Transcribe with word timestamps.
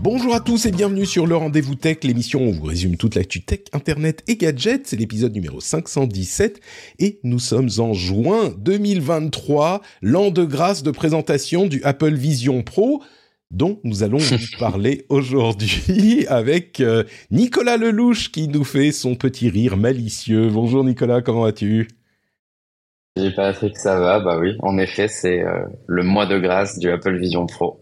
Bonjour 0.00 0.32
à 0.32 0.38
tous 0.38 0.64
et 0.66 0.70
bienvenue 0.70 1.06
sur 1.06 1.26
le 1.26 1.34
Rendez-vous 1.34 1.74
Tech, 1.74 1.98
l'émission 2.04 2.40
où 2.40 2.48
on 2.50 2.52
vous 2.52 2.66
résume 2.66 2.96
toute 2.96 3.16
l'actu 3.16 3.42
tech, 3.42 3.62
internet 3.72 4.22
et 4.28 4.36
gadgets. 4.36 4.86
C'est 4.86 4.96
l'épisode 4.96 5.34
numéro 5.34 5.60
517 5.60 6.60
et 7.00 7.18
nous 7.24 7.40
sommes 7.40 7.68
en 7.78 7.94
juin 7.94 8.54
2023, 8.58 9.82
l'an 10.02 10.30
de 10.30 10.44
grâce 10.44 10.84
de 10.84 10.92
présentation 10.92 11.66
du 11.66 11.82
Apple 11.82 12.14
Vision 12.14 12.62
Pro 12.62 13.02
dont 13.50 13.80
nous 13.82 14.04
allons 14.04 14.18
vous 14.18 14.36
parler 14.60 15.04
aujourd'hui 15.08 16.26
avec 16.28 16.80
euh, 16.80 17.02
Nicolas 17.32 17.76
Lelouch 17.76 18.30
qui 18.30 18.46
nous 18.46 18.64
fait 18.64 18.92
son 18.92 19.16
petit 19.16 19.48
rire 19.48 19.76
malicieux. 19.76 20.48
Bonjour 20.48 20.84
Nicolas, 20.84 21.22
comment 21.22 21.42
vas-tu? 21.42 21.88
Salut 23.16 23.34
Patrick, 23.34 23.76
ça 23.76 23.98
va? 23.98 24.20
Bah 24.20 24.38
oui, 24.38 24.54
en 24.60 24.78
effet, 24.78 25.08
c'est 25.08 25.42
euh, 25.42 25.64
le 25.88 26.04
mois 26.04 26.26
de 26.26 26.38
grâce 26.38 26.78
du 26.78 26.88
Apple 26.88 27.18
Vision 27.18 27.46
Pro. 27.46 27.77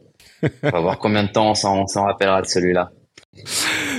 On 0.62 0.70
va 0.70 0.80
voir 0.80 0.98
combien 0.98 1.24
de 1.24 1.30
temps 1.30 1.50
on 1.50 1.86
s'en 1.86 2.04
rappellera 2.04 2.42
de 2.42 2.46
celui-là. 2.46 2.90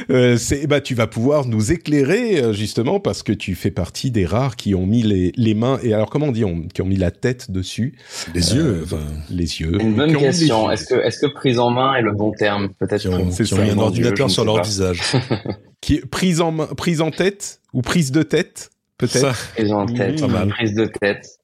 Euh, 0.09 0.37
bah 0.67 0.81
tu 0.81 0.95
vas 0.95 1.07
pouvoir 1.07 1.45
nous 1.45 1.71
éclairer 1.71 2.41
euh, 2.41 2.53
justement 2.53 2.99
parce 2.99 3.23
que 3.23 3.33
tu 3.33 3.55
fais 3.55 3.71
partie 3.71 4.09
des 4.09 4.25
rares 4.25 4.55
qui 4.55 4.73
ont 4.73 4.85
mis 4.85 5.03
les, 5.03 5.31
les 5.35 5.53
mains 5.53 5.79
et 5.83 5.93
alors 5.93 6.09
comment 6.09 6.27
on 6.27 6.31
dit 6.31 6.43
qui 6.73 6.81
ont 6.81 6.85
mis 6.85 6.95
la 6.95 7.11
tête 7.11 7.51
dessus? 7.51 7.97
Les 8.33 8.55
yeux 8.55 8.81
enfin, 8.83 9.03
les 9.29 9.59
yeux. 9.59 9.79
Une 9.81 9.95
bonne 9.95 10.15
question. 10.15 10.71
est-ce 10.71 10.85
que 10.85 10.95
est-ce 10.95 11.19
que 11.19 11.27
prise 11.33 11.59
en 11.59 11.69
main 11.71 11.95
est 11.95 12.01
le 12.01 12.13
bon 12.13 12.31
terme 12.31 12.69
peut-être? 12.79 13.01
Qui 13.01 13.07
ont, 13.09 13.29
qui 13.29 13.53
ont 13.53 13.63
mis 13.63 13.69
un 13.69 13.77
ordinateur 13.77 14.29
sur 14.29 14.45
leur 14.45 14.63
visage. 14.63 15.01
Qui 15.81 15.95
est 15.95 16.05
prise 16.05 16.41
en 16.41 16.51
main 16.51 16.67
prise 16.67 17.01
en 17.01 17.11
tête 17.11 17.59
ou 17.73 17.81
prise 17.81 18.11
de 18.11 18.23
tête 18.23 18.71
peut-être? 18.97 19.51
Prise 19.55 19.71
en 19.71 19.85
tête. 19.85 20.21
mmh. 20.21 20.49
prise 20.49 20.73
de 20.73 20.85
tête 20.85 21.36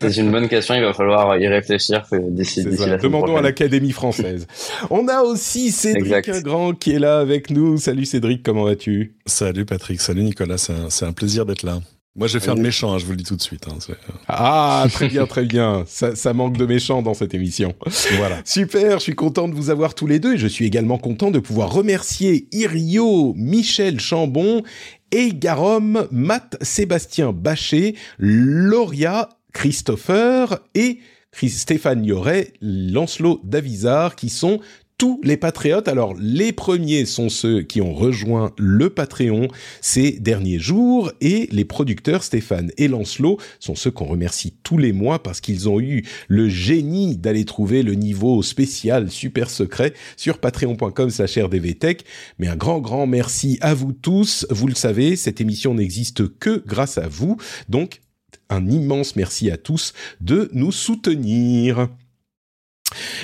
c'est 0.00 0.16
une 0.16 0.30
bonne 0.30 0.48
question, 0.48 0.74
il 0.74 0.82
va 0.82 0.92
falloir 0.92 1.38
y 1.38 1.46
réfléchir 1.46 2.04
d'ici 2.12 2.64
la 2.64 2.96
Demandons 2.96 3.36
à 3.36 3.42
l'Académie 3.42 3.92
française. 3.92 4.46
On 4.90 5.08
a 5.08 5.22
aussi 5.22 5.70
Cédric 5.70 6.28
Ingrand 6.28 6.72
qui 6.72 6.92
est 6.92 6.98
là 6.98 7.18
avec 7.18 7.50
nous. 7.50 7.76
Salut 7.76 8.04
Cédric, 8.04 8.42
comment 8.42 8.64
vas-tu? 8.64 9.14
Salut 9.26 9.64
Patrick, 9.64 10.00
salut 10.00 10.22
Nicolas, 10.22 10.58
c'est 10.58 11.04
un, 11.04 11.12
plaisir 11.12 11.46
d'être 11.46 11.62
là. 11.62 11.80
Moi, 12.14 12.28
je 12.28 12.38
vais 12.38 12.44
faire 12.44 12.54
de 12.54 12.62
méchant, 12.62 12.94
hein, 12.94 12.98
je 12.98 13.04
vous 13.04 13.10
le 13.10 13.18
dis 13.18 13.24
tout 13.24 13.36
de 13.36 13.42
suite. 13.42 13.66
Hein, 13.68 13.76
ah, 14.26 14.86
très 14.92 15.08
bien, 15.08 15.26
très 15.26 15.44
bien. 15.44 15.84
Ça, 15.86 16.16
ça, 16.16 16.32
manque 16.32 16.56
de 16.56 16.64
méchants 16.64 17.02
dans 17.02 17.12
cette 17.12 17.34
émission. 17.34 17.74
Voilà. 18.16 18.40
Super, 18.46 18.98
je 18.98 19.02
suis 19.02 19.14
content 19.14 19.48
de 19.48 19.54
vous 19.54 19.68
avoir 19.68 19.94
tous 19.94 20.06
les 20.06 20.18
deux 20.18 20.34
et 20.34 20.38
je 20.38 20.46
suis 20.46 20.64
également 20.64 20.96
content 20.96 21.30
de 21.30 21.38
pouvoir 21.38 21.70
remercier 21.70 22.48
Irio, 22.52 23.34
Michel 23.36 24.00
Chambon 24.00 24.62
et 25.12 25.34
Garom, 25.34 26.06
Matt, 26.10 26.56
Sébastien 26.62 27.32
Bachet, 27.32 27.94
Lauria 28.18 29.28
Christopher 29.56 30.58
et 30.74 30.98
Stéphane 31.32 32.04
Yoret, 32.04 32.52
Lancelot 32.60 33.40
Davizard, 33.42 34.14
qui 34.14 34.28
sont 34.28 34.60
tous 34.98 35.18
les 35.24 35.38
patriotes. 35.38 35.88
Alors, 35.88 36.14
les 36.20 36.52
premiers 36.52 37.06
sont 37.06 37.30
ceux 37.30 37.62
qui 37.62 37.80
ont 37.80 37.94
rejoint 37.94 38.52
le 38.58 38.90
Patreon 38.90 39.48
ces 39.80 40.12
derniers 40.12 40.58
jours 40.58 41.10
et 41.22 41.48
les 41.52 41.64
producteurs 41.64 42.22
Stéphane 42.22 42.70
et 42.76 42.86
Lancelot 42.86 43.38
sont 43.58 43.74
ceux 43.74 43.90
qu'on 43.90 44.04
remercie 44.04 44.54
tous 44.62 44.76
les 44.76 44.92
mois 44.92 45.22
parce 45.22 45.40
qu'ils 45.40 45.70
ont 45.70 45.80
eu 45.80 46.04
le 46.28 46.50
génie 46.50 47.16
d'aller 47.16 47.46
trouver 47.46 47.82
le 47.82 47.94
niveau 47.94 48.42
spécial 48.42 49.10
super 49.10 49.48
secret 49.48 49.94
sur 50.18 50.36
patreon.com 50.36 51.08
slash 51.08 51.38
rdvtech. 51.38 52.04
Mais 52.38 52.48
un 52.48 52.56
grand, 52.56 52.80
grand 52.80 53.06
merci 53.06 53.56
à 53.62 53.72
vous 53.72 53.94
tous. 53.94 54.46
Vous 54.50 54.66
le 54.66 54.74
savez, 54.74 55.16
cette 55.16 55.40
émission 55.40 55.72
n'existe 55.72 56.38
que 56.38 56.62
grâce 56.66 56.98
à 56.98 57.08
vous. 57.08 57.38
Donc, 57.70 58.00
un 58.50 58.68
immense 58.68 59.16
merci 59.16 59.50
à 59.50 59.56
tous 59.56 59.92
de 60.20 60.50
nous 60.52 60.72
soutenir. 60.72 61.88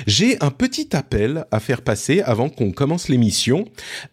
J'ai 0.07 0.41
un 0.41 0.51
petit 0.51 0.95
appel 0.95 1.45
à 1.51 1.59
faire 1.59 1.81
passer 1.81 2.21
avant 2.21 2.49
qu'on 2.49 2.71
commence 2.71 3.09
l'émission. 3.09 3.65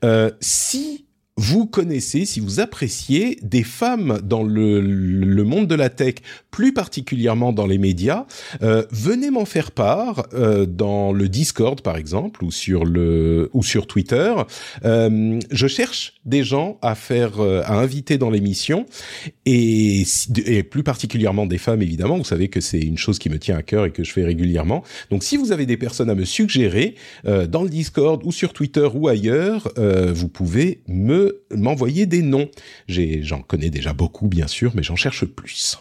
Euh, 0.05 0.31
si 0.41 1.07
vous 1.41 1.65
connaissez, 1.65 2.27
si 2.27 2.39
vous 2.39 2.61
appréciez 2.61 3.39
des 3.41 3.63
femmes 3.63 4.21
dans 4.23 4.43
le, 4.43 4.83
le, 4.83 5.43
monde 5.43 5.67
de 5.69 5.75
la 5.75 5.89
tech, 5.89 6.17
plus 6.51 6.75
particulièrement 6.75 7.55
dans 7.55 7.67
les 7.67 7.79
médias, 7.79 8.27
euh, 8.61 8.85
venez 8.91 9.31
m'en 9.31 9.47
faire 9.47 9.71
part 9.71 10.27
euh, 10.35 10.67
dans 10.67 11.15
le 11.15 11.31
Discord 11.31 11.81
par 11.81 11.97
exemple 11.97 12.45
ou 12.45 12.51
sur 12.51 12.85
le 12.85 13.49
ou 13.55 13.63
sur 13.63 13.87
Twitter. 13.87 14.35
Euh, 14.85 15.41
je 15.51 15.67
cherche 15.67 16.21
des 16.27 16.45
gens 16.45 16.79
à 16.83 16.95
faire 16.95 17.41
euh, 17.41 17.63
à 17.65 17.79
inviter 17.79 18.19
dans 18.19 18.29
l'émission 18.29 18.85
et, 19.47 20.03
et 20.45 20.63
plus 20.63 20.83
particulièrement 20.83 21.47
des 21.47 21.57
femmes 21.57 21.81
évidemment. 21.81 22.19
Vous 22.19 22.25
savez 22.25 22.49
que 22.49 22.61
c'est 22.61 22.81
une 22.81 22.99
chose 22.99 23.19
qui 23.19 23.31
me 23.31 23.39
tient 23.39 23.57
à 23.57 23.63
cœur 23.63 23.87
et 23.87 23.93
que 23.93 24.05
je 24.05 24.13
fais 24.13 24.25
régulièrement. 24.25 24.85
Donc 25.11 25.25
si 25.25 25.39
vous 25.39 25.53
avez 25.53 25.65
des 25.65 25.79
personnes 25.79 26.11
à 26.11 26.15
me 26.15 26.27
suggérer 26.27 26.97
euh, 27.25 27.47
dans 27.47 27.63
le 27.63 27.71
Discord 27.71 28.21
ou 28.27 28.31
sur 28.31 28.53
Twitter 28.53 28.87
ou 28.93 29.09
ailleurs, 29.09 29.73
vous 30.13 30.29
pouvez 30.29 30.83
me 30.87 31.30
m'envoyer 31.55 32.07
des 32.07 32.23
noms. 32.23 32.51
J'en 32.89 33.43
connais 33.43 33.71
déjà 33.71 33.93
beaucoup, 33.93 34.29
bien 34.29 34.47
sûr, 34.47 34.73
mais 34.75 34.83
j'en 34.83 34.97
cherche 34.97 35.25
plus. 35.25 35.79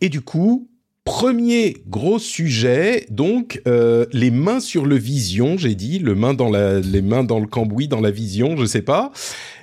Et 0.00 0.08
du 0.08 0.20
coup, 0.20 0.68
premier 1.08 1.78
gros 1.88 2.18
sujet, 2.18 3.06
donc 3.08 3.62
euh, 3.66 4.04
les 4.12 4.30
mains 4.30 4.60
sur 4.60 4.84
le 4.84 4.96
vision, 4.96 5.56
j'ai 5.56 5.74
dit, 5.74 5.98
le 5.98 6.14
main 6.14 6.34
dans 6.34 6.50
les 6.50 7.02
mains 7.02 7.24
dans 7.24 7.40
le 7.40 7.46
cambouis, 7.46 7.88
dans 7.88 8.02
la 8.02 8.10
vision, 8.10 8.56
je 8.58 8.66
sais 8.66 8.82
pas. 8.82 9.10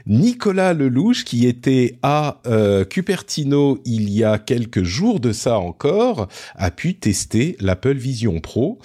Nicolas 0.07 0.73
Lelouch, 0.73 1.23
qui 1.23 1.45
était 1.45 1.97
à 2.01 2.41
euh, 2.47 2.83
Cupertino 2.83 3.79
il 3.85 4.09
y 4.09 4.23
a 4.23 4.39
quelques 4.39 4.83
jours 4.83 5.19
de 5.19 5.31
ça 5.31 5.59
encore, 5.59 6.27
a 6.55 6.71
pu 6.71 6.95
tester 6.95 7.57
l'Apple 7.59 7.95
Vision 7.95 8.39
Pro. 8.39 8.79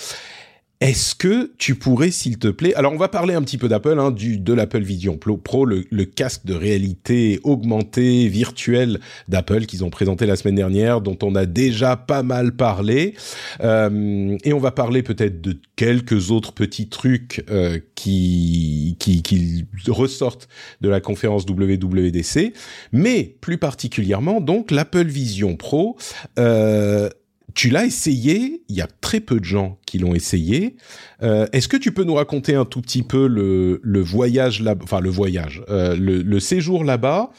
Est-ce 0.81 1.15
que 1.15 1.53
tu 1.59 1.75
pourrais, 1.75 2.11
s'il 2.11 2.39
te 2.39 2.49
plaît, 2.49 2.75
alors 2.75 2.95
on 2.95 2.97
va 2.97 3.09
parler 3.09 3.35
un 3.35 3.43
petit 3.43 3.59
peu 3.59 3.69
d'Apple, 3.69 3.99
hein, 3.99 4.11
du 4.11 4.39
de 4.39 4.55
l'Apple 4.55 4.81
Vision 4.81 5.19
Pro, 5.19 5.67
le, 5.67 6.05
casque 6.07 6.47
de 6.47 6.55
réalité 6.55 7.39
augmentée 7.45 8.29
virtuelle 8.29 8.99
d'Apple 9.29 9.67
qu'ils 9.67 9.85
ont 9.85 9.91
présenté 9.91 10.25
la 10.25 10.37
semaine 10.37 10.55
dernière, 10.55 11.03
dont 11.03 11.19
on 11.23 11.35
a 11.35 11.45
déjà 11.45 11.99
pas 11.99 12.23
mal 12.23 12.53
parlé, 12.53 13.15
euh, 13.61 14.39
et 14.43 14.55
on 14.55 14.59
va 14.59 14.71
parler 14.71 15.03
peut-être 15.03 15.43
de 15.43 15.61
quelques 15.77 16.31
autres 16.31 16.53
petits 16.53 16.89
trucs 16.89 17.45
euh, 17.51 17.79
qui, 17.95 18.97
qui 18.99 19.21
qui 19.21 19.67
ressortent 19.87 20.49
de 20.81 20.89
la 20.89 21.03
conférence 21.03 21.45
WWDC, 21.45 22.55
mais 22.93 23.37
plus 23.43 23.59
particulièrement 23.59 24.41
donc 24.41 24.71
l'Apple 24.71 25.09
Vision 25.09 25.57
Pro. 25.57 25.99
Euh, 26.39 27.11
tu 27.55 27.71
l'as 27.71 27.85
essayé, 27.85 28.63
il 28.69 28.77
y 28.77 28.81
a 28.81 28.89
très 29.01 29.21
peu 29.21 29.41
de 29.41 29.45
gens 29.45 29.79
qui 29.87 29.99
l'ont 29.99 30.15
essayé. 30.15 30.77
Euh, 31.23 31.47
est-ce 31.53 31.69
que 31.69 31.77
tu 31.77 31.93
peux 31.93 32.05
nous 32.05 32.15
raconter 32.15 32.55
un 32.55 32.65
tout 32.65 32.81
petit 32.81 33.03
peu 33.03 33.27
le, 33.27 33.81
le 33.83 34.01
voyage 34.01 34.63
là, 34.63 34.75
enfin 34.83 35.01
le 35.01 35.11
voyage, 35.11 35.63
euh, 35.69 35.97
le, 35.97 36.23
le, 36.23 36.41
séjour 36.41 36.85
là-bas, 36.85 37.31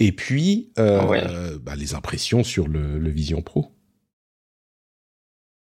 et 0.00 0.12
puis 0.12 0.70
euh, 0.78 1.58
bah, 1.62 1.72
les 1.76 1.94
impressions 1.94 2.44
sur 2.44 2.68
le, 2.68 2.98
le, 2.98 3.10
Vision 3.10 3.42
Pro? 3.42 3.72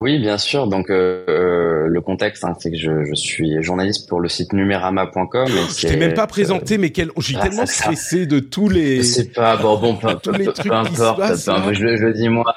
Oui, 0.03 0.19
bien 0.19 0.37
sûr. 0.37 0.67
Donc 0.67 0.91
euh, 0.91 1.87
le 1.87 2.01
contexte, 2.01 2.45
hein, 2.45 2.55
c'est 2.59 2.71
que 2.71 2.77
je, 2.77 3.05
je, 3.05 3.15
suis 3.15 3.63
journaliste 3.63 4.09
pour 4.09 4.21
le 4.21 4.29
site 4.29 4.53
numérama.com. 4.53 5.47
Je 5.49 5.87
t'ai 5.87 5.97
même 5.97 6.15
pas 6.15 6.27
présenté, 6.27 6.77
mais 6.77 6.91
quel... 6.91 7.11
je 7.17 7.23
suis 7.23 7.37
ah, 7.39 7.49
tellement 7.49 7.67
stressé 7.67 8.27
de 8.27 8.41
tous 8.41 8.69
les. 8.69 9.03
C'est 9.03 9.33
pas 9.33 9.57
bon, 9.57 9.79
bon, 9.79 9.97
peu, 9.97 10.15
tous 10.23 10.33
les 10.33 10.47
trucs 10.47 10.67
peu 10.67 10.75
importe. 10.75 11.21
Hein. 11.21 11.73
je, 11.73 11.97
je, 11.97 12.09
dis 12.09 12.29
moi. 12.29 12.53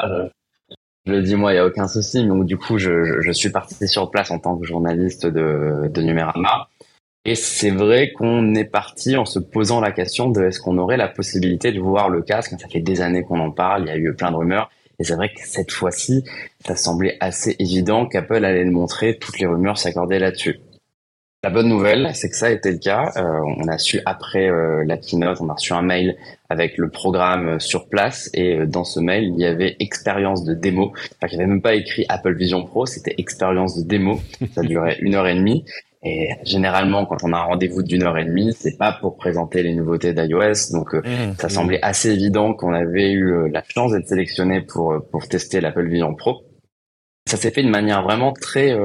Je 1.10 1.16
le 1.16 1.24
dis 1.24 1.36
moi, 1.36 1.54
il 1.54 1.56
y 1.56 1.60
a 1.60 1.66
aucun 1.66 1.88
souci. 1.88 2.24
Donc 2.28 2.46
du 2.46 2.56
coup, 2.56 2.78
je, 2.78 3.20
je, 3.22 3.32
suis 3.32 3.50
parti 3.50 3.88
sur 3.88 4.12
place 4.12 4.30
en 4.30 4.38
tant 4.38 4.56
que 4.56 4.64
journaliste 4.64 5.26
de, 5.26 5.90
de 5.92 6.02
Numérama. 6.04 6.70
Et 7.26 7.34
c'est 7.34 7.72
vrai 7.72 8.12
qu'on 8.12 8.54
est 8.54 8.66
parti 8.66 9.18
en 9.18 9.26
se 9.26 9.40
posant 9.40 9.82
la 9.82 9.92
question 9.92 10.30
de 10.30 10.44
est-ce 10.44 10.60
qu'on 10.60 10.78
aurait 10.78 10.98
la 10.98 11.08
possibilité 11.08 11.72
de 11.72 11.80
voir 11.80 12.10
le 12.10 12.22
casque? 12.22 12.54
Ça 12.60 12.68
fait 12.68 12.80
des 12.80 13.02
années 13.02 13.24
qu'on 13.24 13.40
en 13.40 13.50
parle, 13.50 13.86
il 13.86 13.88
y 13.88 13.92
a 13.92 13.98
eu 13.98 14.14
plein 14.14 14.30
de 14.30 14.36
rumeurs. 14.36 14.70
Et 15.00 15.04
c'est 15.04 15.16
vrai 15.16 15.30
que 15.30 15.42
cette 15.44 15.72
fois-ci, 15.72 16.24
ça 16.64 16.76
semblait 16.76 17.18
assez 17.22 17.56
évident 17.58 18.06
qu'Apple 18.06 18.46
allait 18.46 18.64
le 18.64 18.72
montrer. 18.72 19.18
Toutes 19.18 19.40
les 19.40 19.48
rumeurs 19.48 19.80
s'accordaient 19.80 20.20
là-dessus. 20.20 20.60
La 21.42 21.50
bonne 21.50 21.70
nouvelle, 21.70 22.12
c'est 22.16 22.30
que 22.30 22.36
ça 22.36 22.48
a 22.48 22.50
été 22.50 22.70
le 22.70 22.80
cas. 22.80 23.14
Euh, 23.16 23.40
on 23.56 23.70
a 23.70 23.78
su 23.78 24.02
après 24.06 24.50
euh, 24.50 24.84
la 24.86 24.98
keynote, 24.98 25.40
on 25.40 25.48
a 25.48 25.54
reçu 25.54 25.72
un 25.72 25.82
mail 25.82 26.18
avec 26.50 26.78
le 26.78 26.90
programme 26.90 27.48
euh, 27.48 27.60
sur 27.60 27.88
place 27.88 28.30
et 28.34 28.66
dans 28.66 28.84
ce 28.84 29.00
mail, 29.00 29.32
il 29.38 29.40
y 29.40 29.46
avait 29.46 29.78
expérience 29.80 30.44
de 30.44 30.54
démo. 30.54 30.92
Enfin, 30.92 31.28
il 31.32 31.38
n'y 31.38 31.44
avait 31.44 31.50
même 31.50 31.62
pas 31.62 31.76
écrit 31.76 32.06
Apple 32.10 32.36
Vision 32.36 32.66
Pro, 32.66 32.86
c'était 32.86 33.16
expérience 33.18 33.78
de 33.78 33.88
démo. 33.88 34.20
Ça 34.54 34.64
durait 34.64 34.98
une 35.00 35.16
heure 35.16 35.28
et 35.28 35.36
demie. 35.36 35.64
Et 36.04 36.28
généralement, 36.44 37.06
quand 37.06 37.24
on 37.24 37.32
a 37.32 37.38
un 37.38 37.44
rendez-vous 37.44 37.84
d'une 37.84 38.04
heure 38.04 38.18
et 38.18 38.26
demie, 38.26 38.54
c'est 38.54 38.78
pas 38.78 38.92
pour 38.92 39.16
présenter 39.16 39.64
les 39.64 39.74
nouveautés 39.74 40.12
d'iOS. 40.12 40.74
Donc, 40.74 40.94
mmh, 40.94 41.36
ça 41.38 41.48
mmh. 41.48 41.50
semblait 41.50 41.80
assez 41.82 42.12
évident 42.12 42.54
qu'on 42.54 42.74
avait 42.74 43.12
eu 43.14 43.50
la 43.50 43.64
chance 43.66 43.94
d'être 43.94 44.08
sélectionné 44.08 44.60
pour 44.60 45.02
pour 45.10 45.26
tester 45.30 45.62
l'Apple 45.62 45.88
Vision 45.88 46.16
Pro. 46.16 46.49
Ça 47.26 47.38
s'est 47.38 47.52
fait 47.52 47.64
de 47.64 47.70
manière 47.70 48.02
vraiment 48.04 48.34
très 48.34 48.76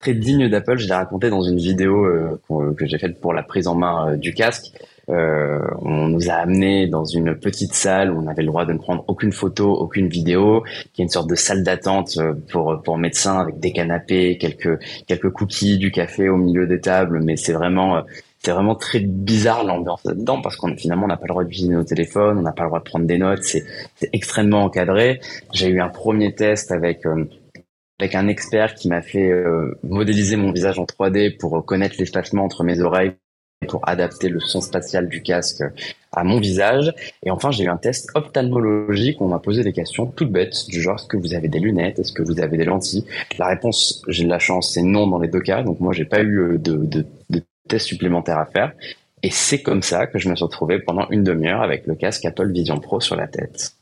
très 0.00 0.14
digne 0.14 0.48
d'Apple. 0.48 0.78
Je 0.78 0.86
l'ai 0.86 0.94
raconté 0.94 1.30
dans 1.30 1.42
une 1.42 1.58
vidéo 1.58 2.04
euh, 2.04 2.40
que 2.76 2.86
j'ai 2.86 2.98
faite 2.98 3.20
pour 3.20 3.32
la 3.32 3.42
prise 3.42 3.66
en 3.66 3.74
main 3.74 4.12
euh, 4.12 4.16
du 4.16 4.34
casque. 4.34 4.72
Euh, 5.08 5.60
on 5.82 6.08
nous 6.08 6.30
a 6.30 6.34
amené 6.34 6.88
dans 6.88 7.04
une 7.04 7.36
petite 7.36 7.74
salle 7.74 8.10
où 8.10 8.20
on 8.20 8.26
avait 8.26 8.42
le 8.42 8.48
droit 8.48 8.64
de 8.64 8.72
ne 8.72 8.78
prendre 8.78 9.04
aucune 9.06 9.32
photo, 9.32 9.72
aucune 9.72 10.08
vidéo, 10.08 10.64
qui 10.92 11.02
est 11.02 11.04
une 11.04 11.10
sorte 11.10 11.30
de 11.30 11.36
salle 11.36 11.62
d'attente 11.62 12.18
pour 12.50 12.82
pour 12.82 12.98
médecins 12.98 13.38
avec 13.38 13.60
des 13.60 13.72
canapés, 13.72 14.36
quelques 14.36 14.80
quelques 15.06 15.30
cookies, 15.30 15.78
du 15.78 15.92
café 15.92 16.28
au 16.28 16.36
milieu 16.36 16.66
des 16.66 16.80
tables, 16.80 17.20
mais 17.22 17.36
c'est 17.36 17.52
vraiment 17.52 18.02
c'est 18.42 18.50
vraiment 18.50 18.74
très 18.74 18.98
bizarre 18.98 19.62
l'ambiance 19.62 20.02
là-dedans 20.04 20.42
parce 20.42 20.56
qu'on 20.56 20.76
finalement 20.76 21.04
on 21.04 21.08
n'a 21.08 21.16
pas 21.16 21.26
le 21.26 21.34
droit 21.34 21.44
d'utiliser 21.44 21.74
nos 21.74 21.84
téléphones, 21.84 22.38
on 22.38 22.42
n'a 22.42 22.52
pas 22.52 22.64
le 22.64 22.70
droit 22.70 22.80
de 22.80 22.84
prendre 22.84 23.06
des 23.06 23.18
notes, 23.18 23.44
c'est 23.44 23.64
extrêmement 24.12 24.64
encadré. 24.64 25.20
J'ai 25.52 25.68
eu 25.68 25.80
un 25.80 25.88
premier 25.88 26.34
test 26.34 26.72
avec 26.72 27.06
avec 27.98 28.14
un 28.14 28.28
expert 28.28 28.74
qui 28.74 28.88
m'a 28.88 29.02
fait 29.02 29.30
euh, 29.30 29.78
modéliser 29.82 30.36
mon 30.36 30.52
visage 30.52 30.78
en 30.78 30.84
3D 30.84 31.36
pour 31.36 31.64
connaître 31.64 31.96
l'espacement 31.98 32.44
entre 32.44 32.62
mes 32.62 32.80
oreilles 32.80 33.12
pour 33.68 33.88
adapter 33.88 34.28
le 34.28 34.38
son 34.38 34.60
spatial 34.60 35.08
du 35.08 35.22
casque 35.22 35.62
à 36.12 36.24
mon 36.24 36.38
visage. 36.38 36.92
Et 37.24 37.30
enfin, 37.30 37.50
j'ai 37.50 37.64
eu 37.64 37.68
un 37.68 37.78
test 37.78 38.10
ophtalmologique 38.14 39.20
où 39.20 39.24
on 39.24 39.28
m'a 39.28 39.38
posé 39.38 39.64
des 39.64 39.72
questions 39.72 40.06
toutes 40.06 40.30
bêtes, 40.30 40.66
du 40.68 40.80
genre 40.82 40.96
est-ce 40.96 41.06
que 41.06 41.16
vous 41.16 41.34
avez 41.34 41.48
des 41.48 41.58
lunettes, 41.58 41.98
est-ce 41.98 42.12
que 42.12 42.22
vous 42.22 42.40
avez 42.40 42.58
des 42.58 42.64
lentilles? 42.64 43.06
La 43.38 43.46
réponse, 43.46 44.02
j'ai 44.08 44.24
de 44.24 44.28
la 44.28 44.38
chance, 44.38 44.74
c'est 44.74 44.82
non 44.82 45.06
dans 45.06 45.18
les 45.18 45.28
deux 45.28 45.40
cas. 45.40 45.62
Donc 45.62 45.80
moi, 45.80 45.92
j'ai 45.92 46.04
pas 46.04 46.20
eu 46.20 46.38
euh, 46.38 46.58
de, 46.58 46.76
de, 46.76 47.06
de 47.30 47.42
test 47.68 47.86
supplémentaire 47.86 48.38
à 48.38 48.46
faire. 48.46 48.72
Et 49.22 49.30
c'est 49.30 49.62
comme 49.62 49.82
ça 49.82 50.06
que 50.06 50.18
je 50.18 50.28
me 50.28 50.36
suis 50.36 50.44
retrouvé 50.44 50.78
pendant 50.78 51.08
une 51.10 51.24
demi-heure 51.24 51.62
avec 51.62 51.86
le 51.86 51.94
casque 51.94 52.24
Apple 52.26 52.52
Vision 52.52 52.78
Pro 52.78 53.00
sur 53.00 53.16
la 53.16 53.26
tête 53.26 53.75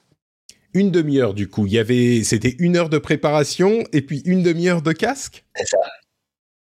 une 0.74 0.90
demi-heure 0.90 1.34
du 1.34 1.48
coup. 1.48 1.66
Il 1.66 1.72
y 1.72 1.78
avait, 1.78 2.22
c'était 2.24 2.54
une 2.58 2.76
heure 2.76 2.88
de 2.88 2.98
préparation 2.98 3.84
et 3.92 4.02
puis 4.02 4.22
une 4.26 4.42
demi-heure 4.42 4.82
de 4.82 4.92
casque? 4.92 5.44
C'est 5.54 5.66
ça. 5.66 5.78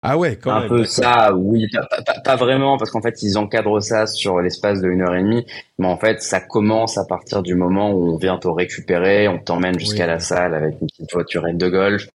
Ah 0.05 0.19
ouais, 0.19 0.35
quand 0.35 0.53
même. 0.55 0.65
Un 0.65 0.69
peu 0.69 0.85
ça, 0.85 1.33
oui, 1.33 1.69
pas, 2.25 2.35
vraiment, 2.35 2.77
parce 2.77 2.91
qu'en 2.91 3.01
fait, 3.01 3.23
ils 3.23 3.39
encadrent 3.39 3.81
ça 3.81 4.09
sur 4.09 4.41
l'espace 4.41 4.81
de 4.81 4.89
une 4.89 5.01
heure 5.01 5.15
et 5.15 5.23
demie, 5.23 5.47
mais 5.79 5.87
en 5.87 5.97
fait, 5.97 6.21
ça 6.21 6.41
commence 6.41 6.99
à 6.99 7.05
partir 7.05 7.41
du 7.41 7.55
moment 7.55 7.93
où 7.93 8.13
on 8.13 8.17
vient 8.17 8.37
te 8.37 8.49
récupérer, 8.49 9.29
on 9.29 9.39
t'emmène 9.39 9.79
jusqu'à 9.79 10.09
la 10.09 10.19
salle 10.19 10.55
avec 10.55 10.75
une 10.81 10.89
petite 10.89 11.13
voiturette 11.13 11.57
de 11.57 11.69
golf. 11.69 12.09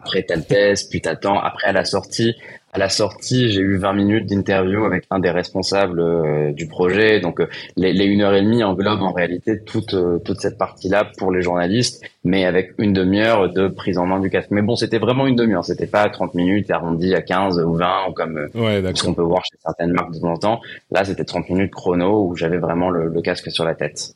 Après, 0.00 0.22
t'as 0.22 0.36
le 0.36 0.44
test, 0.44 0.90
puis 0.90 1.00
t'attends. 1.00 1.38
Après, 1.38 1.68
à 1.68 1.72
la 1.72 1.86
sortie, 1.86 2.34
à 2.72 2.78
la 2.78 2.88
sortie, 2.88 3.50
j'ai 3.50 3.60
eu 3.60 3.76
20 3.78 3.92
minutes 3.94 4.26
d'interview 4.26 4.84
avec 4.84 5.04
un 5.10 5.18
des 5.18 5.30
responsables 5.30 6.00
euh, 6.00 6.52
du 6.52 6.68
projet. 6.68 7.18
Donc, 7.18 7.40
euh, 7.40 7.48
les, 7.76 7.92
les 7.92 8.04
une 8.04 8.22
heure 8.22 8.34
et 8.34 8.42
demie 8.42 8.62
englobent 8.62 9.02
en 9.02 9.12
réalité 9.12 9.60
toute 9.64 9.94
euh, 9.94 10.18
toute 10.18 10.40
cette 10.40 10.56
partie-là 10.56 11.10
pour 11.18 11.32
les 11.32 11.42
journalistes, 11.42 12.04
mais 12.22 12.44
avec 12.44 12.74
une 12.78 12.92
demi-heure 12.92 13.52
de 13.52 13.66
prise 13.66 13.98
en 13.98 14.06
main 14.06 14.20
du 14.20 14.30
casque. 14.30 14.50
Mais 14.52 14.62
bon, 14.62 14.76
c'était 14.76 14.98
vraiment 14.98 15.26
une 15.26 15.34
demi-heure. 15.34 15.64
C'était 15.64 15.88
pas 15.88 16.08
30 16.08 16.34
minutes 16.34 16.70
arrondi 16.70 17.12
à 17.14 17.22
15 17.22 17.58
ou 17.58 17.74
20 17.74 18.08
ou 18.08 18.12
comme 18.12 18.48
ce 18.54 19.02
qu'on 19.02 19.14
peut 19.14 19.22
voir 19.22 19.44
chez 19.44 19.58
certaines 19.60 19.92
marques 19.92 20.12
de 20.12 20.20
temps 20.20 20.32
en 20.32 20.36
temps. 20.36 20.60
Là, 20.92 21.04
c'était 21.04 21.24
30 21.24 21.50
minutes 21.50 21.72
chrono 21.72 22.26
où 22.26 22.36
j'avais 22.36 22.58
vraiment 22.58 22.90
le, 22.90 23.08
le 23.08 23.20
casque 23.20 23.50
sur 23.50 23.64
la 23.64 23.74
tête. 23.74 24.14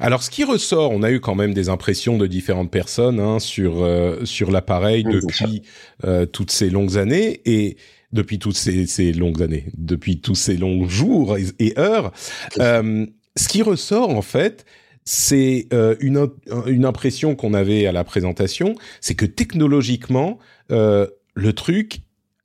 Alors, 0.00 0.22
ce 0.22 0.30
qui 0.30 0.44
ressort, 0.44 0.92
on 0.92 1.02
a 1.02 1.10
eu 1.10 1.20
quand 1.20 1.34
même 1.34 1.54
des 1.54 1.68
impressions 1.68 2.16
de 2.16 2.26
différentes 2.26 2.70
personnes 2.70 3.20
hein, 3.20 3.38
sur 3.38 3.82
euh, 3.82 4.24
sur 4.24 4.50
l'appareil 4.50 5.04
depuis 5.04 5.62
euh, 6.04 6.26
toutes 6.26 6.50
ces 6.50 6.70
longues 6.70 6.96
années 6.98 7.40
et 7.44 7.76
depuis 8.12 8.38
toutes 8.38 8.56
ces, 8.56 8.86
ces, 8.86 9.12
longues 9.12 9.42
années, 9.42 9.66
depuis 9.76 10.20
tous 10.20 10.34
ces 10.34 10.56
longs 10.56 10.88
jours 10.88 11.36
et, 11.36 11.78
heures. 11.78 12.12
Euh, 12.58 13.04
ce 13.36 13.48
qui 13.48 13.62
ressort 13.62 14.10
en 14.10 14.22
fait, 14.22 14.64
c'est 15.04 15.68
une 16.00 16.28
une 16.66 16.84
impression 16.84 17.34
qu'on 17.34 17.54
avait 17.54 17.86
à 17.86 17.92
la 17.92 18.04
présentation, 18.04 18.74
c'est 19.00 19.14
que 19.14 19.26
technologiquement, 19.26 20.38
le 20.70 21.52
truc 21.54 22.00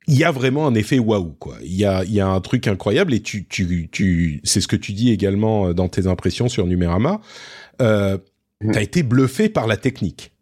il 0.06 0.18
y 0.18 0.24
a 0.24 0.30
vraiment 0.30 0.66
un 0.66 0.74
effet 0.74 0.98
waouh 0.98 1.34
quoi. 1.38 1.56
Il 1.62 1.74
y 1.74 1.84
a 1.84 2.04
il 2.04 2.12
y 2.12 2.20
a 2.20 2.26
un 2.26 2.40
truc 2.40 2.66
incroyable 2.66 3.14
et 3.14 3.20
tu 3.20 3.46
tu 3.46 3.88
tu 3.90 4.40
c'est 4.44 4.60
ce 4.60 4.68
que 4.68 4.76
tu 4.76 4.92
dis 4.92 5.10
également 5.10 5.68
euh, 5.68 5.74
dans 5.74 5.88
tes 5.88 6.06
impressions 6.06 6.48
sur 6.48 6.66
Numérama. 6.66 7.20
Euh, 7.80 8.18
mmh. 8.62 8.72
T'as 8.72 8.82
été 8.82 9.02
bluffé 9.02 9.48
par 9.48 9.66
la 9.66 9.76
technique. 9.76 10.32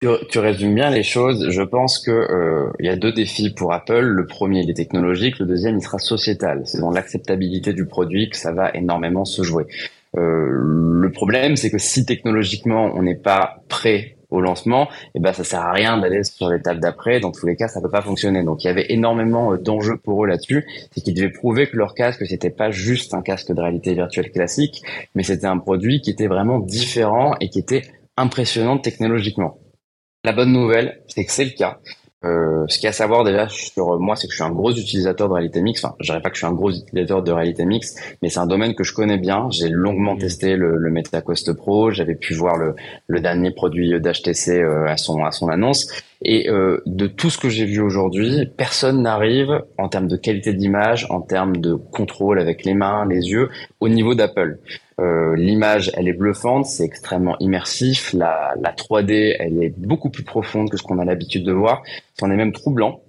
Tu, 0.00 0.06
tu, 0.30 0.38
résumes 0.38 0.76
bien 0.76 0.90
les 0.90 1.02
choses. 1.02 1.50
Je 1.50 1.62
pense 1.62 1.98
que 1.98 2.12
euh, 2.12 2.70
il 2.78 2.86
y 2.86 2.88
a 2.88 2.94
deux 2.94 3.10
défis 3.10 3.50
pour 3.50 3.72
Apple. 3.72 4.04
Le 4.04 4.26
premier, 4.26 4.60
il 4.60 4.70
est 4.70 4.74
technologique. 4.74 5.40
Le 5.40 5.46
deuxième, 5.46 5.76
il 5.76 5.82
sera 5.82 5.98
sociétal. 5.98 6.62
C'est 6.66 6.78
dans 6.78 6.92
l'acceptabilité 6.92 7.72
du 7.72 7.84
produit 7.84 8.30
que 8.30 8.36
ça 8.36 8.52
va 8.52 8.70
énormément 8.74 9.24
se 9.24 9.42
jouer. 9.42 9.66
Euh, 10.16 10.50
le 10.52 11.10
problème, 11.10 11.56
c'est 11.56 11.70
que 11.70 11.78
si 11.78 12.06
technologiquement 12.06 12.92
on 12.94 13.02
n'est 13.02 13.16
pas 13.16 13.62
prêt 13.68 14.17
au 14.30 14.40
lancement, 14.40 14.84
et 14.84 15.10
eh 15.16 15.20
ben 15.20 15.32
ça 15.32 15.42
sert 15.42 15.60
à 15.60 15.72
rien 15.72 15.98
d'aller 15.98 16.22
sur 16.22 16.48
l'étape 16.48 16.78
d'après. 16.80 17.20
Dans 17.20 17.32
tous 17.32 17.46
les 17.46 17.56
cas, 17.56 17.68
ça 17.68 17.80
peut 17.80 17.90
pas 17.90 18.02
fonctionner. 18.02 18.44
Donc 18.44 18.62
il 18.62 18.66
y 18.66 18.70
avait 18.70 18.86
énormément 18.90 19.52
euh, 19.52 19.56
d'enjeux 19.56 19.96
pour 19.96 20.24
eux 20.24 20.26
là-dessus, 20.26 20.66
c'est 20.92 21.00
qu'ils 21.00 21.14
devaient 21.14 21.30
prouver 21.30 21.68
que 21.68 21.76
leur 21.76 21.94
casque 21.94 22.26
c'était 22.26 22.50
pas 22.50 22.70
juste 22.70 23.14
un 23.14 23.22
casque 23.22 23.52
de 23.52 23.60
réalité 23.60 23.94
virtuelle 23.94 24.30
classique, 24.30 24.82
mais 25.14 25.22
c'était 25.22 25.46
un 25.46 25.58
produit 25.58 26.00
qui 26.00 26.10
était 26.10 26.26
vraiment 26.26 26.58
différent 26.58 27.34
et 27.40 27.48
qui 27.48 27.58
était 27.58 27.82
impressionnant 28.16 28.78
technologiquement. 28.78 29.58
La 30.24 30.32
bonne 30.32 30.52
nouvelle, 30.52 31.00
c'est 31.06 31.24
que 31.24 31.32
c'est 31.32 31.44
le 31.44 31.52
cas. 31.52 31.78
Euh, 32.24 32.64
ce 32.66 32.78
qu'il 32.78 32.84
y 32.84 32.86
a 32.88 32.90
à 32.90 32.92
savoir 32.92 33.22
déjà 33.22 33.48
sur 33.48 33.98
moi, 34.00 34.16
c'est 34.16 34.26
que 34.26 34.32
je 34.32 34.38
suis 34.38 34.44
un 34.44 34.50
gros 34.50 34.72
utilisateur 34.72 35.28
de 35.28 35.34
réalité 35.34 35.62
mixte. 35.62 35.84
Enfin, 35.84 35.94
je 36.00 36.06
dirais 36.06 36.20
pas 36.20 36.30
que 36.30 36.36
je 36.36 36.40
suis 36.40 36.46
un 36.46 36.52
gros 36.52 36.70
utilisateur 36.70 37.22
de 37.22 37.30
réalité 37.30 37.64
mixte, 37.64 38.00
mais 38.22 38.28
c'est 38.28 38.40
un 38.40 38.46
domaine 38.46 38.74
que 38.74 38.82
je 38.82 38.92
connais 38.92 39.18
bien. 39.18 39.48
J'ai 39.50 39.68
longuement 39.68 40.14
mmh. 40.14 40.18
testé 40.18 40.56
le, 40.56 40.76
le 40.76 40.90
MetaQuest 40.90 41.52
Pro. 41.52 41.92
J'avais 41.92 42.16
pu 42.16 42.34
voir 42.34 42.56
le, 42.56 42.74
le 43.06 43.20
dernier 43.20 43.52
produit 43.52 44.00
d'HTC 44.00 44.58
euh, 44.58 44.86
à 44.88 44.96
son 44.96 45.24
à 45.24 45.30
son 45.30 45.48
annonce. 45.48 45.88
Et 46.22 46.50
euh, 46.50 46.82
de 46.86 47.06
tout 47.06 47.30
ce 47.30 47.38
que 47.38 47.48
j'ai 47.48 47.64
vu 47.64 47.80
aujourd'hui, 47.80 48.46
personne 48.56 49.02
n'arrive 49.02 49.62
en 49.78 49.88
termes 49.88 50.08
de 50.08 50.16
qualité 50.16 50.52
d'image, 50.52 51.06
en 51.10 51.20
termes 51.20 51.58
de 51.58 51.74
contrôle 51.74 52.40
avec 52.40 52.64
les 52.64 52.74
mains, 52.74 53.06
les 53.08 53.30
yeux, 53.30 53.48
au 53.78 53.88
niveau 53.88 54.16
d'Apple. 54.16 54.58
Euh, 55.00 55.36
L'image, 55.36 55.90
elle 55.94 56.08
est 56.08 56.12
bluffante, 56.12 56.66
c'est 56.66 56.84
extrêmement 56.84 57.36
immersif. 57.40 58.12
La, 58.12 58.54
la 58.60 58.72
3D, 58.72 59.36
elle 59.38 59.62
est 59.62 59.74
beaucoup 59.78 60.10
plus 60.10 60.24
profonde 60.24 60.70
que 60.70 60.76
ce 60.76 60.82
qu'on 60.82 60.98
a 60.98 61.04
l'habitude 61.04 61.44
de 61.44 61.52
voir. 61.52 61.82
C'en 62.18 62.30
est 62.30 62.36
même 62.36 62.52
troublant. 62.52 63.00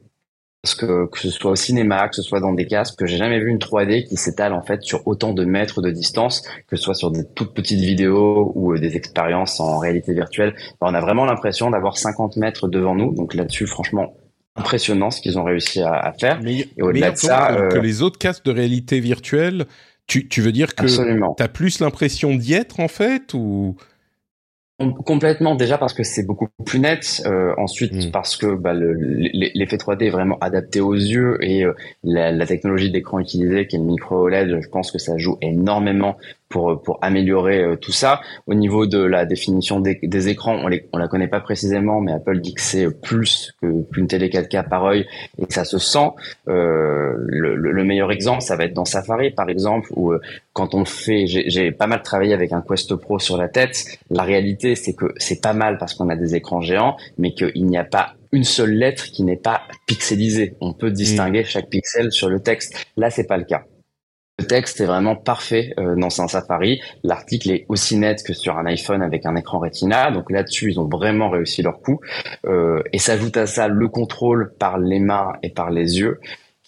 Parce 0.62 0.76
que 0.76 1.06
que 1.06 1.20
ce 1.20 1.30
soit 1.30 1.52
au 1.52 1.56
cinéma, 1.56 2.10
que 2.10 2.16
ce 2.16 2.22
soit 2.22 2.42
dans 2.42 2.52
des 2.52 2.68
casques, 2.68 3.00
que 3.00 3.06
j'ai 3.06 3.16
jamais 3.16 3.40
vu 3.40 3.50
une 3.50 3.60
3D 3.60 4.06
qui 4.06 4.18
s'étale 4.18 4.52
en 4.52 4.62
fait 4.62 4.84
sur 4.84 5.08
autant 5.08 5.34
de 5.34 5.46
mètres 5.46 5.82
de 5.82 5.90
distance, 5.90 6.44
que 6.68 6.76
ce 6.76 6.84
soit 6.84 6.96
sur 6.96 7.12
des 7.12 7.24
toutes 7.24 7.54
petites 7.54 7.80
vidéos 7.80 8.52
ou 8.56 8.74
euh, 8.74 8.78
des 8.78 8.98
expériences 8.98 9.62
en 9.62 9.78
réalité 9.78 10.14
virtuelle. 10.14 10.54
on 10.82 10.94
a 10.94 11.00
vraiment 11.00 11.24
l'impression 11.24 11.72
d'avoir 11.72 11.98
50 11.98 12.36
mètres 12.36 12.68
devant 12.68 12.94
nous. 12.94 13.16
Donc 13.16 13.36
là-dessus, 13.36 13.68
franchement, 13.68 14.18
impressionnant 14.58 15.12
ce 15.12 15.22
qu'ils 15.22 15.40
ont 15.40 15.46
réussi 15.46 15.82
à, 15.82 16.14
faire. 16.20 16.42
Mais, 16.44 16.68
et 16.78 16.82
au-delà 16.82 17.12
de 17.12 17.18
ça, 17.18 17.56
que, 17.56 17.78
euh, 17.78 17.82
les 17.82 18.02
autres 18.02 18.20
casques 18.20 18.44
de 18.44 18.52
réalité 18.52 19.00
virtuelle, 19.00 19.66
tu, 20.10 20.28
tu 20.28 20.42
veux 20.42 20.52
dire 20.52 20.76
que 20.76 20.86
tu 20.86 21.44
as 21.44 21.48
plus 21.48 21.80
l'impression 21.80 22.36
d'y 22.36 22.54
être 22.54 22.82
en 22.82 22.90
fait 22.90 23.34
ou? 23.34 23.78
Complètement 25.06 25.56
déjà 25.56 25.78
parce 25.78 25.94
que 25.94 26.04
c'est 26.04 26.26
beaucoup 26.26 26.48
plus 26.66 26.80
net. 26.80 27.22
Euh, 27.26 27.54
ensuite 27.58 27.94
hmm. 27.94 28.12
parce 28.12 28.38
que 28.38 28.56
bah, 28.56 28.74
l'effet 28.74 29.76
3D 29.76 30.06
est 30.06 30.10
vraiment 30.10 30.38
adapté 30.40 30.80
aux 30.80 30.94
yeux 30.94 31.38
et 31.42 31.66
euh, 31.66 31.74
la, 32.04 32.32
la, 32.32 32.46
technologie 32.46 32.90
d'écran 32.90 33.20
utilisée 33.20 33.68
qui 33.68 33.76
est 33.76 33.80
le 33.80 33.86
micro 33.86 34.16
OLED, 34.16 34.62
je 34.62 34.70
pense 34.70 34.92
que 34.92 34.98
ça 34.98 35.18
joue 35.18 35.38
énormément 35.42 36.18
pour 36.50 36.82
pour 36.82 37.00
améliorer 37.02 37.64
euh, 37.64 37.76
tout 37.76 37.92
ça. 37.92 38.22
Au 38.48 38.54
niveau 38.54 38.88
de 38.88 39.00
la 39.00 39.26
définition 39.26 39.80
des, 39.80 40.00
des 40.02 40.28
écrans, 40.28 40.56
on 40.56 40.68
les 40.68 40.90
on 40.94 40.98
la 40.98 41.08
connaît 41.08 41.28
pas 41.28 41.40
précisément, 41.40 42.02
mais 42.02 42.12
Apple 42.12 42.42
dit 42.42 42.54
que 42.54 42.62
c'est 42.62 42.90
plus 43.02 43.54
que 43.62 43.84
qu'une 43.92 44.08
télé 44.08 44.30
4K 44.30 44.68
par 44.68 44.86
œil 44.86 45.06
et 45.38 45.46
que 45.46 45.54
ça 45.54 45.64
se 45.64 45.78
sent. 45.78 46.10
Euh, 46.48 47.14
le, 47.18 47.56
le, 47.56 47.84
meilleur 47.84 48.12
exemple, 48.12 48.42
ça 48.42 48.56
va 48.56 48.66
être 48.66 48.74
dans 48.74 48.86
Safari 48.86 49.32
par 49.32 49.50
exemple, 49.50 49.90
où 49.96 50.12
euh, 50.12 50.20
quand 50.54 50.74
on 50.74 50.86
fait, 50.86 51.26
j'ai 51.28 51.72
pas 51.72 51.88
mal 51.88 52.02
travaillé 52.02 52.34
avec 52.34 52.52
un 52.52 52.62
Quest 52.62 52.96
Pro 52.96 53.20
sur 53.20 53.38
la 53.38 53.48
tête. 53.48 53.86
La 54.10 54.24
réalité, 54.24 54.76
c'est 54.76 54.94
que 54.94 55.06
c'est 55.18 55.42
pas 55.42 55.54
mal 55.54 55.78
parce 55.78 55.94
qu'on 55.94 56.10
a 56.10 56.16
des 56.16 56.36
écrans 56.36 56.62
géants, 56.62 56.98
mais 57.18 57.34
qu'il 57.34 57.66
n'y 57.66 57.78
a 57.78 57.84
pas 57.84 58.16
une 58.32 58.44
seule 58.44 58.74
lettre 58.74 59.06
qui 59.06 59.24
n'est 59.24 59.38
pas 59.38 59.62
pixelisée. 59.88 60.56
On 60.62 60.74
peut 60.74 60.92
distinguer 60.92 61.42
mmh. 61.42 61.46
chaque 61.46 61.70
pixel 61.70 62.12
sur 62.12 62.30
le 62.30 62.40
texte. 62.40 62.76
Là, 62.98 63.10
c'est 63.10 63.28
pas 63.28 63.38
le 63.38 63.46
cas. 63.46 63.64
Le 64.40 64.46
texte 64.46 64.80
est 64.80 64.86
vraiment 64.86 65.18
parfait 65.18 65.74
euh, 65.78 65.96
dans 65.98 66.22
un 66.22 66.30
Safari. 66.30 66.80
L'article 67.04 67.52
est 67.52 67.66
aussi 67.68 67.98
net 67.98 68.24
que 68.24 68.32
sur 68.32 68.58
un 68.58 68.66
iPhone 68.68 69.02
avec 69.02 69.26
un 69.26 69.36
écran 69.36 69.60
Retina. 69.60 70.12
Donc 70.12 70.32
là-dessus, 70.32 70.72
ils 70.72 70.80
ont 70.80 70.88
vraiment 70.88 71.30
réussi 71.30 71.62
leur 71.62 71.82
coup. 71.82 72.00
Euh, 72.46 72.82
et 72.94 73.00
s'ajoute 73.00 73.36
à 73.36 73.48
ça 73.48 73.68
le 73.68 73.90
contrôle 73.90 74.54
par 74.58 74.78
les 74.78 75.00
mains 75.00 75.34
et 75.44 75.50
par 75.50 75.72
les 75.72 76.00
yeux 76.00 76.22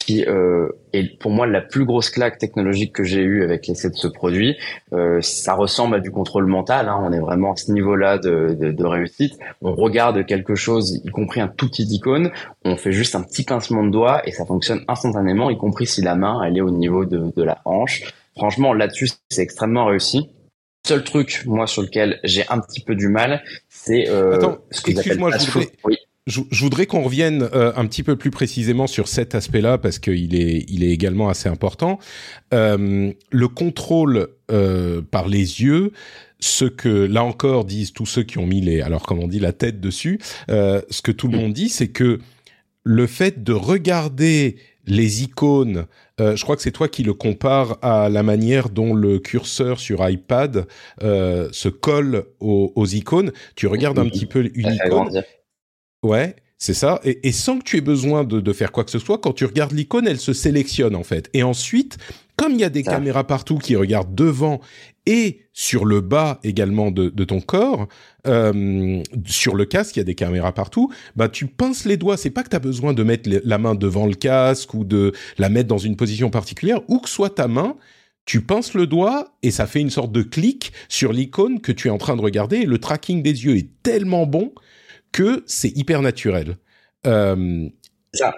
qui 0.03 0.25
euh, 0.25 0.69
est 0.93 1.17
pour 1.19 1.31
moi 1.31 1.47
la 1.47 1.61
plus 1.61 1.85
grosse 1.85 2.09
claque 2.09 2.37
technologique 2.37 2.93
que 2.93 3.03
j'ai 3.03 3.21
eue 3.21 3.43
avec 3.43 3.67
l'essai 3.67 3.89
de 3.89 3.95
ce 3.95 4.07
produit. 4.07 4.57
Euh, 4.93 5.19
ça 5.21 5.53
ressemble 5.53 5.95
à 5.95 5.99
du 5.99 6.11
contrôle 6.11 6.45
mental. 6.45 6.89
Hein. 6.89 6.99
On 7.03 7.11
est 7.11 7.19
vraiment 7.19 7.53
à 7.53 7.55
ce 7.55 7.71
niveau-là 7.71 8.17
de, 8.17 8.55
de, 8.59 8.71
de, 8.71 8.85
réussite. 8.85 9.37
On 9.61 9.73
regarde 9.73 10.25
quelque 10.25 10.55
chose, 10.55 11.01
y 11.03 11.09
compris 11.09 11.41
un 11.41 11.47
tout 11.47 11.67
petit 11.69 11.83
icône. 11.83 12.31
On 12.65 12.75
fait 12.75 12.91
juste 12.91 13.15
un 13.15 13.21
petit 13.21 13.43
pincement 13.43 13.83
de 13.83 13.91
doigt 13.91 14.21
et 14.27 14.31
ça 14.31 14.45
fonctionne 14.45 14.81
instantanément, 14.87 15.49
y 15.49 15.57
compris 15.57 15.87
si 15.87 16.01
la 16.01 16.15
main 16.15 16.41
elle 16.45 16.57
est 16.57 16.61
au 16.61 16.71
niveau 16.71 17.05
de, 17.05 17.31
de 17.35 17.43
la 17.43 17.61
hanche. 17.65 18.03
Franchement, 18.35 18.73
là-dessus, 18.73 19.09
c'est 19.29 19.41
extrêmement 19.41 19.85
réussi. 19.85 20.29
Seul 20.87 21.03
truc, 21.03 21.43
moi, 21.45 21.67
sur 21.67 21.83
lequel 21.83 22.19
j'ai 22.23 22.43
un 22.49 22.59
petit 22.59 22.81
peu 22.81 22.95
du 22.95 23.07
mal, 23.07 23.43
c'est 23.69 24.09
euh, 24.09 24.39
ce 24.71 24.81
que 24.81 24.91
excuse-moi, 24.91 25.31
je 25.37 25.51
voudrais, 25.51 25.69
oui 25.83 25.97
je, 26.27 26.63
voudrais 26.63 26.85
qu'on 26.85 27.01
revienne 27.01 27.49
euh, 27.53 27.73
un 27.75 27.85
petit 27.87 28.03
peu 28.03 28.15
plus 28.15 28.29
précisément 28.29 28.85
sur 28.85 29.07
cet 29.07 29.33
aspect-là 29.33 29.77
parce 29.77 29.97
qu'il 29.97 30.35
est, 30.35 30.65
il 30.67 30.83
est 30.83 30.91
également 30.91 31.29
assez 31.29 31.49
important. 31.49 31.99
Euh, 32.53 33.11
le 33.31 33.47
contrôle 33.47 34.27
euh, 34.51 35.01
par 35.01 35.27
les 35.27 35.61
yeux, 35.61 35.91
ce 36.39 36.65
que 36.65 36.89
là 36.89 37.23
encore 37.23 37.65
disent 37.65 37.93
tous 37.93 38.05
ceux 38.05 38.23
qui 38.23 38.37
ont 38.37 38.45
mis 38.45 38.61
les, 38.61 38.81
alors 38.81 39.03
comme 39.03 39.19
on 39.19 39.27
dit, 39.27 39.39
la 39.39 39.53
tête 39.53 39.79
dessus, 39.79 40.19
ce 40.47 41.01
que 41.01 41.11
tout 41.11 41.27
le 41.27 41.37
monde 41.37 41.53
dit, 41.53 41.69
c'est 41.69 41.89
que 41.89 42.19
le 42.83 43.07
fait 43.07 43.43
de 43.43 43.53
regarder 43.53 44.57
les 44.87 45.21
icônes, 45.21 45.85
je 46.17 46.41
crois 46.41 46.55
que 46.55 46.63
c'est 46.63 46.71
toi 46.71 46.87
qui 46.87 47.03
le 47.03 47.13
compare 47.13 47.77
à 47.83 48.09
la 48.09 48.23
manière 48.23 48.69
dont 48.69 48.95
le 48.95 49.19
curseur 49.19 49.79
sur 49.79 50.07
iPad 50.09 50.65
se 50.99 51.69
colle 51.69 52.25
aux, 52.39 52.73
aux, 52.75 52.87
icônes. 52.87 53.31
Tu 53.55 53.67
regardes 53.67 53.99
un 53.99 54.09
petit 54.09 54.25
peu 54.25 54.49
une 54.55 54.73
icône 54.73 55.21
Ouais, 56.03 56.35
c'est 56.57 56.73
ça. 56.73 56.99
Et, 57.03 57.27
et, 57.27 57.31
sans 57.31 57.59
que 57.59 57.63
tu 57.63 57.77
aies 57.77 57.81
besoin 57.81 58.23
de, 58.23 58.39
de, 58.39 58.53
faire 58.53 58.71
quoi 58.71 58.83
que 58.83 58.91
ce 58.91 58.99
soit, 58.99 59.17
quand 59.17 59.33
tu 59.33 59.45
regardes 59.45 59.73
l'icône, 59.73 60.07
elle 60.07 60.19
se 60.19 60.33
sélectionne 60.33 60.95
en 60.95 61.03
fait. 61.03 61.29
Et 61.33 61.43
ensuite, 61.43 61.97
comme 62.37 62.53
il 62.53 62.59
y 62.59 62.63
a 62.63 62.69
des 62.69 62.81
caméras 62.81 63.25
partout 63.27 63.59
qui 63.59 63.75
regardent 63.75 64.15
devant 64.15 64.61
et 65.05 65.41
sur 65.53 65.85
le 65.85 66.01
bas 66.01 66.39
également 66.43 66.91
de, 66.91 67.09
de 67.09 67.23
ton 67.23 67.39
corps, 67.39 67.87
euh, 68.25 69.03
sur 69.25 69.55
le 69.55 69.65
casque, 69.65 69.95
il 69.95 69.99
y 69.99 70.01
a 70.01 70.05
des 70.05 70.15
caméras 70.15 70.51
partout. 70.51 70.91
Bah, 71.15 71.29
tu 71.29 71.45
pinces 71.47 71.85
les 71.85 71.97
doigts. 71.97 72.17
C'est 72.17 72.29
pas 72.31 72.41
que 72.43 72.49
tu 72.49 72.55
as 72.55 72.59
besoin 72.59 72.93
de 72.93 73.03
mettre 73.03 73.29
la 73.43 73.57
main 73.57 73.75
devant 73.75 74.07
le 74.07 74.15
casque 74.15 74.73
ou 74.73 74.83
de 74.83 75.13
la 75.37 75.49
mettre 75.49 75.67
dans 75.67 75.77
une 75.77 75.95
position 75.95 76.29
particulière. 76.29 76.81
Où 76.87 76.97
que 76.99 77.09
soit 77.09 77.35
ta 77.35 77.47
main, 77.47 77.75
tu 78.25 78.41
pinces 78.41 78.73
le 78.73 78.87
doigt 78.87 79.35
et 79.43 79.51
ça 79.51 79.67
fait 79.67 79.81
une 79.81 79.89
sorte 79.89 80.11
de 80.11 80.21
clic 80.23 80.73
sur 80.89 81.13
l'icône 81.13 81.61
que 81.61 81.71
tu 81.71 81.89
es 81.89 81.91
en 81.91 81.97
train 81.97 82.15
de 82.15 82.21
regarder. 82.21 82.57
Et 82.57 82.65
le 82.65 82.77
tracking 82.79 83.21
des 83.21 83.45
yeux 83.45 83.57
est 83.57 83.69
tellement 83.83 84.25
bon 84.25 84.51
que 85.11 85.43
c'est 85.45 85.75
hyper 85.77 86.01
naturel. 86.01 86.57
Euh, 87.05 87.67
ça, 88.13 88.33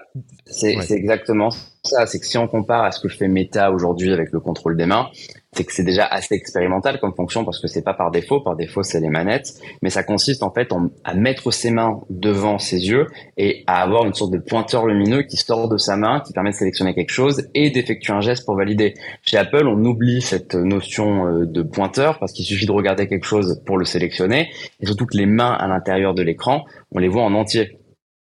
c'est 0.46 0.75
exactement 0.92 1.50
ça. 1.83 2.05
C'est 2.05 2.19
que 2.19 2.25
si 2.25 2.37
on 2.37 2.47
compare 2.47 2.83
à 2.83 2.91
ce 2.91 2.99
que 2.99 3.09
fait 3.09 3.27
Meta 3.27 3.71
aujourd'hui 3.71 4.11
avec 4.13 4.31
le 4.31 4.39
contrôle 4.39 4.77
des 4.77 4.85
mains, 4.85 5.09
c'est 5.51 5.65
que 5.65 5.73
c'est 5.73 5.83
déjà 5.83 6.05
assez 6.05 6.33
expérimental 6.33 6.99
comme 6.99 7.13
fonction 7.13 7.45
parce 7.45 7.59
que 7.59 7.67
c'est 7.67 7.83
pas 7.83 7.93
par 7.93 8.09
défaut. 8.09 8.41
Par 8.41 8.55
défaut, 8.55 8.81
c'est 8.81 8.99
les 8.99 9.09
manettes, 9.09 9.53
mais 9.81 9.89
ça 9.89 10.03
consiste 10.03 10.41
en 10.43 10.51
fait 10.51 10.69
à 11.03 11.13
mettre 11.13 11.51
ses 11.51 11.69
mains 11.69 12.01
devant 12.09 12.57
ses 12.57 12.87
yeux 12.87 13.07
et 13.37 13.63
à 13.67 13.81
avoir 13.83 14.05
une 14.05 14.13
sorte 14.13 14.31
de 14.31 14.39
pointeur 14.39 14.87
lumineux 14.87 15.23
qui 15.23 15.37
sort 15.37 15.69
de 15.69 15.77
sa 15.77 15.95
main, 15.95 16.21
qui 16.21 16.33
permet 16.33 16.51
de 16.51 16.55
sélectionner 16.55 16.95
quelque 16.95 17.11
chose 17.11 17.49
et 17.53 17.69
d'effectuer 17.69 18.13
un 18.13 18.21
geste 18.21 18.45
pour 18.45 18.55
valider. 18.55 18.95
Chez 19.21 19.37
Apple, 19.37 19.67
on 19.67 19.83
oublie 19.85 20.21
cette 20.21 20.55
notion 20.55 21.27
euh, 21.27 21.45
de 21.45 21.61
pointeur 21.61 22.17
parce 22.19 22.31
qu'il 22.31 22.45
suffit 22.45 22.65
de 22.65 22.71
regarder 22.71 23.07
quelque 23.07 23.25
chose 23.25 23.61
pour 23.65 23.77
le 23.77 23.85
sélectionner 23.85 24.49
et 24.79 24.85
surtout 24.85 25.05
que 25.05 25.17
les 25.17 25.27
mains 25.27 25.51
à 25.51 25.67
l'intérieur 25.67 26.15
de 26.15 26.23
l'écran, 26.23 26.65
on 26.91 26.99
les 26.99 27.07
voit 27.07 27.23
en 27.23 27.33
entier 27.35 27.77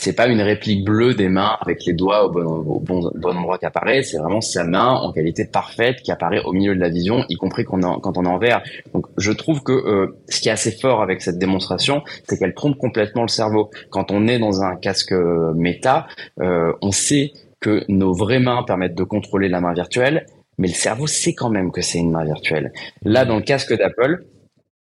c'est 0.04 0.12
pas 0.12 0.26
une 0.26 0.42
réplique 0.42 0.84
bleue 0.84 1.14
des 1.14 1.30
mains 1.30 1.56
avec 1.62 1.87
les 1.87 1.94
doigts 1.94 2.26
au 2.26 2.80
bon, 2.80 3.11
endroit 3.25 3.56
qui 3.56 3.64
apparaît, 3.64 4.02
c'est 4.02 4.18
vraiment 4.18 4.42
sa 4.42 4.62
main 4.64 4.90
en 4.90 5.12
qualité 5.12 5.46
parfaite 5.46 6.02
qui 6.02 6.12
apparaît 6.12 6.42
au 6.44 6.52
milieu 6.52 6.75
de 6.75 6.80
la 6.80 6.90
vision, 6.90 7.25
y 7.30 7.37
compris 7.37 7.64
quand 7.64 7.82
on, 7.82 8.00
quand 8.00 8.18
on 8.18 8.25
est 8.26 8.28
en 8.28 8.37
vert. 8.37 8.62
Donc 8.92 9.06
je 9.16 9.32
trouve 9.32 9.62
que 9.62 9.73
euh, 9.73 10.18
ce 10.28 10.42
qui 10.42 10.50
est 10.50 10.52
assez 10.52 10.73
fort 10.73 11.00
avec 11.00 11.23
cette 11.23 11.38
démonstration, 11.38 12.02
c'est 12.28 12.38
qu'elle 12.38 12.52
trompe 12.52 12.76
complètement 12.76 13.23
le 13.23 13.28
cerveau. 13.28 13.70
Quand 13.88 14.11
on 14.11 14.28
est 14.28 14.38
dans 14.38 14.62
un 14.62 14.76
casque 14.76 15.12
euh, 15.12 15.54
méta, 15.54 16.06
euh, 16.42 16.75
on 16.82 16.92
sait 16.92 17.32
que 17.61 17.84
nos 17.88 18.12
vraies 18.12 18.40
mains 18.40 18.62
permettent 18.62 18.94
de 18.94 19.04
contrôler 19.04 19.49
la 19.49 19.62
main 19.62 19.73
virtuelle, 19.73 20.26
mais 20.58 20.68
le 20.68 20.75
cerveau 20.75 21.06
sait 21.06 21.32
quand 21.32 21.49
même 21.49 21.73
que 21.73 21.80
c'est 21.80 21.99
une 21.99 22.11
main 22.11 22.25
virtuelle. 22.25 22.73
Là, 23.04 23.25
dans 23.25 23.37
le 23.37 23.42
casque 23.42 23.75
d'Apple, 23.75 24.23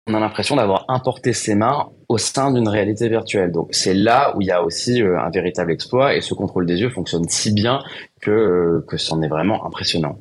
on 0.09 0.15
a 0.15 0.21
l'impression 0.21 0.57
d'avoir 0.57 0.85
importé 0.89 1.33
ses 1.33 1.55
mains 1.55 1.91
au 2.09 2.19
sein 2.19 2.53
d'une 2.53 2.69
réalité 2.69 3.09
virtuelle. 3.09 3.53
Donc 3.53 3.69
c'est 3.73 3.95
là 3.95 4.35
où 4.37 4.41
il 4.41 4.47
y 4.47 4.51
a 4.51 4.63
aussi 4.63 5.03
euh, 5.03 5.21
un 5.21 5.31
véritable 5.31 5.71
exploit 5.71 6.17
et 6.17 6.21
ce 6.21 6.35
contrôle 6.35 6.67
des 6.67 6.81
yeux 6.81 6.91
fonctionne 6.91 7.29
si 7.29 7.53
bien 7.53 7.83
que 8.21 8.31
euh, 8.31 8.85
que 8.89 8.97
c'en 8.97 9.23
est 9.23 9.29
vraiment 9.29 9.67
impressionnant. 9.67 10.19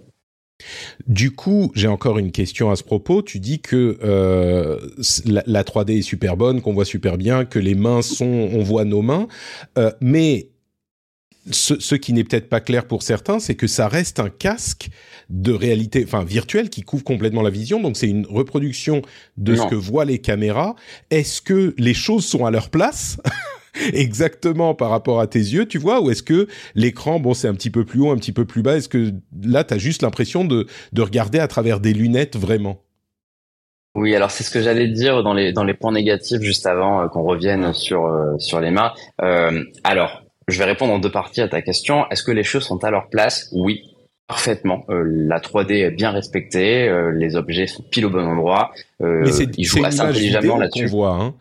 Du 1.07 1.31
coup, 1.31 1.71
j'ai 1.75 1.87
encore 1.87 2.17
une 2.17 2.31
question 2.31 2.71
à 2.71 2.75
ce 2.75 2.83
propos. 2.83 3.21
Tu 3.21 3.39
dis 3.39 3.59
que 3.59 3.97
euh, 4.03 4.79
la, 5.25 5.43
la, 5.45 5.63
3D 5.63 5.99
est 5.99 6.01
super 6.01 6.35
bonne, 6.35 6.61
qu'on 6.61 6.73
voit 6.73 6.85
super 6.85 7.17
bien, 7.17 7.45
que 7.45 7.59
les 7.59 7.75
mains 7.75 8.01
sont, 8.01 8.25
on 8.25 8.63
voit 8.63 8.83
nos 8.83 9.01
mains, 9.01 9.27
euh, 9.77 9.91
mais 10.01 10.49
ce, 11.51 11.95
qui 11.95 12.13
n'est 12.13 12.23
peut-être 12.23 12.49
pas 12.49 12.59
clair 12.59 12.85
pour 12.85 13.03
certains, 13.03 13.39
c'est 13.39 13.55
que 13.55 13.67
ça 13.67 13.87
reste 13.87 14.19
un 14.19 14.29
casque 14.29 14.89
de 15.29 15.51
réalité, 15.51 16.03
enfin 16.05 16.23
virtuelle, 16.23 16.69
qui 16.69 16.81
couvre 16.81 17.03
complètement 17.03 17.41
la 17.41 17.49
vision. 17.49 17.81
Donc 17.81 17.97
c'est 17.97 18.07
une 18.07 18.25
reproduction 18.25 19.01
de 19.37 19.55
ce 19.55 19.65
que 19.67 19.75
voient 19.75 20.05
les 20.05 20.19
caméras. 20.19 20.75
Est-ce 21.09 21.41
que 21.41 21.73
les 21.77 21.93
choses 21.93 22.25
sont 22.25 22.45
à 22.45 22.51
leur 22.51 22.69
place 22.69 23.17
exactement 23.93 24.73
par 24.73 24.89
rapport 24.89 25.19
à 25.19 25.27
tes 25.27 25.39
yeux, 25.39 25.65
tu 25.65 25.77
vois, 25.77 26.01
ou 26.01 26.11
est-ce 26.11 26.23
que 26.23 26.47
l'écran, 26.75 27.19
bon, 27.19 27.33
c'est 27.33 27.47
un 27.47 27.53
petit 27.53 27.69
peu 27.69 27.85
plus 27.85 27.99
haut, 28.01 28.11
un 28.11 28.17
petit 28.17 28.31
peu 28.31 28.45
plus 28.45 28.61
bas 28.61 28.77
Est-ce 28.77 28.89
que 28.89 29.11
là, 29.43 29.63
tu 29.63 29.73
as 29.73 29.77
juste 29.77 30.01
l'impression 30.01 30.45
de, 30.45 30.67
de 30.93 31.01
regarder 31.01 31.39
à 31.39 31.47
travers 31.47 31.79
des 31.79 31.93
lunettes 31.93 32.37
vraiment? 32.37 32.81
Oui, 33.97 34.15
alors 34.15 34.29
c'est 34.29 34.43
ce 34.43 34.51
que 34.51 34.61
j'allais 34.61 34.89
dire 34.89 35.23
dans 35.23 35.33
les 35.33 35.53
dans 35.53 35.63
les 35.63 35.73
points 35.73 35.91
négatifs 35.91 36.41
juste 36.41 36.67
avant 36.67 37.01
euh, 37.01 37.07
qu'on 37.07 37.23
revienne 37.23 37.73
sur 37.73 38.05
euh, 38.05 38.37
sur 38.37 38.59
les 38.59 38.69
mains. 38.69 38.93
Euh, 39.23 39.63
alors, 39.83 40.21
je 40.47 40.57
vais 40.57 40.65
répondre 40.65 40.93
en 40.93 40.99
deux 40.99 41.11
parties 41.11 41.41
à 41.41 41.47
ta 41.47 41.61
question. 41.61 42.09
Est-ce 42.09 42.23
que 42.23 42.31
les 42.31 42.43
choses 42.43 42.63
sont 42.63 42.83
à 42.83 42.91
leur 42.91 43.09
place? 43.09 43.49
Oui, 43.51 43.83
parfaitement. 44.27 44.85
Euh, 44.89 45.03
la 45.05 45.39
3D 45.39 45.71
est 45.73 45.91
bien 45.91 46.11
respectée, 46.11 46.87
euh, 46.87 47.11
les 47.11 47.35
objets 47.35 47.67
sont 47.67 47.83
pile 47.83 48.05
au 48.05 48.09
bon 48.09 48.25
endroit. 48.25 48.71
Euh, 49.01 49.21
Mais 49.25 49.31
c'est, 49.31 49.57
ils 49.57 49.65
jouent 49.65 49.83
assez 49.83 49.99
intelligemment 49.99 50.57
là-dessus. 50.57 50.89
Hein. 51.03 51.33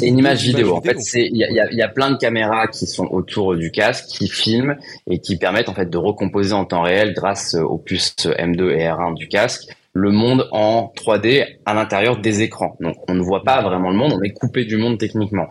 C'est 0.00 0.08
une 0.08 0.18
image 0.18 0.42
vidéo. 0.42 0.74
En 0.74 0.80
fait, 0.80 0.96
il 1.14 1.36
y 1.36 1.44
a, 1.44 1.50
y, 1.50 1.60
a, 1.60 1.70
y 1.70 1.82
a, 1.82 1.88
plein 1.88 2.10
de 2.10 2.16
caméras 2.16 2.68
qui 2.68 2.86
sont 2.86 3.06
autour 3.06 3.54
du 3.54 3.70
casque, 3.70 4.06
qui 4.06 4.28
filment 4.28 4.76
et 5.10 5.18
qui 5.18 5.36
permettent 5.36 5.68
en 5.68 5.74
fait 5.74 5.90
de 5.90 5.98
recomposer 5.98 6.54
en 6.54 6.64
temps 6.64 6.80
réel 6.82 7.12
grâce 7.12 7.54
aux 7.54 7.76
puces 7.76 8.26
M2 8.26 8.70
et 8.70 8.84
R1 8.84 9.14
du 9.14 9.28
casque 9.28 9.68
le 9.94 10.10
monde 10.10 10.48
en 10.50 10.92
3D 10.96 11.46
à 11.64 11.72
l'intérieur 11.72 12.18
des 12.18 12.42
écrans. 12.42 12.76
Donc 12.80 12.96
on 13.08 13.14
ne 13.14 13.22
voit 13.22 13.44
pas 13.44 13.62
vraiment 13.62 13.90
le 13.90 13.96
monde, 13.96 14.12
on 14.12 14.22
est 14.22 14.32
coupé 14.32 14.64
du 14.64 14.76
monde 14.76 14.98
techniquement. 14.98 15.48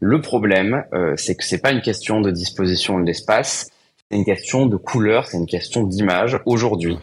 Le 0.00 0.20
problème, 0.20 0.84
euh, 0.92 1.14
c'est 1.16 1.34
que 1.34 1.44
c'est 1.44 1.60
pas 1.60 1.72
une 1.72 1.80
question 1.80 2.20
de 2.20 2.30
disposition 2.30 3.00
de 3.00 3.06
l'espace, 3.06 3.70
c'est 4.10 4.16
une 4.16 4.24
question 4.24 4.66
de 4.66 4.76
couleur, 4.76 5.26
c'est 5.26 5.38
une 5.38 5.46
question 5.46 5.84
d'image. 5.84 6.38
Aujourd'hui, 6.44 6.98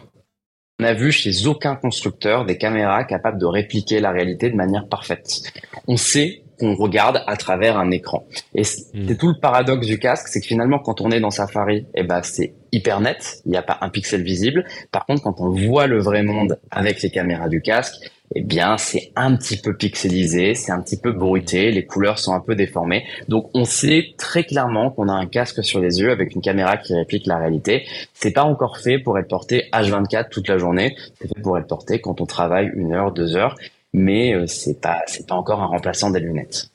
on 0.80 0.84
a 0.84 0.94
vu 0.94 1.12
chez 1.12 1.46
aucun 1.46 1.76
constructeur 1.76 2.44
des 2.44 2.56
caméras 2.56 3.04
capables 3.04 3.38
de 3.38 3.46
répliquer 3.46 4.00
la 4.00 4.10
réalité 4.10 4.50
de 4.50 4.56
manière 4.56 4.88
parfaite. 4.88 5.42
On 5.88 5.96
sait 5.96 6.43
qu'on 6.58 6.74
regarde 6.74 7.22
à 7.26 7.36
travers 7.36 7.76
un 7.78 7.90
écran. 7.90 8.24
Et 8.54 8.62
hmm. 8.62 9.06
c'est 9.08 9.18
tout 9.18 9.28
le 9.28 9.38
paradoxe 9.40 9.86
du 9.86 9.98
casque, 9.98 10.28
c'est 10.28 10.40
que 10.40 10.46
finalement, 10.46 10.78
quand 10.78 11.00
on 11.00 11.10
est 11.10 11.20
dans 11.20 11.30
Safari, 11.30 11.86
eh 11.94 12.02
ben, 12.02 12.22
c'est 12.22 12.54
hyper 12.72 13.00
net, 13.00 13.40
il 13.46 13.52
n'y 13.52 13.56
a 13.56 13.62
pas 13.62 13.78
un 13.80 13.88
pixel 13.88 14.22
visible. 14.22 14.64
Par 14.90 15.06
contre, 15.06 15.22
quand 15.22 15.40
on 15.40 15.50
voit 15.50 15.86
le 15.86 16.00
vrai 16.00 16.22
monde 16.22 16.58
avec 16.70 17.02
les 17.02 17.10
caméras 17.10 17.48
du 17.48 17.60
casque, 17.60 17.94
eh 18.34 18.42
bien, 18.42 18.76
c'est 18.78 19.12
un 19.16 19.36
petit 19.36 19.56
peu 19.56 19.76
pixelisé, 19.76 20.54
c'est 20.54 20.72
un 20.72 20.80
petit 20.80 20.96
peu 20.96 21.12
bruité, 21.12 21.70
les 21.70 21.84
couleurs 21.84 22.18
sont 22.18 22.32
un 22.32 22.40
peu 22.40 22.56
déformées. 22.56 23.04
Donc, 23.28 23.50
on 23.54 23.64
sait 23.64 24.14
très 24.18 24.44
clairement 24.44 24.90
qu'on 24.90 25.08
a 25.08 25.12
un 25.12 25.26
casque 25.26 25.62
sur 25.62 25.80
les 25.80 26.00
yeux 26.00 26.10
avec 26.10 26.34
une 26.34 26.40
caméra 26.40 26.76
qui 26.76 26.94
réplique 26.94 27.26
la 27.26 27.38
réalité. 27.38 27.84
C'est 28.12 28.32
pas 28.32 28.44
encore 28.44 28.78
fait 28.78 28.98
pour 28.98 29.18
être 29.18 29.28
porté 29.28 29.68
H24 29.72 30.30
toute 30.30 30.48
la 30.48 30.58
journée. 30.58 30.96
C'est 31.20 31.28
fait 31.28 31.42
pour 31.42 31.58
être 31.58 31.68
porté 31.68 32.00
quand 32.00 32.20
on 32.20 32.26
travaille 32.26 32.70
une 32.74 32.92
heure, 32.92 33.12
deux 33.12 33.36
heures. 33.36 33.56
Mais 33.94 34.34
euh, 34.34 34.46
c'est 34.46 34.80
pas, 34.80 35.02
c'est 35.06 35.26
pas 35.26 35.34
encore 35.34 35.62
un 35.62 35.66
remplaçant 35.66 36.10
des 36.10 36.20
lunettes. 36.20 36.70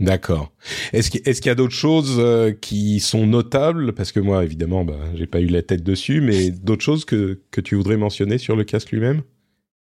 D'accord. 0.00 0.50
Est-ce 0.92 1.10
qu'il 1.10 1.22
est 1.26 1.46
y 1.46 1.48
a 1.48 1.54
d'autres 1.54 1.72
choses 1.72 2.16
euh, 2.18 2.52
qui 2.52 2.98
sont 2.98 3.26
notables? 3.26 3.94
Parce 3.94 4.10
que 4.10 4.20
moi, 4.20 4.42
évidemment, 4.42 4.84
bah, 4.84 4.98
j'ai 5.14 5.26
pas 5.26 5.40
eu 5.40 5.46
la 5.46 5.62
tête 5.62 5.84
dessus, 5.84 6.20
mais 6.20 6.50
d'autres 6.50 6.82
choses 6.82 7.04
que, 7.04 7.40
que 7.50 7.60
tu 7.60 7.76
voudrais 7.76 7.96
mentionner 7.96 8.38
sur 8.38 8.56
le 8.56 8.64
casque 8.64 8.90
lui-même 8.90 9.22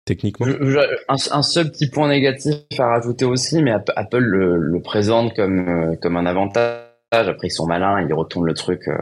techniquement? 0.10 0.48
Un, 1.08 1.44
seul 1.44 1.72
petit 1.72 1.88
point 1.88 2.10
négatif 2.10 2.56
à 2.80 2.88
rajouter 2.88 3.26
aussi, 3.26 3.62
mais 3.62 3.72
Apple 3.72 4.18
le, 4.18 4.82
présente 4.82 5.36
comme, 5.36 5.70
euh, 5.70 5.96
comme 6.02 6.18
un 6.18 6.26
avantage. 6.26 6.84
Après, 7.12 7.48
ils 7.48 7.52
sont 7.52 7.68
malins, 7.68 8.06
ils 8.08 8.14
retournent 8.14 8.46
le 8.46 8.54
truc 8.54 8.88
euh, 8.88 8.96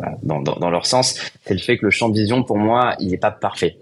bah, 0.00 0.12
dans, 0.22 0.40
dans, 0.40 0.70
leur 0.70 0.86
sens. 0.86 1.18
C'est 1.44 1.54
le 1.54 1.60
fait 1.60 1.78
que 1.78 1.84
le 1.84 1.90
champ 1.90 2.08
de 2.08 2.18
vision, 2.18 2.42
pour 2.42 2.58
moi, 2.58 2.94
il 3.00 3.10
n'est 3.10 3.18
pas 3.18 3.30
parfait. 3.30 3.78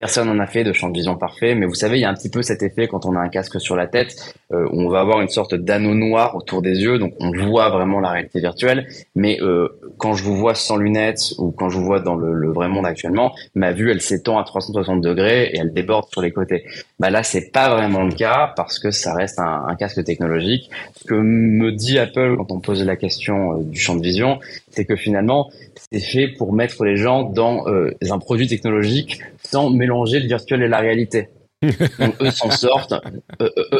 Personne 0.00 0.28
n'en 0.28 0.38
a 0.38 0.46
fait 0.46 0.62
de 0.62 0.72
champ 0.72 0.90
de 0.90 0.94
vision 0.94 1.16
parfait, 1.16 1.56
mais 1.56 1.66
vous 1.66 1.74
savez, 1.74 1.98
il 1.98 2.02
y 2.02 2.04
a 2.04 2.08
un 2.08 2.14
petit 2.14 2.30
peu 2.30 2.42
cet 2.42 2.62
effet 2.62 2.86
quand 2.86 3.04
on 3.04 3.16
a 3.16 3.18
un 3.18 3.28
casque 3.28 3.60
sur 3.60 3.74
la 3.74 3.88
tête, 3.88 4.34
euh, 4.52 4.68
on 4.72 4.88
va 4.88 5.00
avoir 5.00 5.20
une 5.20 5.28
sorte 5.28 5.56
d'anneau 5.56 5.94
noir 5.94 6.36
autour 6.36 6.62
des 6.62 6.80
yeux, 6.80 7.00
donc 7.00 7.14
on 7.18 7.32
voit 7.32 7.68
vraiment 7.70 7.98
la 7.98 8.10
réalité 8.10 8.38
virtuelle. 8.38 8.86
Mais 9.16 9.40
euh, 9.40 9.68
quand 9.96 10.14
je 10.14 10.22
vous 10.22 10.36
vois 10.36 10.54
sans 10.54 10.76
lunettes 10.76 11.34
ou 11.38 11.50
quand 11.50 11.68
je 11.68 11.78
vous 11.78 11.84
vois 11.84 11.98
dans 11.98 12.14
le, 12.14 12.48
vrai 12.52 12.68
monde 12.68 12.86
actuellement, 12.86 13.34
ma 13.56 13.72
vue 13.72 13.90
elle 13.90 14.00
s'étend 14.00 14.38
à 14.38 14.44
360 14.44 15.00
degrés 15.00 15.50
et 15.52 15.58
elle 15.58 15.72
déborde 15.72 16.06
sur 16.12 16.22
les 16.22 16.30
côtés. 16.30 16.64
Bah 17.00 17.10
là, 17.10 17.24
c'est 17.24 17.50
pas 17.50 17.68
vraiment 17.68 18.04
le 18.04 18.12
cas 18.12 18.52
parce 18.56 18.78
que 18.78 18.92
ça 18.92 19.14
reste 19.14 19.40
un, 19.40 19.64
un 19.66 19.74
casque 19.74 20.02
technologique. 20.04 20.70
Ce 20.96 21.04
que 21.04 21.14
me 21.14 21.72
dit 21.72 21.98
Apple 21.98 22.36
quand 22.36 22.52
on 22.52 22.60
pose 22.60 22.84
la 22.84 22.96
question 22.96 23.54
euh, 23.54 23.64
du 23.64 23.80
champ 23.80 23.96
de 23.96 24.02
vision, 24.02 24.38
c'est 24.70 24.84
que 24.84 24.94
finalement, 24.94 25.50
c'est 25.90 26.00
fait 26.00 26.28
pour 26.28 26.52
mettre 26.52 26.84
les 26.84 26.96
gens 26.96 27.24
dans 27.24 27.66
euh, 27.66 27.90
un 28.08 28.18
produit 28.18 28.46
technologique 28.46 29.20
sans 29.50 29.70
mélanger 29.70 30.20
le 30.20 30.26
virtuel 30.26 30.62
et 30.62 30.68
la 30.68 30.78
réalité. 30.78 31.28
Donc, 31.98 32.14
eux 32.20 32.30
s'en 32.30 32.50
sortent, 32.50 32.94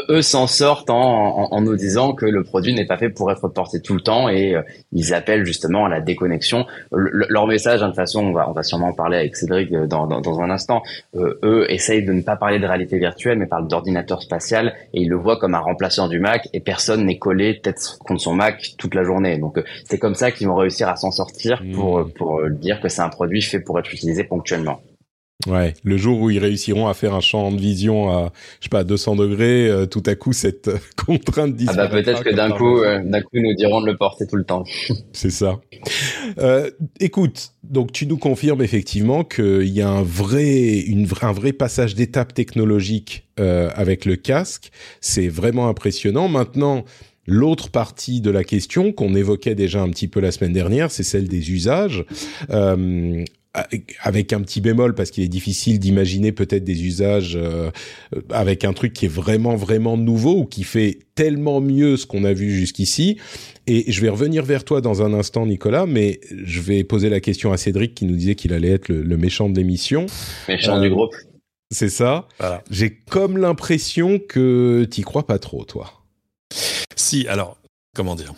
eux, 0.09 0.21
s'en 0.21 0.47
sortent 0.47 0.89
en, 0.89 1.53
en, 1.53 1.61
nous 1.61 1.77
disant 1.77 2.11
que 2.11 2.25
le 2.25 2.43
produit 2.43 2.73
n'est 2.73 2.85
pas 2.85 2.97
fait 2.97 3.09
pour 3.09 3.31
être 3.31 3.47
porté 3.47 3.81
tout 3.81 3.93
le 3.93 4.01
temps 4.01 4.27
et 4.27 4.53
euh, 4.53 4.61
ils 4.91 5.13
appellent 5.13 5.45
justement 5.45 5.85
à 5.85 5.89
la 5.89 6.01
déconnexion. 6.01 6.65
leur 6.91 7.47
message, 7.47 7.81
hein, 7.81 7.85
de 7.85 7.91
toute 7.91 7.95
façon, 7.95 8.25
on 8.25 8.33
va, 8.33 8.49
on 8.49 8.51
va 8.51 8.63
sûrement 8.63 8.87
en 8.87 8.93
parler 8.93 9.17
avec 9.17 9.37
Cédric 9.37 9.71
euh, 9.71 9.87
dans, 9.87 10.07
dans, 10.07 10.19
dans 10.19 10.41
un 10.41 10.49
instant. 10.49 10.83
Euh, 11.15 11.39
eux 11.43 11.71
essayent 11.71 12.03
de 12.03 12.11
ne 12.11 12.21
pas 12.21 12.35
parler 12.35 12.59
de 12.59 12.65
réalité 12.65 12.97
virtuelle, 12.97 13.37
mais 13.37 13.47
parlent 13.47 13.69
d'ordinateur 13.69 14.21
spatial 14.21 14.75
et 14.93 15.03
ils 15.03 15.09
le 15.09 15.15
voient 15.15 15.37
comme 15.37 15.55
un 15.55 15.59
remplaçant 15.59 16.09
du 16.09 16.19
Mac 16.19 16.49
et 16.51 16.59
personne 16.59 17.05
n'est 17.05 17.17
collé 17.17 17.61
tête 17.61 17.97
contre 18.05 18.19
son 18.19 18.33
Mac 18.33 18.73
toute 18.77 18.93
la 18.93 19.03
journée. 19.03 19.37
Donc 19.37 19.57
c'est 19.85 19.99
comme 19.99 20.15
ça 20.15 20.31
qu'ils 20.31 20.47
vont 20.47 20.55
réussir 20.55 20.89
à 20.89 20.97
s'en 20.97 21.11
sortir 21.11 21.63
pour, 21.73 21.99
mmh. 21.99 22.11
pour 22.11 22.41
dire 22.49 22.81
que 22.81 22.89
c'est 22.89 23.01
un 23.01 23.09
produit 23.09 23.41
fait 23.41 23.61
pour 23.61 23.79
être 23.79 23.93
utilisé 23.93 24.25
ponctuellement. 24.25 24.81
Ouais, 25.47 25.73
le 25.85 25.95
jour 25.95 26.19
où 26.19 26.29
ils 26.29 26.39
réussiront 26.39 26.89
à 26.89 26.93
faire 26.93 27.13
un 27.13 27.21
champ 27.21 27.49
de 27.49 27.61
vision 27.61 28.09
à, 28.09 28.33
je 28.59 28.65
sais 28.65 28.69
pas, 28.69 28.79
à 28.79 28.83
200 28.83 29.15
degrés, 29.15 29.69
euh, 29.69 29.85
tout 29.85 30.03
à 30.05 30.15
coup 30.15 30.33
cette 30.33 30.67
euh, 30.67 30.77
contrainte 31.05 31.55
Ah 31.67 31.73
bah 31.75 31.87
peut-être 31.87 32.25
que 32.25 32.35
d'un 32.35 32.51
coup, 32.51 32.79
euh, 32.79 33.01
d'un 33.05 33.21
coup, 33.21 33.29
nous 33.35 33.53
diront 33.53 33.79
de 33.79 33.85
le 33.85 33.95
porter 33.95 34.27
tout 34.27 34.35
le 34.35 34.43
temps. 34.43 34.65
C'est 35.13 35.29
ça. 35.29 35.61
écoute, 36.99 37.53
donc 37.63 37.93
tu 37.93 38.05
nous 38.05 38.17
confirmes 38.17 38.61
effectivement 38.61 39.23
qu'il 39.23 39.69
y 39.69 39.81
a 39.81 39.87
un 39.87 40.03
vrai, 40.03 40.79
une, 40.79 41.07
un 41.21 41.31
vrai 41.31 41.53
passage 41.53 41.95
d'étape 41.95 42.33
technologique 42.33 43.25
avec 43.37 44.03
le 44.03 44.17
casque. 44.17 44.71
C'est 44.99 45.29
vraiment 45.29 45.69
impressionnant. 45.69 46.27
Maintenant. 46.27 46.83
L'autre 47.31 47.69
partie 47.69 48.21
de 48.21 48.31
la 48.31 48.43
question 48.43 48.91
qu'on 48.91 49.13
évoquait 49.13 49.53
déjà 49.53 49.81
un 49.81 49.89
petit 49.91 50.07
peu 50.07 50.19
la 50.19 50.31
semaine 50.31 50.51
dernière, 50.51 50.89
c'est 50.89 51.03
celle 51.03 51.27
des 51.27 51.51
usages. 51.51 52.03
Euh, 52.49 53.23
avec 53.53 54.31
un 54.31 54.41
petit 54.41 54.61
bémol 54.61 54.93
parce 54.93 55.09
qu'il 55.09 55.23
est 55.23 55.29
difficile 55.29 55.79
d'imaginer 55.79 56.31
peut-être 56.31 56.63
des 56.63 56.83
usages 56.83 57.35
euh, 57.35 57.71
avec 58.29 58.63
un 58.63 58.73
truc 58.73 58.93
qui 58.93 59.05
est 59.05 59.09
vraiment 59.09 59.55
vraiment 59.55 59.97
nouveau 59.97 60.41
ou 60.41 60.45
qui 60.45 60.63
fait 60.63 60.99
tellement 61.15 61.59
mieux 61.59 61.97
ce 61.97 62.05
qu'on 62.05 62.23
a 62.25 62.33
vu 62.33 62.51
jusqu'ici. 62.51 63.17
Et 63.65 63.91
je 63.91 64.01
vais 64.01 64.09
revenir 64.09 64.45
vers 64.45 64.63
toi 64.63 64.81
dans 64.81 65.01
un 65.01 65.13
instant, 65.13 65.47
Nicolas, 65.47 65.87
mais 65.87 66.19
je 66.31 66.61
vais 66.61 66.83
poser 66.83 67.09
la 67.09 67.19
question 67.19 67.51
à 67.51 67.57
Cédric 67.57 67.95
qui 67.95 68.05
nous 68.05 68.15
disait 68.15 68.35
qu'il 68.35 68.53
allait 68.53 68.71
être 68.71 68.89
le, 68.89 69.17
méchant 69.17 69.49
de 69.49 69.57
l'émission. 69.57 70.05
Méchant 70.47 70.79
du 70.79 70.87
euh, 70.87 70.91
groupe. 70.91 71.15
C'est 71.71 71.89
ça. 71.89 72.27
J'ai 72.69 72.91
comme 72.91 73.37
l'impression 73.37 74.19
que 74.19 74.87
t'y 74.89 75.01
crois 75.01 75.25
pas 75.25 75.39
trop, 75.39 75.65
toi. 75.65 76.03
Si, 76.95 77.27
alors, 77.27 77.57
comment 77.95 78.15
dire? 78.15 78.33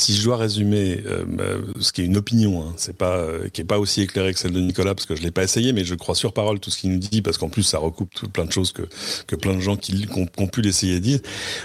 Si 0.00 0.16
je 0.16 0.24
dois 0.24 0.36
résumer, 0.36 1.02
euh, 1.06 1.62
ce 1.80 1.92
qui 1.92 2.02
est 2.02 2.06
une 2.06 2.16
opinion, 2.16 2.62
hein, 2.62 2.74
c'est 2.76 2.96
pas 2.96 3.18
euh, 3.18 3.48
qui 3.48 3.60
est 3.60 3.64
pas 3.64 3.78
aussi 3.78 4.02
éclairée 4.02 4.32
que 4.32 4.38
celle 4.38 4.52
de 4.52 4.60
Nicolas 4.60 4.94
parce 4.94 5.06
que 5.06 5.14
je 5.14 5.22
l'ai 5.22 5.30
pas 5.30 5.44
essayé, 5.44 5.72
mais 5.72 5.84
je 5.84 5.94
crois 5.94 6.14
sur 6.14 6.32
parole 6.32 6.58
tout 6.58 6.70
ce 6.70 6.78
qu'il 6.78 6.90
nous 6.90 6.98
dit 6.98 7.22
parce 7.22 7.38
qu'en 7.38 7.48
plus 7.48 7.62
ça 7.62 7.78
recoupe 7.78 8.12
tout, 8.14 8.28
plein 8.28 8.44
de 8.44 8.52
choses 8.52 8.72
que 8.72 8.82
que 9.26 9.36
plein 9.36 9.54
de 9.54 9.60
gens 9.60 9.76
qui, 9.76 10.08
ont, 10.16 10.46
pu 10.46 10.62
l'essayer 10.62 11.00
disent. 11.00 11.22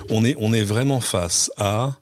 On 0.10 0.25
est 0.25 0.36
on 0.39 0.54
est 0.54 0.63
vraiment 0.63 1.00
face 1.00 1.51
à 1.58 1.96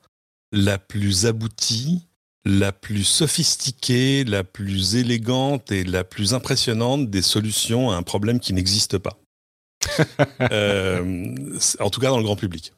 la 0.51 0.77
plus 0.77 1.25
aboutie, 1.25 2.07
la 2.45 2.71
plus 2.71 3.03
sophistiquée, 3.03 4.23
la 4.23 4.43
plus 4.43 4.95
élégante 4.95 5.71
et 5.71 5.83
la 5.83 6.03
plus 6.03 6.33
impressionnante 6.33 7.09
des 7.09 7.21
solutions 7.21 7.91
à 7.91 7.95
un 7.95 8.03
problème 8.03 8.39
qui 8.39 8.53
n'existe 8.53 8.97
pas. 8.97 9.19
euh, 10.51 11.35
en 11.79 11.89
tout 11.89 11.99
cas 11.99 12.09
dans 12.09 12.17
le 12.17 12.23
grand 12.23 12.35
public. 12.35 12.73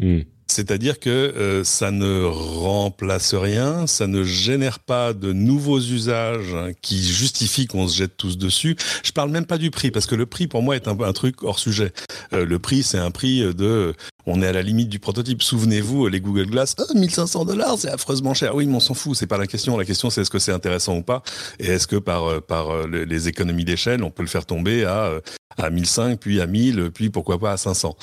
Hmm. 0.00 0.20
C'est-à-dire 0.60 1.00
que 1.00 1.08
euh, 1.08 1.64
ça 1.64 1.90
ne 1.90 2.22
remplace 2.22 3.32
rien, 3.32 3.86
ça 3.86 4.06
ne 4.06 4.24
génère 4.24 4.78
pas 4.78 5.14
de 5.14 5.32
nouveaux 5.32 5.80
usages 5.80 6.54
qui 6.82 7.02
justifient 7.02 7.66
qu'on 7.66 7.88
se 7.88 7.96
jette 7.96 8.18
tous 8.18 8.36
dessus. 8.36 8.76
Je 9.02 9.10
parle 9.12 9.30
même 9.30 9.46
pas 9.46 9.56
du 9.56 9.70
prix, 9.70 9.90
parce 9.90 10.04
que 10.04 10.14
le 10.14 10.26
prix 10.26 10.48
pour 10.48 10.62
moi 10.62 10.76
est 10.76 10.86
un, 10.86 11.00
un 11.00 11.12
truc 11.14 11.42
hors 11.42 11.58
sujet. 11.58 11.94
Euh, 12.34 12.44
le 12.44 12.58
prix, 12.58 12.82
c'est 12.82 12.98
un 12.98 13.10
prix 13.10 13.54
de 13.54 13.94
on 14.26 14.42
est 14.42 14.46
à 14.46 14.52
la 14.52 14.62
limite 14.62 14.88
du 14.88 14.98
prototype. 14.98 15.42
Souvenez-vous, 15.42 16.08
les 16.08 16.20
Google 16.20 16.46
Glass, 16.46 16.76
1500 16.94 17.44
dollars, 17.44 17.76
c'est 17.78 17.90
affreusement 17.90 18.34
cher. 18.34 18.54
Oui, 18.54 18.66
mais 18.66 18.76
on 18.76 18.80
s'en 18.80 18.94
fout, 18.94 19.16
c'est 19.16 19.26
pas 19.26 19.38
la 19.38 19.46
question. 19.46 19.76
La 19.76 19.84
question, 19.84 20.10
c'est 20.10 20.22
est-ce 20.22 20.30
que 20.30 20.38
c'est 20.38 20.52
intéressant 20.52 20.96
ou 20.96 21.02
pas, 21.02 21.22
et 21.58 21.66
est-ce 21.66 21.86
que 21.86 21.96
par 21.96 22.28
euh, 22.28 22.40
euh, 22.50 23.04
les 23.06 23.28
économies 23.28 23.64
d'échelle, 23.64 24.02
on 24.02 24.10
peut 24.10 24.22
le 24.22 24.28
faire 24.28 24.46
tomber 24.46 24.84
à 24.84 25.04
euh, 25.04 25.20
à 25.58 25.68
1005, 25.68 26.18
puis 26.18 26.40
à 26.40 26.46
1000, 26.46 26.90
puis 26.94 27.10
pourquoi 27.10 27.38
pas 27.38 27.52
à 27.52 27.56
500. 27.56 27.96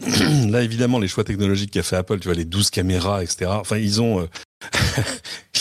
Là, 0.48 0.62
évidemment, 0.62 0.98
les 0.98 1.06
choix 1.06 1.22
technologiques 1.22 1.70
qu'a 1.70 1.82
fait 1.82 1.96
Apple, 1.96 2.18
tu 2.18 2.28
vois, 2.28 2.34
les 2.34 2.46
12 2.46 2.70
caméras, 2.70 3.22
etc. 3.22 3.50
Enfin, 3.54 3.76
ils 3.76 4.00
ont 4.00 4.26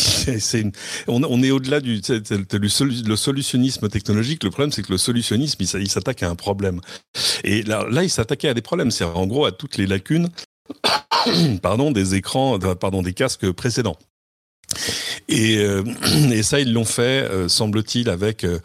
on, 1.08 1.44
est 1.44 1.52
au-delà 1.52 1.80
du 1.80 2.02
le, 2.02 3.16
solutionnisme 3.16 3.90
technologique. 3.90 4.44
Le 4.44 4.50
problème, 4.50 4.72
c'est 4.72 4.84
que 4.84 4.92
le 4.92 4.98
solutionnisme, 4.98 5.62
il, 5.80 5.90
s'attaque 5.90 6.24
à 6.24 6.30
un 6.30 6.36
problème. 6.36 6.82
Et 7.44 7.64
là, 7.64 8.04
il 8.04 8.10
s'attaquait 8.10 8.50
à 8.50 8.54
des 8.54 8.62
problèmes. 8.62 8.92
C'est 8.92 9.04
en 9.04 9.26
gros 9.28 9.46
à 9.46 9.52
toutes 9.52 9.78
les 9.78 9.88
lacunes, 9.88 10.30
pardon, 11.62 11.92
des 11.92 12.16
écrans, 12.16 12.60
pardon, 12.60 13.02
des 13.02 13.14
casques 13.14 13.52
précédents. 13.52 13.98
Et, 15.30 15.58
euh, 15.58 15.84
ça, 16.44 16.60
ils 16.60 16.74
l'ont 16.74 16.86
fait, 16.86 17.02
euh, 17.24 17.48
semble-t-il, 17.48 18.10
avec 18.10 18.44
euh, 18.44 18.60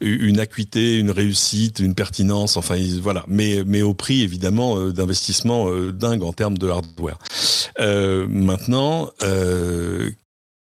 une 0.00 0.38
acuité, 0.40 0.98
une 0.98 1.10
réussite, 1.10 1.80
une 1.80 1.94
pertinence, 1.94 2.56
enfin 2.56 2.76
voilà, 3.02 3.24
mais 3.26 3.82
au 3.82 3.94
prix 3.94 4.22
évidemment 4.22 4.90
d'investissement 4.90 5.68
dingue 5.90 6.22
en 6.22 6.32
termes 6.32 6.56
de 6.56 6.68
hardware. 6.68 7.18
maintenant, 8.28 9.10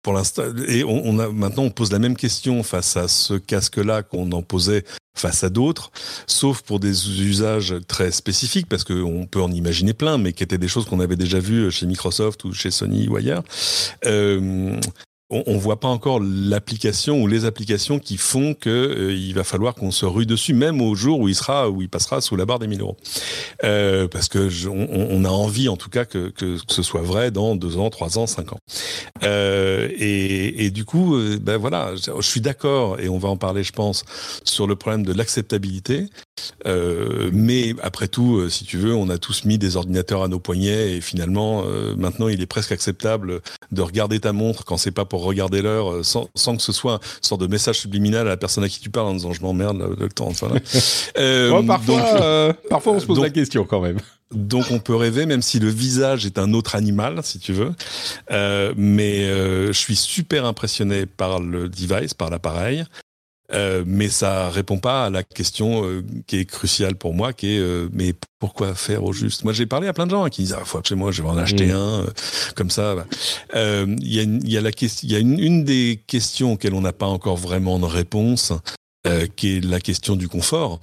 pour 0.04 0.12
l'instant, 0.12 0.44
et 0.68 0.84
on, 0.84 1.18
a 1.18 1.30
maintenant 1.30 1.64
on 1.64 1.70
pose 1.70 1.90
la 1.90 1.98
même 1.98 2.16
question 2.16 2.62
face 2.62 2.96
à 2.96 3.08
ce 3.08 3.34
casque-là 3.34 4.02
qu'on 4.02 4.30
en 4.32 4.42
posait 4.42 4.84
face 5.16 5.42
à 5.44 5.48
d'autres, 5.48 5.90
sauf 6.26 6.60
pour 6.60 6.78
des 6.78 7.22
usages 7.22 7.74
très 7.88 8.10
spécifiques, 8.10 8.68
parce 8.68 8.84
qu'on 8.84 9.26
peut 9.26 9.40
en 9.40 9.50
imaginer 9.50 9.94
plein, 9.94 10.18
mais 10.18 10.34
qui 10.34 10.42
étaient 10.42 10.58
des 10.58 10.68
choses 10.68 10.84
qu'on 10.84 11.00
avait 11.00 11.16
déjà 11.16 11.38
vues 11.38 11.70
chez 11.70 11.86
Microsoft 11.86 12.44
ou 12.44 12.52
chez 12.52 12.70
Sony 12.70 13.08
ou 13.08 13.16
ailleurs. 13.16 13.44
Euh, 14.04 14.78
on, 15.30 15.54
ne 15.54 15.58
voit 15.58 15.80
pas 15.80 15.88
encore 15.88 16.20
l'application 16.20 17.22
ou 17.22 17.26
les 17.26 17.44
applications 17.44 17.98
qui 17.98 18.18
font 18.18 18.54
que 18.54 18.70
euh, 18.70 19.14
il 19.14 19.34
va 19.34 19.42
falloir 19.42 19.74
qu'on 19.74 19.90
se 19.90 20.04
rue 20.04 20.26
dessus, 20.26 20.52
même 20.52 20.82
au 20.82 20.94
jour 20.94 21.18
où 21.18 21.28
il 21.28 21.34
sera, 21.34 21.70
où 21.70 21.80
il 21.80 21.88
passera 21.88 22.20
sous 22.20 22.36
la 22.36 22.44
barre 22.44 22.58
des 22.58 22.66
1000 22.66 22.82
euros. 22.82 22.96
Euh, 23.64 24.06
parce 24.06 24.28
que 24.28 24.50
on, 24.68 25.24
a 25.24 25.28
envie, 25.28 25.68
en 25.68 25.76
tout 25.76 25.88
cas, 25.88 26.04
que, 26.04 26.28
que, 26.28 26.58
ce 26.68 26.82
soit 26.82 27.02
vrai 27.02 27.30
dans 27.30 27.56
deux 27.56 27.78
ans, 27.78 27.88
trois 27.90 28.18
ans, 28.18 28.26
cinq 28.26 28.52
ans. 28.52 28.58
Euh, 29.22 29.88
et, 29.96 30.70
du 30.70 30.84
coup, 30.84 31.16
ben 31.40 31.56
voilà, 31.56 31.94
je 31.96 32.26
suis 32.26 32.40
d'accord, 32.40 33.00
et 33.00 33.08
on 33.08 33.18
va 33.18 33.28
en 33.28 33.36
parler, 33.36 33.62
je 33.62 33.72
pense, 33.72 34.04
sur 34.44 34.66
le 34.66 34.76
problème 34.76 35.04
de 35.04 35.12
l'acceptabilité. 35.12 36.08
Mais 36.64 37.74
après 37.82 38.08
tout, 38.08 38.48
si 38.48 38.64
tu 38.64 38.78
veux, 38.78 38.94
on 38.94 39.08
a 39.08 39.18
tous 39.18 39.44
mis 39.44 39.58
des 39.58 39.76
ordinateurs 39.76 40.22
à 40.22 40.28
nos 40.28 40.38
poignets, 40.38 40.96
et 40.96 41.00
finalement, 41.00 41.64
maintenant, 41.96 42.28
il 42.28 42.40
est 42.40 42.46
presque 42.46 42.72
acceptable 42.72 43.40
de 43.72 43.82
regarder 43.82 44.20
ta 44.20 44.32
montre 44.32 44.64
quand 44.64 44.76
c'est 44.76 44.90
pas 44.90 45.04
pour 45.04 45.22
regarder 45.24 45.62
l'heure 45.62 45.92
euh, 45.92 46.02
sans, 46.02 46.28
sans, 46.34 46.56
que 46.56 46.62
ce 46.62 46.72
soit 46.72 46.94
une 46.94 47.22
sorte 47.22 47.40
de 47.40 47.46
message 47.46 47.80
subliminal 47.80 48.26
à 48.26 48.30
la 48.30 48.36
personne 48.36 48.64
à 48.64 48.68
qui 48.68 48.80
tu 48.80 48.90
parles 48.90 49.08
en 49.08 49.14
disant 49.14 49.32
je 49.32 49.42
m'emmerde 49.42 49.96
le, 49.98 50.08
temps. 50.08 50.28
Enfin, 50.28 50.48
euh, 51.18 51.62
parfois, 51.62 52.22
euh, 52.22 52.52
parfois 52.68 52.92
on 52.94 53.00
se 53.00 53.06
pose 53.06 53.20
la 53.20 53.30
question 53.30 53.64
quand 53.64 53.80
même. 53.80 53.98
Donc 54.32 54.66
on 54.70 54.78
peut 54.78 54.96
rêver, 54.96 55.26
même 55.26 55.42
si 55.42 55.58
le 55.60 55.68
visage 55.68 56.26
est 56.26 56.38
un 56.38 56.52
autre 56.54 56.74
animal, 56.74 57.20
si 57.22 57.38
tu 57.38 57.52
veux. 57.52 57.72
Euh, 58.30 58.72
mais 58.76 59.24
euh, 59.24 59.68
je 59.68 59.78
suis 59.78 59.96
super 59.96 60.44
impressionné 60.44 61.06
par 61.06 61.40
le 61.40 61.68
device, 61.68 62.14
par 62.14 62.30
l'appareil. 62.30 62.84
Euh, 63.52 63.84
mais 63.86 64.08
ça 64.08 64.48
répond 64.48 64.78
pas 64.78 65.06
à 65.06 65.10
la 65.10 65.22
question 65.22 65.84
euh, 65.84 66.02
qui 66.26 66.38
est 66.38 66.44
cruciale 66.46 66.96
pour 66.96 67.12
moi, 67.12 67.34
qui 67.34 67.54
est 67.54 67.58
euh, 67.58 67.88
mais 67.92 68.14
pourquoi 68.38 68.74
faire 68.74 69.04
au 69.04 69.12
juste? 69.12 69.44
Moi, 69.44 69.52
j'ai 69.52 69.66
parlé 69.66 69.86
à 69.86 69.92
plein 69.92 70.06
de 70.06 70.12
gens 70.12 70.24
hein, 70.24 70.30
qui 70.30 70.42
disent 70.42 70.56
ah, 70.58 70.64
faut 70.64 70.80
chez 70.82 70.94
moi, 70.94 71.12
je 71.12 71.22
vais 71.22 71.28
en 71.28 71.36
acheter 71.36 71.66
mmh. 71.66 71.76
un 71.76 72.06
comme 72.54 72.70
ça. 72.70 72.94
Bah. 72.94 73.06
Il 73.54 74.12
y, 74.12 74.18
a 74.18 74.22
une, 74.22 74.46
y 74.48 74.56
a 74.56 74.62
la 74.62 74.72
question, 74.72 75.06
il 75.06 75.12
y 75.12 75.16
a 75.16 75.18
une, 75.18 75.38
une, 75.38 75.64
des 75.64 76.02
questions 76.06 76.54
auxquelles 76.54 76.74
on 76.74 76.80
n'a 76.80 76.94
pas 76.94 77.06
encore 77.06 77.36
vraiment 77.36 77.78
de 77.78 77.84
réponse, 77.84 78.52
qui 79.36 79.56
est 79.56 79.64
la 79.64 79.80
question 79.80 80.16
du 80.16 80.28
confort. 80.28 80.80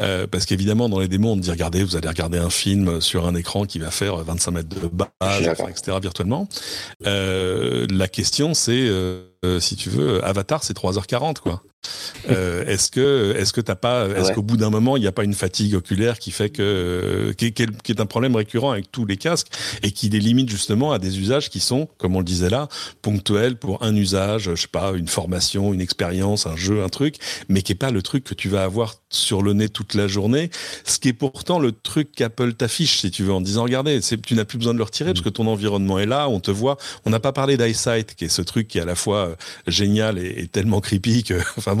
Euh, 0.00 0.26
parce 0.26 0.46
qu'évidemment, 0.46 0.88
dans 0.88 1.00
les 1.00 1.08
démos, 1.08 1.32
on 1.32 1.36
dit 1.36 1.50
regardez, 1.50 1.82
vous 1.82 1.96
allez 1.96 2.08
regarder 2.08 2.38
un 2.38 2.50
film 2.50 3.00
sur 3.00 3.26
un 3.26 3.34
écran 3.34 3.64
qui 3.64 3.78
va 3.78 3.90
faire 3.90 4.16
25 4.16 4.50
mètres 4.52 4.68
de 4.68 4.88
base, 4.88 5.42
etc. 5.68 5.98
virtuellement. 6.00 6.48
Euh, 7.06 7.86
la 7.90 8.06
question, 8.08 8.54
c'est 8.54 8.88
si 9.60 9.76
tu 9.76 9.90
veux, 9.90 10.24
Avatar, 10.24 10.62
c'est 10.64 10.76
3h40, 10.76 11.38
quoi. 11.38 11.62
Euh, 12.28 12.66
est-ce 12.66 12.90
que 12.90 13.34
est-ce 13.38 13.52
que 13.52 13.60
t'as 13.60 13.76
pas 13.76 14.08
est-ce 14.08 14.32
qu'au 14.32 14.42
bout 14.42 14.56
d'un 14.56 14.68
moment 14.68 14.96
il 14.96 15.00
n'y 15.00 15.06
a 15.06 15.12
pas 15.12 15.22
une 15.22 15.34
fatigue 15.34 15.76
oculaire 15.76 16.18
qui 16.18 16.32
fait 16.32 16.50
que 16.50 17.32
qui, 17.38 17.46
est 17.46 18.00
un 18.00 18.06
problème 18.06 18.34
récurrent 18.34 18.72
avec 18.72 18.90
tous 18.90 19.06
les 19.06 19.16
casques 19.16 19.46
et 19.82 19.92
qui 19.92 20.08
les 20.08 20.18
limite 20.18 20.50
justement 20.50 20.92
à 20.92 20.98
des 20.98 21.20
usages 21.20 21.48
qui 21.48 21.60
sont 21.60 21.88
comme 21.96 22.16
on 22.16 22.18
le 22.18 22.24
disait 22.24 22.50
là 22.50 22.68
ponctuels 23.00 23.56
pour 23.56 23.82
un 23.82 23.94
usage 23.94 24.50
je 24.54 24.60
sais 24.60 24.68
pas 24.68 24.92
une 24.96 25.06
formation 25.06 25.72
une 25.72 25.80
expérience 25.80 26.46
un 26.46 26.56
jeu 26.56 26.82
un 26.82 26.88
truc 26.88 27.16
mais 27.48 27.62
qui 27.62 27.72
est 27.72 27.76
pas 27.76 27.92
le 27.92 28.02
truc 28.02 28.24
que 28.24 28.34
tu 28.34 28.48
vas 28.48 28.64
avoir 28.64 28.96
sur 29.08 29.40
le 29.40 29.52
nez 29.52 29.68
toute 29.68 29.94
la 29.94 30.08
journée 30.08 30.50
ce 30.84 30.98
qui 30.98 31.08
est 31.08 31.14
pourtant 31.14 31.60
le 31.60 31.72
truc 31.72 32.10
qu'Apple 32.12 32.54
t'affiche 32.54 32.98
si 32.98 33.10
tu 33.12 33.22
veux 33.22 33.32
en 33.32 33.40
disant 33.40 33.62
regardez 33.62 34.00
tu 34.00 34.34
n'as 34.34 34.44
plus 34.44 34.58
besoin 34.58 34.74
de 34.74 34.78
le 34.78 34.84
retirer 34.84 35.12
parce 35.12 35.24
que 35.24 35.30
ton 35.30 35.46
environnement 35.46 35.98
est 36.00 36.06
là 36.06 36.28
on 36.28 36.40
te 36.40 36.50
voit. 36.50 36.76
On 37.04 37.10
n'a 37.10 37.20
pas 37.20 37.32
parlé 37.32 37.56
d'EyeSight 37.56 38.14
qui 38.14 38.26
est 38.26 38.28
ce 38.28 38.42
truc 38.42 38.68
qui 38.68 38.78
est 38.78 38.82
à 38.82 38.84
la 38.84 38.94
fois 38.94 39.27
euh, 39.28 39.34
génial 39.66 40.18
et, 40.18 40.42
et 40.42 40.46
tellement 40.48 40.80
creepy 40.80 41.24
que 41.24 41.34
enfin 41.56 41.76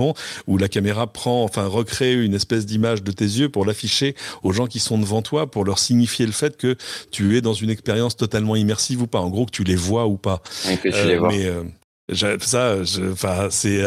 où 0.46 0.58
la 0.58 0.68
caméra 0.68 1.06
prend, 1.06 1.44
enfin 1.44 1.66
recrée 1.66 2.14
une 2.14 2.34
espèce 2.34 2.66
d'image 2.66 3.02
de 3.02 3.12
tes 3.12 3.24
yeux 3.24 3.48
pour 3.48 3.64
l'afficher 3.64 4.14
aux 4.42 4.52
gens 4.52 4.66
qui 4.66 4.78
sont 4.78 4.98
devant 4.98 5.22
toi, 5.22 5.50
pour 5.50 5.64
leur 5.64 5.78
signifier 5.78 6.26
le 6.26 6.32
fait 6.32 6.56
que 6.56 6.76
tu 7.10 7.36
es 7.36 7.40
dans 7.40 7.54
une 7.54 7.70
expérience 7.70 8.16
totalement 8.16 8.56
immersive 8.56 9.02
ou 9.02 9.06
pas. 9.06 9.20
En 9.20 9.28
gros, 9.28 9.46
que 9.46 9.50
tu 9.50 9.64
les 9.64 9.76
vois 9.76 10.06
ou 10.06 10.16
pas. 10.16 10.42
que 10.64 10.88
tu 10.88 11.08
les 11.08 11.16
vois. 11.16 11.32
Euh, 11.32 11.64
mais 12.08 12.38
ça, 12.40 12.76
enfin, 13.12 13.48
c'est, 13.50 13.82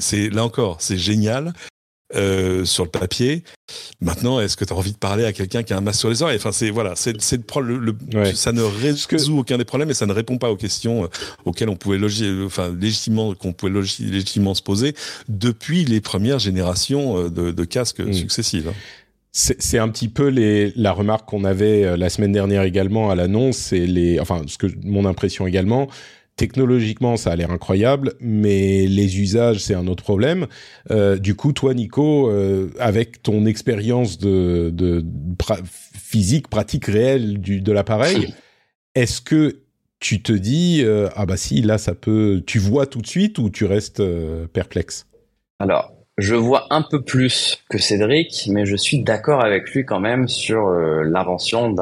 c'est, 0.00 0.30
là 0.30 0.44
encore, 0.44 0.76
c'est 0.80 0.98
génial. 0.98 1.52
Euh, 2.16 2.64
sur 2.64 2.82
le 2.82 2.90
papier. 2.90 3.44
Maintenant, 4.00 4.40
est-ce 4.40 4.56
que 4.56 4.64
tu 4.64 4.72
as 4.72 4.76
envie 4.76 4.90
de 4.90 4.96
parler 4.96 5.24
à 5.24 5.32
quelqu'un 5.32 5.62
qui 5.62 5.72
a 5.72 5.76
un 5.76 5.80
masque 5.80 6.00
sur 6.00 6.10
les 6.10 6.24
oreilles? 6.24 6.38
Enfin, 6.38 6.50
c'est 6.50 6.70
voilà, 6.70 6.94
c'est 6.96 7.12
le, 7.12 7.78
le, 7.78 8.34
ça 8.34 8.50
ne 8.50 8.62
résout 8.62 9.38
aucun 9.38 9.58
des 9.58 9.64
problèmes 9.64 9.90
et 9.90 9.94
ça 9.94 10.06
ne 10.06 10.12
répond 10.12 10.36
pas 10.36 10.50
aux 10.50 10.56
questions 10.56 11.04
euh, 11.04 11.08
auxquelles 11.44 11.68
on 11.68 11.76
pouvait 11.76 11.98
enfin 12.44 12.74
légitimement 12.76 13.32
qu'on 13.34 13.52
pouvait 13.52 13.80
légitimement 14.00 14.54
se 14.54 14.62
poser 14.62 14.96
depuis 15.28 15.84
les 15.84 16.00
premières 16.00 16.40
générations 16.40 17.16
euh, 17.16 17.30
de, 17.30 17.52
de 17.52 17.64
casques 17.64 18.00
mm. 18.00 18.12
successives. 18.12 18.68
Hein. 18.70 18.74
C'est 19.32 19.78
un 19.78 19.88
petit 19.88 20.08
peu 20.08 20.26
les, 20.26 20.72
la 20.74 20.90
remarque 20.90 21.28
qu'on 21.28 21.44
avait 21.44 21.96
la 21.96 22.10
semaine 22.10 22.32
dernière 22.32 22.64
également 22.64 23.12
à 23.12 23.14
l'annonce 23.14 23.72
et 23.72 23.86
les, 23.86 24.18
enfin, 24.18 24.42
ce 24.48 24.58
que 24.58 24.66
mon 24.82 25.04
impression 25.04 25.46
également, 25.46 25.86
technologiquement, 26.40 27.18
ça 27.18 27.32
a 27.32 27.36
l'air 27.36 27.50
incroyable, 27.50 28.14
mais 28.18 28.86
les 28.86 29.20
usages, 29.20 29.58
c'est 29.58 29.74
un 29.74 29.86
autre 29.88 30.02
problème. 30.02 30.46
Euh, 30.90 31.18
du 31.18 31.34
coup, 31.34 31.52
toi, 31.52 31.74
Nico, 31.74 32.30
euh, 32.30 32.70
avec 32.78 33.22
ton 33.22 33.44
expérience 33.44 34.16
de, 34.16 35.04
physique, 35.92 36.48
pratique 36.48 36.86
réelle 36.86 37.42
du, 37.42 37.60
de 37.60 37.72
l'appareil, 37.72 38.34
est-ce 38.94 39.20
que 39.20 39.58
tu 39.98 40.22
te 40.22 40.32
dis 40.32 40.80
euh, 40.82 41.10
ah 41.14 41.26
bah 41.26 41.36
si 41.36 41.60
là 41.60 41.76
ça 41.76 41.94
peut, 41.94 42.42
tu 42.46 42.58
vois 42.58 42.86
tout 42.86 43.02
de 43.02 43.06
suite 43.06 43.36
ou 43.38 43.50
tu 43.50 43.66
restes 43.66 44.02
perplexe? 44.54 45.06
Alors, 45.58 45.92
je 46.16 46.34
vois 46.34 46.68
un 46.70 46.80
peu 46.80 47.02
plus 47.02 47.62
que 47.68 47.76
Cédric, 47.76 48.48
mais 48.48 48.64
je 48.64 48.76
suis 48.76 49.02
d'accord 49.02 49.44
avec 49.44 49.68
lui 49.72 49.84
quand 49.84 50.00
même 50.00 50.26
sur 50.26 50.70
l'invention 50.70 51.74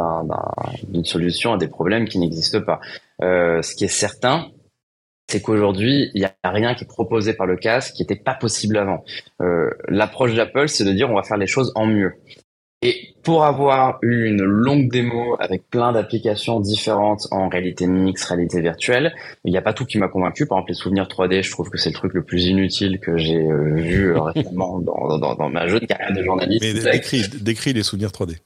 d'une 0.89 1.05
solution 1.05 1.53
à 1.53 1.59
des 1.59 1.69
problèmes 1.69 2.09
qui 2.09 2.19
n'existent 2.19 2.63
pas. 2.63 2.81
Euh, 3.23 3.63
ce 3.63 3.75
qui 3.75 3.85
est 3.85 3.89
certain, 3.89 4.51
c'est 5.29 5.43
qu'aujourd'hui, 5.43 6.11
il 6.15 6.21
n'y 6.21 6.27
a 6.27 6.51
rien 6.51 6.75
qui 6.75 6.85
est 6.85 6.89
proposé 6.89 7.35
par 7.35 7.47
le 7.47 7.57
casque 7.57 7.95
qui 7.95 8.03
n'était 8.03 8.17
pas 8.17 8.35
possible 8.35 8.79
avant. 8.79 9.05
Euh, 9.43 9.71
L'approche 9.89 10.35
d'Apple, 10.35 10.69
c'est 10.69 10.85
de 10.85 10.93
dire 10.93 11.11
on 11.11 11.15
va 11.15 11.23
faire 11.23 11.37
les 11.37 11.47
choses 11.47 11.73
en 11.75 11.87
mieux. 11.87 12.15
Et 12.81 13.17
pour 13.25 13.45
avoir 13.45 13.99
eu 14.03 14.27
une 14.27 14.43
longue 14.43 14.89
démo 14.89 15.37
avec 15.41 15.69
plein 15.69 15.91
d'applications 15.91 16.61
différentes 16.61 17.27
en 17.33 17.49
réalité 17.49 17.89
mixte, 17.89 18.27
réalité 18.27 18.61
virtuelle, 18.61 19.15
il 19.45 19.51
n'y 19.51 19.59
a 19.59 19.63
pas 19.63 19.73
tout 19.73 19.85
qui 19.85 19.99
m'a 19.99 20.07
convaincu. 20.07 20.47
Par 20.47 20.59
exemple, 20.59 20.71
les 20.71 20.77
souvenirs 20.77 21.09
3D, 21.09 21.43
je 21.43 21.51
trouve 21.51 21.71
que 21.71 21.77
c'est 21.77 21.91
le 21.91 21.97
truc 21.97 22.15
le 22.15 22.23
plus 22.23 22.47
inutile 22.47 23.01
que 23.01 23.19
j'ai 23.19 23.37
euh, 23.37 23.75
vu 23.75 24.15
euh, 24.15 24.21
récemment 24.21 24.79
dans, 24.79 25.19
dans, 25.19 25.35
dans, 25.35 25.51
ma 25.51 25.67
jeune 25.67 25.87
carrière 25.89 26.13
de 26.13 26.23
journaliste. 26.23 26.63
Mais 26.63 26.93
décris, 26.93 27.25
décris 27.41 27.73
les 27.73 27.83
souvenirs 27.83 28.11
3D. 28.11 28.37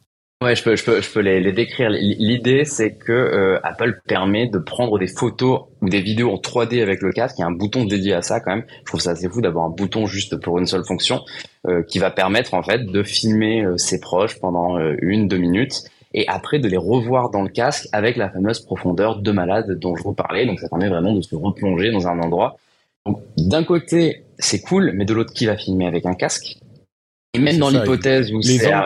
Ouais, 0.42 0.56
je 0.56 0.64
peux, 0.64 0.74
je 0.74 0.84
peux, 0.84 1.00
je 1.00 1.08
peux 1.08 1.20
les, 1.20 1.38
les 1.40 1.52
décrire. 1.52 1.88
L'idée, 1.88 2.64
c'est 2.64 2.96
que 2.96 3.12
euh, 3.12 3.60
Apple 3.62 4.00
permet 4.08 4.48
de 4.48 4.58
prendre 4.58 4.98
des 4.98 5.06
photos 5.06 5.66
ou 5.80 5.88
des 5.88 6.00
vidéos 6.00 6.32
en 6.32 6.38
3D 6.38 6.82
avec 6.82 7.00
le 7.00 7.12
casque. 7.12 7.36
Il 7.38 7.42
y 7.42 7.44
a 7.44 7.46
un 7.46 7.52
bouton 7.52 7.84
dédié 7.84 8.14
à 8.14 8.22
ça 8.22 8.40
quand 8.40 8.56
même. 8.56 8.64
Je 8.80 8.86
trouve 8.86 9.00
ça 9.00 9.12
assez 9.12 9.28
fou 9.28 9.40
d'avoir 9.40 9.66
un 9.66 9.70
bouton 9.70 10.06
juste 10.06 10.36
pour 10.38 10.58
une 10.58 10.66
seule 10.66 10.84
fonction 10.84 11.20
euh, 11.68 11.84
qui 11.84 12.00
va 12.00 12.10
permettre 12.10 12.54
en 12.54 12.62
fait 12.64 12.84
de 12.84 13.02
filmer 13.04 13.64
euh, 13.64 13.76
ses 13.76 14.00
proches 14.00 14.40
pendant 14.40 14.80
une, 15.00 15.28
deux 15.28 15.38
minutes 15.38 15.84
et 16.12 16.26
après 16.26 16.58
de 16.58 16.66
les 16.66 16.76
revoir 16.76 17.30
dans 17.30 17.42
le 17.42 17.48
casque 17.48 17.86
avec 17.92 18.16
la 18.16 18.28
fameuse 18.28 18.58
profondeur 18.58 19.20
de 19.20 19.30
malade 19.30 19.78
dont 19.78 19.94
je 19.94 20.02
vous 20.02 20.12
parlais. 20.12 20.44
Donc 20.44 20.58
ça 20.58 20.68
permet 20.68 20.88
vraiment 20.88 21.14
de 21.14 21.20
se 21.20 21.36
replonger 21.36 21.92
dans 21.92 22.08
un 22.08 22.18
endroit. 22.18 22.56
D'un 23.36 23.62
côté, 23.62 24.24
c'est 24.38 24.60
cool, 24.60 24.90
mais 24.94 25.04
de 25.04 25.14
l'autre, 25.14 25.32
qui 25.32 25.46
va 25.46 25.56
filmer 25.56 25.86
avec 25.86 26.04
un 26.04 26.14
casque? 26.14 26.56
Et 27.34 27.38
même 27.38 27.58
dans 27.58 27.70
l'hypothèse 27.70 28.30
où 28.32 28.40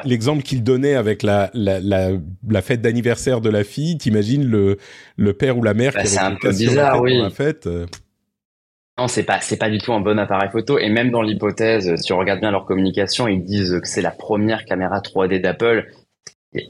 l'exemple 0.04 0.42
qu'il 0.42 0.62
donnait 0.62 0.94
avec 0.94 1.22
la 1.22 1.50
la, 1.52 1.80
la, 1.80 2.10
la 2.48 2.62
fête 2.62 2.80
d'anniversaire 2.80 3.40
de 3.40 3.50
la 3.50 3.64
fille, 3.64 3.98
t'imagines 3.98 4.44
le 4.44 4.76
le 5.16 5.32
père 5.32 5.58
ou 5.58 5.62
la 5.62 5.74
mère 5.74 5.92
bah, 5.92 6.02
qui 6.02 6.08
c'est 6.08 6.20
un 6.20 6.36
peu 6.36 6.50
bizarre, 6.50 7.00
oui. 7.00 7.18
La 7.18 7.30
fête. 7.30 7.66
Euh. 7.66 7.86
Non, 8.98 9.08
c'est 9.08 9.24
pas 9.24 9.40
c'est 9.40 9.56
pas 9.56 9.68
du 9.68 9.78
tout 9.78 9.92
un 9.92 10.00
bon 10.00 10.18
appareil 10.18 10.50
photo. 10.50 10.78
Et 10.78 10.88
même 10.88 11.10
dans 11.10 11.22
l'hypothèse, 11.22 11.96
si 11.96 12.12
on 12.12 12.18
regarde 12.18 12.40
bien 12.40 12.52
leur 12.52 12.66
communication, 12.66 13.26
ils 13.26 13.42
disent 13.42 13.80
que 13.82 13.88
c'est 13.88 14.00
la 14.00 14.12
première 14.12 14.64
caméra 14.64 15.00
3D 15.00 15.40
d'Apple 15.40 15.86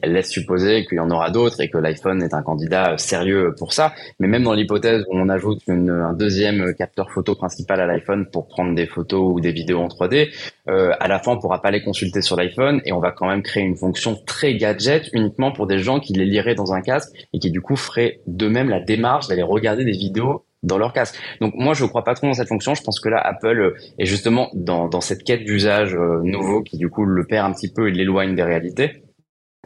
elle 0.03 0.13
laisse 0.13 0.31
supposer 0.31 0.85
qu'il 0.87 0.97
y 0.97 1.01
en 1.01 1.11
aura 1.11 1.31
d'autres 1.31 1.61
et 1.61 1.69
que 1.69 1.79
l'iPhone 1.79 2.23
est 2.23 2.35
un 2.35 2.43
candidat 2.43 2.93
euh, 2.93 2.97
sérieux 2.97 3.55
pour 3.59 3.73
ça. 3.73 3.95
Mais 4.19 4.29
même 4.29 4.43
dans 4.43 4.55
l'hypothèse 4.55 5.05
où 5.09 5.19
on 5.19 5.29
ajoute 5.29 5.61
un 5.69 6.13
deuxième 6.13 6.75
capteur 6.75 7.11
photo 7.11 7.35
principal 7.35 7.81
à 7.81 7.87
l'iPhone 7.87 8.27
pour 8.31 8.49
prendre 8.49 8.75
des 8.75 8.87
photos 8.87 9.35
ou 9.35 9.41
des 9.41 9.53
vidéos 9.53 9.81
en 9.81 9.89
3D, 9.89 10.31
euh, 10.69 10.93
à 10.99 11.09
la 11.09 11.19
fin 11.19 11.33
on 11.33 11.39
pourra 11.39 11.63
pas 11.63 11.71
les 11.71 11.83
consulter 11.83 12.23
sur 12.23 12.37
l'iPhone 12.37 12.81
et 12.85 12.93
on 12.93 13.01
va 13.01 13.13
quand 13.13 13.29
même 13.29 13.43
créer 13.43 13.63
une 13.63 13.77
fonction 13.77 14.17
très 14.27 14.57
gadget 14.57 15.09
uniquement 15.13 15.53
pour 15.53 15.67
des 15.67 15.79
gens 15.79 16.01
qui 16.01 16.13
les 16.13 16.25
liraient 16.25 16.55
dans 16.55 16.73
un 16.73 16.81
casque 16.81 17.13
et 17.33 17.39
qui 17.39 17.51
du 17.51 17.61
coup 17.61 17.77
feraient 17.77 18.21
de 18.27 18.49
même 18.49 18.69
la 18.69 18.81
démarche 18.81 19.29
d'aller 19.29 19.43
regarder 19.43 19.85
des 19.85 19.93
vidéos 19.93 20.45
dans 20.63 20.79
leur 20.79 20.93
casque. 20.93 21.17
Donc 21.41 21.55
moi 21.55 21.75
je 21.75 21.85
crois 21.85 22.03
pas 22.03 22.15
trop 22.15 22.27
dans 22.27 22.33
cette 22.33 22.49
fonction. 22.49 22.75
Je 22.75 22.83
pense 22.83 22.99
que 22.99 23.09
là 23.09 23.21
Apple 23.21 23.61
euh, 23.61 23.77
est 23.99 24.07
justement 24.07 24.51
dans, 24.55 24.89
dans 24.89 25.01
cette 25.01 25.23
quête 25.23 25.45
d'usage 25.45 25.95
nouveau 25.95 26.63
qui 26.63 26.79
du 26.79 26.89
coup 26.89 27.05
le 27.05 27.25
perd 27.25 27.49
un 27.49 27.53
petit 27.53 27.73
peu 27.73 27.89
et 27.89 27.93
l'éloigne 27.93 28.35
des 28.35 28.43
réalités. 28.43 29.03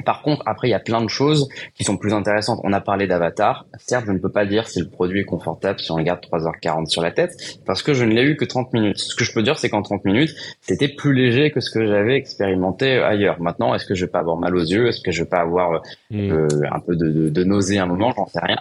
Par 0.04 0.22
contre, 0.22 0.42
après, 0.46 0.68
il 0.68 0.70
y 0.70 0.74
a 0.74 0.80
plein 0.80 1.02
de 1.02 1.08
choses 1.08 1.48
qui 1.74 1.84
sont 1.84 1.96
plus 1.96 2.12
intéressantes. 2.12 2.60
On 2.64 2.72
a 2.72 2.80
parlé 2.80 3.06
d'Avatar. 3.06 3.66
Certes, 3.78 4.04
je 4.06 4.12
ne 4.12 4.18
peux 4.18 4.30
pas 4.30 4.46
dire 4.46 4.68
si 4.68 4.80
le 4.80 4.88
produit 4.88 5.20
est 5.20 5.24
confortable 5.24 5.78
si 5.80 5.90
on 5.90 5.96
regarde 5.96 6.20
3h40 6.20 6.86
sur 6.86 7.02
la 7.02 7.10
tête, 7.10 7.32
parce 7.66 7.82
que 7.82 7.94
je 7.94 8.04
ne 8.04 8.12
l'ai 8.12 8.22
eu 8.22 8.36
que 8.36 8.44
30 8.44 8.72
minutes. 8.72 8.98
Ce 8.98 9.14
que 9.14 9.24
je 9.24 9.32
peux 9.32 9.42
dire, 9.42 9.58
c'est 9.58 9.68
qu'en 9.68 9.82
30 9.82 10.04
minutes, 10.04 10.34
c'était 10.60 10.88
plus 10.88 11.14
léger 11.14 11.50
que 11.50 11.60
ce 11.60 11.70
que 11.70 11.86
j'avais 11.86 12.16
expérimenté 12.16 12.98
ailleurs. 12.98 13.40
Maintenant, 13.40 13.74
est-ce 13.74 13.86
que 13.86 13.94
je 13.94 14.04
vais 14.04 14.10
pas 14.10 14.20
avoir 14.20 14.36
mal 14.36 14.56
aux 14.56 14.64
yeux? 14.64 14.88
Est-ce 14.88 15.00
que 15.00 15.10
je 15.10 15.22
vais 15.22 15.28
pas 15.28 15.40
avoir 15.40 15.82
hmm. 16.10 16.30
euh, 16.30 16.48
un 16.70 16.80
peu 16.80 16.96
de, 16.96 17.10
de, 17.10 17.28
de 17.28 17.44
nausée 17.44 17.78
à 17.78 17.84
un 17.84 17.86
moment? 17.86 18.12
J'en 18.16 18.26
sais 18.26 18.40
rien. 18.42 18.58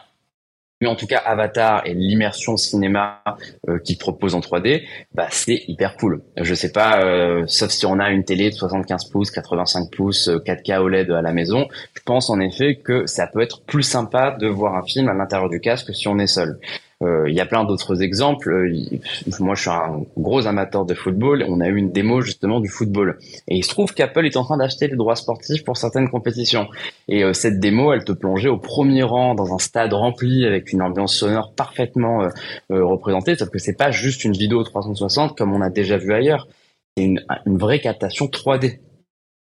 Mais 0.81 0.87
en 0.87 0.95
tout 0.95 1.07
cas, 1.07 1.17
Avatar 1.17 1.81
et 1.85 1.93
l'immersion 1.93 2.55
cinéma 2.55 3.21
euh, 3.67 3.79
qu'il 3.79 3.97
propose 3.97 4.33
en 4.33 4.39
3D, 4.39 4.83
bah, 5.13 5.27
c'est 5.29 5.63
hyper 5.67 5.97
cool. 5.97 6.21
Je 6.37 6.53
sais 6.53 6.71
pas, 6.71 7.03
euh, 7.03 7.43
sauf 7.47 7.69
si 7.69 7.85
on 7.85 7.99
a 7.99 8.09
une 8.11 8.23
télé 8.23 8.49
de 8.49 8.55
75 8.55 9.09
pouces, 9.09 9.29
85 9.31 9.91
pouces, 9.91 10.29
4K 10.29 10.71
euh, 10.71 10.83
OLED 10.83 11.11
à 11.11 11.21
la 11.21 11.33
maison, 11.33 11.67
je 11.93 12.01
pense 12.05 12.29
en 12.29 12.39
effet 12.39 12.75
que 12.75 13.05
ça 13.07 13.27
peut 13.27 13.41
être 13.41 13.61
plus 13.65 13.83
sympa 13.83 14.37
de 14.39 14.47
voir 14.47 14.75
un 14.75 14.83
film 14.83 15.09
à 15.09 15.13
l'intérieur 15.13 15.49
du 15.49 15.59
casque 15.59 15.93
si 15.93 16.07
on 16.07 16.17
est 16.17 16.27
seul. 16.27 16.59
Euh, 17.01 17.29
il 17.29 17.35
y 17.35 17.39
a 17.39 17.45
plein 17.45 17.63
d'autres 17.63 18.01
exemples. 18.01 18.51
Euh, 18.51 18.99
moi, 19.39 19.55
je 19.55 19.61
suis 19.61 19.69
un 19.69 20.03
gros 20.17 20.45
amateur 20.47 20.85
de 20.85 20.93
football. 20.93 21.45
On 21.47 21.61
a 21.61 21.67
eu 21.67 21.77
une 21.77 21.91
démo 21.91 22.21
justement 22.21 22.59
du 22.59 22.67
football. 22.67 23.17
Et 23.47 23.55
il 23.55 23.63
se 23.63 23.69
trouve 23.69 23.93
qu'Apple 23.93 24.25
est 24.25 24.35
en 24.35 24.43
train 24.43 24.57
d'acheter 24.57 24.87
les 24.87 24.97
droits 24.97 25.15
sportifs 25.15 25.63
pour 25.63 25.77
certaines 25.77 26.09
compétitions. 26.09 26.67
Et 27.07 27.23
euh, 27.23 27.31
cette 27.31 27.59
démo, 27.59 27.93
elle 27.93 28.03
te 28.03 28.11
plongeait 28.11 28.49
au 28.49 28.57
premier 28.57 29.03
rang 29.03 29.33
dans 29.33 29.53
un 29.53 29.59
stade 29.59 29.93
rempli 29.93 30.45
avec 30.45 30.73
une 30.73 30.81
ambiance 30.81 31.15
sonore 31.15 31.53
parfaitement 31.53 32.27
représentée. 32.69 33.35
Sauf 33.35 33.49
que 33.49 33.59
c'est 33.59 33.77
pas 33.77 33.91
juste 33.91 34.25
une 34.25 34.33
vidéo 34.33 34.63
360 34.63 35.37
comme 35.37 35.53
on 35.53 35.61
a 35.61 35.69
déjà 35.69 35.97
vu 35.97 36.13
ailleurs. 36.13 36.47
C'est 36.97 37.05
une, 37.05 37.23
une 37.45 37.57
vraie 37.57 37.79
captation 37.79 38.25
3D 38.25 38.79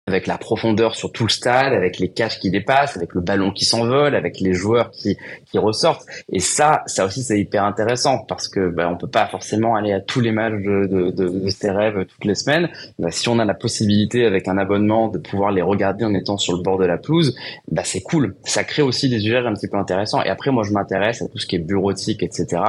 avec 0.07 0.27
la 0.27 0.37
profondeur 0.37 0.93
sur 0.93 1.11
tout 1.11 1.23
le 1.23 1.29
stade, 1.29 1.73
avec 1.73 1.97
les 1.97 2.09
caches 2.09 2.39
qui 2.39 2.51
dépassent, 2.51 2.95
avec 2.95 3.15
le 3.15 3.21
ballon 3.21 3.51
qui 3.51 3.65
s'envole, 3.65 4.15
avec 4.15 4.39
les 4.39 4.53
joueurs 4.53 4.91
qui, 4.91 5.17
qui 5.49 5.57
ressortent. 5.57 6.05
Et 6.31 6.39
ça, 6.39 6.83
ça 6.85 7.05
aussi, 7.05 7.23
c'est 7.23 7.39
hyper 7.39 7.63
intéressant 7.63 8.19
parce 8.19 8.47
que 8.47 8.69
bah, 8.69 8.87
on 8.87 8.97
peut 8.97 9.09
pas 9.09 9.25
forcément 9.25 9.75
aller 9.75 9.93
à 9.93 10.01
tous 10.01 10.21
les 10.21 10.31
matchs 10.31 10.61
de, 10.61 10.85
de, 10.85 11.09
de, 11.09 11.49
ses 11.49 11.71
rêves 11.71 12.05
toutes 12.05 12.25
les 12.25 12.35
semaines. 12.35 12.69
Bah, 12.99 13.09
si 13.09 13.29
on 13.29 13.39
a 13.39 13.45
la 13.45 13.55
possibilité 13.55 14.25
avec 14.25 14.47
un 14.47 14.59
abonnement 14.59 15.07
de 15.07 15.17
pouvoir 15.17 15.51
les 15.51 15.63
regarder 15.63 16.05
en 16.05 16.13
étant 16.13 16.37
sur 16.37 16.55
le 16.55 16.61
bord 16.61 16.77
de 16.77 16.85
la 16.85 16.97
pelouse, 16.97 17.35
bah, 17.71 17.81
c'est 17.83 18.01
cool. 18.01 18.35
Ça 18.43 18.63
crée 18.63 18.83
aussi 18.83 19.09
des 19.09 19.25
usages 19.25 19.47
un 19.47 19.53
petit 19.53 19.67
peu 19.67 19.77
intéressants. 19.77 20.21
Et 20.21 20.29
après, 20.29 20.51
moi, 20.51 20.63
je 20.63 20.71
m'intéresse 20.71 21.23
à 21.23 21.27
tout 21.27 21.39
ce 21.39 21.47
qui 21.47 21.55
est 21.55 21.59
bureautique, 21.59 22.21
etc. 22.21 22.61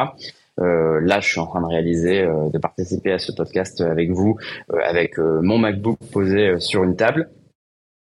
Euh, 0.60 1.00
là, 1.00 1.20
je 1.20 1.28
suis 1.28 1.40
en 1.40 1.46
train 1.46 1.60
de 1.60 1.66
réaliser, 1.66 2.22
euh, 2.22 2.48
de 2.50 2.58
participer 2.58 3.12
à 3.12 3.18
ce 3.18 3.32
podcast 3.32 3.80
avec 3.80 4.10
vous, 4.10 4.36
euh, 4.72 4.78
avec 4.82 5.18
mon 5.18 5.58
MacBook 5.58 5.98
posé 6.12 6.58
sur 6.60 6.84
une 6.84 6.96
table. 6.96 7.28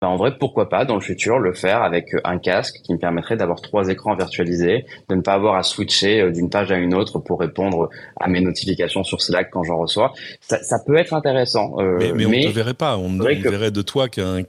Bah, 0.04 0.10
en 0.10 0.16
vrai, 0.16 0.36
pourquoi 0.38 0.68
pas 0.68 0.84
dans 0.84 0.96
le 0.96 1.00
futur 1.00 1.38
le 1.38 1.54
faire 1.54 1.82
avec 1.82 2.10
un 2.24 2.36
casque 2.36 2.82
qui 2.82 2.92
me 2.92 2.98
permettrait 2.98 3.38
d'avoir 3.38 3.62
trois 3.62 3.88
écrans 3.88 4.14
virtualisés, 4.14 4.84
de 5.08 5.14
ne 5.14 5.22
pas 5.22 5.32
avoir 5.32 5.56
à 5.56 5.62
switcher 5.62 6.20
euh, 6.20 6.30
d'une 6.30 6.50
page 6.50 6.70
à 6.70 6.76
une 6.76 6.92
autre 6.92 7.20
pour 7.20 7.40
répondre 7.40 7.88
à 8.20 8.28
mes 8.28 8.42
notifications 8.42 9.02
sur 9.02 9.22
Slack 9.22 9.48
quand 9.50 9.62
j'en 9.64 9.78
reçois. 9.78 10.12
Ça, 10.42 10.62
ça, 10.62 10.76
peut 10.84 10.98
être 10.98 11.14
intéressant. 11.14 11.76
Euh, 11.78 12.12
mais, 12.14 12.26
on 12.26 12.28
ne 12.28 12.42
te 12.42 12.48
verrait 12.50 12.74
pas, 12.74 12.98
on, 12.98 13.18
verrait 13.18 13.70
de 13.70 13.80
toi 13.80 14.10
qu'un... 14.10 14.42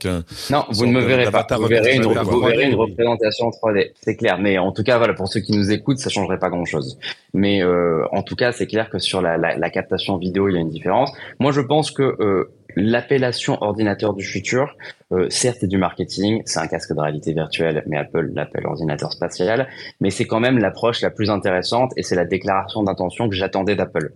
non, 0.50 0.66
vous 0.68 0.84
ne 0.84 0.92
me 0.92 1.00
verrez 1.00 1.30
pas. 1.30 1.46
Vous 1.56 1.68
verrez 1.68 1.96
une, 1.96 2.02
vous 2.02 2.40
verrez 2.42 2.64
une 2.64 2.74
représentation 2.74 3.48
3D, 3.48 3.92
c'est 4.02 4.16
clair. 4.16 4.36
Mais 4.38 4.58
en 4.58 4.72
tout 4.72 4.82
cas, 4.82 4.98
voilà, 4.98 5.14
pour 5.14 5.28
ceux 5.28 5.40
qui 5.40 5.52
nous 5.52 5.72
écoutent, 5.72 6.00
ça 6.00 6.10
changerait 6.10 6.38
pas 6.38 6.50
grand-chose. 6.50 6.98
Mais 7.32 7.62
euh, 7.62 8.04
en 8.12 8.22
tout 8.22 8.36
cas, 8.36 8.52
c'est 8.52 8.66
clair 8.66 8.90
que 8.90 8.98
sur 8.98 9.22
la, 9.22 9.38
la, 9.38 9.56
la, 9.56 9.70
captation 9.70 10.18
vidéo, 10.18 10.50
il 10.50 10.54
y 10.54 10.58
a 10.58 10.60
une 10.60 10.68
différence. 10.68 11.12
Moi, 11.40 11.50
je 11.52 11.62
pense 11.62 11.90
que 11.90 12.02
euh, 12.02 12.52
l'appellation 12.76 13.56
ordinateur 13.62 14.12
du 14.12 14.24
futur, 14.24 14.76
euh, 15.12 15.28
certes, 15.30 15.58
c'est 15.60 15.68
du 15.68 15.78
marketing, 15.78 16.42
c'est 16.46 16.58
un 16.58 16.66
casque 16.66 16.92
de 16.92 17.00
réalité 17.00 17.32
virtuelle, 17.32 17.84
mais 17.86 17.96
Apple 17.96 18.30
l'appelle 18.34 18.66
ordinateur 18.66 19.12
spatial, 19.12 19.68
mais 20.00 20.10
c'est 20.10 20.26
quand 20.26 20.40
même 20.40 20.58
l'approche 20.58 21.00
la 21.00 21.10
plus 21.10 21.30
intéressante 21.30 21.92
et 21.96 22.02
c'est 22.02 22.16
la 22.16 22.24
déclaration 22.24 22.82
d'intention 22.82 23.28
que 23.28 23.34
j'attendais 23.34 23.76
d'Apple. 23.76 24.12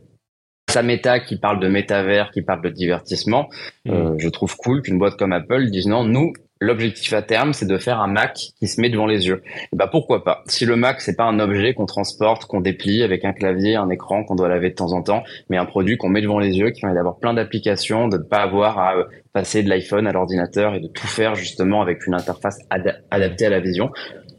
Sa 0.69 0.83
méta 0.83 1.21
qui 1.21 1.37
parle 1.37 1.61
de 1.61 1.69
métavers, 1.69 2.31
qui 2.31 2.43
parle 2.43 2.63
de 2.63 2.69
divertissement, 2.69 3.49
euh, 3.89 4.15
mmh. 4.15 4.19
je 4.19 4.29
trouve 4.29 4.57
cool 4.57 4.83
qu'une 4.83 4.99
boîte 4.99 5.17
comme 5.17 5.33
Apple 5.33 5.71
dise 5.71 5.87
non, 5.87 6.05
nous, 6.05 6.33
l'objectif 6.61 7.13
à 7.15 7.23
terme, 7.23 7.53
c'est 7.53 7.67
de 7.67 7.79
faire 7.79 8.01
un 8.01 8.07
Mac 8.07 8.35
qui 8.59 8.69
se 8.69 8.81
met 8.81 8.91
devant 8.91 9.07
les 9.07 9.27
yeux. 9.27 9.43
bah 9.73 9.89
pourquoi 9.91 10.23
pas? 10.23 10.43
Si 10.47 10.67
le 10.67 10.77
Mac 10.77 11.01
c'est 11.01 11.17
pas 11.17 11.25
un 11.25 11.41
objet 11.41 11.75
qu'on 11.75 11.87
transporte, 11.87 12.45
qu'on 12.45 12.61
déplie 12.61 13.03
avec 13.03 13.25
un 13.25 13.33
clavier, 13.33 13.77
un 13.77 13.89
écran 13.89 14.25
qu'on 14.25 14.35
doit 14.35 14.49
laver 14.49 14.71
de 14.71 14.75
temps 14.75 14.93
en 14.93 15.03
temps, 15.03 15.23
mais 15.49 15.57
un 15.57 15.65
produit 15.65 15.97
qu'on 15.97 16.11
met 16.11 16.21
devant 16.21 16.39
les 16.39 16.59
yeux, 16.59 16.71
qui 16.71 16.83
permet 16.83 16.95
d'avoir 16.95 17.17
plein 17.17 17.35
d'applications, 17.35 18.09
de 18.09 18.19
ne 18.19 18.23
pas 18.23 18.43
avoir 18.43 18.79
à 18.79 18.97
euh, 18.97 19.05
passer 19.33 19.63
de 19.63 19.69
l'iPhone 19.69 20.07
à 20.07 20.13
l'ordinateur 20.13 20.75
et 20.75 20.81
de 20.81 20.89
tout 20.89 21.07
faire 21.07 21.35
justement 21.35 21.81
avec 21.83 22.07
une 22.07 22.15
interface 22.15 22.59
adaptée 22.69 23.47
à 23.47 23.51
la 23.51 23.61
vision. 23.61 23.91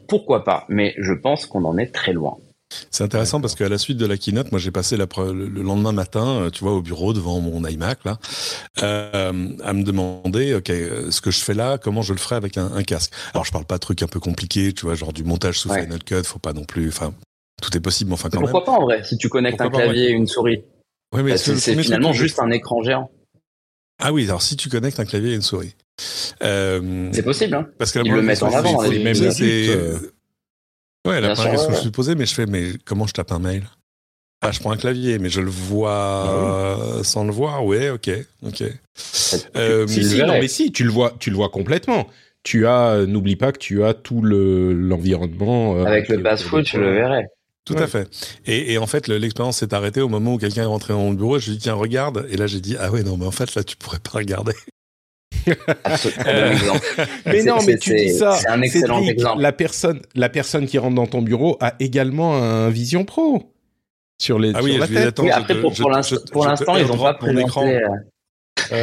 Pourquoi 0.08 0.44
pas? 0.44 0.64
Mais 0.68 0.94
je 0.98 1.12
pense 1.12 1.46
qu'on 1.46 1.64
en 1.64 1.78
est 1.78 1.92
très 1.92 2.12
loin. 2.12 2.36
C'est 2.90 3.04
intéressant 3.04 3.40
parce 3.40 3.54
qu'à 3.54 3.68
la 3.68 3.78
suite 3.78 3.98
de 3.98 4.06
la 4.06 4.16
keynote, 4.16 4.52
moi 4.52 4.60
j'ai 4.60 4.70
passé 4.70 4.96
la, 4.96 5.06
le, 5.18 5.62
lendemain 5.62 5.92
matin, 5.92 6.26
euh, 6.26 6.50
tu 6.50 6.64
vois, 6.64 6.72
au 6.72 6.82
bureau 6.82 7.12
devant 7.12 7.40
mon 7.40 7.66
iMac 7.66 8.04
là, 8.04 8.18
euh, 8.82 9.48
à 9.62 9.72
me 9.72 9.82
demander, 9.82 10.54
ok, 10.54 10.68
ce 10.68 11.20
que 11.20 11.30
je 11.30 11.40
fais 11.40 11.54
là, 11.54 11.78
comment 11.78 12.02
je 12.02 12.12
le 12.12 12.18
ferai 12.18 12.36
avec 12.36 12.58
un, 12.58 12.82
casque? 12.82 13.12
Alors 13.34 13.44
je 13.44 13.52
parle 13.52 13.64
pas 13.64 13.76
de 13.76 13.80
trucs 13.80 14.02
un 14.02 14.08
peu 14.08 14.20
compliqués, 14.20 14.72
tu 14.72 14.86
vois, 14.86 14.94
genre 14.94 15.12
du 15.12 15.24
montage 15.24 15.58
sous 15.58 15.72
Final 15.72 16.02
Cut, 16.04 16.24
faut 16.24 16.38
pas 16.38 16.52
non 16.52 16.64
plus, 16.64 16.88
enfin, 16.88 17.14
tout 17.60 17.76
est 17.76 17.80
possible, 17.80 18.10
mais 18.10 18.14
enfin 18.14 18.28
quand 18.30 18.40
pourquoi 18.40 18.60
même. 18.60 18.64
Pourquoi 18.64 18.74
pas 18.74 18.80
en 18.80 18.84
vrai, 18.84 19.04
si 19.04 19.16
tu 19.16 19.28
connectes 19.28 19.60
un 19.60 19.70
clavier 19.70 20.10
et 20.10 20.12
une 20.12 20.26
souris 20.26 20.62
Oui, 21.14 21.22
mais 21.22 21.36
c'est 21.36 21.56
finalement 21.56 22.12
juste 22.12 22.38
un 22.40 22.50
écran 22.50 22.82
géant. 22.82 23.10
Ah 24.02 24.12
oui, 24.12 24.24
alors 24.24 24.42
si 24.42 24.56
tu 24.56 24.68
connectes 24.68 24.98
un 24.98 25.04
clavier 25.04 25.32
et 25.32 25.34
une 25.34 25.42
souris. 25.42 25.74
Euh, 26.42 27.08
c'est 27.12 27.22
possible, 27.22 27.54
hein. 27.54 27.68
Parce 27.78 27.92
que 27.92 28.00
Ils 28.04 28.12
le 28.12 28.22
mettent 28.22 28.42
en 28.42 28.52
avant. 28.52 28.82
Les 28.82 28.98
Ouais, 31.06 31.20
la 31.20 31.34
première 31.34 31.52
question 31.52 31.68
que 31.68 31.74
je 31.74 31.78
me 31.78 31.82
suis 31.82 31.90
posée, 31.90 32.14
mais 32.14 32.26
je 32.26 32.34
fais, 32.34 32.46
mais 32.46 32.72
comment 32.84 33.06
je 33.06 33.12
tape 33.12 33.32
un 33.32 33.38
mail? 33.38 33.64
Ah, 34.40 34.50
je 34.50 34.58
prends 34.58 34.72
un 34.72 34.76
clavier, 34.76 35.18
mais 35.18 35.30
je 35.30 35.40
le 35.40 35.50
vois 35.50 36.98
ah 37.00 37.04
sans 37.04 37.24
le 37.24 37.32
voir. 37.32 37.64
Ouais, 37.64 37.90
ok, 37.90 38.10
ok. 38.44 38.62
Euh, 39.56 39.86
si, 39.86 40.04
si, 40.04 40.18
non, 40.18 40.34
mais 40.40 40.48
si, 40.48 40.72
tu 40.72 40.82
le 40.84 40.90
vois, 40.90 41.14
tu 41.18 41.30
le 41.30 41.36
vois 41.36 41.48
complètement. 41.48 42.08
Tu 42.42 42.66
as, 42.66 43.06
n'oublie 43.06 43.36
pas 43.36 43.52
que 43.52 43.58
tu 43.58 43.84
as 43.84 43.94
tout 43.94 44.20
le 44.20 44.72
l'environnement. 44.72 45.76
Euh, 45.76 45.84
Avec 45.84 46.08
le 46.08 46.20
pass-foot, 46.20 46.64
tu 46.64 46.78
le 46.78 46.92
verrais. 46.92 47.28
Tout 47.64 47.74
à 47.74 47.86
fait. 47.86 48.08
Et, 48.44 48.72
et 48.72 48.78
en 48.78 48.88
fait, 48.88 49.06
l'expérience 49.06 49.58
s'est 49.58 49.72
arrêtée 49.72 50.00
au 50.00 50.08
moment 50.08 50.34
où 50.34 50.38
quelqu'un 50.38 50.62
est 50.62 50.66
rentré 50.66 50.92
dans 50.92 51.10
le 51.10 51.14
bureau. 51.14 51.38
Je 51.38 51.46
lui 51.46 51.52
ai 51.52 51.56
dit 51.58 51.62
tiens 51.62 51.74
regarde. 51.74 52.26
Et 52.28 52.36
là 52.36 52.48
j'ai 52.48 52.60
dit 52.60 52.76
ah 52.80 52.90
ouais 52.90 53.04
non 53.04 53.16
mais 53.16 53.26
en 53.26 53.30
fait 53.30 53.54
là 53.54 53.62
tu 53.62 53.76
pourrais 53.76 54.00
pas 54.00 54.18
regarder. 54.18 54.54
mais 57.26 57.42
non, 57.42 57.56
mais 57.66 57.76
tu 57.76 57.94
dis 57.94 58.10
ça. 58.10 58.32
C'est 58.32 58.48
un 58.48 58.62
excellent 58.62 59.02
exemple. 59.02 59.42
La 59.42 59.52
personne, 59.52 60.00
la 60.14 60.28
personne 60.28 60.66
qui 60.66 60.78
rentre 60.78 60.94
dans 60.94 61.06
ton 61.06 61.22
bureau 61.22 61.56
a 61.60 61.74
également 61.80 62.36
un 62.36 62.70
Vision 62.70 63.04
Pro 63.04 63.52
sur 64.18 64.38
les. 64.38 64.52
Ah 64.54 64.60
oui, 64.62 64.72
sur 64.72 64.80
la 64.80 64.86
tête. 64.88 65.20
après, 65.32 65.60
pour, 65.60 65.72
pour 65.74 65.90
l'instant, 65.90 66.76
ils 66.76 66.86
n'ont 66.86 66.98
pas 66.98 67.14
présenté. 67.14 67.80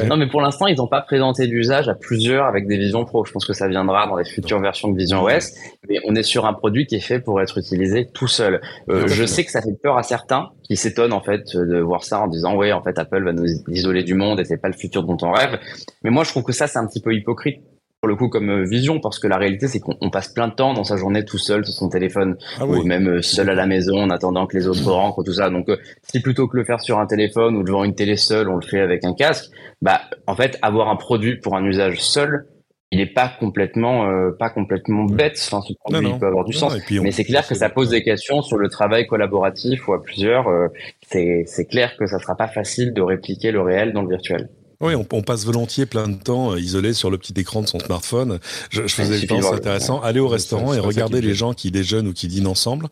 Non, 0.08 0.18
mais 0.18 0.28
pour 0.28 0.42
l'instant, 0.42 0.68
ils 0.68 0.78
n'ont 0.78 0.88
pas 0.88 1.02
présenté 1.02 1.48
d'usage 1.48 1.90
à 1.90 1.96
plusieurs 1.96 2.46
avec 2.46 2.68
des 2.68 2.78
Vision 2.78 3.06
Pro. 3.06 3.26
Je 3.26 3.32
pense 3.32 3.46
que 3.46 3.54
ça 3.54 3.68
viendra 3.68 4.08
dans 4.08 4.18
les 4.18 4.26
futures 4.26 4.60
versions 4.60 4.90
de 4.90 4.98
Vision 4.98 5.24
OS. 5.24 5.52
Mais 5.88 6.00
on 6.06 6.16
est 6.16 6.24
sur 6.24 6.46
un 6.46 6.54
produit 6.54 6.86
qui 6.86 6.96
est 6.96 7.02
fait 7.02 7.20
pour 7.20 7.42
être 7.42 7.58
utilisé 7.58 8.08
tout 8.14 8.28
seul. 8.28 8.62
Euh, 8.90 9.08
je 9.08 9.26
sais 9.26 9.44
que 9.44 9.52
ça 9.52 9.62
fait 9.62 9.76
peur 9.82 9.98
à 9.98 10.04
certains 10.04 10.50
qui 10.64 10.76
s'étonnent 10.76 11.14
en 11.14 11.22
fait 11.22 11.56
de 11.56 11.80
voir 11.80 12.04
ça 12.04 12.22
en 12.22 12.28
disant 12.28 12.56
ouais, 12.56 12.72
en 12.72 12.84
fait, 12.84 12.98
Apple 13.00 13.24
va 13.24 13.34
nous 13.34 13.46
isoler 13.68 14.04
du 14.04 14.14
monde 14.14 14.40
et 14.40 14.46
c'est 14.46 14.62
pas 14.62 14.70
le 14.70 14.76
futur 14.76 15.04
dont 15.04 15.18
on 15.22 15.32
rêve. 15.32 15.60
Mais 16.04 16.10
moi, 16.10 16.24
je 16.24 16.30
trouve 16.30 16.44
que 16.44 16.54
ça, 16.54 16.68
c'est 16.68 16.80
un 16.80 16.88
petit 16.88 17.02
peu 17.02 17.14
hypocrite 17.14 17.62
pour 18.02 18.08
le 18.08 18.16
coup 18.16 18.30
comme 18.30 18.50
euh, 18.50 18.64
vision 18.64 19.00
parce 19.00 19.20
que 19.20 19.28
la 19.28 19.38
réalité 19.38 19.68
c'est 19.68 19.80
qu'on 19.80 20.10
passe 20.10 20.30
plein 20.30 20.48
de 20.48 20.54
temps 20.54 20.74
dans 20.74 20.86
sa 20.86 20.96
journée 20.96 21.26
tout 21.26 21.38
seul 21.38 21.66
sur 21.66 21.74
son 21.74 21.90
téléphone 21.90 22.38
ah 22.58 22.66
ou 22.66 22.84
même 22.84 23.08
euh, 23.10 23.22
seul 23.22 23.50
à 23.50 23.56
la 23.56 23.66
maison 23.66 24.02
en 24.02 24.10
attendant 24.10 24.48
que 24.48 24.56
les 24.56 24.68
autres 24.68 24.90
rentrent 24.90 25.24
tout 25.24 25.34
ça. 25.34 25.50
Donc 25.50 25.68
euh, 25.70 25.78
si 26.04 26.22
plutôt 26.22 26.48
que 26.48 26.56
le 26.56 26.64
faire 26.64 26.80
sur 26.80 27.00
un 27.00 27.08
téléphone 27.08 27.58
ou 27.58 27.64
devant 27.64 27.84
une 27.84 27.96
télé 27.96 28.16
seule 28.16 28.48
on 28.50 28.56
le 28.56 28.66
fait 28.66 28.80
avec 28.80 29.04
un 29.04 29.14
casque 29.14 29.52
bah 29.82 30.02
en 30.28 30.36
fait 30.36 30.58
avoir 30.62 30.90
un 30.90 30.96
produit 30.96 31.38
pour 31.40 31.58
un 31.58 31.66
usage 31.66 32.00
seul 32.00 32.48
il 32.92 33.02
est 33.02 33.14
pas 33.14 33.32
complètement 33.40 34.10
pas 34.40 34.50
complètement 34.50 35.04
bête. 35.04 35.40
Enfin 35.46 35.62
ce 35.62 35.74
produit 35.74 36.12
peut 36.20 36.26
avoir 36.26 36.44
du 36.44 36.54
sens. 36.54 36.76
mais 36.90 37.12
c'est 37.12 37.26
clair 37.26 37.48
que 37.48 37.54
ça 37.54 37.70
pose 37.70 37.90
des 37.90 38.02
questions 38.02 38.42
sur 38.42 38.58
le 38.58 38.68
travail 38.68 39.06
collaboratif 39.06 39.88
ou 39.88 39.94
à 39.94 40.02
plusieurs 40.02 40.48
c'est 41.06 41.44
c'est 41.46 41.66
clair 41.66 41.98
que 41.98 42.08
ça 42.08 42.18
sera 42.18 42.36
pas 42.36 42.48
facile 42.48 42.94
de 42.94 43.02
répliquer 43.02 43.52
le 43.52 43.62
réel 43.62 43.94
dans 43.94 44.02
le 44.02 44.10
virtuel 44.10 44.50
oui, 44.82 44.96
on, 44.96 45.06
on, 45.12 45.22
passe 45.22 45.46
volontiers 45.46 45.86
plein 45.86 46.08
de 46.08 46.16
temps 46.16 46.54
euh, 46.54 46.60
isolé 46.60 46.94
sur 46.94 47.12
le 47.12 47.18
petit 47.18 47.34
écran 47.36 47.62
de 47.62 47.68
son 47.68 47.80
smartphone. 47.80 48.40
Je, 48.70 48.88
je 48.88 48.96
faisais 48.96 49.20
le 49.20 49.28
temps, 49.28 49.42
c'est 49.42 49.54
intéressant. 49.54 50.02
Aller 50.02 50.22
au 50.22 50.30
restaurant 50.30 50.74
et 50.74 50.80
regarder 50.80 51.20
les 51.20 51.34
gens 51.34 51.54
qui 51.54 51.70
déjeunent 51.70 52.08
ou 52.08 52.14
qui 52.14 52.28
dînent 52.28 52.48
ensemble. 52.48 52.88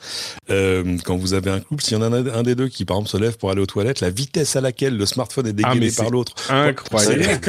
Euh, 0.50 0.98
quand 1.06 1.16
vous 1.16 1.34
avez 1.34 1.50
un 1.50 1.62
couple, 1.62 1.82
s'il 1.82 1.98
y 1.98 2.02
en 2.02 2.12
a 2.12 2.18
un, 2.18 2.44
des 2.44 2.56
deux 2.56 2.68
qui, 2.68 2.84
par 2.84 2.98
exemple, 2.98 3.10
se 3.10 3.18
lève 3.18 3.38
pour 3.38 3.52
aller 3.52 3.62
aux 3.62 3.66
toilettes, 3.66 4.02
la 4.02 4.10
vitesse 4.10 4.58
à 4.58 4.62
laquelle 4.62 4.98
le 4.98 5.06
smartphone 5.06 5.48
est 5.48 5.56
ah, 5.64 5.74
dégainé 5.74 5.92
par 5.96 6.10
l'autre. 6.10 6.34
Incroyable. 6.50 7.40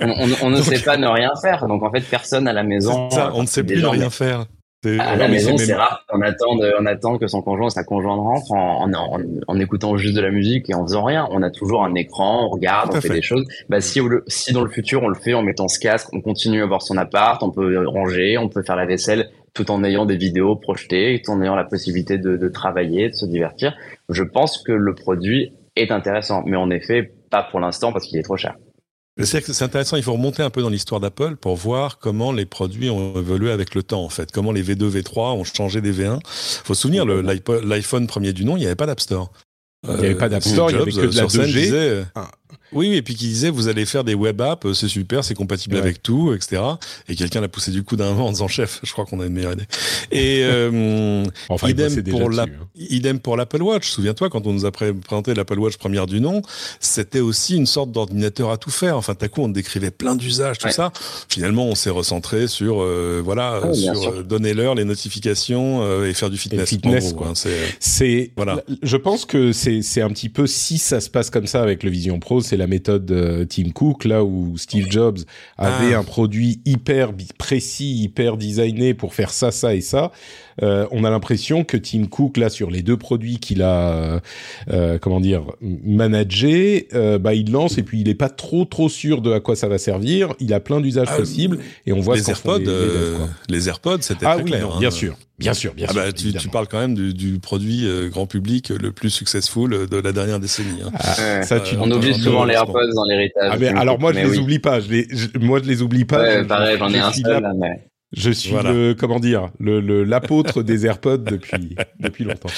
on, 0.00 0.28
on, 0.40 0.50
ne 0.50 0.62
sait 0.62 0.80
pas 0.80 0.96
ne 0.96 1.06
rien 1.06 1.30
faire. 1.42 1.66
Donc, 1.66 1.82
en 1.82 1.90
fait, 1.90 2.00
personne 2.00 2.48
à 2.48 2.52
la 2.54 2.62
maison. 2.62 3.10
Ça, 3.10 3.30
on 3.34 3.42
ne 3.42 3.46
sait 3.46 3.62
plus 3.62 3.82
ne 3.82 3.86
rien 3.86 4.08
faire. 4.10 4.46
À 4.84 5.16
la 5.16 5.28
maison, 5.28 5.56
c'est 5.56 5.74
rare. 5.74 6.04
On 6.12 6.20
attend, 6.20 6.56
on 6.78 6.86
attend 6.86 7.18
que 7.18 7.26
son 7.26 7.42
conjoint, 7.42 7.70
sa 7.70 7.84
conjointe 7.84 8.18
rentre 8.18 8.52
en, 8.52 8.92
en, 8.92 9.20
en, 9.48 9.60
écoutant 9.60 9.96
juste 9.96 10.14
de 10.14 10.20
la 10.20 10.30
musique 10.30 10.70
et 10.70 10.74
en 10.74 10.84
faisant 10.84 11.04
rien. 11.04 11.28
On 11.30 11.42
a 11.42 11.50
toujours 11.50 11.84
un 11.84 11.94
écran, 11.94 12.46
on 12.46 12.48
regarde, 12.50 12.90
on 12.94 13.00
fait, 13.00 13.08
des 13.08 13.22
choses. 13.22 13.44
Bah, 13.68 13.80
si, 13.80 14.00
si 14.26 14.52
dans 14.52 14.62
le 14.62 14.70
futur 14.70 15.02
on 15.02 15.08
le 15.08 15.14
fait 15.14 15.34
en 15.34 15.42
mettant 15.42 15.68
ce 15.68 15.78
casque, 15.78 16.08
on 16.12 16.20
continue 16.20 16.62
à 16.62 16.66
voir 16.66 16.82
son 16.82 16.96
appart, 16.96 17.42
on 17.42 17.50
peut 17.50 17.86
ranger, 17.86 18.38
on 18.38 18.48
peut 18.48 18.62
faire 18.62 18.76
la 18.76 18.86
vaisselle 18.86 19.30
tout 19.54 19.70
en 19.70 19.84
ayant 19.84 20.04
des 20.04 20.16
vidéos 20.16 20.56
projetées, 20.56 21.22
tout 21.24 21.30
en 21.30 21.40
ayant 21.40 21.54
la 21.54 21.64
possibilité 21.64 22.18
de, 22.18 22.36
de 22.36 22.48
travailler, 22.48 23.10
de 23.10 23.14
se 23.14 23.24
divertir. 23.24 23.76
Je 24.08 24.24
pense 24.24 24.62
que 24.62 24.72
le 24.72 24.94
produit 24.94 25.52
est 25.76 25.90
intéressant, 25.92 26.42
mais 26.44 26.56
en 26.56 26.70
effet, 26.70 27.12
pas 27.30 27.42
pour 27.42 27.60
l'instant 27.60 27.92
parce 27.92 28.06
qu'il 28.06 28.18
est 28.18 28.24
trop 28.24 28.36
cher. 28.36 28.56
C'est 29.22 29.62
intéressant, 29.62 29.96
il 29.96 30.02
faut 30.02 30.14
remonter 30.14 30.42
un 30.42 30.50
peu 30.50 30.60
dans 30.60 30.70
l'histoire 30.70 31.00
d'Apple 31.00 31.36
pour 31.36 31.54
voir 31.54 31.98
comment 32.00 32.32
les 32.32 32.46
produits 32.46 32.90
ont 32.90 33.14
évolué 33.16 33.52
avec 33.52 33.76
le 33.76 33.84
temps, 33.84 34.02
en 34.02 34.08
fait. 34.08 34.32
Comment 34.32 34.50
les 34.50 34.64
V2, 34.64 34.90
V3 34.90 35.34
ont 35.34 35.44
changé 35.44 35.80
des 35.80 35.92
V1. 35.92 36.18
Il 36.18 36.20
faut 36.64 36.74
se 36.74 36.82
souvenir, 36.82 37.06
l'iPhone 37.06 38.08
premier 38.08 38.32
du 38.32 38.44
nom, 38.44 38.56
il 38.56 38.60
n'y 38.60 38.66
avait 38.66 38.74
pas 38.74 38.86
d'App 38.86 38.98
Store. 38.98 39.30
Il 39.86 39.94
n'y 39.94 40.06
avait 40.06 40.14
pas 40.14 40.28
d'App 40.28 40.42
Store, 40.42 40.70
il 40.70 40.76
n'y 40.76 40.82
avait 40.82 40.90
que 40.90 41.06
de 41.06 41.16
la 41.16 41.26
2G. 41.26 42.04
Oui, 42.74 42.94
et 42.94 43.02
puis 43.02 43.14
qui 43.14 43.28
disait 43.28 43.50
vous 43.50 43.68
allez 43.68 43.86
faire 43.86 44.04
des 44.04 44.14
web 44.14 44.40
apps, 44.40 44.72
c'est 44.72 44.88
super, 44.88 45.24
c'est 45.24 45.34
compatible 45.34 45.76
avec 45.76 46.02
tout, 46.02 46.34
etc. 46.34 46.60
Et 47.08 47.14
quelqu'un 47.14 47.40
l'a 47.40 47.48
poussé 47.48 47.70
du 47.70 47.84
coup 47.84 47.96
d'un 47.96 48.12
moment 48.12 48.26
en 48.26 48.32
disant 48.32 48.48
chef, 48.48 48.80
je 48.82 48.92
crois 48.92 49.04
qu'on 49.04 49.20
a 49.20 49.26
une 49.26 49.32
meilleure 49.32 49.52
idée. 49.52 49.66
Et 50.10 50.40
euh, 50.42 51.24
enfin, 51.48 51.68
idem, 51.68 52.02
pour 52.02 52.30
la, 52.30 52.42
hein. 52.42 52.48
idem 52.76 53.20
pour 53.20 53.36
l'Apple 53.36 53.62
Watch. 53.62 53.88
Souviens-toi 53.88 54.28
quand 54.28 54.46
on 54.46 54.52
nous 54.52 54.64
a 54.64 54.72
présenté 54.72 55.34
l'Apple 55.34 55.58
Watch 55.58 55.76
première 55.76 56.06
du 56.06 56.20
nom, 56.20 56.42
c'était 56.80 57.20
aussi 57.20 57.56
une 57.56 57.66
sorte 57.66 57.92
d'ordinateur 57.92 58.50
à 58.50 58.56
tout 58.56 58.70
faire. 58.70 58.96
Enfin, 58.96 59.14
à 59.20 59.28
coup 59.28 59.42
on 59.42 59.48
décrivait 59.48 59.92
plein 59.92 60.16
d'usages, 60.16 60.58
tout 60.58 60.70
ça. 60.70 60.92
Finalement, 61.28 61.66
on 61.66 61.76
s'est 61.76 61.90
recentré 61.90 62.48
sur 62.48 62.82
euh, 62.82 63.22
voilà, 63.24 63.60
oh, 63.64 63.72
sur 63.72 64.08
euh, 64.08 64.22
donner 64.22 64.52
l'heure, 64.52 64.74
les 64.74 64.84
notifications 64.84 65.82
euh, 65.82 66.08
et 66.08 66.14
faire 66.14 66.30
du 66.30 66.38
fitness. 66.38 66.68
fitness 66.68 67.12
quoi. 67.12 67.32
C'est 67.78 68.32
voilà. 68.36 68.62
Je 68.82 68.96
pense 68.96 69.24
que 69.24 69.52
c'est 69.52 69.73
c'est 69.82 70.02
un 70.02 70.08
petit 70.08 70.28
peu 70.28 70.46
si 70.46 70.78
ça 70.78 71.00
se 71.00 71.10
passe 71.10 71.30
comme 71.30 71.46
ça 71.46 71.62
avec 71.62 71.82
le 71.82 71.90
Vision 71.90 72.18
Pro, 72.18 72.40
c'est 72.40 72.56
la 72.56 72.66
méthode 72.66 73.10
euh, 73.10 73.44
Tim 73.44 73.70
Cook, 73.70 74.04
là 74.04 74.24
où 74.24 74.56
Steve 74.56 74.86
Jobs 74.90 75.18
avait 75.58 75.94
ah. 75.94 76.00
un 76.00 76.04
produit 76.04 76.60
hyper 76.64 77.12
précis, 77.38 77.94
hyper 78.02 78.36
designé 78.36 78.94
pour 78.94 79.14
faire 79.14 79.30
ça, 79.30 79.50
ça 79.50 79.74
et 79.74 79.80
ça. 79.80 80.12
Euh, 80.62 80.86
on 80.92 81.04
a 81.04 81.10
l'impression 81.10 81.64
que 81.64 81.76
Tim 81.76 82.06
Cook, 82.06 82.36
là, 82.36 82.48
sur 82.48 82.70
les 82.70 82.82
deux 82.82 82.96
produits 82.96 83.38
qu'il 83.38 83.62
a, 83.62 84.20
euh, 84.70 84.98
comment 84.98 85.20
dire, 85.20 85.44
managé, 85.60 86.88
bah, 87.20 87.34
il 87.34 87.50
lance 87.50 87.78
et 87.78 87.82
puis 87.82 88.00
il 88.00 88.06
n'est 88.06 88.14
pas 88.14 88.28
trop, 88.28 88.64
trop 88.64 88.88
sûr 88.88 89.20
de 89.20 89.32
à 89.32 89.40
quoi 89.40 89.56
ça 89.56 89.68
va 89.68 89.78
servir. 89.78 90.34
Il 90.40 90.52
a 90.54 90.60
plein 90.60 90.80
d'usages 90.80 91.08
ah, 91.10 91.16
possibles 91.16 91.58
et 91.86 91.92
on 91.92 92.00
voit 92.00 92.16
les 92.16 92.30
AirPods, 92.30 92.60
les, 93.48 93.68
AirPods, 93.68 94.02
c'était 94.02 94.26
ah 94.26 94.34
très 94.34 94.42
oui, 94.44 94.50
clair. 94.50 94.78
bien 94.78 94.88
hein. 94.88 94.90
sûr. 94.90 95.16
Bien 95.38 95.52
sûr, 95.52 95.74
bien 95.74 95.86
ah 95.88 95.92
sûr. 95.92 96.02
Bah, 96.02 96.12
tu, 96.12 96.32
tu, 96.32 96.48
parles 96.48 96.68
quand 96.68 96.78
même 96.78 96.94
du, 96.94 97.12
du 97.12 97.40
produit 97.40 97.86
euh, 97.86 98.08
grand 98.08 98.26
public 98.26 98.68
le 98.68 98.92
plus 98.92 99.10
successful 99.10 99.88
de 99.88 99.96
la 99.96 100.12
dernière 100.12 100.38
décennie. 100.38 100.82
Hein. 100.84 100.92
Ah, 100.94 101.42
ça, 101.42 101.58
tu 101.58 101.74
on 101.76 101.90
oublie 101.90 102.14
souvent 102.14 102.44
les 102.44 102.54
AirPods 102.54 102.94
dans 102.94 103.04
l'héritage. 103.04 103.50
Ah, 103.52 103.56
mais 103.58 103.68
alors 103.68 103.98
moi, 103.98 104.12
je 104.12 104.20
les 104.20 104.26
oui. 104.26 104.38
oublie 104.38 104.58
pas. 104.60 104.78
Je 104.78 104.88
les, 104.88 105.08
je, 105.10 105.26
moi, 105.40 105.58
je 105.62 105.68
les 105.68 105.82
oublie 105.82 106.04
pas. 106.04 106.20
Ouais, 106.20 106.44
pareil, 106.44 106.76
j'en 106.78 106.88
ai 106.88 106.98
un 106.98 107.12
seul. 107.12 107.42
Là, 107.42 107.52
mais... 107.56 107.84
Je 108.12 108.30
suis 108.30 108.50
voilà. 108.50 108.72
le 108.72 108.94
comment 108.94 109.18
dire 109.18 109.50
le 109.58 110.04
l'apôtre 110.04 110.62
des 110.62 110.86
AirPods 110.86 111.18
depuis 111.18 111.74
depuis 112.00 112.24
longtemps. 112.24 112.48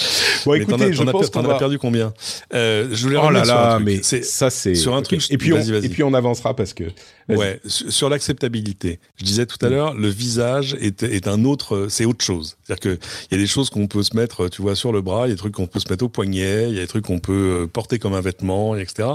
Bon, 0.45 0.53
mais 0.53 0.59
écoutez, 0.59 0.93
je 0.93 1.03
pense 1.03 1.31
qu'on 1.31 1.43
va... 1.43 1.55
as 1.55 1.59
perdu 1.59 1.79
combien? 1.79 2.13
Euh, 2.53 2.89
Je 2.93 3.03
voulais 3.03 3.19
oh 3.21 3.31
là 3.31 3.45
là, 3.45 3.79
mais 3.79 4.03
ça 4.03 4.51
c'est 4.51 4.75
sur 4.75 4.95
un 4.95 4.99
okay. 4.99 5.17
truc. 5.19 5.31
Et 5.31 5.39
puis 5.39 5.53
on, 5.53 5.61
et 5.61 5.89
puis 5.89 6.03
on 6.03 6.13
avancera 6.13 6.55
parce 6.55 6.75
que 6.75 6.85
ouais 7.29 7.61
sur 7.65 8.09
l'acceptabilité. 8.09 9.01
Je 9.17 9.25
disais 9.25 9.47
tout 9.47 9.65
à 9.65 9.69
l'heure, 9.69 9.95
le 9.95 10.09
visage 10.09 10.77
est 10.81 11.03
est 11.03 11.27
un 11.27 11.45
autre, 11.45 11.87
c'est 11.89 12.05
autre 12.05 12.25
chose. 12.25 12.57
C'est-à-dire 12.63 12.81
que 12.81 13.07
il 13.31 13.37
y 13.37 13.41
a 13.41 13.43
des 13.43 13.47
choses 13.47 13.71
qu'on 13.71 13.87
peut 13.87 14.03
se 14.03 14.15
mettre, 14.17 14.49
tu 14.49 14.63
vois, 14.63 14.75
sur 14.75 14.93
le 14.93 15.01
bras, 15.01 15.27
il 15.27 15.31
y 15.31 15.33
a 15.33 15.35
des 15.35 15.39
trucs 15.39 15.55
qu'on 15.55 15.67
peut 15.67 15.81
se 15.81 15.89
mettre 15.89 16.05
au 16.05 16.09
poignet, 16.09 16.69
il 16.69 16.75
y 16.75 16.79
a 16.79 16.83
des 16.83 16.89
trucs 16.89 17.07
qu'on 17.07 17.19
peut 17.19 17.69
porter 17.73 17.99
comme 17.99 18.15
un 18.15 18.21
vêtement, 18.21 18.77
etc. 18.77 19.09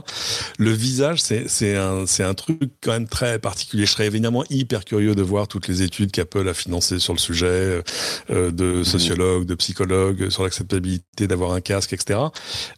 Le 0.58 0.72
visage, 0.72 1.22
c'est 1.22 1.48
c'est 1.48 1.76
un 1.76 2.06
c'est 2.08 2.24
un 2.24 2.34
truc 2.34 2.60
quand 2.82 2.91
même 2.91 3.08
très 3.08 3.38
particulier. 3.38 3.86
Je 3.86 3.91
serais 3.91 4.08
évidemment 4.08 4.44
hyper 4.50 4.86
curieux 4.86 5.13
de 5.13 5.22
voir 5.22 5.48
toutes 5.48 5.67
les 5.67 5.84
études 5.84 6.12
qu'Apple 6.32 6.48
a 6.48 6.54
financées 6.54 7.00
sur 7.00 7.13
le 7.13 7.20
sujet, 7.20 7.82
euh, 8.30 8.52
de 8.52 8.84
sociologues, 8.84 9.46
de 9.46 9.56
psychologues, 9.56 10.30
sur 10.30 10.44
l'acceptabilité 10.44 11.28
d'avoir 11.28 11.54
un 11.54 11.62
casque, 11.62 11.94
etc. 11.94 12.20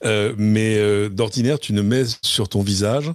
Euh, 0.06 0.34
mais 0.38 0.78
euh, 0.78 1.10
d'ordinaire, 1.10 1.60
tu 1.60 1.74
ne 1.74 1.82
mets 1.82 2.04
sur 2.22 2.50
ton 2.50 2.62
visage 2.62 3.12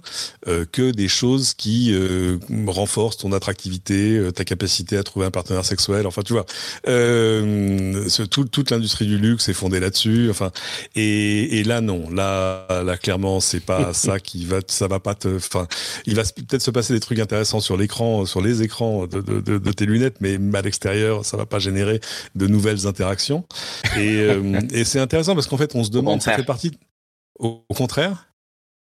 euh, 0.47 0.65
que 0.71 0.91
des 0.91 1.09
choses 1.09 1.55
qui 1.55 1.93
euh, 1.93 2.39
renforcent 2.67 3.19
ton 3.19 3.33
attractivité, 3.33 4.17
euh, 4.17 4.31
ta 4.31 4.45
capacité 4.45 4.97
à 4.97 5.03
trouver 5.03 5.27
un 5.27 5.31
partenaire 5.31 5.65
sexuel. 5.65 6.07
Enfin, 6.07 6.23
tu 6.23 6.33
vois, 6.33 6.47
ce, 6.87 8.23
tout, 8.23 8.45
toute 8.45 8.71
l'industrie 8.71 9.07
du 9.07 9.19
luxe 9.19 9.49
est 9.49 9.55
fondée 9.55 9.81
là-dessus. 9.81 10.29
Enfin, 10.31 10.51
et, 10.95 11.59
et, 11.59 11.65
là, 11.65 11.81
non, 11.81 12.09
là, 12.11 12.67
là, 12.85 12.97
clairement, 12.97 13.41
c'est 13.41 13.61
pas 13.61 13.93
ça 13.93 14.21
qui 14.21 14.45
va, 14.45 14.59
ça 14.67 14.89
va 14.89 15.01
pas 15.01 15.15
te. 15.15 15.37
Enfin, 15.37 15.67
il 16.07 16.15
va 16.15 16.23
peut-être 16.23 16.63
se 16.63 16.71
passer 16.71 16.93
des 16.95 17.01
trucs 17.01 17.19
intéressants 17.19 17.61
sur 17.61 17.77
l'écran, 17.77 18.27
sur 18.27 18.41
les 18.41 18.63
écrans 18.63 19.07
de, 19.07 19.21
de, 19.21 19.41
de, 19.41 19.59
de 19.59 19.73
tes 19.73 19.87
lunettes, 19.87 20.18
mais 20.21 20.39
à 20.55 20.63
l'extérieur 20.63 21.25
ça 21.25 21.37
va 21.37 21.47
pas 21.47 21.59
générer 21.59 22.01
de 22.35 22.47
nouvelles 22.47 22.87
interactions. 22.87 23.45
Et, 23.97 24.21
euh, 24.21 24.61
et 24.73 24.85
c'est 24.85 25.01
intéressant 25.01 25.35
parce 25.35 25.47
qu'en 25.47 25.57
fait, 25.57 25.75
on 25.75 25.85
se 25.85 25.91
demande, 25.91 26.23
ça 26.23 26.33
fait 26.33 26.45
partie. 26.45 26.73
Au, 27.39 27.65
au 27.69 27.75
contraire? 27.75 28.29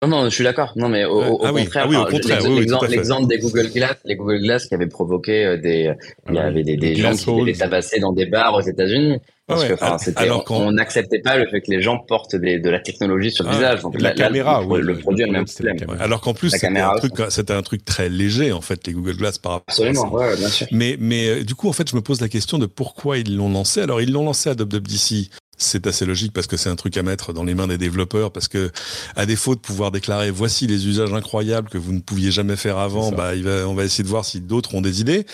Non, 0.04 0.10
non, 0.10 0.26
je 0.26 0.36
suis 0.36 0.44
d'accord. 0.44 0.74
Non, 0.76 0.90
mais 0.90 1.06
au, 1.06 1.18
au 1.18 1.46
ah 1.46 1.54
contraire, 1.54 1.88
oui, 1.88 1.96
ah 1.98 2.06
oui, 2.06 2.12
contraire 2.12 2.42
l'exemple, 2.90 3.22
oui, 3.22 3.28
des 3.28 3.40
Google 3.40 3.70
Glass, 3.70 3.98
les 4.04 4.16
Google 4.18 4.42
Glass 4.42 4.66
qui 4.66 4.74
avaient 4.74 4.88
provoqué 4.88 5.46
euh, 5.46 5.58
des, 5.58 5.94
il 6.28 6.36
y 6.36 6.40
avait 6.40 6.64
des, 6.64 6.76
des 6.76 6.96
gens 6.96 7.16
qui 7.16 7.50
étaient 7.50 7.60
tabassés 7.60 8.02
dans 8.02 8.12
des 8.12 8.26
bars 8.26 8.54
aux 8.54 8.62
États-Unis. 8.62 9.20
Parce 9.46 9.64
ouais, 9.64 9.70
que, 9.70 9.74
enfin, 9.74 9.98
c'était, 9.98 10.30
on, 10.50 10.72
n'acceptait 10.72 11.20
pas 11.20 11.36
le 11.38 11.46
fait 11.48 11.60
que 11.60 11.70
les 11.70 11.82
gens 11.82 12.00
portent 12.00 12.36
des, 12.36 12.60
de 12.60 12.70
la 12.70 12.80
technologie 12.80 13.30
sur 13.30 13.44
le 13.44 13.50
ah, 13.50 13.54
visage. 13.54 13.82
Donc, 13.82 14.00
la, 14.00 14.10
la 14.10 14.16
caméra, 14.16 14.62
le, 14.62 14.68
oui, 14.68 14.82
le, 14.82 14.98
produit 14.98 15.30
même 15.30 15.44
problème. 15.44 15.78
Alors 16.00 16.22
qu'en 16.22 16.34
plus, 16.34 16.50
c'était 16.50 16.80
un, 16.80 16.96
truc, 16.96 17.12
c'était 17.30 17.52
un 17.52 17.62
truc 17.62 17.84
très 17.84 18.08
léger, 18.08 18.54
en 18.54 18.62
fait, 18.62 18.88
les 18.88 18.94
Google 18.94 19.18
Glass 19.18 19.38
par 19.40 19.54
rapport 19.54 19.66
Absolument, 19.68 20.06
à 20.06 20.08
ça. 20.08 20.30
Ouais, 20.30 20.38
bien 20.38 20.48
sûr. 20.48 20.68
Mais, 20.72 20.96
mais, 20.98 21.44
du 21.44 21.56
coup, 21.56 21.68
en 21.68 21.74
fait, 21.74 21.90
je 21.90 21.96
me 21.96 22.02
pose 22.02 22.22
la 22.22 22.30
question 22.30 22.58
de 22.58 22.68
pourquoi 22.68 23.18
ils 23.18 23.36
l'ont 23.36 23.50
lancé. 23.50 23.82
Alors, 23.82 24.02
ils 24.02 24.12
l'ont 24.14 24.24
lancé 24.24 24.50
à 24.50 24.54
WWDC 24.54 25.30
c'est 25.58 25.88
assez 25.88 26.06
logique 26.06 26.34
parce 26.34 26.48
que 26.48 26.58
c'est 26.58 26.70
un 26.70 26.76
truc 26.76 26.98
à 26.98 27.04
mettre 27.04 27.34
dans 27.34 27.44
les 27.44 27.56
mains 27.56 27.68
des 27.68 27.78
développeurs 27.78 28.32
parce 28.32 28.48
que 28.48 28.72
à 29.16 29.26
défaut 29.26 29.56
de 29.56 29.60
pouvoir 29.60 29.92
déclarer 29.92 30.32
voici 30.32 30.68
les 30.68 30.88
usages 30.88 31.14
incroyables 31.14 31.70
que 31.70 31.78
vous 31.78 31.94
ne 31.94 32.00
pouviez 32.00 32.32
jamais 32.32 32.56
faire 32.56 32.78
avant 32.78 33.12
bah 33.12 33.36
il 33.36 33.44
va, 33.44 33.68
on 33.68 33.74
va 33.74 33.84
essayer 33.84 34.04
de 34.04 34.10
voir 34.10 34.26
si 34.26 34.42
d'autres 34.42 34.76
ont 34.76 34.82
des 34.82 35.02
idées. 35.02 35.26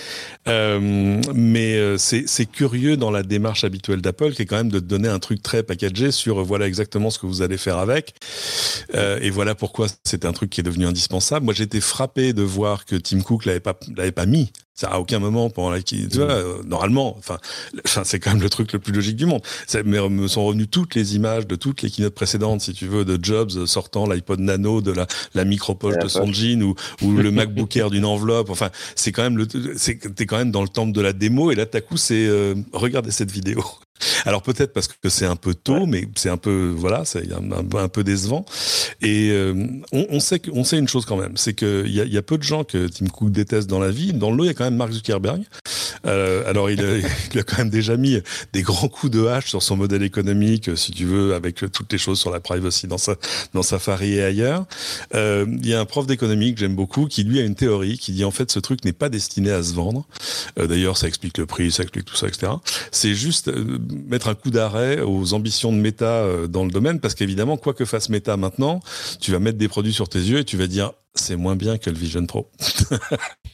Euh, 0.48 1.22
mais 1.34 1.98
c'est 1.98 2.24
c'est 2.28 2.46
curieux 2.46 2.98
dans 2.98 3.12
la 3.12 3.24
démarche 3.24 3.64
habituelle 3.64 4.02
d'Apple 4.02 4.34
qui 4.34 4.44
est 4.44 4.46
quand 4.46 4.58
même 4.58 4.72
de 4.72 4.80
te 4.80 4.86
donner 4.86 5.08
un 5.08 5.20
truc 5.20 5.42
très 5.42 5.64
packagé 5.64 6.12
sur 6.12 6.44
voilà 6.44 6.68
exactement 6.68 7.10
ce 7.10 7.20
que 7.20 7.26
vous 7.26 7.42
allez 7.42 7.58
faire 7.58 7.78
avec. 7.78 8.14
Euh, 8.96 9.20
et 9.22 9.30
voilà 9.30 9.56
pourquoi 9.56 9.88
c'est 10.04 10.26
un 10.26 10.32
truc 10.32 10.50
qui 10.50 10.62
est 10.62 10.64
devenu 10.64 10.86
indispensable. 10.86 11.46
Moi 11.46 11.54
j'étais 11.54 11.82
frappé 11.82 12.34
de 12.34 12.44
voir 12.44 12.86
que 12.86 12.96
Tim 12.96 13.22
Cook 13.22 13.46
l'avait 13.46 13.60
pas 13.60 13.78
l'avait 13.96 14.12
pas 14.12 14.26
mis 14.26 14.52
ça 14.80 14.88
à 14.88 15.00
aucun 15.00 15.20
moment 15.20 15.50
pendant 15.50 15.72
la 15.72 15.82
tu 15.82 16.08
vois, 16.16 16.32
euh, 16.32 16.64
normalement 16.66 17.18
enfin 17.18 17.38
enfin 17.86 18.04
c'est 18.06 18.20
quand 18.20 18.32
même 18.32 18.42
le 18.42 18.50
truc 18.50 18.72
le 18.72 18.80
plus 18.80 18.94
logique 18.94 19.18
du 19.18 19.26
monde. 19.26 19.42
Ça 19.68 19.84
mais 19.84 20.00
me 20.08 20.28
sont 20.28 20.46
revenues 20.46 20.68
toutes 20.68 20.96
les 20.96 21.16
images 21.16 21.48
de 21.48 21.56
toutes 21.56 21.82
les 21.82 21.90
keynotes 21.90 22.16
précédentes 22.16 22.62
si 22.62 22.74
tu 22.74 22.88
veux 22.88 23.04
de 23.04 23.20
Jobs 23.22 23.66
sortant 23.66 24.08
l'iPod 24.08 24.40
Nano 24.40 24.82
de 24.82 24.92
la 24.92 25.06
la 25.34 25.44
micro 25.44 25.76
poche 25.76 25.98
de 25.98 26.08
son 26.08 26.32
jean 26.32 26.64
ou 26.64 26.76
ou 27.02 27.12
le 27.12 27.30
MacBook 27.40 27.76
Air 27.76 27.90
d'une 27.90 28.06
enveloppe. 28.06 28.50
Enfin 28.50 28.70
c'est 28.96 29.12
quand 29.12 29.24
même 29.24 29.38
le 29.38 29.48
c'est 29.76 30.16
t'es 30.16 30.26
quand 30.26 30.38
même 30.38 30.52
dans 30.52 30.64
le 30.64 30.70
temple 30.70 30.94
de 30.94 31.02
la 31.02 31.12
démo 31.12 31.52
et 31.52 31.56
là 31.56 31.66
tout 31.66 31.82
coup 31.82 31.98
c'est 31.98 32.28
euh, 32.28 32.56
regardez 32.72 33.12
cette 33.12 33.32
vidéo 33.32 33.62
alors 34.26 34.42
peut-être 34.42 34.74
parce 34.74 34.88
que 34.88 35.10
c'est 35.10 35.26
un 35.26 35.36
peu 35.36 35.54
tôt, 35.54 35.80
ouais. 35.80 35.86
mais 35.88 36.08
c'est 36.16 36.30
un 36.30 36.38
peu 36.38 36.74
voilà, 36.76 37.06
c'est 37.06 37.32
un, 37.32 37.52
un, 37.52 37.78
un, 37.78 37.88
peu 37.88 38.04
décevant. 38.04 38.46
Et 39.02 39.30
euh, 39.32 39.54
on, 39.92 40.08
on, 40.10 40.20
sait 40.20 40.42
on 40.52 40.64
sait 40.64 40.78
une 40.78 40.88
chose 40.88 41.06
quand 41.06 41.18
même, 41.18 41.36
c'est 41.36 41.54
qu'il 41.54 41.92
y 41.92 42.02
a, 42.02 42.06
y 42.06 42.18
a 42.18 42.22
peu 42.22 42.38
de 42.38 42.44
gens 42.44 42.64
que 42.64 42.88
Tim 42.88 43.08
Cook 43.08 43.32
déteste 43.32 43.70
dans 43.70 43.80
la 43.80 43.92
vie. 43.92 44.14
Dans 44.14 44.32
le 44.32 44.38
lot, 44.38 44.44
il 44.44 44.48
y 44.48 44.52
a 44.52 44.54
quand 44.54 44.66
même 44.66 44.76
Mark 44.76 44.92
Zuckerberg. 44.92 45.44
Euh, 46.06 46.50
alors 46.50 46.70
il 46.70 46.82
a, 46.82 46.98
il 47.34 47.40
a, 47.40 47.44
quand 47.44 47.58
même 47.58 47.70
déjà 47.70 47.98
mis 47.98 48.22
des 48.54 48.62
grands 48.62 48.88
coups 48.88 49.12
de 49.12 49.26
hache 49.26 49.50
sur 49.50 49.62
son 49.62 49.76
modèle 49.76 50.04
économique, 50.04 50.78
si 50.78 50.92
tu 50.92 51.06
veux, 51.06 51.34
avec 51.34 51.64
toutes 51.72 51.92
les 51.92 51.98
choses 51.98 52.20
sur 52.20 52.32
la 52.32 52.40
privacy 52.40 52.88
dans 52.88 52.98
sa 52.98 53.16
dans 53.54 53.64
Safari 53.64 54.16
et 54.16 54.24
ailleurs. 54.24 54.66
Euh, 55.16 55.46
il 55.62 55.68
y 55.68 55.74
a 55.74 55.80
un 55.80 55.86
prof 55.86 56.08
d'économie 56.08 56.54
que 56.54 56.60
j'aime 56.60 56.76
beaucoup 56.76 57.08
qui 57.08 57.24
lui 57.24 57.40
a 57.40 57.44
une 57.44 57.56
théorie 57.56 57.98
qui 57.98 58.12
dit 58.12 58.24
en 58.24 58.32
fait 58.32 58.52
ce 58.52 58.60
truc 58.60 58.86
n'est 58.86 58.94
pas 58.94 59.10
destiné 59.10 59.52
à 59.52 59.64
se 59.64 59.74
vendre. 59.74 60.06
Euh, 60.58 60.68
D'ailleurs, 60.68 60.98
ça 60.98 61.08
explique 61.08 61.38
le 61.38 61.46
prix, 61.46 61.72
ça 61.72 61.84
explique 61.84 62.06
tout 62.06 62.16
ça, 62.16 62.28
etc. 62.28 62.54
C'est 62.92 63.16
juste 63.16 63.52
mettre 63.92 64.28
un 64.28 64.36
coup 64.36 64.50
d'arrêt 64.50 65.02
aux 65.02 65.34
ambitions 65.34 65.72
de 65.72 65.78
Meta 65.78 66.48
dans 66.48 66.66
le 66.66 66.72
domaine, 66.72 67.00
parce 67.00 67.16
qu'évidemment, 67.16 67.58
quoi 67.58 67.74
que 67.74 67.86
fasse 67.86 68.10
Meta 68.10 68.38
maintenant, 68.38 68.80
tu 69.20 69.32
vas 69.32 69.40
mettre 69.40 69.58
des 69.58 69.68
produits 69.68 69.94
sur 69.94 70.10
tes 70.10 70.20
yeux 70.20 70.40
et 70.40 70.46
tu 70.46 70.58
vas 70.58 70.68
dire 70.68 70.94
c'est 71.16 71.36
moins 71.36 71.56
bien 71.56 71.78
que 71.78 71.90
le 71.90 71.98
Vision 71.98 72.26
Pro. 72.26 72.50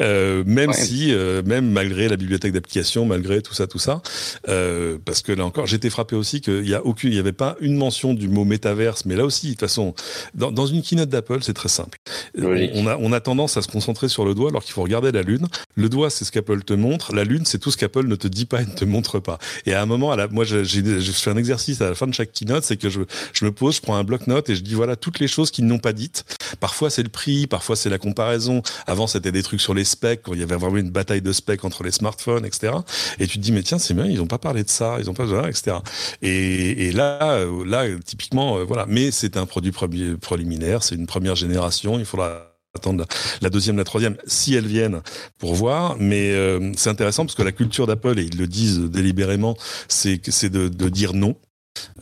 euh, 0.00 0.42
même 0.46 0.70
ouais. 0.70 0.76
si, 0.76 1.12
euh, 1.12 1.42
même 1.44 1.70
malgré 1.70 2.08
la 2.08 2.16
bibliothèque 2.16 2.52
d'applications, 2.52 3.04
malgré 3.04 3.42
tout 3.42 3.54
ça, 3.54 3.66
tout 3.66 3.78
ça, 3.78 4.02
euh, 4.48 4.98
parce 5.04 5.22
que 5.22 5.32
là 5.32 5.44
encore, 5.44 5.66
j'étais 5.66 5.90
frappé 5.90 6.16
aussi 6.16 6.40
qu'il 6.40 6.68
y 6.68 6.74
a 6.74 6.84
aucune, 6.84 7.12
il 7.12 7.16
y 7.16 7.18
avait 7.18 7.32
pas 7.32 7.56
une 7.60 7.76
mention 7.76 8.14
du 8.14 8.28
mot 8.28 8.44
métaverse, 8.44 9.04
mais 9.04 9.16
là 9.16 9.24
aussi, 9.24 9.46
de 9.46 9.52
toute 9.52 9.60
façon, 9.60 9.94
dans, 10.34 10.50
dans 10.50 10.66
une 10.66 10.82
keynote 10.82 11.08
d'Apple, 11.08 11.38
c'est 11.42 11.54
très 11.54 11.68
simple. 11.68 11.98
Oui. 12.38 12.70
On, 12.74 12.86
a, 12.86 12.96
on 12.98 13.12
a 13.12 13.20
tendance 13.20 13.56
à 13.56 13.62
se 13.62 13.68
concentrer 13.68 14.08
sur 14.08 14.24
le 14.24 14.34
doigt 14.34 14.50
alors 14.50 14.62
qu'il 14.62 14.72
faut 14.72 14.82
regarder 14.82 15.12
la 15.12 15.22
lune. 15.22 15.48
Le 15.74 15.88
doigt, 15.88 16.10
c'est 16.10 16.24
ce 16.24 16.32
qu'Apple 16.32 16.62
te 16.62 16.74
montre. 16.74 17.14
La 17.14 17.24
lune, 17.24 17.44
c'est 17.44 17.58
tout 17.58 17.70
ce 17.70 17.76
qu'Apple 17.76 18.06
ne 18.06 18.16
te 18.16 18.28
dit 18.28 18.46
pas 18.46 18.62
et 18.62 18.66
ne 18.66 18.72
te 18.72 18.84
montre 18.84 19.18
pas. 19.18 19.38
Et 19.66 19.74
à 19.74 19.82
un 19.82 19.86
moment, 19.86 20.12
à 20.12 20.16
la, 20.16 20.28
moi, 20.28 20.44
j'ai 20.44 20.64
fait 20.64 21.30
un 21.30 21.36
exercice 21.36 21.80
à 21.80 21.88
la 21.88 21.94
fin 21.94 22.06
de 22.06 22.14
chaque 22.14 22.32
keynote, 22.32 22.64
c'est 22.64 22.76
que 22.76 22.88
je, 22.88 23.00
je 23.32 23.44
me 23.44 23.52
pose, 23.52 23.76
je 23.76 23.80
prends 23.80 23.96
un 23.96 24.04
bloc-notes 24.04 24.50
et 24.50 24.56
je 24.56 24.62
dis 24.62 24.74
voilà 24.74 24.96
toutes 24.96 25.18
les 25.18 25.28
choses 25.28 25.50
qu'ils 25.50 25.66
n'ont 25.66 25.78
pas 25.78 25.92
dites. 25.92 26.24
Parfois, 26.60 26.90
c'est 26.90 27.02
le 27.02 27.08
prix, 27.08 27.46
parfois 27.46 27.76
c'est 27.76 27.90
la 27.90 27.98
comparaison. 27.98 28.62
Avant, 28.86 29.06
c'était 29.06 29.31
des 29.32 29.42
trucs 29.42 29.60
sur 29.60 29.74
les 29.74 29.84
specs, 29.84 30.22
il 30.32 30.38
y 30.38 30.42
avait 30.42 30.56
vraiment 30.56 30.76
une 30.76 30.90
bataille 30.90 31.22
de 31.22 31.32
specs 31.32 31.64
entre 31.64 31.82
les 31.82 31.90
smartphones, 31.90 32.44
etc. 32.44 32.74
Et 33.18 33.26
tu 33.26 33.38
te 33.38 33.42
dis, 33.42 33.52
mais 33.52 33.62
tiens, 33.62 33.78
c'est 33.78 33.94
bien, 33.94 34.06
ils 34.06 34.18
n'ont 34.18 34.26
pas 34.26 34.38
parlé 34.38 34.64
de 34.64 34.70
ça, 34.70 34.98
ils 35.00 35.06
n'ont 35.06 35.14
pas 35.14 35.26
de 35.26 35.48
etc. 35.48 35.76
Et, 36.20 36.88
et 36.88 36.92
là, 36.92 37.44
là, 37.66 37.86
typiquement, 38.04 38.58
euh, 38.58 38.64
voilà. 38.64 38.86
Mais 38.88 39.10
c'est 39.10 39.36
un 39.36 39.46
produit 39.46 39.72
préliminaire, 39.72 40.82
c'est 40.82 40.94
une 40.94 41.06
première 41.06 41.36
génération, 41.36 41.98
il 41.98 42.04
faudra 42.04 42.52
attendre 42.74 43.04
la 43.40 43.50
deuxième, 43.50 43.76
la 43.76 43.84
troisième, 43.84 44.16
si 44.26 44.54
elles 44.54 44.66
viennent 44.66 45.02
pour 45.38 45.54
voir. 45.54 45.96
Mais 45.98 46.32
euh, 46.32 46.72
c'est 46.76 46.90
intéressant 46.90 47.24
parce 47.24 47.34
que 47.34 47.42
la 47.42 47.52
culture 47.52 47.86
d'Apple, 47.86 48.18
et 48.18 48.22
ils 48.22 48.38
le 48.38 48.46
disent 48.46 48.80
délibérément, 48.80 49.56
c'est 49.88 50.18
de, 50.48 50.68
de 50.68 50.88
dire 50.88 51.14
non. 51.14 51.36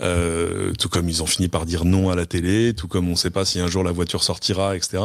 Euh, 0.01 0.73
tout 0.79 0.89
comme 0.89 1.09
ils 1.09 1.23
ont 1.23 1.27
fini 1.27 1.49
par 1.49 1.67
dire 1.67 1.85
non 1.85 2.11
à 2.11 2.17
la 2.17 2.27
télé, 2.27 2.75
tout 2.75 2.89
comme 2.89 3.09
on 3.09 3.13
ne 3.13 3.17
sait 3.17 3.31
pas 3.31 3.45
si 3.45 3.61
un 3.61 3.67
jour 3.67 3.85
la 3.85 3.93
voiture 3.93 4.23
sortira, 4.23 4.77
etc. 4.77 5.03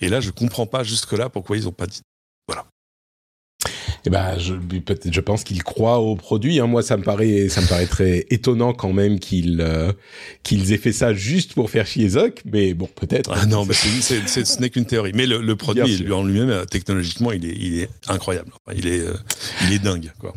Et 0.00 0.08
là, 0.08 0.20
je 0.20 0.30
comprends 0.30 0.66
pas 0.66 0.84
jusque-là 0.84 1.28
pourquoi 1.28 1.56
ils 1.56 1.64
n'ont 1.64 1.72
pas 1.72 1.86
dit. 1.86 2.00
Voilà. 2.46 2.66
Eh 4.06 4.10
ben, 4.10 4.38
je, 4.38 5.20
pense 5.20 5.42
qu'ils 5.42 5.62
croient 5.64 5.98
au 5.98 6.14
produit. 6.14 6.60
Hein. 6.60 6.66
Moi, 6.66 6.82
ça 6.82 6.96
me 6.96 7.02
paraît, 7.02 7.48
ça 7.48 7.60
me 7.60 7.66
paraît 7.66 7.86
très 7.86 8.26
étonnant 8.30 8.72
quand 8.72 8.92
même 8.92 9.18
qu'ils 9.18 9.60
euh, 9.60 9.92
qu'ils 10.44 10.72
aient 10.72 10.78
fait 10.78 10.92
ça 10.92 11.12
juste 11.12 11.54
pour 11.54 11.68
faire 11.68 11.86
chier 11.86 12.08
Zoc. 12.08 12.42
Mais 12.44 12.74
bon, 12.74 12.86
peut-être. 12.86 13.32
Ah 13.34 13.46
non, 13.46 13.64
mais 13.64 13.74
c'est, 13.74 14.26
c'est, 14.26 14.46
ce 14.46 14.60
n'est 14.60 14.70
qu'une 14.70 14.86
théorie. 14.86 15.12
Mais 15.14 15.26
le, 15.26 15.42
le 15.42 15.56
produit 15.56 15.98
lui, 15.98 16.12
en 16.12 16.24
lui-même, 16.24 16.64
technologiquement, 16.66 17.32
il 17.32 17.44
est, 17.44 17.56
il 17.58 17.80
est 17.80 17.90
incroyable. 18.08 18.52
Il 18.74 18.86
est, 18.86 19.00
euh, 19.00 19.14
il 19.66 19.72
est 19.72 19.80
dingue, 19.80 20.12
quoi. 20.20 20.34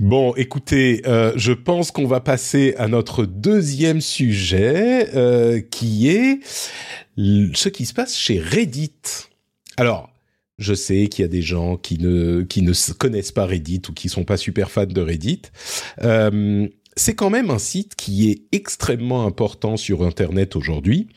Bon, 0.00 0.34
écoutez, 0.34 1.02
euh, 1.06 1.34
je 1.36 1.52
pense 1.52 1.90
qu'on 1.90 2.06
va 2.06 2.20
passer 2.20 2.74
à 2.78 2.88
notre 2.88 3.26
deuxième 3.26 4.00
sujet, 4.00 5.14
euh, 5.14 5.60
qui 5.60 6.08
est 6.08 6.40
ce 7.18 7.68
qui 7.68 7.84
se 7.84 7.92
passe 7.92 8.16
chez 8.16 8.40
Reddit. 8.40 8.94
Alors, 9.76 10.10
je 10.56 10.72
sais 10.72 11.08
qu'il 11.08 11.22
y 11.22 11.26
a 11.26 11.28
des 11.28 11.42
gens 11.42 11.76
qui 11.76 11.98
ne 11.98 12.40
qui 12.40 12.62
ne 12.62 12.72
connaissent 12.94 13.30
pas 13.30 13.44
Reddit 13.44 13.82
ou 13.90 13.92
qui 13.92 14.08
sont 14.08 14.24
pas 14.24 14.38
super 14.38 14.70
fans 14.70 14.86
de 14.86 15.02
Reddit. 15.02 15.42
Euh, 16.02 16.66
c'est 16.96 17.14
quand 17.14 17.28
même 17.28 17.50
un 17.50 17.58
site 17.58 17.94
qui 17.94 18.30
est 18.30 18.44
extrêmement 18.52 19.26
important 19.26 19.76
sur 19.76 20.02
Internet 20.02 20.56
aujourd'hui. 20.56 21.08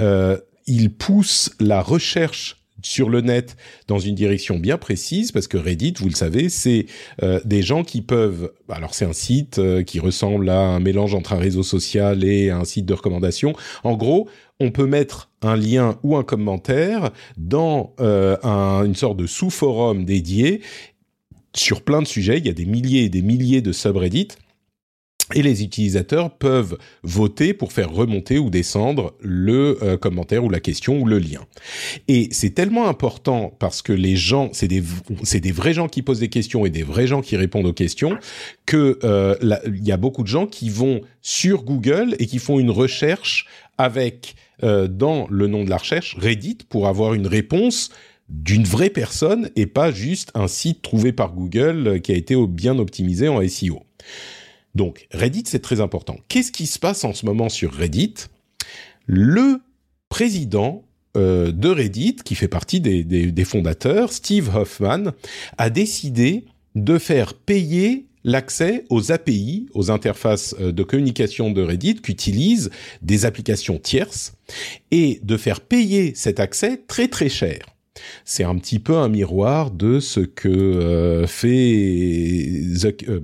Euh, 0.00 0.36
il 0.66 0.92
pousse 0.92 1.50
la 1.60 1.80
recherche 1.80 2.61
sur 2.82 3.08
le 3.08 3.20
net 3.20 3.56
dans 3.88 3.98
une 3.98 4.14
direction 4.14 4.58
bien 4.58 4.78
précise 4.78 5.32
parce 5.32 5.48
que 5.48 5.56
Reddit, 5.56 5.94
vous 5.98 6.08
le 6.08 6.14
savez, 6.14 6.48
c'est 6.48 6.86
euh, 7.22 7.40
des 7.44 7.62
gens 7.62 7.84
qui 7.84 8.02
peuvent. 8.02 8.52
Alors 8.68 8.94
c'est 8.94 9.04
un 9.04 9.12
site 9.12 9.58
euh, 9.58 9.82
qui 9.82 10.00
ressemble 10.00 10.48
à 10.48 10.60
un 10.60 10.80
mélange 10.80 11.14
entre 11.14 11.32
un 11.32 11.38
réseau 11.38 11.62
social 11.62 12.24
et 12.24 12.50
un 12.50 12.64
site 12.64 12.86
de 12.86 12.94
recommandation. 12.94 13.54
En 13.84 13.96
gros, 13.96 14.28
on 14.60 14.70
peut 14.70 14.86
mettre 14.86 15.30
un 15.42 15.56
lien 15.56 15.98
ou 16.02 16.16
un 16.16 16.22
commentaire 16.22 17.10
dans 17.36 17.94
euh, 18.00 18.36
une 18.84 18.94
sorte 18.94 19.16
de 19.16 19.26
sous-forum 19.26 20.04
dédié 20.04 20.60
sur 21.54 21.82
plein 21.82 22.02
de 22.02 22.06
sujets. 22.06 22.38
Il 22.38 22.46
y 22.46 22.50
a 22.50 22.54
des 22.54 22.64
milliers 22.64 23.04
et 23.04 23.08
des 23.08 23.22
milliers 23.22 23.60
de 23.60 23.72
subreddits 23.72 24.28
et 25.34 25.42
les 25.42 25.62
utilisateurs 25.62 26.36
peuvent 26.36 26.78
voter 27.02 27.54
pour 27.54 27.72
faire 27.72 27.90
remonter 27.90 28.38
ou 28.38 28.50
descendre 28.50 29.14
le 29.20 29.78
euh, 29.82 29.96
commentaire 29.96 30.44
ou 30.44 30.50
la 30.50 30.60
question 30.60 31.00
ou 31.00 31.06
le 31.06 31.18
lien. 31.18 31.40
Et 32.08 32.28
c'est 32.30 32.50
tellement 32.50 32.88
important 32.88 33.54
parce 33.58 33.82
que 33.82 33.92
les 33.92 34.16
gens, 34.16 34.50
c'est 34.52 34.68
des, 34.68 34.82
c'est 35.22 35.40
des 35.40 35.52
vrais 35.52 35.74
gens 35.74 35.88
qui 35.88 36.02
posent 36.02 36.20
des 36.20 36.28
questions 36.28 36.66
et 36.66 36.70
des 36.70 36.82
vrais 36.82 37.06
gens 37.06 37.22
qui 37.22 37.36
répondent 37.36 37.66
aux 37.66 37.72
questions 37.72 38.16
que 38.66 38.98
euh, 39.04 39.36
il 39.66 39.86
y 39.86 39.92
a 39.92 39.96
beaucoup 39.96 40.22
de 40.22 40.28
gens 40.28 40.46
qui 40.46 40.70
vont 40.70 41.00
sur 41.20 41.62
Google 41.62 42.16
et 42.18 42.26
qui 42.26 42.38
font 42.38 42.58
une 42.58 42.70
recherche 42.70 43.46
avec 43.78 44.34
euh, 44.62 44.86
dans 44.86 45.26
le 45.28 45.46
nom 45.46 45.64
de 45.64 45.70
la 45.70 45.78
recherche 45.78 46.16
Reddit 46.18 46.58
pour 46.68 46.88
avoir 46.88 47.14
une 47.14 47.26
réponse 47.26 47.90
d'une 48.28 48.64
vraie 48.64 48.90
personne 48.90 49.50
et 49.56 49.66
pas 49.66 49.90
juste 49.90 50.30
un 50.34 50.48
site 50.48 50.82
trouvé 50.82 51.12
par 51.12 51.32
Google 51.32 52.00
qui 52.00 52.12
a 52.12 52.16
été 52.16 52.34
bien 52.46 52.78
optimisé 52.78 53.28
en 53.28 53.46
SEO. 53.46 53.82
Donc 54.74 55.06
Reddit, 55.12 55.44
c'est 55.46 55.62
très 55.62 55.80
important. 55.80 56.16
Qu'est-ce 56.28 56.52
qui 56.52 56.66
se 56.66 56.78
passe 56.78 57.04
en 57.04 57.12
ce 57.12 57.26
moment 57.26 57.48
sur 57.48 57.72
Reddit? 57.72 58.14
Le 59.06 59.60
président 60.08 60.84
euh, 61.16 61.52
de 61.52 61.68
Reddit, 61.68 62.16
qui 62.24 62.34
fait 62.34 62.48
partie 62.48 62.80
des, 62.80 63.44
fondateurs, 63.44 64.12
Steve 64.12 64.54
Hoffman, 64.54 65.12
a 65.58 65.70
décidé 65.70 66.46
de 66.74 66.98
faire 66.98 67.34
payer 67.34 68.06
l'accès 68.24 68.84
aux 68.88 69.12
API, 69.12 69.66
aux 69.74 69.90
interfaces 69.90 70.54
euh, 70.60 70.72
de 70.72 70.82
communication 70.82 71.50
de 71.50 71.60
Reddit 71.60 71.96
qu'utilisent 71.96 72.70
des 73.02 73.26
applications 73.26 73.78
tierces, 73.78 74.34
et 74.90 75.20
de 75.22 75.36
faire 75.36 75.60
payer 75.60 76.14
cet 76.14 76.40
accès 76.40 76.82
très 76.86 77.08
très 77.08 77.28
cher 77.28 77.71
c'est 78.24 78.44
un 78.44 78.56
petit 78.56 78.78
peu 78.78 78.96
un 78.96 79.08
miroir 79.08 79.70
de 79.70 80.00
ce 80.00 80.20
que 80.20 80.48
euh, 80.48 81.26
fait 81.26 81.72
euh, 83.08 83.20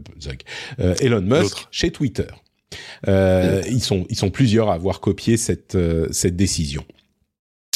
euh, 0.81 0.95
Elon 1.01 1.23
Musk 1.23 1.67
chez 1.71 1.91
Twitter. 1.91 2.27
ils 3.07 3.83
sont 3.83 4.07
ils 4.11 4.17
sont 4.17 4.31
plusieurs 4.31 4.69
à 4.69 4.75
avoir 4.75 5.01
copié 5.01 5.37
cette 5.37 5.77
cette 6.11 6.37
décision. 6.37 6.85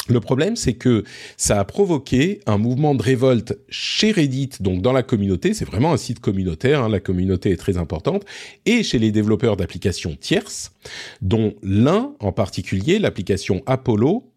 Le 0.09 0.18
problème, 0.18 0.57
c'est 0.57 0.74
que 0.74 1.05
ça 1.36 1.61
a 1.61 1.64
provoqué 1.64 2.40
un 2.47 2.59
mouvement 2.59 2.97
de 2.97 3.03
révolte 3.03 3.57
chez 3.68 4.11
Reddit, 4.11 4.51
donc 4.59 4.82
dans 4.82 4.93
la 4.93 5.05
communauté, 5.05 5.55
c'est 5.55 5.64
vraiment 5.64 5.93
un 5.93 5.97
site 5.97 6.18
communautaire, 6.18 6.82
hein, 6.82 6.88
la 6.88 6.99
communauté 6.99 7.53
est 7.53 7.57
très 7.57 7.76
importante, 7.78 8.24
et 8.66 8.82
chez 8.82 8.99
les 8.99 9.12
développeurs 9.12 9.57
d'applications 9.57 10.16
tierces, 10.16 10.72
dont 11.20 11.55
l'un 11.62 12.14
en 12.18 12.32
particulier, 12.32 12.99
l'application 12.99 13.62
Apollo, 13.66 14.32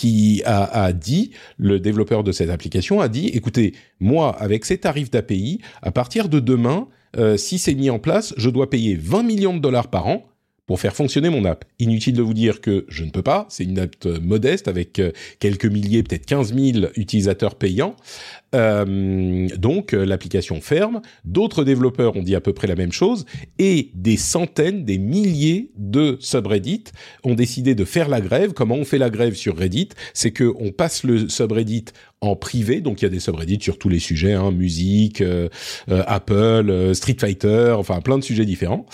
qui 0.00 0.42
a, 0.46 0.94
dit, 0.94 1.32
le 1.58 1.78
développeur 1.78 2.24
de 2.24 2.32
cette 2.32 2.48
application 2.48 3.02
a 3.02 3.08
dit, 3.08 3.26
écoutez, 3.34 3.74
moi, 4.00 4.34
avec 4.40 4.64
ces 4.64 4.78
tarifs 4.78 5.10
d'API, 5.10 5.60
à 5.82 5.90
partir 5.90 6.30
de 6.30 6.40
demain, 6.40 6.88
euh, 7.18 7.36
si 7.36 7.58
c'est 7.58 7.74
mis 7.74 7.90
en 7.90 7.98
place, 7.98 8.32
je 8.38 8.48
dois 8.48 8.70
payer 8.70 8.94
20 8.94 9.22
millions 9.24 9.54
de 9.54 9.58
dollars 9.58 9.88
par 9.88 10.06
an 10.06 10.24
pour 10.64 10.80
faire 10.80 10.96
fonctionner 10.96 11.28
mon 11.28 11.44
app. 11.44 11.66
Inutile 11.80 12.14
de 12.14 12.22
vous 12.22 12.32
dire 12.32 12.62
que 12.62 12.86
je 12.88 13.04
ne 13.04 13.10
peux 13.10 13.20
pas, 13.20 13.44
c'est 13.50 13.64
une 13.64 13.78
app 13.78 13.94
euh, 14.06 14.18
modeste 14.22 14.68
avec 14.68 14.98
euh, 15.00 15.12
quelques 15.38 15.66
milliers, 15.66 16.02
peut-être 16.02 16.24
15 16.24 16.54
000 16.54 16.86
utilisateurs 16.96 17.56
payants. 17.56 17.94
Euh, 18.54 19.48
donc 19.56 19.92
l'application 19.92 20.60
ferme, 20.60 21.00
d'autres 21.24 21.64
développeurs 21.64 22.16
ont 22.16 22.22
dit 22.22 22.34
à 22.34 22.40
peu 22.40 22.52
près 22.52 22.66
la 22.66 22.76
même 22.76 22.92
chose, 22.92 23.24
et 23.58 23.90
des 23.94 24.16
centaines, 24.16 24.84
des 24.84 24.98
milliers 24.98 25.70
de 25.76 26.16
subreddits 26.20 26.84
ont 27.24 27.34
décidé 27.34 27.74
de 27.74 27.84
faire 27.84 28.08
la 28.08 28.20
grève. 28.20 28.52
Comment 28.52 28.76
on 28.76 28.84
fait 28.84 28.98
la 28.98 29.10
grève 29.10 29.34
sur 29.34 29.56
Reddit? 29.56 29.90
C'est 30.14 30.32
que 30.32 30.52
on 30.58 30.72
passe 30.72 31.04
le 31.04 31.28
subreddit 31.28 31.86
en 32.20 32.36
privé, 32.36 32.80
donc 32.80 33.00
il 33.00 33.04
y 33.04 33.06
a 33.06 33.10
des 33.10 33.20
subreddits 33.20 33.60
sur 33.60 33.78
tous 33.78 33.88
les 33.88 33.98
sujets, 33.98 34.34
hein, 34.34 34.50
musique, 34.50 35.20
euh, 35.20 35.48
euh, 35.90 36.02
Apple, 36.06 36.34
euh, 36.68 36.94
Street 36.94 37.16
Fighter, 37.18 37.74
enfin 37.76 38.00
plein 38.00 38.18
de 38.18 38.24
sujets 38.24 38.44
différents. 38.44 38.86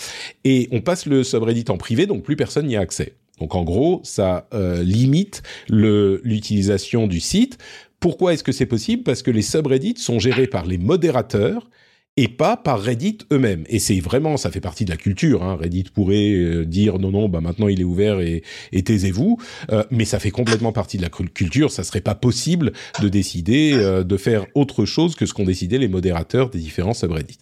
Et 0.45 0.69
on 0.71 0.81
passe 0.81 1.05
le 1.05 1.23
subreddit 1.23 1.65
en 1.69 1.77
privé, 1.77 2.05
donc 2.05 2.23
plus 2.23 2.35
personne 2.35 2.67
n'y 2.67 2.77
a 2.77 2.81
accès. 2.81 3.13
Donc 3.39 3.53
en 3.53 3.63
gros, 3.63 4.01
ça 4.03 4.47
limite 4.81 5.43
l'utilisation 5.69 7.05
du 7.05 7.19
site. 7.19 7.59
Pourquoi 7.99 8.33
est-ce 8.33 8.43
que 8.43 8.51
c'est 8.51 8.65
possible? 8.65 9.03
Parce 9.03 9.23
que 9.23 9.31
les 9.31 9.41
subreddits 9.41 9.95
sont 9.97 10.19
gérés 10.19 10.47
par 10.47 10.65
les 10.65 10.77
modérateurs 10.77 11.69
et 12.17 12.27
pas 12.27 12.57
par 12.57 12.81
Reddit 12.81 13.19
eux-mêmes. 13.31 13.63
Et 13.69 13.79
c'est 13.79 13.99
vraiment, 13.99 14.37
ça 14.37 14.49
fait 14.49 14.59
partie 14.59 14.85
de 14.85 14.89
la 14.89 14.97
culture. 14.97 15.43
Hein. 15.43 15.55
Reddit 15.55 15.85
pourrait 15.93 16.33
euh, 16.33 16.65
dire 16.65 16.97
non, 16.97 17.11
non, 17.11 17.29
bah 17.29 17.41
maintenant 17.41 17.67
il 17.67 17.79
est 17.79 17.85
ouvert 17.85 18.19
et, 18.19 18.43
taisez-vous. 18.73 19.37
Euh, 19.71 19.83
mais 19.91 20.03
ça 20.03 20.19
fait 20.19 20.31
complètement 20.31 20.71
partie 20.71 20.97
de 20.97 21.03
la 21.03 21.09
culture. 21.09 21.71
Ça 21.71 21.83
serait 21.83 22.01
pas 22.01 22.15
possible 22.15 22.73
de 23.01 23.07
décider 23.07 23.73
euh, 23.73 24.03
de 24.03 24.17
faire 24.17 24.47
autre 24.55 24.85
chose 24.85 25.15
que 25.15 25.27
ce 25.27 25.33
qu'ont 25.33 25.45
décidé 25.45 25.77
les 25.77 25.87
modérateurs 25.87 26.49
des 26.49 26.59
différents 26.59 26.95
subreddits. 26.95 27.37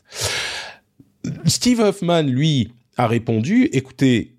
Steve 1.45 1.79
Hoffman, 1.79 2.23
lui, 2.23 2.71
a 2.97 3.07
répondu 3.07 3.69
écoutez, 3.73 4.35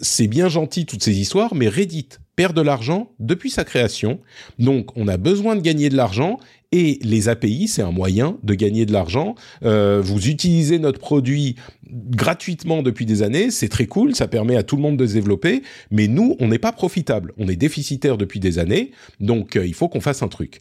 c'est 0.00 0.26
bien 0.26 0.48
gentil 0.48 0.86
toutes 0.86 1.02
ces 1.02 1.20
histoires, 1.20 1.54
mais 1.54 1.68
Reddit 1.68 2.08
perd 2.38 2.54
de 2.54 2.62
l'argent 2.62 3.10
depuis 3.18 3.50
sa 3.50 3.64
création. 3.64 4.20
Donc, 4.60 4.96
on 4.96 5.08
a 5.08 5.16
besoin 5.16 5.56
de 5.56 5.60
gagner 5.60 5.88
de 5.88 5.96
l'argent 5.96 6.38
et 6.70 7.00
les 7.02 7.28
API, 7.28 7.66
c'est 7.66 7.82
un 7.82 7.90
moyen 7.90 8.38
de 8.44 8.54
gagner 8.54 8.86
de 8.86 8.92
l'argent. 8.92 9.34
Euh, 9.64 10.00
vous 10.00 10.28
utilisez 10.28 10.78
notre 10.78 11.00
produit 11.00 11.56
gratuitement 11.90 12.84
depuis 12.84 13.06
des 13.06 13.22
années, 13.24 13.50
c'est 13.50 13.68
très 13.68 13.86
cool, 13.86 14.14
ça 14.14 14.28
permet 14.28 14.54
à 14.54 14.62
tout 14.62 14.76
le 14.76 14.82
monde 14.82 14.96
de 14.96 15.04
se 15.04 15.14
développer, 15.14 15.62
mais 15.90 16.06
nous, 16.06 16.36
on 16.38 16.46
n'est 16.46 16.60
pas 16.60 16.70
profitable, 16.70 17.32
on 17.38 17.48
est 17.48 17.56
déficitaire 17.56 18.16
depuis 18.16 18.38
des 18.38 18.60
années, 18.60 18.92
donc 19.18 19.56
euh, 19.56 19.66
il 19.66 19.74
faut 19.74 19.88
qu'on 19.88 20.00
fasse 20.00 20.22
un 20.22 20.28
truc. 20.28 20.60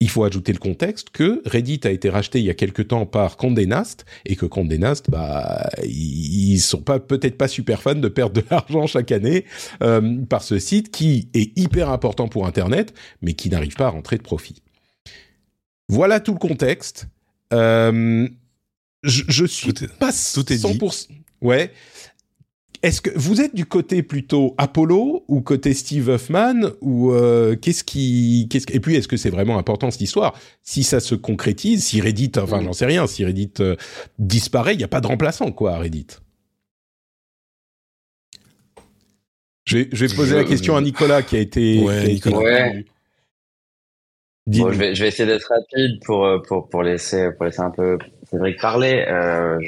Il 0.00 0.10
faut 0.10 0.24
ajouter 0.24 0.52
le 0.52 0.58
contexte 0.58 1.08
que 1.10 1.40
Reddit 1.46 1.80
a 1.84 1.90
été 1.90 2.10
racheté 2.10 2.38
il 2.38 2.44
y 2.44 2.50
a 2.50 2.54
quelque 2.54 2.82
temps 2.82 3.06
par 3.06 3.38
Condé 3.38 3.64
Nast 3.64 4.04
et 4.26 4.36
que 4.36 4.44
Condé 4.44 4.76
Nast, 4.76 5.10
bah, 5.10 5.70
ils 5.84 6.58
sont 6.58 6.82
pas 6.82 7.00
peut-être 7.00 7.38
pas 7.38 7.48
super 7.48 7.80
fans 7.80 7.94
de 7.94 8.08
perdre 8.08 8.42
de 8.42 8.46
l'argent 8.50 8.86
chaque 8.86 9.10
année 9.10 9.46
euh, 9.82 10.18
par 10.28 10.42
ce 10.42 10.58
site 10.58 10.90
qui 10.90 11.30
est 11.32 11.58
hyper 11.58 11.88
important 11.88 12.28
pour 12.28 12.46
Internet, 12.46 12.92
mais 13.22 13.32
qui 13.32 13.48
n'arrive 13.48 13.74
pas 13.74 13.86
à 13.86 13.90
rentrer 13.90 14.18
de 14.18 14.22
profit. 14.22 14.62
Voilà 15.88 16.20
tout 16.20 16.32
le 16.32 16.38
contexte. 16.38 17.06
Euh, 17.54 18.28
je, 19.02 19.22
je 19.28 19.44
suis 19.46 19.72
pas 19.72 20.12
tout 20.34 20.52
est 20.52 20.56
100%. 20.56 21.08
Ouais. 21.40 21.72
Est-ce 22.82 23.00
que 23.00 23.10
vous 23.16 23.40
êtes 23.40 23.54
du 23.54 23.66
côté 23.66 24.02
plutôt 24.02 24.54
Apollo 24.58 25.24
ou 25.28 25.40
côté 25.40 25.74
Steve 25.74 26.08
Huffman 26.08 26.72
ou 26.80 27.12
euh, 27.12 27.56
qu'est-ce 27.56 27.84
qui 27.84 28.48
qu'est-ce 28.50 28.66
et 28.72 28.80
puis 28.80 28.96
est-ce 28.96 29.08
que 29.08 29.16
c'est 29.16 29.30
vraiment 29.30 29.58
important 29.58 29.90
cette 29.90 30.02
histoire? 30.02 30.38
Si 30.62 30.82
ça 30.82 31.00
se 31.00 31.14
concrétise, 31.14 31.84
si 31.84 32.00
Reddit, 32.00 32.32
enfin 32.38 32.62
j'en 32.62 32.72
sais 32.72 32.86
rien, 32.86 33.06
si 33.06 33.24
Reddit 33.24 33.52
euh, 33.60 33.76
disparaît, 34.18 34.74
il 34.74 34.78
n'y 34.78 34.84
a 34.84 34.88
pas 34.88 35.00
de 35.00 35.06
remplaçant 35.06 35.52
quoi 35.52 35.74
à 35.74 35.78
Reddit. 35.78 36.06
Je 39.64 39.78
vais, 39.78 39.88
je 39.92 40.06
vais 40.06 40.14
poser 40.14 40.36
la 40.36 40.44
question 40.44 40.76
à 40.76 40.80
Nicolas 40.80 41.22
qui 41.22 41.36
a 41.36 41.40
été. 41.40 41.80
Ouais, 41.80 42.06
Nicolas. 42.06 42.72
Bon, 44.46 44.70
je, 44.70 44.78
vais, 44.78 44.94
je 44.94 45.02
vais 45.02 45.08
essayer 45.08 45.26
d'être 45.26 45.48
rapide 45.48 46.00
pour, 46.04 46.24
euh, 46.24 46.38
pour, 46.38 46.68
pour, 46.68 46.84
laisser, 46.84 47.32
pour 47.32 47.46
laisser 47.46 47.62
un 47.62 47.72
peu 47.72 47.98
Cédric 48.36 48.60
parler. 48.60 49.04
Euh, 49.08 49.58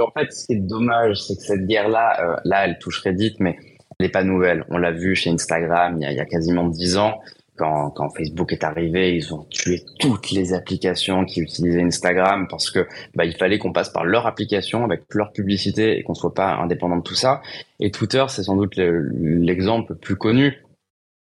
en 0.00 0.10
fait, 0.18 0.32
ce 0.32 0.46
qui 0.46 0.52
est 0.52 0.56
dommage, 0.56 1.20
c'est 1.20 1.36
que 1.36 1.42
cette 1.42 1.66
guerre-là, 1.66 2.20
euh, 2.22 2.36
là, 2.44 2.64
elle 2.64 2.78
touche 2.78 3.02
Reddit, 3.02 3.36
mais 3.40 3.56
elle 3.98 4.06
n'est 4.06 4.12
pas 4.12 4.22
nouvelle. 4.22 4.64
On 4.68 4.78
l'a 4.78 4.92
vu 4.92 5.16
chez 5.16 5.30
Instagram 5.30 5.98
il 6.00 6.12
y 6.12 6.20
a, 6.20 6.24
quasiment 6.24 6.68
dix 6.68 6.96
ans. 6.96 7.18
Quand, 7.56 7.90
quand, 7.90 8.08
Facebook 8.10 8.52
est 8.52 8.62
arrivé, 8.62 9.16
ils 9.16 9.34
ont 9.34 9.44
tué 9.50 9.82
toutes 9.98 10.30
les 10.30 10.54
applications 10.54 11.24
qui 11.24 11.40
utilisaient 11.40 11.82
Instagram 11.82 12.46
parce 12.48 12.70
que 12.70 12.86
bah, 13.16 13.24
il 13.24 13.34
fallait 13.34 13.58
qu'on 13.58 13.72
passe 13.72 13.88
par 13.88 14.04
leur 14.04 14.28
application 14.28 14.84
avec 14.84 15.02
leur 15.12 15.32
publicité 15.32 15.98
et 15.98 16.04
qu'on 16.04 16.14
soit 16.14 16.34
pas 16.34 16.54
indépendant 16.54 16.98
de 16.98 17.02
tout 17.02 17.16
ça. 17.16 17.42
Et 17.80 17.90
Twitter, 17.90 18.24
c'est 18.28 18.44
sans 18.44 18.54
doute 18.54 18.76
l'exemple 18.76 19.94
le 19.94 19.98
plus 19.98 20.14
connu. 20.14 20.62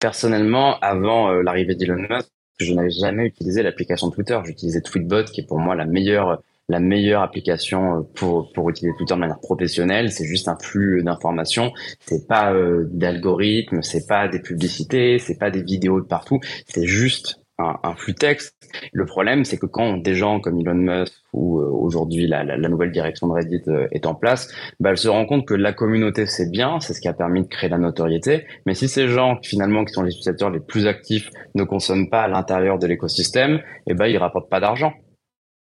Personnellement, 0.02 0.78
avant 0.80 1.32
euh, 1.32 1.44
l'arrivée 1.44 1.76
d'Elon 1.76 2.06
Musk, 2.10 2.28
je 2.60 2.74
n'avais 2.74 2.90
jamais 2.90 3.28
utilisé 3.28 3.64
l'application 3.64 4.10
Twitter. 4.10 4.38
J'utilisais 4.44 4.82
Tweetbot, 4.82 5.24
qui 5.26 5.42
est 5.42 5.48
pour 5.48 5.60
moi 5.60 5.76
la 5.76 5.86
meilleure 5.86 6.42
la 6.70 6.80
meilleure 6.80 7.22
application 7.22 8.00
euh, 8.00 8.02
pour 8.16 8.52
pour 8.54 8.70
utiliser 8.70 8.96
Twitter 8.98 9.14
de 9.16 9.20
manière 9.20 9.40
professionnelle. 9.40 10.12
C'est 10.12 10.26
juste 10.26 10.48
un 10.48 10.58
flux 10.58 11.04
d'informations. 11.04 11.72
C'est 12.02 12.28
pas 12.28 12.54
euh, 12.54 12.88
d'algorithme, 12.92 13.82
c'est 13.82 14.08
pas 14.08 14.28
des 14.28 14.40
publicités, 14.40 15.20
c'est 15.20 15.38
pas 15.38 15.52
des 15.52 15.62
vidéos 15.62 16.02
de 16.02 16.06
partout. 16.06 16.40
C'est 16.68 16.86
juste 16.86 17.42
un, 17.60 17.96
flux 17.96 18.14
texte. 18.14 18.56
Le 18.94 19.06
problème, 19.06 19.44
c'est 19.44 19.58
que 19.58 19.66
quand 19.66 19.98
des 19.98 20.14
gens 20.14 20.40
comme 20.40 20.60
Elon 20.60 20.76
Musk 20.76 21.14
ou 21.34 21.60
euh, 21.60 21.66
aujourd'hui 21.66 22.28
la, 22.28 22.44
la, 22.44 22.70
nouvelle 22.70 22.92
direction 22.92 23.28
de 23.28 23.34
Reddit 23.34 23.64
euh, 23.68 23.88
est 23.92 24.06
en 24.06 24.14
place, 24.14 24.50
bah, 24.80 24.92
elle 24.92 24.98
se 24.98 25.08
rend 25.08 25.26
compte 25.26 25.48
que 25.48 25.54
la 25.54 25.74
communauté 25.74 26.26
c'est 26.28 26.52
bien, 26.52 26.80
c'est 26.80 26.94
ce 26.94 27.02
qui 27.02 27.08
a 27.08 27.14
permis 27.14 27.42
de 27.42 27.48
créer 27.48 27.70
la 27.70 27.78
notoriété. 27.78 28.46
Mais 28.66 28.74
si 28.74 28.88
ces 28.88 29.08
gens 29.08 29.40
finalement 29.42 29.86
qui 29.86 29.94
sont 29.94 30.04
les 30.04 30.12
utilisateurs 30.12 30.50
les 30.50 30.60
plus 30.60 30.88
actifs 30.88 31.30
ne 31.56 31.64
consomment 31.64 32.10
pas 32.10 32.24
à 32.24 32.28
l'intérieur 32.28 32.78
de 32.78 32.86
l'écosystème, 32.86 33.62
eh 33.88 33.94
ben 33.94 34.06
ils 34.06 34.18
rapportent 34.18 34.50
pas 34.50 34.60
d'argent. 34.60 34.94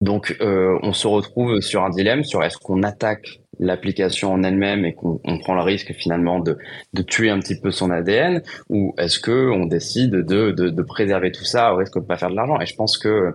Donc 0.05 0.37
euh, 0.43 0.79
on 0.83 0.93
se 0.93 1.07
retrouve 1.07 1.63
sur 1.63 1.83
un 1.83 1.89
dilemme 1.89 2.25
sur 2.25 2.45
est-ce 2.45 2.59
qu'on 2.59 2.83
attaque 2.83 3.41
l'application 3.59 4.35
en 4.35 4.43
elle-même 4.43 4.85
et 4.85 4.93
qu'on 4.93 5.19
prend 5.39 5.55
le 5.55 5.63
risque 5.63 5.95
finalement 5.95 6.41
de, 6.41 6.59
de, 6.93 7.03
tuer 7.03 7.31
un 7.31 7.41
petit 7.41 7.59
peu 7.59 7.71
son 7.71 7.91
ADN 7.91 8.43
ou 8.69 8.95
est-ce 8.99 9.19
que 9.19 9.51
on 9.51 9.65
décide 9.65 10.11
de, 10.11 10.51
de, 10.51 10.69
de, 10.69 10.83
préserver 10.83 11.33
tout 11.33 11.45
ça 11.45 11.73
au 11.73 11.79
risque 11.79 11.95
de 11.95 12.05
pas 12.05 12.19
faire 12.19 12.29
de 12.29 12.37
l'argent? 12.37 12.61
Et 12.61 12.67
je 12.67 12.75
pense 12.75 12.99
que 12.99 13.33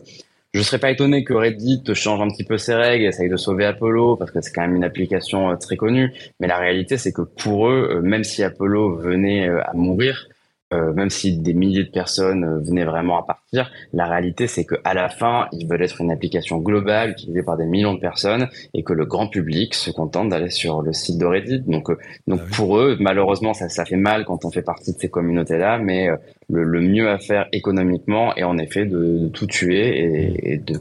je 0.54 0.62
serais 0.62 0.78
pas 0.78 0.92
étonné 0.92 1.24
que 1.24 1.34
Reddit 1.34 1.82
change 1.96 2.22
un 2.22 2.28
petit 2.28 2.44
peu 2.44 2.60
ses 2.60 2.76
règles, 2.76 3.06
essaye 3.06 3.30
de 3.30 3.38
sauver 3.38 3.66
Apollo 3.66 4.18
parce 4.18 4.30
que 4.30 4.40
c'est 4.40 4.52
quand 4.52 4.62
même 4.62 4.76
une 4.76 4.84
application 4.84 5.50
euh, 5.50 5.56
très 5.56 5.76
connue. 5.76 6.14
Mais 6.40 6.48
la 6.48 6.60
réalité, 6.60 6.98
c'est 6.98 7.12
que 7.12 7.24
pour 7.24 7.68
eux, 7.70 7.96
euh, 7.96 8.02
même 8.02 8.24
si 8.24 8.44
Apollo 8.44 8.98
venait 8.98 9.48
à 9.48 9.74
mourir, 9.74 10.28
euh, 10.74 10.94
même 10.94 11.10
si 11.10 11.38
des 11.38 11.54
milliers 11.54 11.84
de 11.84 11.90
personnes 11.90 12.44
euh, 12.44 12.60
venaient 12.60 12.86
vraiment 12.86 13.20
à 13.20 13.26
partir, 13.26 13.72
la 13.94 14.06
réalité 14.06 14.48
c'est 14.48 14.66
que 14.66 14.76
à 14.84 14.94
la 14.94 15.10
fin, 15.10 15.48
ils 15.52 15.68
veulent 15.68 15.82
être 15.82 16.02
une 16.02 16.12
application 16.12 16.58
globale 16.58 17.12
utilisée 17.12 17.44
par 17.44 17.58
des 17.58 17.66
millions 17.66 17.94
de 17.94 18.00
personnes 18.00 18.48
et 18.74 18.84
que 18.84 18.94
le 18.94 19.06
grand 19.06 19.28
public 19.28 19.74
se 19.74 19.90
contente 19.92 20.30
d'aller 20.30 20.50
sur 20.50 20.82
le 20.82 20.94
site 20.94 21.18
de 21.18 21.26
Reddit. 21.26 21.62
Donc, 21.62 21.90
euh, 21.90 21.98
donc 22.28 22.42
ah 22.44 22.56
pour 22.56 22.78
eux, 22.78 22.98
malheureusement, 23.00 23.54
ça, 23.54 23.68
ça 23.70 23.86
fait 23.86 23.96
mal 23.98 24.26
quand 24.26 24.46
on 24.46 24.52
fait 24.52 24.62
partie 24.62 24.94
de 24.94 25.00
ces 25.00 25.10
communautés-là, 25.10 25.80
mais 25.80 26.10
le, 26.50 26.64
le, 26.64 26.82
mieux 26.82 27.10
à 27.10 27.18
faire 27.18 27.48
économiquement 27.52 28.36
est 28.36 28.44
en 28.44 28.58
effet 28.58 28.86
de, 28.86 29.18
de 29.18 29.28
tout 29.28 29.48
tuer 29.48 30.00
et, 30.00 30.54
et 30.54 30.58
de 30.58 30.80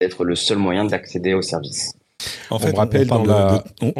d'être 0.00 0.24
le 0.24 0.36
seul 0.36 0.58
moyen 0.58 0.84
d'accéder 0.84 1.34
au 1.34 1.42
service. 1.42 1.92
En 2.50 2.58
fait, 2.58 2.72
on 2.72 2.76
rappelle 2.76 3.06
dans 3.06 3.24
la... 3.24 3.64
On 3.82 3.92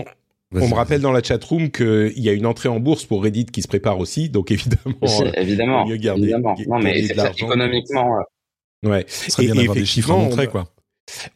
me 0.52 0.74
rappelle 0.74 1.00
dans 1.00 1.12
la 1.12 1.22
chatroom 1.22 1.70
qu'il 1.70 2.18
y 2.18 2.28
a 2.28 2.32
une 2.32 2.46
entrée 2.46 2.68
en 2.68 2.80
bourse 2.80 3.04
pour 3.04 3.22
Reddit 3.22 3.46
qui 3.46 3.62
se 3.62 3.68
prépare 3.68 3.98
aussi, 3.98 4.30
donc 4.30 4.50
évidemment, 4.50 4.96
euh, 5.02 5.30
évidemment, 5.34 5.86
mieux 5.86 5.96
garder, 5.96 6.22
évidemment. 6.22 6.54
Non, 6.66 6.78
mais 6.78 7.00
économiquement. 7.00 8.18
Ouais. 8.84 9.04
et, 9.38 9.44
et 9.44 9.68
des 9.68 9.84
chiffres 9.84 10.12
à 10.12 10.16
montrer, 10.16 10.46
quoi 10.46 10.72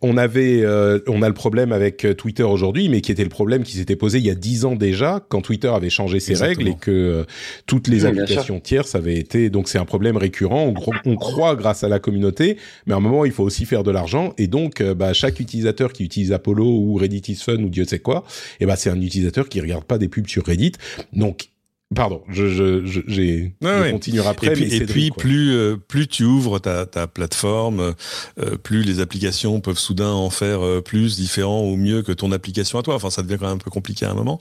on 0.01 0.17
avait, 0.17 0.63
euh, 0.63 1.01
on 1.07 1.23
a 1.23 1.29
le 1.29 1.35
problème 1.35 1.73
avec 1.73 2.05
euh, 2.05 2.15
Twitter 2.15 2.43
aujourd'hui, 2.43 2.89
mais 2.89 3.01
qui 3.01 3.13
était 3.13 3.23
le 3.23 3.29
problème 3.29 3.63
qui 3.63 3.77
s'était 3.77 3.97
posé 3.97 4.19
il 4.19 4.27
y 4.27 4.31
a 4.31 4.35
dix 4.35 4.65
ans 4.65 4.77
déjà, 4.77 5.25
quand 5.29 5.41
Twitter 5.41 5.69
avait 5.69 5.91
changé 5.91 6.21
ses 6.21 6.35
règles 6.35 6.69
et 6.69 6.75
que 6.75 6.91
euh, 6.91 7.25
toutes 7.67 7.89
les 7.89 8.05
applications 8.05 8.61
tierces 8.61 8.95
avaient 8.95 9.17
été. 9.17 9.51
Donc 9.51 9.69
c'est 9.69 9.79
un 9.79 9.85
problème 9.85 10.17
récurrent. 10.17 10.73
On, 11.05 11.17
croit 11.17 11.55
grâce 11.57 11.85
à 11.85 11.89
la 11.89 11.99
communauté, 11.99 12.57
mais 12.87 12.95
à 12.95 12.97
un 12.97 13.01
moment 13.01 13.25
il 13.25 13.33
faut 13.33 13.45
aussi 13.45 13.65
faire 13.65 13.85
de 13.85 13.91
l'argent 13.91 14.33
et 14.39 14.47
donc 14.47 14.83
bah, 14.83 15.13
chaque 15.13 15.41
utilisateur 15.41 15.93
qui 15.93 16.05
utilise 16.05 16.33
Apollo 16.33 16.65
ou 16.65 16.95
Reddit 16.95 17.23
is 17.29 17.37
Fun 17.37 17.63
ou 17.63 17.69
Dieu 17.69 17.85
sait 17.85 17.99
quoi, 17.99 18.25
et 18.61 18.65
eh 18.65 18.67
ben 18.67 18.77
c'est 18.77 18.91
un 18.91 19.01
utilisateur 19.01 19.49
qui 19.49 19.61
regarde 19.61 19.85
pas 19.85 19.99
des 19.99 20.09
pubs 20.09 20.27
sur 20.27 20.45
Reddit. 20.45 20.73
Donc 21.13 21.52
Pardon, 21.95 22.23
je, 22.29 22.49
je, 22.49 23.01
j'ai, 23.07 23.55
continuer 23.91 24.27
après. 24.27 24.49
Et 24.49 24.53
puis, 24.53 24.75
et 24.75 24.87
puis 24.87 25.11
plus, 25.11 25.53
euh, 25.53 25.77
plus 25.77 26.07
tu 26.07 26.25
ouvres 26.25 26.59
ta, 26.59 26.87
ta 26.87 27.07
plateforme, 27.07 27.95
euh, 28.41 28.57
plus 28.57 28.83
les 28.83 29.01
applications 29.01 29.61
peuvent 29.61 29.79
soudain 29.79 30.11
en 30.11 30.31
faire 30.31 30.65
euh, 30.65 30.81
plus 30.81 31.17
différent 31.17 31.63
ou 31.63 31.77
mieux 31.77 32.03
que 32.03 32.13
ton 32.13 32.33
application 32.33 32.79
à 32.79 32.83
toi. 32.83 32.95
Enfin, 32.95 33.11
ça 33.11 33.23
devient 33.23 33.37
quand 33.39 33.47
même 33.47 33.57
un 33.57 33.59
peu 33.59 33.71
compliqué 33.71 34.07
à 34.07 34.11
un 34.11 34.15
moment. 34.15 34.39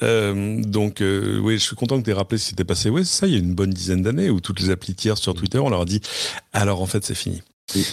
donc, 0.00 1.00
oui, 1.00 1.54
je 1.54 1.62
suis 1.62 1.76
content 1.76 1.98
que 1.98 2.04
tu 2.04 2.10
aies 2.10 2.14
rappelé 2.14 2.38
ce 2.38 2.44
qui 2.44 2.50
s'était 2.50 2.64
passé. 2.64 2.90
Oui, 2.90 3.04
c'est 3.04 3.20
ça, 3.20 3.26
il 3.26 3.32
y 3.32 3.36
a 3.36 3.38
une 3.38 3.54
bonne 3.54 3.70
dizaine 3.70 4.02
d'années 4.02 4.30
où 4.30 4.40
toutes 4.40 4.60
les 4.60 4.70
applis 4.70 4.94
tierces 4.94 5.20
sur 5.20 5.34
Twitter, 5.34 5.58
on 5.58 5.70
leur 5.70 5.82
a 5.82 5.84
dit, 5.84 6.00
alors 6.52 6.82
en 6.82 6.86
fait, 6.86 7.04
c'est 7.04 7.14
fini. 7.14 7.42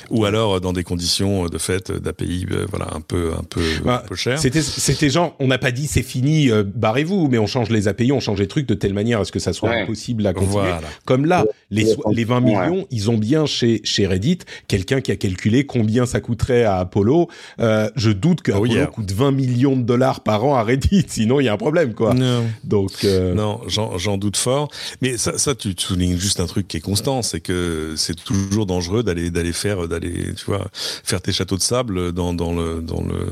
Ou 0.10 0.26
alors 0.26 0.56
euh, 0.56 0.60
dans 0.60 0.74
des 0.74 0.84
conditions 0.84 1.46
euh, 1.46 1.50
de 1.50 1.58
fait 1.58 1.90
euh, 1.90 2.00
d'API, 2.00 2.46
voilà, 2.70 2.88
un 2.94 3.02
peu, 3.02 3.32
un 3.38 3.44
peu, 3.44 3.62
bah, 3.84 4.02
un 4.04 4.08
peu 4.08 4.16
cher. 4.16 4.40
C'était, 4.40 4.62
c'était 4.62 5.10
genre, 5.10 5.36
on 5.40 5.48
n'a 5.48 5.58
pas 5.58 5.72
dit 5.72 5.88
c'est 5.88 6.04
fini, 6.04 6.50
barrez-vous, 6.76 7.28
mais 7.30 7.38
on 7.38 7.48
change 7.48 7.70
les 7.70 7.88
API, 7.88 8.12
on 8.12 8.20
change 8.20 8.40
les 8.40 8.48
trucs 8.48 8.68
de 8.68 8.74
telle 8.74 8.94
manière 8.94 9.22
à 9.22 9.26
ce 9.26 9.32
que 9.32 9.40
ça 9.40 9.54
soit 9.54 9.72
impossible 9.72 10.26
à 10.26 10.34
continuer. 10.34 10.72
Comme 11.06 11.26
là, 11.26 11.46
les, 11.72 11.86
les 12.12 12.24
20 12.24 12.42
millions, 12.42 12.88
ils 12.92 13.10
ont 13.10 13.18
bien 13.18 13.46
chez, 13.46 13.82
chez 13.84 14.08
Reddit 14.08 14.40
quelqu'un 14.68 15.02
qui 15.02 15.12
a 15.12 15.16
calculé 15.16 15.66
combien 15.66 16.06
ça 16.06 16.20
coûterait 16.20 16.64
à 16.64 16.78
Apollo. 16.78 17.30
Euh, 17.60 17.90
je 17.96 18.12
doute 18.12 18.42
que 18.42 18.52
oh, 18.52 18.66
coûte 18.92 19.12
20 19.12 19.32
millions 19.32 19.76
de 19.76 19.84
dollars 19.84 20.22
par 20.22 20.44
an 20.46 20.56
à 20.56 20.64
Reddit, 20.64 21.06
sinon 21.08 21.40
il 21.40 21.46
y 21.46 21.50
a 21.50 21.54
un 21.54 21.58
problème, 21.58 21.94
quoi. 21.94 22.14
Non. 22.14 22.46
Donc, 22.64 23.04
non, 23.04 23.62
j'en, 23.68 23.98
j'en 23.98 24.18
doute 24.18 24.38
fort. 24.38 24.70
Mais 25.02 25.18
ça, 25.18 25.38
ça, 25.38 25.56
tu 25.56 25.74
soulignes 25.78 26.18
juste 26.18 26.40
un 26.40 26.48
truc 26.48 26.68
qui 26.68 26.78
est 26.78 26.82
constant, 26.82 27.22
c'est 27.22 27.40
que 27.40 27.94
c'est 27.98 28.16
toujours 28.24 28.66
dangereux 28.66 29.04
d'aller, 29.04 29.30
d'aller 29.30 29.54
faire 29.54 29.67
d'aller, 29.76 30.34
tu 30.36 30.46
vois, 30.46 30.68
faire 30.74 31.22
tes 31.22 31.32
châteaux 31.32 31.58
de 31.58 31.62
sable 31.62 32.12
dans, 32.12 32.34
dans 32.34 32.54
le, 32.54 32.82
dans 32.82 33.04
le, 33.04 33.28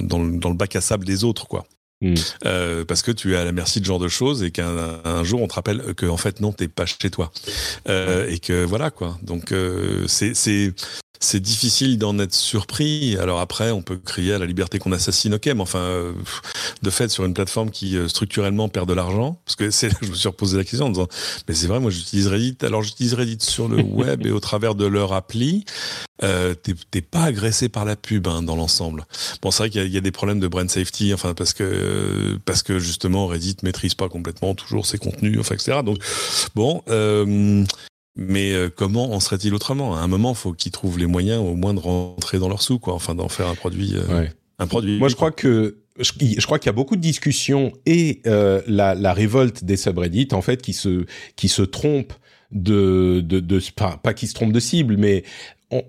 dans, 0.00 0.22
le, 0.22 0.38
dans 0.38 0.48
le 0.50 0.56
bac 0.56 0.76
à 0.76 0.80
sable 0.80 1.04
des 1.04 1.24
autres, 1.24 1.48
quoi. 1.48 1.64
Hmm. 2.02 2.14
Euh, 2.46 2.84
parce 2.84 3.00
que 3.02 3.12
tu 3.12 3.34
es 3.34 3.36
à 3.36 3.44
la 3.44 3.52
merci 3.52 3.78
de 3.78 3.84
ce 3.84 3.88
genre 3.88 4.00
de 4.00 4.08
choses 4.08 4.42
et 4.42 4.50
qu'un 4.50 5.22
jour 5.22 5.40
on 5.40 5.46
te 5.46 5.54
rappelle 5.54 5.94
que 5.94 6.04
en 6.06 6.16
fait 6.16 6.40
non 6.40 6.50
t'es 6.50 6.66
pas 6.66 6.84
chez 6.84 7.10
toi 7.10 7.30
euh, 7.88 8.28
et 8.28 8.40
que 8.40 8.64
voilà 8.64 8.90
quoi 8.90 9.16
donc 9.22 9.52
euh, 9.52 10.04
c'est 10.08 10.74
c'est 11.24 11.40
difficile 11.40 11.98
d'en 11.98 12.18
être 12.18 12.34
surpris. 12.34 13.16
Alors 13.18 13.40
après, 13.40 13.70
on 13.70 13.82
peut 13.82 13.96
crier 13.96 14.34
à 14.34 14.38
la 14.38 14.46
liberté 14.46 14.78
qu'on 14.78 14.92
assassine, 14.92 15.34
ok, 15.34 15.46
mais 15.46 15.60
enfin, 15.60 15.78
euh, 15.78 16.12
de 16.82 16.90
fait, 16.90 17.08
sur 17.10 17.24
une 17.24 17.34
plateforme 17.34 17.70
qui 17.70 17.96
euh, 17.96 18.08
structurellement 18.08 18.68
perd 18.68 18.88
de 18.88 18.94
l'argent, 18.94 19.40
parce 19.44 19.56
que 19.56 19.70
c'est, 19.70 19.90
je 20.02 20.10
me 20.10 20.14
suis 20.14 20.28
reposé 20.28 20.56
la 20.56 20.64
question 20.64 20.86
en 20.86 20.90
disant, 20.90 21.08
mais 21.48 21.54
c'est 21.54 21.66
vrai, 21.66 21.80
moi 21.80 21.90
j'utilise 21.90 22.26
Reddit. 22.26 22.58
Alors 22.62 22.82
j'utilise 22.82 23.14
Reddit 23.14 23.38
sur 23.40 23.68
le 23.68 23.82
web 23.82 24.26
et 24.26 24.30
au 24.30 24.40
travers 24.40 24.74
de 24.74 24.86
leur 24.86 25.12
appli. 25.12 25.64
Euh, 26.22 26.54
t'es 26.54 27.00
pas 27.00 27.24
agressé 27.24 27.68
par 27.68 27.84
la 27.84 27.96
pub 27.96 28.28
hein, 28.28 28.42
dans 28.42 28.54
l'ensemble. 28.54 29.06
Bon, 29.40 29.50
c'est 29.50 29.64
vrai 29.64 29.70
qu'il 29.70 29.84
y, 29.84 29.90
y, 29.90 29.98
a 29.98 30.00
des 30.00 30.12
problèmes 30.12 30.38
de 30.38 30.46
brand 30.46 30.70
safety, 30.70 31.12
enfin 31.12 31.34
parce 31.34 31.52
que 31.52 32.38
parce 32.44 32.62
que 32.62 32.78
justement 32.78 33.26
Reddit 33.26 33.56
maîtrise 33.64 33.94
pas 33.94 34.08
complètement 34.08 34.54
toujours 34.54 34.86
ses 34.86 34.98
contenus, 34.98 35.38
enfin 35.40 35.56
etc. 35.56 35.80
Donc 35.84 35.98
bon, 36.54 36.82
euh, 36.90 37.64
mais 38.14 38.52
euh, 38.52 38.68
comment 38.68 39.12
en 39.12 39.20
serait-il 39.20 39.54
autrement? 39.54 39.96
À 39.96 40.00
un 40.00 40.08
moment, 40.08 40.32
il 40.32 40.36
faut 40.36 40.52
qu'ils 40.52 40.72
trouvent 40.72 40.98
les 40.98 41.06
moyens 41.06 41.40
au 41.40 41.54
moins 41.54 41.72
de 41.72 41.80
rentrer 41.80 42.38
dans 42.38 42.48
leur 42.48 42.62
sous, 42.62 42.78
quoi. 42.78 42.94
Enfin, 42.94 43.14
d'en 43.14 43.28
faire 43.28 43.48
un 43.48 43.54
produit. 43.54 43.94
Euh, 43.94 44.26
un 44.58 44.66
produit. 44.66 44.98
Moi, 44.98 45.08
je 45.08 45.16
crois 45.16 45.30
que 45.30 45.78
je, 45.98 46.44
crois 46.44 46.58
qu'il 46.58 46.68
y 46.68 46.70
a 46.70 46.74
beaucoup 46.74 46.96
de 46.96 47.00
discussions 47.00 47.72
et 47.86 48.20
euh, 48.26 48.60
la, 48.66 48.94
la, 48.94 49.12
révolte 49.12 49.64
des 49.64 49.76
subreddits 49.76 50.28
en 50.32 50.40
fait 50.40 50.62
qui 50.62 50.72
se 50.72 51.04
qui 51.36 51.48
se 51.48 51.62
trompent 51.62 52.14
de 52.50 53.20
de, 53.24 53.40
de 53.40 53.60
pas, 53.76 53.98
pas 54.02 54.14
qui 54.14 54.26
se 54.26 54.34
trompent 54.34 54.52
de 54.52 54.60
cible, 54.60 54.96
mais 54.96 55.22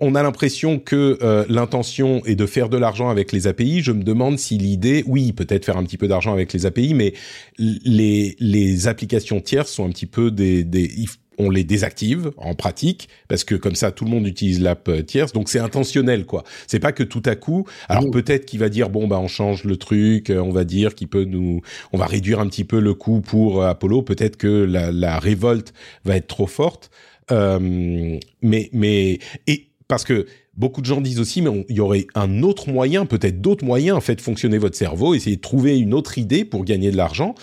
on, 0.00 0.14
a 0.14 0.22
l'impression 0.22 0.78
que 0.78 1.18
l'intention 1.50 2.24
est 2.24 2.36
de 2.36 2.46
faire 2.46 2.70
de 2.70 2.78
l'argent 2.78 3.10
avec 3.10 3.32
les 3.32 3.46
API. 3.46 3.82
Je 3.82 3.92
me 3.92 4.02
demande 4.02 4.38
si 4.38 4.56
l'idée, 4.56 5.04
oui, 5.06 5.34
peut-être 5.34 5.66
faire 5.66 5.76
un 5.76 5.84
petit 5.84 5.98
peu 5.98 6.08
d'argent 6.08 6.32
avec 6.32 6.54
les 6.54 6.64
API, 6.64 6.94
mais 6.94 7.12
les 7.58 8.34
les 8.40 8.88
applications 8.88 9.42
tierces 9.42 9.72
sont 9.72 9.84
un 9.84 9.90
petit 9.90 10.06
peu 10.06 10.30
des, 10.30 10.64
des 10.64 10.90
on 11.38 11.50
les 11.50 11.64
désactive 11.64 12.32
en 12.36 12.54
pratique 12.54 13.08
parce 13.28 13.44
que 13.44 13.54
comme 13.54 13.74
ça 13.74 13.92
tout 13.92 14.04
le 14.04 14.10
monde 14.10 14.26
utilise 14.26 14.60
l'app 14.60 14.88
euh, 14.88 15.02
tierce. 15.02 15.32
Donc 15.32 15.48
c'est 15.48 15.58
intentionnel 15.58 16.26
quoi. 16.26 16.44
C'est 16.66 16.80
pas 16.80 16.92
que 16.92 17.02
tout 17.02 17.22
à 17.24 17.36
coup 17.36 17.66
alors 17.88 18.10
peut-être 18.10 18.46
qu'il 18.46 18.60
va 18.60 18.68
dire 18.68 18.90
bon 18.90 19.06
bah 19.06 19.18
on 19.18 19.28
change 19.28 19.64
le 19.64 19.76
truc 19.76 20.30
euh, 20.30 20.40
on 20.40 20.50
va 20.50 20.64
dire 20.64 20.94
qu'il 20.94 21.08
peut 21.08 21.24
nous 21.24 21.60
on 21.92 21.98
va 21.98 22.06
réduire 22.06 22.40
un 22.40 22.46
petit 22.48 22.64
peu 22.64 22.80
le 22.80 22.94
coût 22.94 23.20
pour 23.20 23.62
euh, 23.62 23.68
Apollo. 23.68 24.02
Peut-être 24.02 24.36
que 24.36 24.48
la, 24.48 24.92
la, 24.92 25.18
révolte 25.18 25.72
va 26.04 26.16
être 26.16 26.26
trop 26.26 26.46
forte. 26.46 26.90
Euh, 27.30 28.18
mais 28.42 28.68
mais 28.72 29.18
et 29.46 29.68
parce 29.88 30.04
que 30.04 30.26
beaucoup 30.56 30.80
de 30.80 30.86
gens 30.86 31.00
disent 31.00 31.20
aussi, 31.20 31.42
mais 31.42 31.64
il 31.68 31.76
y 31.76 31.80
aurait 31.80 32.06
un 32.14 32.42
autre 32.42 32.70
moyen, 32.70 33.06
peut-être 33.06 33.40
d'autres 33.40 33.64
moyens, 33.64 33.96
en 33.96 34.00
fait, 34.00 34.20
fonctionner 34.20 34.58
votre 34.58 34.76
cerveau, 34.76 35.14
essayer 35.14 35.36
de 35.36 35.40
trouver 35.40 35.78
une 35.78 35.94
autre 35.94 36.18
idée 36.18 36.44
pour 36.44 36.64
gagner 36.64 36.90
de 36.90 36.96
l'argent. 36.96 37.34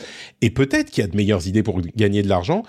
Et 0.42 0.50
peut-être 0.50 0.92
qu'il 0.92 1.02
y 1.02 1.06
a 1.06 1.08
de 1.08 1.16
meilleures 1.16 1.48
idées 1.48 1.64
pour 1.64 1.82
gagner 1.96 2.24
de 2.24 2.30
l'argent, 2.30 2.64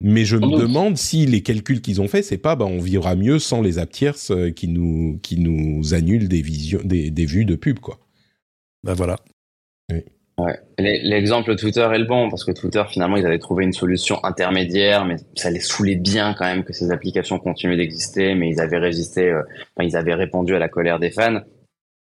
mais 0.00 0.24
je 0.24 0.36
me 0.36 0.58
demande 0.58 0.96
si 0.96 1.26
les 1.26 1.42
calculs 1.42 1.80
qu'ils 1.80 2.00
ont 2.00 2.08
fait, 2.08 2.22
c'est 2.22 2.38
pas, 2.38 2.54
bah, 2.54 2.66
on 2.66 2.78
vivra 2.78 3.14
mieux 3.14 3.38
sans 3.38 3.62
les 3.62 3.78
apps 3.78 3.92
tierces 3.92 4.30
euh, 4.30 4.50
qui 4.50 4.68
nous, 4.68 5.18
qui 5.22 5.38
nous 5.38 5.94
annulent 5.94 6.28
des 6.28 6.42
visions, 6.42 6.80
des, 6.84 7.10
des 7.10 7.24
vues 7.24 7.44
de 7.44 7.56
pub, 7.56 7.78
quoi. 7.78 7.98
Ben 8.84 8.94
voilà. 8.94 9.16
Ouais. 10.38 10.60
L'exemple 10.78 11.56
Twitter 11.56 11.88
est 11.94 11.98
le 11.98 12.04
bon 12.04 12.28
parce 12.28 12.44
que 12.44 12.52
Twitter 12.52 12.82
finalement 12.90 13.16
ils 13.16 13.24
avaient 13.24 13.38
trouvé 13.38 13.64
une 13.64 13.72
solution 13.72 14.22
intermédiaire, 14.22 15.06
mais 15.06 15.16
ça 15.34 15.50
les 15.50 15.60
saoulait 15.60 15.96
bien 15.96 16.34
quand 16.34 16.44
même 16.44 16.62
que 16.62 16.74
ces 16.74 16.90
applications 16.90 17.38
continuaient 17.38 17.78
d'exister, 17.78 18.34
mais 18.34 18.50
ils 18.50 18.60
avaient 18.60 18.76
résisté, 18.76 19.30
euh, 19.30 19.42
ils 19.80 19.96
avaient 19.96 20.12
répondu 20.12 20.54
à 20.54 20.58
la 20.58 20.68
colère 20.68 20.98
des 20.98 21.10
fans. 21.10 21.40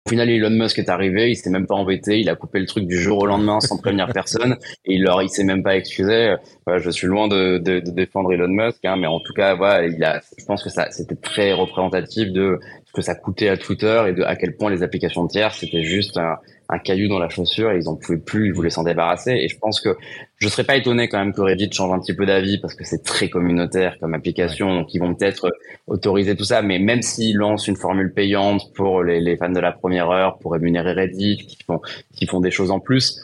Au 0.07 0.11
final, 0.11 0.29
Elon 0.29 0.51
Musk 0.51 0.77
est 0.77 0.89
arrivé, 0.89 1.31
il 1.31 1.35
s'est 1.35 1.49
même 1.49 1.65
pas 1.65 1.73
embêté, 1.73 2.19
il 2.19 2.29
a 2.29 2.35
coupé 2.35 2.59
le 2.59 2.67
truc 2.67 2.85
du 2.85 2.95
jour 2.95 3.23
au 3.23 3.25
lendemain 3.25 3.59
sans 3.59 3.79
prévenir 3.79 4.07
personne, 4.13 4.55
et 4.85 4.93
il 4.93 5.01
leur, 5.01 5.23
il 5.23 5.29
s'est 5.29 5.43
même 5.43 5.63
pas 5.63 5.75
excusé. 5.75 6.35
je 6.67 6.89
suis 6.91 7.07
loin 7.07 7.27
de, 7.27 7.57
défendre 7.79 8.31
Elon 8.31 8.47
Musk, 8.47 8.85
hein, 8.85 8.97
mais 8.97 9.07
en 9.07 9.19
tout 9.19 9.33
cas, 9.33 9.55
voilà, 9.55 9.87
il 9.87 10.03
a, 10.03 10.21
je 10.37 10.45
pense 10.45 10.63
que 10.63 10.69
ça, 10.69 10.91
c'était 10.91 11.15
très 11.15 11.53
représentatif 11.53 12.31
de 12.31 12.59
que 12.95 13.01
ça 13.01 13.13
coûtait 13.13 13.49
à 13.49 13.57
Twitter 13.57 14.05
et 14.07 14.13
de 14.13 14.23
à 14.23 14.35
quel 14.35 14.55
point 14.55 14.71
les 14.71 14.81
applications 14.81 15.27
tiers 15.27 15.53
c'était 15.53 15.83
juste 15.83 16.17
un, 16.17 16.37
un, 16.69 16.79
caillou 16.79 17.07
dans 17.07 17.19
la 17.19 17.29
chaussure 17.29 17.71
et 17.71 17.77
ils 17.77 17.87
en 17.87 17.95
pouvaient 17.95 18.17
plus, 18.17 18.47
ils 18.47 18.53
voulaient 18.53 18.69
s'en 18.69 18.83
débarrasser. 18.83 19.31
Et 19.31 19.49
je 19.49 19.57
pense 19.59 19.81
que 19.81 19.95
je 20.37 20.47
serais 20.47 20.63
pas 20.63 20.75
étonné 20.75 21.07
quand 21.07 21.19
même 21.19 21.33
que 21.33 21.41
Reddit 21.41 21.69
change 21.71 21.91
un 21.91 21.99
petit 21.99 22.15
peu 22.15 22.25
d'avis 22.25 22.57
parce 22.57 22.73
que 22.73 22.83
c'est 22.83 23.03
très 23.03 23.29
communautaire 23.29 23.97
comme 23.99 24.13
application, 24.13 24.73
donc 24.73 24.93
ils 24.93 24.99
vont 24.99 25.13
peut-être 25.13 25.51
autoriser 25.87 26.35
tout 26.35 26.45
ça. 26.45 26.61
Mais 26.61 26.79
même 26.79 27.01
s'ils 27.01 27.35
lancent 27.35 27.67
une 27.67 27.75
formule 27.75 28.13
payante 28.13 28.73
pour 28.73 29.03
les, 29.03 29.19
les, 29.19 29.37
fans 29.37 29.49
de 29.49 29.59
la 29.59 29.71
première 29.71 30.09
heure, 30.09 30.37
pour 30.39 30.53
rémunérer 30.53 30.93
Reddit, 30.93 31.37
qui 31.37 31.63
font, 31.63 31.81
qui 32.15 32.25
font 32.25 32.39
des 32.39 32.51
choses 32.51 32.71
en 32.71 32.79
plus, 32.79 33.21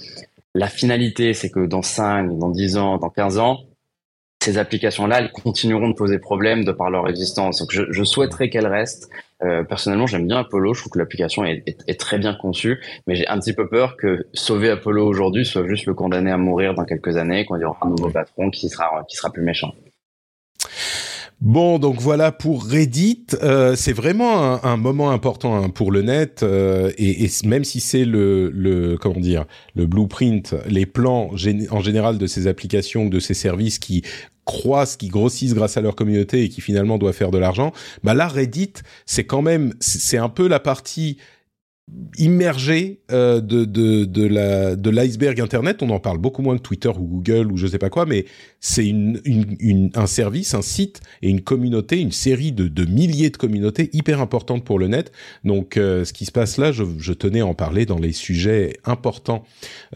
la 0.54 0.68
finalité 0.68 1.34
c'est 1.34 1.50
que 1.50 1.66
dans 1.66 1.82
5, 1.82 2.38
dans 2.38 2.50
10 2.50 2.78
ans, 2.78 2.98
dans 2.98 3.10
15 3.10 3.40
ans, 3.40 3.62
ces 4.42 4.58
applications-là, 4.58 5.20
elles 5.20 5.32
continueront 5.32 5.90
de 5.90 5.94
poser 5.94 6.18
problème 6.18 6.64
de 6.64 6.72
par 6.72 6.90
leur 6.90 7.08
existence. 7.08 7.60
Donc, 7.60 7.72
je, 7.72 7.84
je 7.92 8.04
souhaiterais 8.04 8.50
qu'elles 8.50 8.68
restent. 8.68 9.10
Euh, 9.44 9.64
personnellement, 9.64 10.08
j'aime 10.08 10.28
bien 10.28 10.40
Apollo. 10.40 10.74
Je 10.74 10.82
trouve 10.82 10.92
que 10.92 11.00
l'application 11.00 11.44
est, 11.44 11.64
est, 11.66 11.78
est, 11.88 12.00
très 12.00 12.18
bien 12.20 12.34
conçue, 12.34 12.80
mais 13.08 13.16
j'ai 13.16 13.28
un 13.28 13.40
petit 13.40 13.54
peu 13.54 13.68
peur 13.68 13.98
que 13.98 14.28
sauver 14.34 14.70
Apollo 14.70 15.06
aujourd'hui 15.06 15.46
soit 15.46 15.68
juste 15.68 15.86
le 15.86 15.94
condamner 15.94 16.32
à 16.32 16.38
mourir 16.38 16.74
dans 16.74 16.86
quelques 16.86 17.18
années 17.18 17.46
quand 17.46 17.56
il 17.56 17.62
y 17.62 17.66
aura 17.66 17.78
un 17.82 17.90
nouveau 17.90 18.10
patron 18.10 18.50
qui 18.50 18.70
sera 18.70 19.04
qui 19.08 19.16
sera 19.16 19.32
plus 19.32 19.44
méchant. 19.44 19.74
Bon, 21.42 21.80
donc 21.80 22.00
voilà 22.00 22.32
pour 22.32 22.66
Reddit. 22.66 23.26
Euh, 23.42 23.76
c'est 23.76 23.94
vraiment 23.94 24.64
un, 24.64 24.78
moment 24.78 25.10
important 25.10 25.56
hein, 25.56 25.70
pour 25.70 25.92
le 25.92 26.04
net, 26.04 26.44
euh, 26.44 26.92
et, 27.00 27.26
et, 27.26 27.30
même 27.46 27.64
si 27.64 27.80
c'est 27.80 28.06
le, 28.06 28.52
le, 28.52 28.96
comment 28.96 29.20
dire, 29.20 29.46
le 29.74 29.88
blueprint, 29.88 30.54
les 30.68 30.86
plans 30.86 31.32
en 31.72 31.80
général 31.82 32.20
de 32.20 32.28
ces 32.28 32.46
applications, 32.46 33.08
de 33.08 33.20
ces 33.20 33.34
services 33.34 33.80
qui 33.80 34.04
croissent, 34.46 34.98
qui 34.98 35.08
grossissent 35.08 35.56
grâce 35.56 35.78
à 35.78 35.82
leur 35.82 35.96
communauté 35.96 36.44
et 36.44 36.50
qui 36.50 36.62
finalement 36.62 37.00
doivent 37.00 37.16
faire 37.16 37.32
de 37.32 37.40
l'argent. 37.40 37.72
Bah 38.04 38.14
là, 38.14 38.28
Reddit, 38.28 38.74
c'est 39.08 39.24
quand 39.24 39.42
même, 39.42 39.74
c'est 39.80 40.18
un 40.18 40.30
peu 40.30 40.48
la 40.48 40.60
partie 40.60 41.18
immergé 42.18 43.02
euh, 43.12 43.42
de 43.42 43.66
de 43.66 44.06
de 44.06 44.26
la 44.26 44.76
de 44.76 44.90
l'iceberg 44.90 45.40
internet. 45.42 45.82
On 45.82 45.90
en 45.90 46.00
parle 46.00 46.18
beaucoup 46.18 46.42
moins 46.42 46.58
que 46.58 46.62
Twitter 46.62 46.90
ou 46.90 47.04
Google 47.04 47.52
ou 47.52 47.58
je 47.58 47.68
sais 47.68 47.78
pas 47.78 47.90
quoi 47.90 48.06
mais 48.06 48.26
c'est 48.60 48.88
une, 48.88 49.20
une, 49.26 49.58
une, 49.60 49.92
un 49.96 50.08
service 50.08 50.54
un 50.54 50.62
site 50.62 51.02
et 51.22 51.30
une 51.30 51.42
communauté 51.42 52.00
une 52.00 52.12
série 52.12 52.52
de 52.52 52.68
de 52.68 52.86
milliers 52.86 53.30
de 53.30 53.38
communautés 53.38 53.90
hyper 53.94 54.22
importantes 54.22 54.64
pour 54.64 54.80
le 54.80 54.88
net. 54.88 55.12
Donc 55.44 55.78
euh, 55.78 56.06
ce 56.06 56.14
qui 56.14 56.26
se 56.26 56.32
passe 56.32 56.58
là 56.58 56.72
je, 56.72 56.84
je 56.98 57.14
tenais 57.14 57.42
à 57.42 57.46
en 57.46 57.56
parler 57.56 57.86
dans 57.86 58.00
les 58.00 58.14
sujets 58.14 58.78
importants 58.86 59.44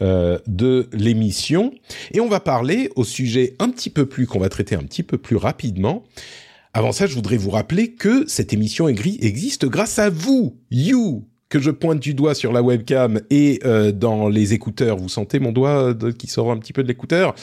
euh, 0.02 0.38
de 0.46 0.88
l'émission. 0.92 1.72
Et 2.12 2.20
on 2.20 2.28
va 2.28 2.40
parler 2.40 2.90
au 2.96 3.04
sujet 3.04 3.54
un 3.58 3.70
petit 3.70 3.90
peu 3.90 4.06
plus 4.06 4.26
qu'on 4.26 4.38
va 4.38 4.48
traiter 4.48 4.74
un 4.74 4.82
petit 4.82 5.02
peu 5.02 5.18
plus 5.18 5.36
rapidement. 5.36 6.04
Avant 6.74 6.92
ça, 6.92 7.06
je 7.06 7.14
voudrais 7.14 7.38
vous 7.38 7.48
rappeler 7.48 7.92
que 7.92 8.24
cette 8.26 8.52
émission 8.52 8.86
existe 8.86 9.64
grâce 9.64 9.98
à 9.98 10.10
vous, 10.10 10.58
you, 10.70 11.24
que 11.48 11.60
je 11.60 11.70
pointe 11.70 12.00
du 12.00 12.14
doigt 12.14 12.34
sur 12.34 12.52
la 12.52 12.62
webcam 12.62 13.20
et 13.30 13.60
euh, 13.64 13.92
dans 13.92 14.28
les 14.28 14.52
écouteurs. 14.54 14.96
Vous 14.96 15.08
sentez 15.08 15.38
mon 15.38 15.52
doigt 15.52 15.94
de, 15.94 16.10
qui 16.10 16.26
sort 16.26 16.50
un 16.50 16.58
petit 16.58 16.72
peu 16.72 16.82
de 16.82 16.88
l'écouteur? 16.88 17.34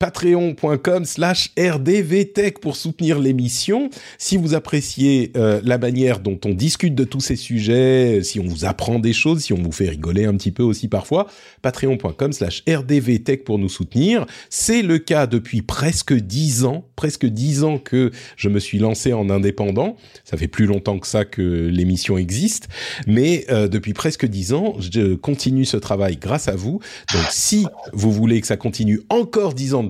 patreon.com 0.00 1.04
slash 1.04 1.52
rdvtech 1.58 2.58
pour 2.58 2.74
soutenir 2.74 3.18
l'émission. 3.18 3.90
Si 4.16 4.38
vous 4.38 4.54
appréciez 4.54 5.30
euh, 5.36 5.60
la 5.62 5.76
manière 5.76 6.20
dont 6.20 6.40
on 6.46 6.54
discute 6.54 6.94
de 6.94 7.04
tous 7.04 7.20
ces 7.20 7.36
sujets, 7.36 8.22
si 8.22 8.40
on 8.40 8.46
vous 8.46 8.64
apprend 8.64 8.98
des 8.98 9.12
choses, 9.12 9.42
si 9.42 9.52
on 9.52 9.62
vous 9.62 9.72
fait 9.72 9.90
rigoler 9.90 10.24
un 10.24 10.34
petit 10.36 10.52
peu 10.52 10.62
aussi 10.62 10.88
parfois, 10.88 11.26
patreon.com 11.60 12.32
slash 12.32 12.64
rdvtech 12.66 13.44
pour 13.44 13.58
nous 13.58 13.68
soutenir. 13.68 14.24
C'est 14.48 14.80
le 14.80 14.98
cas 14.98 15.26
depuis 15.26 15.60
presque 15.60 16.14
dix 16.14 16.64
ans, 16.64 16.86
presque 16.96 17.26
dix 17.26 17.62
ans 17.62 17.76
que 17.76 18.10
je 18.36 18.48
me 18.48 18.58
suis 18.58 18.78
lancé 18.78 19.12
en 19.12 19.28
indépendant. 19.28 19.96
Ça 20.24 20.38
fait 20.38 20.48
plus 20.48 20.64
longtemps 20.64 20.98
que 20.98 21.06
ça 21.06 21.26
que 21.26 21.42
l'émission 21.42 22.16
existe, 22.16 22.68
mais 23.06 23.44
euh, 23.50 23.68
depuis 23.68 23.92
presque 23.92 24.24
dix 24.24 24.54
ans, 24.54 24.76
je 24.78 25.14
continue 25.14 25.66
ce 25.66 25.76
travail 25.76 26.16
grâce 26.16 26.48
à 26.48 26.56
vous. 26.56 26.80
Donc 27.12 27.24
si 27.28 27.66
vous 27.92 28.10
voulez 28.10 28.40
que 28.40 28.46
ça 28.46 28.56
continue 28.56 29.02
encore 29.10 29.52
dix 29.52 29.74
ans 29.74 29.89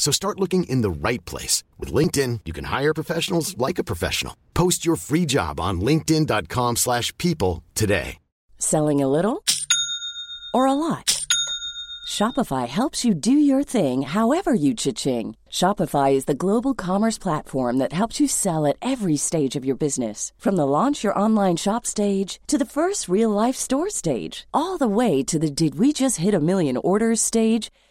So 0.00 0.10
start 0.10 0.40
looking 0.40 0.64
in 0.64 0.80
the 0.80 0.90
right 0.90 1.22
place. 1.26 1.62
With 1.78 1.92
LinkedIn, 1.92 2.40
you 2.46 2.54
can 2.54 2.64
hire 2.64 2.94
professionals 2.94 3.54
like 3.58 3.78
a 3.78 3.84
professional. 3.84 4.34
Post 4.54 4.86
your 4.86 4.96
free 4.96 5.26
job 5.26 5.60
on 5.60 5.82
linkedin.com 5.82 6.76
slash 6.76 7.16
people 7.18 7.62
today. 7.74 8.16
Selling 8.56 9.02
a 9.02 9.08
little 9.08 9.44
or 10.54 10.66
a 10.66 10.72
lot? 10.72 11.26
Shopify 12.08 12.66
helps 12.66 13.04
you 13.04 13.12
do 13.14 13.32
your 13.32 13.62
thing 13.62 14.02
however 14.02 14.54
you 14.54 14.74
cha-ching. 14.74 15.36
Shopify 15.50 16.14
is 16.14 16.24
the 16.24 16.40
global 16.46 16.74
commerce 16.74 17.18
platform 17.18 17.76
that 17.76 17.92
helps 17.92 18.20
you 18.20 18.26
sell 18.26 18.66
at 18.66 18.76
every 18.80 19.18
stage 19.18 19.54
of 19.54 19.66
your 19.66 19.76
business. 19.76 20.32
From 20.38 20.56
the 20.56 20.66
launch 20.66 21.04
your 21.04 21.18
online 21.18 21.56
shop 21.56 21.84
stage 21.84 22.40
to 22.46 22.56
the 22.56 22.64
first 22.64 23.06
real 23.06 23.30
life 23.30 23.56
store 23.56 23.90
stage, 23.90 24.46
all 24.52 24.78
the 24.78 24.88
way 24.88 25.22
to 25.24 25.38
the 25.38 25.50
did 25.50 25.74
we 25.74 25.92
just 25.92 26.16
hit 26.16 26.34
a 26.34 26.40
million 26.40 26.78
orders 26.78 27.20
stage. 27.20 27.70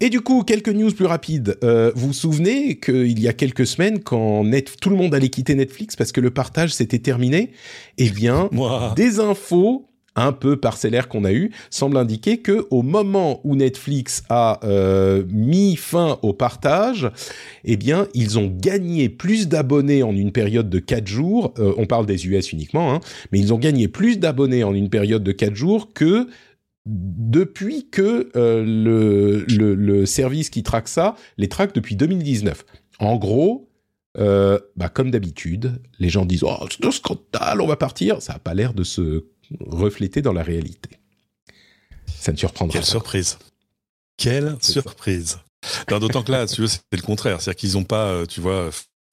Et 0.00 0.10
du 0.10 0.20
coup, 0.20 0.42
quelques 0.42 0.68
news 0.68 0.90
plus 0.92 1.06
rapides. 1.06 1.56
Euh, 1.62 1.92
vous 1.94 2.08
vous 2.08 2.12
souvenez 2.12 2.78
qu'il 2.78 3.20
y 3.20 3.28
a 3.28 3.32
quelques 3.32 3.66
semaines, 3.66 4.00
quand 4.00 4.44
net, 4.44 4.76
tout 4.80 4.90
le 4.90 4.96
monde 4.96 5.14
allait 5.14 5.28
quitter 5.28 5.54
Netflix 5.54 5.96
parce 5.96 6.12
que 6.12 6.20
le 6.20 6.30
partage 6.30 6.74
s'était 6.74 6.98
terminé, 6.98 7.52
eh 7.98 8.10
bien, 8.10 8.50
des 8.96 9.20
infos 9.20 9.88
un 10.16 10.32
peu 10.32 10.56
parcellaires 10.56 11.08
qu'on 11.08 11.24
a 11.24 11.32
eu 11.32 11.50
semblent 11.70 11.96
indiquer 11.96 12.38
que 12.38 12.66
au 12.70 12.82
moment 12.82 13.40
où 13.44 13.56
Netflix 13.56 14.22
a 14.28 14.60
euh, 14.64 15.24
mis 15.28 15.76
fin 15.76 16.18
au 16.22 16.32
partage, 16.32 17.10
eh 17.64 17.76
bien, 17.76 18.06
ils 18.14 18.38
ont 18.38 18.46
gagné 18.46 19.08
plus 19.08 19.48
d'abonnés 19.48 20.02
en 20.02 20.14
une 20.14 20.32
période 20.32 20.70
de 20.70 20.78
4 20.78 21.06
jours. 21.06 21.54
Euh, 21.58 21.72
on 21.76 21.86
parle 21.86 22.06
des 22.06 22.26
US 22.26 22.52
uniquement, 22.52 22.94
hein, 22.94 23.00
mais 23.32 23.38
ils 23.38 23.52
ont 23.52 23.58
gagné 23.58 23.88
plus 23.88 24.18
d'abonnés 24.18 24.64
en 24.64 24.74
une 24.74 24.88
période 24.88 25.22
de 25.22 25.32
4 25.32 25.54
jours 25.54 25.92
que 25.92 26.28
depuis 26.86 27.88
que 27.90 28.30
euh, 28.36 28.62
le, 28.64 29.44
le, 29.56 29.74
le, 29.74 30.06
service 30.06 30.50
qui 30.50 30.62
traque 30.62 30.88
ça 30.88 31.16
les 31.38 31.48
traque 31.48 31.74
depuis 31.74 31.96
2019. 31.96 32.64
En 32.98 33.16
gros, 33.16 33.70
euh, 34.18 34.58
bah, 34.76 34.88
comme 34.88 35.10
d'habitude, 35.10 35.80
les 35.98 36.08
gens 36.08 36.24
disent 36.24 36.44
oh 36.44 36.66
c'est 36.70 36.84
un 36.84 36.90
scandale, 36.90 37.60
on 37.60 37.66
va 37.66 37.76
partir. 37.76 38.20
Ça 38.22 38.34
a 38.34 38.38
pas 38.38 38.54
l'air 38.54 38.74
de 38.74 38.84
se 38.84 39.24
refléter 39.60 40.22
dans 40.22 40.32
la 40.32 40.42
réalité. 40.42 40.90
Ça 42.06 42.32
ne 42.32 42.36
surprendra 42.36 42.72
Quelle 42.72 42.82
pas. 42.82 42.86
surprise 42.86 43.38
Quelle 44.16 44.56
surprise 44.60 45.38
D'autant 45.88 46.22
que 46.22 46.30
là, 46.30 46.46
tu 46.46 46.60
vois, 46.60 46.70
c'est 46.70 46.80
le 46.92 47.02
contraire. 47.02 47.40
C'est-à-dire 47.40 47.58
qu'ils 47.58 47.72
n'ont 47.72 47.84
pas, 47.84 48.08
euh, 48.08 48.26
tu 48.26 48.40
vois, 48.40 48.70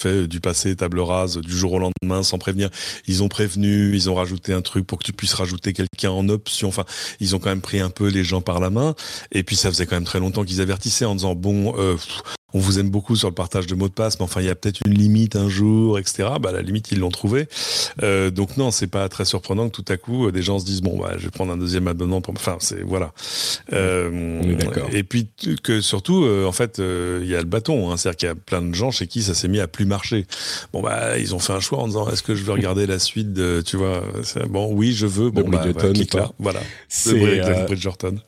du 0.07 0.39
passé 0.39 0.75
table 0.75 0.99
rase 0.99 1.37
du 1.37 1.55
jour 1.55 1.73
au 1.73 1.79
lendemain 1.79 2.23
sans 2.23 2.37
prévenir. 2.37 2.69
Ils 3.07 3.23
ont 3.23 3.27
prévenu, 3.27 3.93
ils 3.93 4.09
ont 4.09 4.15
rajouté 4.15 4.53
un 4.53 4.61
truc 4.61 4.85
pour 4.85 4.99
que 4.99 5.03
tu 5.03 5.13
puisses 5.13 5.33
rajouter 5.33 5.73
quelqu'un 5.73 6.11
en 6.11 6.27
option. 6.29 6.67
Enfin, 6.67 6.85
ils 7.19 7.35
ont 7.35 7.39
quand 7.39 7.49
même 7.49 7.61
pris 7.61 7.79
un 7.79 7.89
peu 7.89 8.07
les 8.07 8.23
gens 8.23 8.41
par 8.41 8.59
la 8.59 8.69
main. 8.69 8.95
Et 9.31 9.43
puis 9.43 9.55
ça 9.55 9.69
faisait 9.69 9.85
quand 9.85 9.95
même 9.95 10.03
très 10.03 10.19
longtemps 10.19 10.43
qu'ils 10.43 10.61
avertissaient 10.61 11.05
en 11.05 11.15
disant 11.15 11.35
bon, 11.35 11.73
euh, 11.77 11.97
on 12.53 12.59
vous 12.59 12.79
aime 12.79 12.89
beaucoup 12.89 13.15
sur 13.15 13.27
le 13.29 13.33
partage 13.33 13.67
de 13.67 13.75
mots 13.75 13.87
de 13.87 13.93
passe, 13.93 14.19
mais 14.19 14.23
enfin 14.23 14.41
il 14.41 14.47
y 14.47 14.49
a 14.49 14.55
peut-être 14.55 14.81
une 14.85 14.93
limite 14.93 15.35
un 15.35 15.49
jour, 15.49 15.99
etc. 15.99 16.29
Bah 16.41 16.49
à 16.49 16.51
la 16.53 16.61
limite 16.61 16.91
ils 16.91 16.99
l'ont 16.99 17.09
trouvé. 17.09 17.47
Euh, 18.03 18.29
donc 18.31 18.57
non, 18.57 18.71
c'est 18.71 18.87
pas 18.87 19.07
très 19.09 19.25
surprenant 19.25 19.69
que 19.69 19.81
tout 19.81 19.85
à 19.87 19.97
coup 19.97 20.27
euh, 20.27 20.31
des 20.31 20.41
gens 20.41 20.59
se 20.59 20.65
disent 20.65 20.81
bon 20.81 20.99
bah 20.99 21.13
je 21.17 21.25
vais 21.25 21.31
prendre 21.31 21.51
un 21.51 21.57
deuxième 21.57 21.87
abonnement 21.87 22.21
pour. 22.21 22.33
Enfin 22.35 22.57
c'est 22.59 22.81
voilà. 22.81 23.13
Euh. 23.73 24.41
Et 24.91 25.03
puis 25.03 25.29
que 25.63 25.81
surtout 25.81 26.23
euh, 26.23 26.45
en 26.45 26.51
fait 26.51 26.79
il 26.79 27.27
y 27.27 27.35
a 27.35 27.39
le 27.39 27.45
bâton, 27.45 27.91
hein, 27.91 27.97
c'est-à-dire 27.97 28.17
qu'il 28.17 28.27
y 28.27 28.31
a 28.31 28.35
plein 28.35 28.61
de 28.61 28.73
gens 28.73 28.91
chez 28.91 29.07
qui 29.07 29.21
ça 29.21 29.33
s'est 29.33 29.47
mis 29.47 29.59
à 29.59 29.67
plus 29.67 29.85
marcher. 29.85 30.25
Bon 30.73 30.81
bah 30.81 31.17
ils 31.17 31.35
ont 31.35 31.39
fait 31.39 31.53
un 31.53 31.59
choix 31.59 31.79
en 31.79 31.87
disant 31.87 32.09
est-ce 32.09 32.23
que 32.23 32.35
je 32.35 32.43
veux 32.43 32.53
regarder 32.53 32.85
la 32.87 32.99
suite 32.99 33.33
de 33.33 33.61
tu 33.65 33.77
vois 33.77 34.03
bon 34.49 34.73
oui 34.73 34.93
je 34.93 35.07
veux 35.07 35.29
bon 35.29 35.47
bah, 35.47 35.59
clique 35.59 36.13
ou 36.13 36.17
pas 36.17 36.19
là 36.19 36.31
voilà 36.39 36.59
C'est, 36.89 37.13
de 37.13 37.41
euh, 37.41 37.65
Bridgerton. 37.65 38.19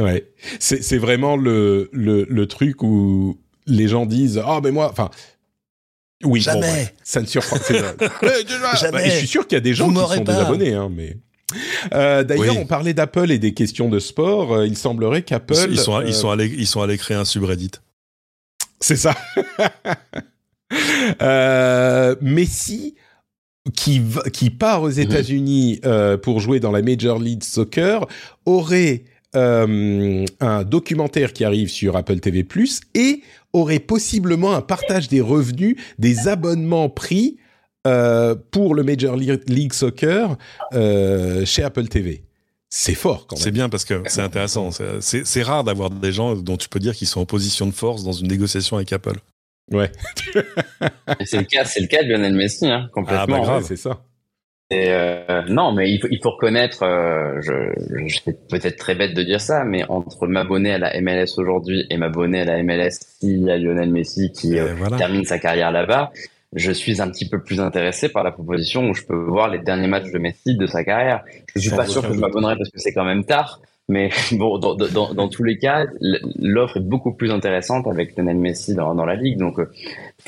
Ouais, 0.00 0.30
c'est 0.60 0.98
vraiment 0.98 1.36
le, 1.36 1.88
le, 1.92 2.24
le 2.28 2.46
truc 2.46 2.82
où 2.82 3.38
les 3.68 3.88
gens 3.88 4.06
disent 4.06 4.40
ah 4.44 4.56
oh, 4.56 4.60
mais 4.62 4.70
moi 4.70 4.88
enfin 4.90 5.10
oui 6.24 6.40
jamais 6.40 6.92
ça 7.04 7.20
ne 7.20 7.26
surprend 7.26 7.56
jamais 7.68 8.92
bah, 8.92 9.04
je 9.04 9.10
suis 9.10 9.26
sûr 9.26 9.46
qu'il 9.46 9.56
y 9.56 9.60
a 9.60 9.60
des 9.60 9.74
gens 9.74 9.88
qui 9.88 10.16
sont 10.16 10.24
des 10.24 10.32
abonnés 10.32 10.74
hein, 10.74 10.90
mais 10.90 11.16
euh, 11.94 12.24
D'ailleurs, 12.24 12.58
on 12.58 12.66
parlait 12.66 12.92
d'Apple 12.92 13.30
et 13.30 13.38
des 13.38 13.54
questions 13.54 13.88
de 13.88 13.98
sport. 13.98 14.52
Euh, 14.52 14.66
il 14.66 14.76
semblerait 14.76 15.22
qu'Apple 15.22 15.54
ils 15.70 15.78
sont 15.78 16.02
ils 16.02 16.12
sont 16.12 16.28
allés 16.30 16.54
ils 16.54 16.66
sont 16.66 16.82
allés 16.82 16.98
créer 16.98 17.16
un 17.16 17.24
subreddit. 17.24 17.70
C'est 18.80 18.96
ça. 18.96 19.14
euh, 21.22 22.14
Messi 22.20 22.94
qui 23.74 24.02
qui 24.32 24.50
part 24.50 24.82
aux 24.82 24.90
mhm. 24.90 25.00
États-Unis 25.00 25.80
euh, 25.84 26.16
pour 26.16 26.40
jouer 26.40 26.60
dans 26.60 26.70
la 26.70 26.82
Major 26.82 27.18
League 27.18 27.44
Soccer 27.44 28.06
aurait 28.46 29.04
euh, 29.36 30.24
un 30.40 30.64
documentaire 30.64 31.32
qui 31.32 31.44
arrive 31.44 31.68
sur 31.68 31.96
Apple 31.96 32.20
TV 32.20 32.44
Plus 32.44 32.80
et 32.94 33.22
aurait 33.52 33.78
possiblement 33.78 34.54
un 34.54 34.60
partage 34.60 35.08
des 35.08 35.20
revenus 35.20 35.76
des 35.98 36.28
abonnements 36.28 36.88
pris 36.88 37.38
euh, 37.86 38.34
pour 38.50 38.74
le 38.74 38.82
Major 38.82 39.16
League 39.16 39.72
Soccer 39.72 40.36
euh, 40.72 41.44
chez 41.46 41.62
Apple 41.62 41.88
TV. 41.88 42.24
C'est 42.68 42.94
fort 42.94 43.26
quand 43.26 43.36
même. 43.36 43.42
C'est 43.42 43.50
bien 43.50 43.68
parce 43.68 43.84
que 43.84 44.02
c'est 44.06 44.20
intéressant. 44.20 44.70
C'est 45.00 45.42
rare 45.42 45.64
d'avoir 45.64 45.88
des 45.88 46.12
gens 46.12 46.34
dont 46.34 46.56
tu 46.56 46.68
peux 46.68 46.80
dire 46.80 46.94
qu'ils 46.94 47.08
sont 47.08 47.20
en 47.20 47.26
position 47.26 47.66
de 47.66 47.72
force 47.72 48.04
dans 48.04 48.12
une 48.12 48.28
négociation 48.28 48.76
avec 48.76 48.92
Apple. 48.92 49.16
Ouais. 49.70 49.90
c'est 51.24 51.38
le 51.38 51.44
cas, 51.44 51.64
c'est 51.64 51.80
le 51.80 51.86
cas 51.86 52.02
de 52.02 52.08
Lionel 52.08 52.34
Messi, 52.34 52.66
hein, 52.66 52.88
complètement. 52.92 53.22
Ah 53.22 53.26
bah 53.26 53.40
grave, 53.40 53.64
c'est 53.66 53.76
ça. 53.76 54.02
Et 54.70 54.90
euh, 54.90 55.42
non, 55.48 55.72
mais 55.72 55.90
il 55.90 55.98
faut, 55.98 56.08
il 56.10 56.20
faut 56.22 56.32
reconnaître, 56.32 56.82
euh, 56.82 57.40
je, 57.40 58.06
je 58.06 58.20
c'est 58.22 58.48
peut-être 58.48 58.76
très 58.76 58.94
bête 58.94 59.14
de 59.14 59.22
dire 59.22 59.40
ça, 59.40 59.64
mais 59.64 59.82
entre 59.88 60.26
m'abonner 60.26 60.72
à 60.72 60.78
la 60.78 61.00
MLS 61.00 61.38
aujourd'hui 61.38 61.86
et 61.88 61.96
m'abonner 61.96 62.40
à 62.40 62.44
la 62.44 62.62
MLS 62.62 62.90
s'il 63.18 63.44
y 63.44 63.50
a 63.50 63.56
Lionel 63.56 63.90
Messi 63.90 64.30
qui 64.30 64.58
euh, 64.58 64.74
termine 64.98 65.24
sa 65.24 65.38
carrière 65.38 65.72
là-bas, 65.72 66.12
je 66.54 66.70
suis 66.70 67.00
un 67.00 67.08
petit 67.08 67.26
peu 67.26 67.42
plus 67.42 67.60
intéressé 67.60 68.10
par 68.10 68.24
la 68.24 68.30
proposition 68.30 68.90
où 68.90 68.94
je 68.94 69.04
peux 69.04 69.16
voir 69.16 69.48
les 69.48 69.58
derniers 69.58 69.88
matchs 69.88 70.12
de 70.12 70.18
Messi 70.18 70.54
de 70.54 70.66
sa 70.66 70.84
carrière. 70.84 71.24
Je 71.54 71.60
suis 71.60 71.70
pas 71.70 71.86
sûr 71.86 72.06
que 72.06 72.12
je 72.12 72.18
m'abonnerai 72.18 72.56
parce 72.56 72.70
que 72.70 72.78
c'est 72.78 72.92
quand 72.92 73.04
même 73.04 73.24
tard, 73.24 73.62
mais 73.88 74.10
bon, 74.32 74.58
dans, 74.58 74.74
dans, 74.74 75.14
dans 75.14 75.28
tous 75.28 75.44
les 75.44 75.56
cas, 75.56 75.86
l'offre 76.38 76.76
est 76.76 76.86
beaucoup 76.86 77.12
plus 77.12 77.30
intéressante 77.30 77.86
avec 77.86 78.16
Lionel 78.16 78.36
Messi 78.36 78.74
dans, 78.74 78.94
dans 78.94 79.06
la 79.06 79.14
ligue. 79.14 79.38
Donc, 79.38 79.58
euh, 79.58 79.70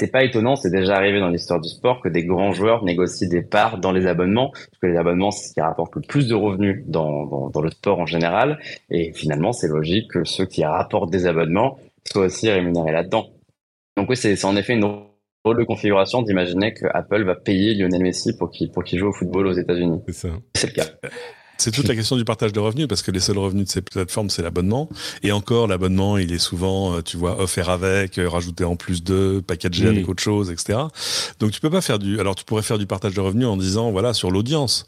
c'est 0.01 0.11
pas 0.11 0.25
étonnant, 0.25 0.57
c'est 0.57 0.71
déjà 0.71 0.97
arrivé 0.97 1.21
dans 1.21 1.29
l'histoire 1.29 1.61
du 1.61 1.69
sport 1.69 2.01
que 2.01 2.09
des 2.09 2.25
grands 2.25 2.53
joueurs 2.53 2.85
négocient 2.85 3.29
des 3.29 3.43
parts 3.43 3.77
dans 3.77 3.93
les 3.93 4.07
abonnements, 4.07 4.51
parce 4.51 4.79
que 4.81 4.87
les 4.87 4.97
abonnements, 4.97 5.31
c'est 5.31 5.49
ce 5.49 5.53
qui 5.55 5.61
rapporte 5.61 5.95
le 5.95 6.01
plus 6.01 6.27
de 6.27 6.35
revenus 6.35 6.83
dans, 6.87 7.27
dans, 7.27 7.51
dans 7.51 7.61
le 7.61 7.71
sport 7.71 7.99
en 7.99 8.07
général. 8.07 8.59
Et 8.91 9.13
finalement, 9.13 9.53
c'est 9.53 9.69
logique 9.69 10.11
que 10.11 10.25
ceux 10.25 10.47
qui 10.47 10.65
rapportent 10.65 11.11
des 11.11 11.27
abonnements 11.27 11.79
soient 12.11 12.25
aussi 12.25 12.51
rémunérés 12.51 12.93
là-dedans. 12.93 13.27
Donc 13.99 14.09
oui, 14.09 14.17
c'est 14.17 14.43
en 14.47 14.57
effet 14.57 14.73
une 14.73 14.81
drôle 14.81 15.59
de 15.59 15.65
configuration 15.65 16.23
d'imaginer 16.23 16.73
que 16.73 16.87
Apple 16.95 17.25
va 17.25 17.35
payer 17.35 17.75
Lionel 17.75 18.03
Messi 18.03 18.35
pour 18.35 18.51
qu'il 18.51 18.71
pour 18.71 18.83
qu'il 18.85 18.99
joue 18.99 19.09
au 19.09 19.13
football 19.13 19.49
aux 19.49 19.53
États-Unis. 19.53 20.01
C'est 20.07 20.15
ça. 20.15 20.29
C'est 20.55 20.69
le 20.69 20.73
cas. 20.73 20.87
C'est 21.61 21.71
toute 21.71 21.89
la 21.89 21.95
question 21.95 22.17
du 22.17 22.25
partage 22.25 22.53
de 22.53 22.61
revenus 22.61 22.89
parce 22.89 23.03
que 23.03 23.11
les 23.11 23.21
seuls 23.21 23.39
revenus 23.39 23.67
de 23.67 23.71
ces 23.71 23.83
plateformes 23.83 24.31
c'est 24.31 24.43
l'abonnement 24.43 24.89
et 25.23 25.31
encore 25.31 25.67
l'abonnement 25.67 26.17
il 26.17 26.33
est 26.33 26.39
souvent 26.39 26.95
euh, 26.95 27.03
tu 27.03 27.17
vois 27.17 27.41
offert 27.41 27.69
avec 27.69 28.19
euh, 28.19 28.29
rajouté 28.29 28.65
en 28.65 28.77
plus 28.77 29.05
de 29.05 29.43
packagé 29.47 29.87
avec 29.87 30.09
autre 30.09 30.23
chose 30.23 30.51
etc. 30.51 30.79
Donc 31.39 31.51
tu 31.51 31.61
peux 31.61 31.71
pas 31.71 31.83
faire 31.83 31.99
du 31.99 32.19
alors 32.19 32.35
tu 32.35 32.45
pourrais 32.45 32.63
faire 32.63 32.79
du 32.79 32.87
partage 32.87 33.15
de 33.15 33.21
revenus 33.21 33.47
en 33.47 33.57
disant 33.57 33.91
voilà 33.91 34.15
sur 34.15 34.31
l'audience 34.31 34.87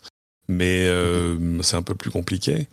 mais 0.48 0.84
euh, 0.86 1.62
c'est 1.62 1.76
un 1.76 1.82
peu 1.82 1.94
plus 1.94 2.10
compliqué. 2.10 2.66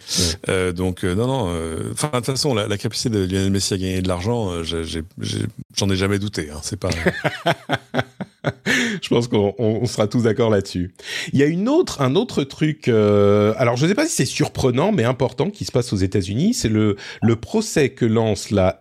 Euh, 0.50 0.72
donc 0.72 1.04
euh, 1.04 1.16
non, 1.16 1.28
non. 1.28 1.92
Enfin 1.92 2.10
de 2.10 2.16
toute 2.18 2.26
façon, 2.26 2.54
la, 2.54 2.78
capacité 2.78 3.10
de 3.10 3.20
Lionel 3.20 3.52
Messi 3.52 3.74
à 3.74 3.78
gagner 3.78 4.02
de 4.02 4.08
l'argent, 4.08 4.64
j'en 4.64 5.90
ai, 5.90 5.96
jamais 5.96 6.20
douté. 6.20 6.50
Hein, 6.50 6.60
c'est 6.62 6.80
pas. 6.80 6.90
je 9.02 9.08
pense 9.10 9.28
qu'on 9.28 9.86
sera 9.86 10.08
tous 10.08 10.24
d'accord 10.24 10.50
là-dessus. 10.50 10.94
Il 11.34 11.40
y 11.40 11.44
a 11.44 11.46
une 11.46 11.68
autre, 11.68 12.02
un 12.02 12.16
autre 12.16 12.44
truc. 12.44 12.88
alors 12.88 13.76
je 13.76 13.84
ne 13.84 13.90
sais 13.90 13.96
pas 13.96 14.06
si 14.06 14.16
c'est 14.16 14.26
surprenant, 14.26 14.92
mais 14.92 15.04
important 15.04 15.50
qui 15.50 15.66
se 15.66 15.72
passe 15.72 15.94
aux 15.94 15.98
États-Unis. 15.98 16.54
C'est 16.54 16.70
le 16.70 16.96
le 17.22 17.36
procès 17.36 17.90
que 17.90 18.06
lance 18.06 18.52
la 18.52 18.80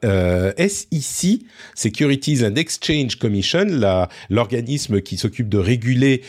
SEC, 0.57 1.41
Securities 1.75 2.45
and 2.45 2.55
Exchange 2.55 3.17
Commission, 3.17 3.67
l'organisme 4.31 5.01
qui 5.01 5.17
s'occupe 5.17 5.49
de 5.49 5.59
réguler 5.59 6.23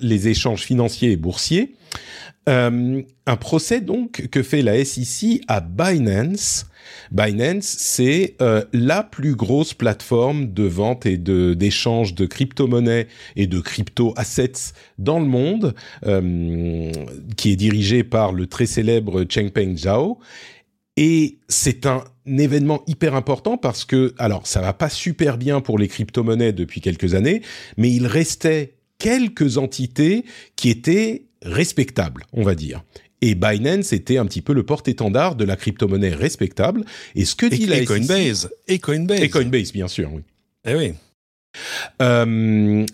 les 0.00 0.28
échanges 0.28 0.62
financiers 0.62 1.12
et 1.12 1.16
boursiers 1.16 1.74
euh, 2.50 3.02
un 3.26 3.36
procès 3.36 3.80
donc 3.80 4.28
que 4.28 4.42
fait 4.42 4.62
la 4.62 4.84
SEC 4.84 5.40
à 5.46 5.60
Binance. 5.60 6.66
Binance, 7.12 7.64
c'est 7.64 8.34
euh, 8.42 8.64
la 8.72 9.04
plus 9.04 9.36
grosse 9.36 9.72
plateforme 9.72 10.52
de 10.52 10.64
vente 10.64 11.06
et 11.06 11.16
de 11.16 11.54
d'échange 11.54 12.14
de 12.14 12.26
crypto-monnaies 12.26 13.06
et 13.36 13.46
de 13.46 13.60
crypto-assets 13.60 14.72
dans 14.98 15.20
le 15.20 15.26
monde, 15.26 15.74
euh, 16.06 16.90
qui 17.36 17.52
est 17.52 17.56
dirigée 17.56 18.02
par 18.02 18.32
le 18.32 18.46
très 18.46 18.66
célèbre 18.66 19.24
Changpeng 19.28 19.76
Zhao. 19.76 20.18
Et 20.96 21.38
c'est 21.48 21.86
un 21.86 22.02
événement 22.26 22.82
hyper 22.86 23.14
important 23.14 23.56
parce 23.56 23.84
que, 23.84 24.12
alors, 24.18 24.46
ça 24.46 24.60
va 24.60 24.72
pas 24.72 24.90
super 24.90 25.38
bien 25.38 25.60
pour 25.60 25.78
les 25.78 25.88
crypto-monnaies 25.88 26.52
depuis 26.52 26.80
quelques 26.80 27.14
années, 27.14 27.42
mais 27.76 27.90
il 27.90 28.06
restait 28.06 28.74
quelques 28.98 29.56
entités 29.56 30.24
qui 30.56 30.68
étaient 30.68 31.29
respectable, 31.42 32.24
on 32.32 32.42
va 32.42 32.54
dire. 32.54 32.82
Et 33.22 33.34
Binance 33.34 33.92
était 33.92 34.16
un 34.16 34.24
petit 34.24 34.40
peu 34.40 34.54
le 34.54 34.62
porte-étendard 34.62 35.36
de 35.36 35.44
la 35.44 35.56
crypto-monnaie 35.56 36.14
respectable. 36.14 36.84
Et 37.14 37.24
ce 37.24 37.34
que 37.34 37.46
dit 37.46 37.66
la 37.66 37.78
et 37.78 37.84
Coinbase. 37.84 38.50
Et 38.66 38.78
Coinbase. 38.78 39.20
Et 39.20 39.28
Coinbase, 39.28 39.72
bien 39.72 39.88
sûr, 39.88 40.10
oui. 40.12 40.22
Eh 40.64 40.74
oui. 40.74 40.92
Euh, 42.00 42.86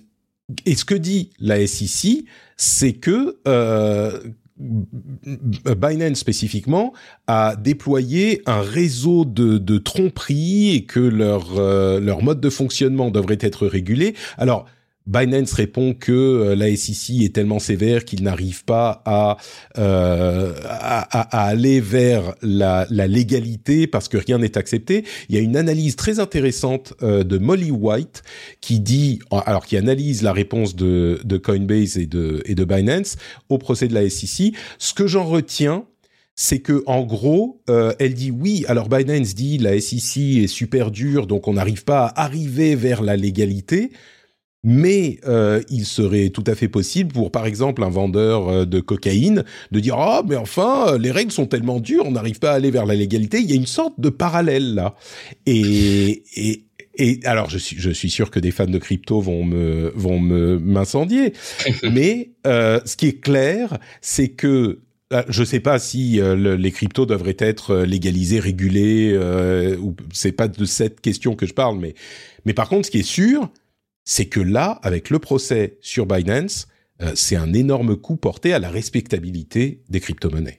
et 0.64 0.74
ce 0.74 0.84
que 0.84 0.94
dit 0.94 1.30
la 1.38 1.64
SEC, 1.66 2.24
c'est 2.56 2.94
que 2.94 3.36
euh, 3.46 4.18
Binance 4.58 6.18
spécifiquement 6.18 6.92
a 7.26 7.56
déployé 7.56 8.42
un 8.46 8.60
réseau 8.60 9.24
de, 9.24 9.58
de 9.58 9.78
tromperies 9.78 10.74
et 10.74 10.84
que 10.84 11.00
leur, 11.00 11.58
euh, 11.58 12.00
leur 12.00 12.22
mode 12.22 12.40
de 12.40 12.50
fonctionnement 12.50 13.10
devrait 13.10 13.38
être 13.40 13.66
régulé. 13.66 14.14
Alors, 14.38 14.66
Binance 15.06 15.52
répond 15.52 15.94
que 15.94 16.12
euh, 16.12 16.56
la 16.56 16.74
SEC 16.74 17.22
est 17.22 17.34
tellement 17.34 17.58
sévère 17.58 18.04
qu'il 18.04 18.22
n'arrive 18.22 18.64
pas 18.64 19.02
à, 19.04 19.36
euh, 19.78 20.52
à, 20.64 21.46
aller 21.46 21.80
vers 21.80 22.34
la, 22.42 22.86
la, 22.90 23.06
légalité 23.06 23.86
parce 23.86 24.08
que 24.08 24.16
rien 24.16 24.38
n'est 24.38 24.58
accepté. 24.58 25.04
Il 25.28 25.34
y 25.34 25.38
a 25.38 25.40
une 25.40 25.56
analyse 25.56 25.96
très 25.96 26.18
intéressante 26.18 26.94
euh, 27.02 27.22
de 27.24 27.38
Molly 27.38 27.70
White 27.70 28.22
qui 28.60 28.80
dit, 28.80 29.20
alors 29.30 29.66
qui 29.66 29.76
analyse 29.76 30.22
la 30.22 30.32
réponse 30.32 30.74
de, 30.74 31.20
de 31.24 31.36
Coinbase 31.36 31.98
et 31.98 32.06
de, 32.06 32.42
et 32.44 32.54
de 32.54 32.64
Binance 32.64 33.16
au 33.48 33.58
procès 33.58 33.88
de 33.88 33.94
la 33.94 34.08
SEC. 34.08 34.54
Ce 34.78 34.92
que 34.92 35.06
j'en 35.06 35.24
retiens, 35.24 35.84
c'est 36.34 36.58
que 36.58 36.82
en 36.86 37.02
gros, 37.04 37.62
euh, 37.70 37.94
elle 37.98 38.14
dit 38.14 38.30
oui. 38.30 38.64
Alors 38.68 38.88
Binance 38.88 39.34
dit 39.34 39.58
la 39.58 39.80
SEC 39.80 40.18
est 40.42 40.46
super 40.46 40.90
dure, 40.90 41.26
donc 41.26 41.48
on 41.48 41.54
n'arrive 41.54 41.84
pas 41.84 42.06
à 42.06 42.24
arriver 42.24 42.76
vers 42.76 43.02
la 43.02 43.16
légalité 43.16 43.90
mais 44.64 45.18
euh, 45.26 45.62
il 45.70 45.84
serait 45.84 46.30
tout 46.30 46.44
à 46.46 46.54
fait 46.54 46.68
possible 46.68 47.12
pour, 47.12 47.30
par 47.30 47.46
exemple, 47.46 47.82
un 47.84 47.88
vendeur 47.88 48.48
euh, 48.48 48.64
de 48.64 48.80
cocaïne 48.80 49.44
de 49.70 49.80
dire 49.80 49.96
ah 49.98 50.22
mais 50.26 50.36
enfin 50.36 50.98
les 50.98 51.10
règles 51.10 51.32
sont 51.32 51.46
tellement 51.46 51.80
dures, 51.80 52.04
on 52.06 52.12
n'arrive 52.12 52.38
pas 52.38 52.52
à 52.52 52.54
aller 52.54 52.70
vers 52.70 52.86
la 52.86 52.94
légalité. 52.94 53.38
Il 53.38 53.50
y 53.50 53.52
a 53.52 53.56
une 53.56 53.66
sorte 53.66 53.98
de 53.98 54.08
parallèle 54.08 54.74
là. 54.74 54.94
Et, 55.46 56.24
et, 56.34 56.64
et 56.96 57.20
alors 57.24 57.50
je 57.50 57.58
suis 57.58 57.76
je 57.78 57.90
suis 57.90 58.10
sûr 58.10 58.30
que 58.30 58.40
des 58.40 58.50
fans 58.50 58.66
de 58.66 58.78
crypto 58.78 59.20
vont 59.20 59.44
me 59.44 59.92
vont 59.94 60.18
me 60.18 60.58
m'incendier, 60.58 61.32
mais 61.82 62.32
euh, 62.46 62.80
ce 62.84 62.96
qui 62.96 63.06
est 63.08 63.20
clair, 63.20 63.78
c'est 64.00 64.28
que 64.28 64.80
euh, 65.12 65.22
je 65.28 65.40
ne 65.40 65.44
sais 65.44 65.60
pas 65.60 65.78
si 65.78 66.20
euh, 66.20 66.56
les 66.56 66.72
cryptos 66.72 67.06
devraient 67.06 67.36
être 67.38 67.76
légalisés, 67.76 68.40
régulés, 68.40 69.12
euh, 69.14 69.76
ou 69.78 69.94
c'est 70.12 70.32
pas 70.32 70.48
de 70.48 70.64
cette 70.64 71.00
question 71.00 71.36
que 71.36 71.46
je 71.46 71.54
parle, 71.54 71.78
mais 71.78 71.94
mais 72.44 72.54
par 72.54 72.68
contre, 72.68 72.86
ce 72.86 72.90
qui 72.90 72.98
est 72.98 73.02
sûr, 73.02 73.50
c'est 74.06 74.26
que 74.26 74.40
là, 74.40 74.78
avec 74.82 75.10
le 75.10 75.18
procès 75.18 75.76
sur 75.82 76.06
Binance, 76.06 76.68
euh, 77.02 77.12
c'est 77.14 77.36
un 77.36 77.52
énorme 77.52 77.96
coup 77.96 78.16
porté 78.16 78.54
à 78.54 78.58
la 78.58 78.70
respectabilité 78.70 79.82
des 79.90 80.00
crypto-monnaies. 80.00 80.58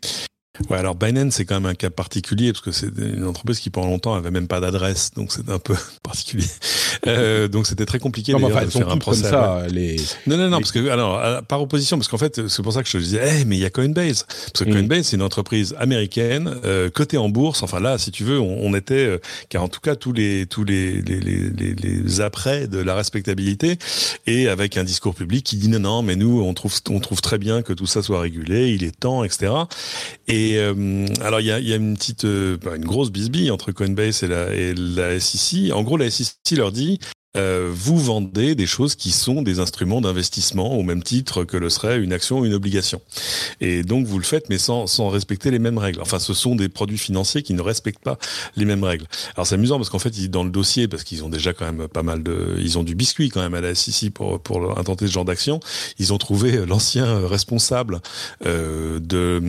Ouais, 0.70 0.78
alors 0.78 0.96
Binance 0.96 1.36
c'est 1.36 1.46
quand 1.46 1.56
même 1.56 1.66
un 1.66 1.76
cas 1.76 1.90
particulier 1.90 2.52
parce 2.52 2.64
que 2.64 2.72
c'est 2.72 2.92
une 2.98 3.26
entreprise 3.26 3.60
qui 3.60 3.70
pendant 3.70 3.88
longtemps 3.88 4.16
avait 4.16 4.32
même 4.32 4.48
pas 4.48 4.60
d'adresse, 4.60 5.12
donc 5.16 5.32
c'est 5.32 5.50
un 5.50 5.60
peu 5.60 5.76
particulier. 6.04 6.46
Euh, 7.08 7.48
donc 7.48 7.68
c'était 7.68 7.86
très 7.86 8.00
compliqué 8.00 8.34
non, 8.34 8.44
enfin, 8.44 8.66
de 8.66 8.70
faire 8.70 8.90
un 8.90 8.98
procès. 8.98 9.24
Comme 9.24 9.32
ça, 9.32 9.68
les... 9.70 9.98
Non, 10.26 10.38
non, 10.38 10.50
non, 10.50 10.60
parce 10.60 10.72
que 10.72 10.90
alors 10.90 11.44
par 11.44 11.62
opposition, 11.62 11.98
parce 11.98 12.08
qu'en 12.08 12.18
fait 12.18 12.48
c'est 12.48 12.64
pour 12.64 12.74
ça 12.74 12.84
que 12.84 12.90
je 12.90 12.98
te 12.98 13.04
disais, 13.04 13.20
hey, 13.20 13.46
mais 13.46 13.58
il 13.58 13.62
y 13.62 13.66
a 13.66 13.70
Coinbase, 13.70 14.26
parce 14.26 14.66
que 14.66 14.70
mm. 14.70 14.74
Coinbase 14.74 15.08
c'est 15.08 15.16
une 15.16 15.22
entreprise 15.22 15.76
américaine 15.80 16.56
euh, 16.66 16.90
cotée 16.90 17.18
en 17.18 17.30
bourse. 17.30 17.64
Enfin 17.64 17.80
là, 17.80 17.98
si 17.98 18.12
tu 18.12 18.24
veux, 18.24 18.40
on, 18.40 18.58
on 18.62 18.74
était, 18.74 19.06
euh, 19.06 19.20
car 19.50 19.64
en 19.64 19.70
tout 19.70 19.82
cas 19.82 19.96
tous 19.96 20.14
les 20.14 20.46
tous 20.48 20.64
les 20.64 21.02
les, 21.02 21.20
les 21.20 21.76
les, 21.76 22.22
après 22.22 22.68
de 22.68 22.80
la 22.80 22.96
respectabilité 22.96 23.78
et 24.26 24.48
avec 24.48 24.78
un 24.78 24.84
discours 24.84 25.14
public 25.14 25.46
qui 25.46 25.58
dit 25.58 25.70
non 25.70 25.80
non, 25.80 26.02
mais 26.02 26.16
nous 26.16 26.42
on 26.42 26.54
trouve 26.54 26.74
on 26.90 27.00
trouve 27.00 27.22
très 27.22 27.38
bien 27.38 27.62
que 27.62 27.74
tout 27.74 27.86
ça 27.86 28.02
soit 28.02 28.20
régulé, 28.20 28.72
il 28.72 28.84
est 28.84 28.98
temps, 28.98 29.24
etc. 29.24 29.52
Et 30.28 30.47
Et 30.48 30.60
alors 31.22 31.42
il 31.42 31.48
y 31.48 31.52
a, 31.52 31.76
une 31.76 31.96
petite, 31.96 32.24
une 32.24 32.86
grosse 32.86 33.12
bisbille 33.12 33.52
entre 33.52 33.72
Coinbase 33.72 34.24
et 34.24 34.28
la, 34.28 34.54
et 34.54 34.74
la 34.74 35.20
SEC. 35.20 35.72
En 35.74 35.84
gros, 35.84 35.98
la 35.98 36.10
SEC 36.10 36.36
leur 36.56 36.72
dit 36.72 37.00
euh, 37.38 37.72
vous 37.74 37.98
vendez 37.98 38.56
des 38.56 38.66
choses 38.66 38.96
qui 38.96 39.12
sont 39.12 39.42
des 39.42 39.60
instruments 39.60 40.02
d'investissement 40.02 40.78
au 40.78 40.84
même 40.84 41.04
titre 41.04 41.44
que 41.44 41.58
le 41.58 41.70
serait 41.70 42.00
une 42.00 42.14
action 42.14 42.40
ou 42.40 42.46
une 42.46 42.54
obligation. 42.54 43.02
Et 43.62 43.84
donc 43.84 44.06
vous 44.06 44.18
le 44.18 44.24
faites 44.24 44.50
mais 44.50 44.58
sans, 44.58 44.88
sans 44.88 45.10
respecter 45.10 45.52
les 45.52 45.60
mêmes 45.60 45.78
règles. 45.78 46.02
Enfin 46.02 46.20
ce 46.20 46.34
sont 46.34 46.56
des 46.56 46.70
produits 46.70 46.98
financiers 46.98 47.44
qui 47.44 47.54
ne 47.54 47.62
respectent 47.62 48.04
pas 48.04 48.18
les 48.56 48.66
mêmes 48.66 48.84
règles. 48.84 49.06
Alors 49.36 49.46
c'est 49.46 49.56
amusant 49.56 49.78
parce 49.78 49.90
qu'en 49.90 50.00
fait 50.00 50.18
dans 50.30 50.44
le 50.44 50.50
dossier, 50.50 50.88
parce 50.88 51.04
qu'ils 51.04 51.24
ont 51.24 51.30
déjà 51.30 51.54
quand 51.54 51.72
même 51.72 51.88
pas 51.88 52.04
mal 52.04 52.24
de... 52.24 52.58
Ils 52.60 52.78
ont 52.78 52.84
du 52.84 52.96
biscuit 52.96 53.30
quand 53.30 53.42
même 53.42 53.54
à 53.54 53.62
la 53.62 53.76
SEC 53.76 54.12
pour, 54.12 54.40
pour 54.40 54.78
intenter 54.80 55.08
ce 55.08 55.12
genre 55.12 55.26
d'action, 55.26 55.60
ils 56.00 56.14
ont 56.14 56.18
trouvé 56.18 56.66
l'ancien 56.66 57.28
responsable 57.28 58.02
euh, 58.46 59.00
de, 59.00 59.42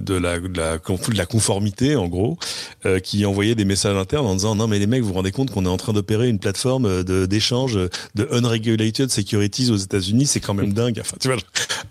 de, 0.00 0.14
la, 0.14 0.40
de, 0.40 0.58
la, 0.58 0.78
de 0.78 1.16
la 1.16 1.26
conformité 1.26 1.96
en 1.96 2.08
gros, 2.08 2.38
euh, 2.84 2.98
qui 2.98 3.24
envoyait 3.24 3.54
des 3.54 3.64
messages 3.64 3.96
internes 3.96 4.26
en 4.26 4.34
disant 4.34 4.54
non 4.56 4.66
mais 4.66 4.78
les 4.78 4.86
mecs 4.86 5.02
vous 5.02 5.08
vous 5.08 5.14
rendez 5.14 5.32
compte 5.32 5.50
qu'on 5.50 5.64
est 5.64 5.68
en 5.68 5.76
train 5.76 5.92
d'opérer 5.92 6.28
une 6.28 6.38
plateforme 6.38 7.04
de 7.04 7.26
d'échange 7.36 7.78
de 8.14 8.28
unregulated 8.30 9.10
securities 9.10 9.70
aux 9.70 9.76
États-Unis, 9.76 10.26
c'est 10.26 10.40
quand 10.40 10.54
même 10.54 10.72
dingue. 10.80 10.98
Enfin, 11.00 11.16
tu 11.20 11.28
vois, 11.28 11.36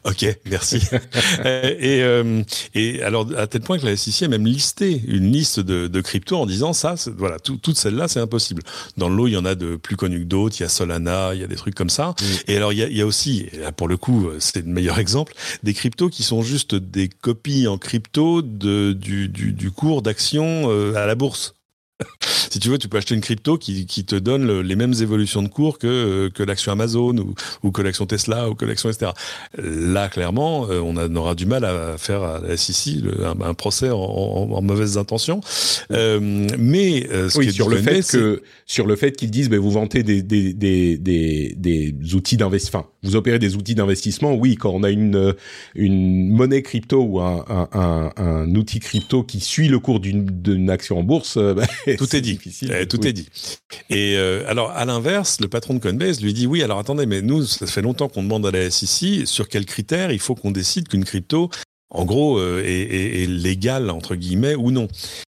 ok, 0.06 0.26
merci. 0.46 0.78
et, 1.46 2.02
euh, 2.02 2.42
et 2.74 3.04
alors 3.04 3.28
à 3.38 3.46
tel 3.46 3.62
point 3.62 3.78
que 3.78 3.86
la 3.86 3.96
SEC 3.96 4.24
a 4.24 4.28
même 4.28 4.48
listé 4.48 5.04
une 5.08 5.32
liste 5.32 5.60
de, 5.60 5.88
de 5.88 6.02
cryptos 6.02 6.38
en 6.38 6.48
disant 6.48 6.74
ça, 6.74 6.96
voilà, 7.16 7.38
tout, 7.38 7.58
toutes 7.58 7.78
celles-là, 7.78 8.08
c'est 8.08 8.20
impossible. 8.20 8.64
Dans 8.98 9.08
le 9.08 9.16
lot, 9.16 9.28
il 9.28 9.34
y 9.34 9.38
en 9.38 9.46
a 9.46 9.54
de 9.54 9.76
plus 9.76 9.96
connus 9.96 10.22
que 10.22 10.26
d'autres. 10.26 10.56
Il 10.60 10.64
y 10.64 10.66
a 10.66 10.70
Solana, 10.70 11.36
il 11.36 11.42
y 11.42 11.44
a 11.44 11.48
des 11.48 11.56
trucs 11.56 11.76
comme 11.76 11.92
ça. 11.92 12.16
Et 12.48 12.58
alors 12.58 12.74
il 12.74 12.80
y 12.80 12.84
a, 12.84 12.88
il 12.88 12.98
y 12.98 13.02
a 13.02 13.06
aussi, 13.06 13.46
là, 13.54 13.72
pour 13.72 13.88
le 13.88 13.98
coup, 13.98 14.30
c'est 14.40 14.66
le 14.66 14.72
meilleur 14.72 14.98
exemple, 14.98 15.34
des 15.62 15.76
cryptos 15.76 16.10
qui 16.10 16.24
sont 16.24 16.42
juste 16.42 16.74
des 16.74 17.08
copies 17.08 17.68
en 17.68 17.78
crypto 17.78 18.42
de, 18.42 18.94
du, 18.94 19.30
du, 19.30 19.54
du 19.54 19.70
cours 19.70 20.02
d'action 20.02 20.72
euh, 20.72 20.96
à 20.96 21.06
la 21.06 21.14
bourse. 21.14 21.54
si 22.50 22.60
tu 22.60 22.70
veux, 22.70 22.78
tu 22.78 22.90
peux 22.90 22.98
acheter 22.98 23.16
une 23.16 23.22
crypto 23.22 23.58
qui, 23.58 23.86
qui 23.86 24.04
te 24.04 24.16
donne 24.16 24.62
les 24.62 24.76
mêmes 24.76 24.94
évolutions 25.02 25.42
de 25.42 25.48
cours 25.48 25.78
que, 25.78 25.88
euh, 25.88 26.30
que 26.30 26.44
l'action 26.44 26.72
Amazon 26.72 27.18
ou, 27.18 27.34
ou, 27.64 27.72
que 27.72 27.82
l'action 27.82 28.06
Tesla 28.06 28.50
ou 28.50 28.56
que 28.56 28.66
l'action 28.66 28.90
etc. 28.90 29.12
Là, 29.58 30.10
clairement, 30.10 30.68
euh, 30.70 30.82
on, 30.82 30.96
aura 31.16 31.36
du 31.36 31.46
mal 31.46 31.64
à 31.64 31.98
faire 31.98 32.24
à 32.24 32.40
la 32.40 32.58
SEC 32.58 32.96
un, 33.24 33.40
un, 33.42 33.54
procès 33.54 33.90
en, 33.92 33.98
en, 33.98 34.62
mauvaises 34.62 34.98
intentions. 34.98 35.40
Euh, 35.92 36.20
mais 36.58 37.08
ce 37.10 37.38
oui, 37.38 37.54
sur, 37.54 37.70
le 37.70 37.78
fait 37.78 38.06
que, 38.06 38.42
sur 38.66 38.88
le 38.88 38.96
fait 38.96 39.14
qu'ils 39.14 39.32
disent, 39.32 39.50
ben, 39.50 39.60
vous 39.60 39.72
vantez 39.72 40.04
des, 40.04 40.22
des, 40.22 40.54
des, 40.54 40.98
des, 40.98 41.56
des 41.56 42.16
outils 42.16 42.38
d'investissement, 42.38 42.88
vous 43.04 43.16
opérez 43.16 43.40
des 43.40 43.56
outils 43.56 43.76
d'investissement. 43.76 44.34
Oui, 44.34 44.56
quand 44.56 44.72
on 44.72 44.84
a 44.84 44.90
une, 44.90 45.34
une 45.76 46.30
monnaie 46.32 46.62
crypto 46.62 47.02
ou 47.02 47.22
un, 47.22 47.46
un, 47.48 48.12
un, 48.18 48.56
outil 48.56 48.80
crypto 48.80 49.24
qui 49.24 49.40
suit 49.40 49.70
le 49.70 49.80
cours 49.80 50.00
d'une 50.00 50.70
action 50.70 51.00
en 51.00 51.04
bourse, 51.04 51.38
ben, 51.38 51.66
tout 51.98 52.16
est, 52.16 52.22
dit. 52.22 52.40
Eh, 52.64 52.88
tout 52.88 53.06
est 53.06 53.14
dit. 53.14 53.30
Et 53.90 54.16
euh, 54.18 54.44
alors, 54.48 54.72
à 54.72 54.86
l'inverse, 54.86 55.40
le 55.40 55.48
patron 55.48 55.74
de 55.74 55.80
Coinbase 55.80 56.22
lui 56.22 56.34
dit 56.34 56.48
oui, 56.48 56.64
alors 56.64 56.80
attendez, 56.80 57.06
mais 57.06 57.22
nous, 57.22 57.44
ça 57.44 57.68
fait 57.68 57.82
longtemps 57.82 58.10
qu'on 58.10 58.24
demande 58.24 58.46
à 58.46 58.52
la 58.52 58.70
SEC 58.70 59.28
sur 59.28 59.48
quels 59.50 59.66
critères 59.66 60.12
il 60.12 60.20
faut 60.20 60.36
qu'on 60.36 60.52
décide 60.52 60.88
qu'une 60.88 61.06
crypto 61.06 61.50
en 61.92 62.04
gros, 62.04 62.40
euh, 62.40 62.64
est, 62.66 63.24
est, 63.24 63.28
légal 63.28 63.90
entre 63.90 64.16
guillemets 64.16 64.56
ou 64.56 64.72
non? 64.72 64.88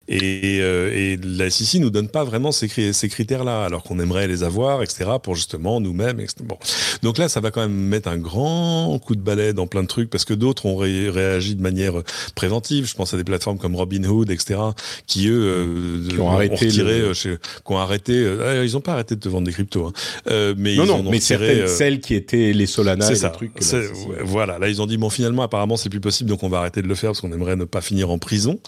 Et, 0.10 0.60
euh, 0.60 0.92
et 0.94 1.18
la 1.24 1.50
SEC 1.50 1.80
nous 1.80 1.90
donne 1.90 2.10
pas 2.10 2.26
vraiment 2.26 2.52
ces, 2.52 2.92
ces 2.92 3.10
critères-là, 3.10 3.64
alors 3.64 3.84
qu'on 3.84 4.00
aimerait 4.00 4.28
les 4.28 4.44
avoir, 4.44 4.84
etc., 4.84 5.12
pour 5.22 5.36
justement 5.36 5.80
nous-mêmes. 5.80 6.22
Bon. 6.44 6.58
Donc 7.04 7.18
là, 7.18 7.30
ça 7.30 7.40
va 7.40 7.52
quand 7.52 7.62
même 7.62 7.72
mettre 7.72 8.10
un 8.10 8.18
grand 8.18 9.00
coup 9.00 9.16
de 9.16 9.22
balai 9.22 9.54
dans 9.54 9.66
plein 9.66 9.82
de 9.82 9.88
trucs, 9.88 10.10
parce 10.10 10.26
que 10.26 10.34
d'autres 10.34 10.66
ont 10.66 10.76
réagi 10.76 11.56
de 11.56 11.62
manière 11.62 11.94
préventive. 12.36 12.86
Je 12.86 12.96
pense 12.96 13.14
à 13.14 13.18
des 13.18 13.24
plateformes 13.24 13.58
comme 13.58 13.78
Robinhood, 13.78 14.30
etc., 14.30 14.60
qui 15.08 15.30
eux 15.30 15.42
euh, 15.42 16.10
qui 16.10 16.20
ont, 16.20 16.30
arrêté, 16.30 16.66
retiré, 16.66 17.00
euh, 17.00 17.14
qui 17.14 17.72
ont 17.72 17.78
arrêté. 17.78 18.38
Ah, 18.46 18.62
ils 18.62 18.76
ont 18.76 18.82
pas 18.82 18.94
arrêté 18.94 19.16
de 19.16 19.22
te 19.22 19.30
vendre 19.30 19.48
des 19.48 19.54
cryptos, 19.54 19.88
hein. 19.88 20.54
mais 20.58 20.76
non, 20.76 20.84
ils 20.84 20.88
non, 20.88 20.96
en 20.96 21.00
ont 21.00 21.12
mais 21.12 21.18
retiré, 21.18 21.66
celles 21.68 22.02
qui 22.02 22.14
étaient 22.14 22.52
les 22.52 22.66
Solana, 22.66 23.10
et 23.10 23.16
ça. 23.16 23.30
les 23.30 23.34
trucs. 23.34 23.72
Là, 23.72 23.80
voilà, 24.24 24.60
là 24.60 24.68
ils 24.68 24.82
ont 24.82 24.86
dit 24.86 24.98
bon, 24.98 25.10
finalement, 25.10 25.44
apparemment, 25.44 25.78
c'est 25.78 25.90
plus 25.90 26.02
possible, 26.02 26.30
donc 26.30 26.44
on 26.44 26.50
va 26.50 26.60
arrêter 26.60 26.82
de 26.82 26.88
le 26.88 26.96
faire 26.96 27.12
parce 27.12 27.22
qu'on 27.22 27.32
aimerait 27.32 27.56
ne 27.56 27.64
pas 27.64 27.80
finir 27.80 28.10
en 28.10 28.18
prison, 28.18 28.60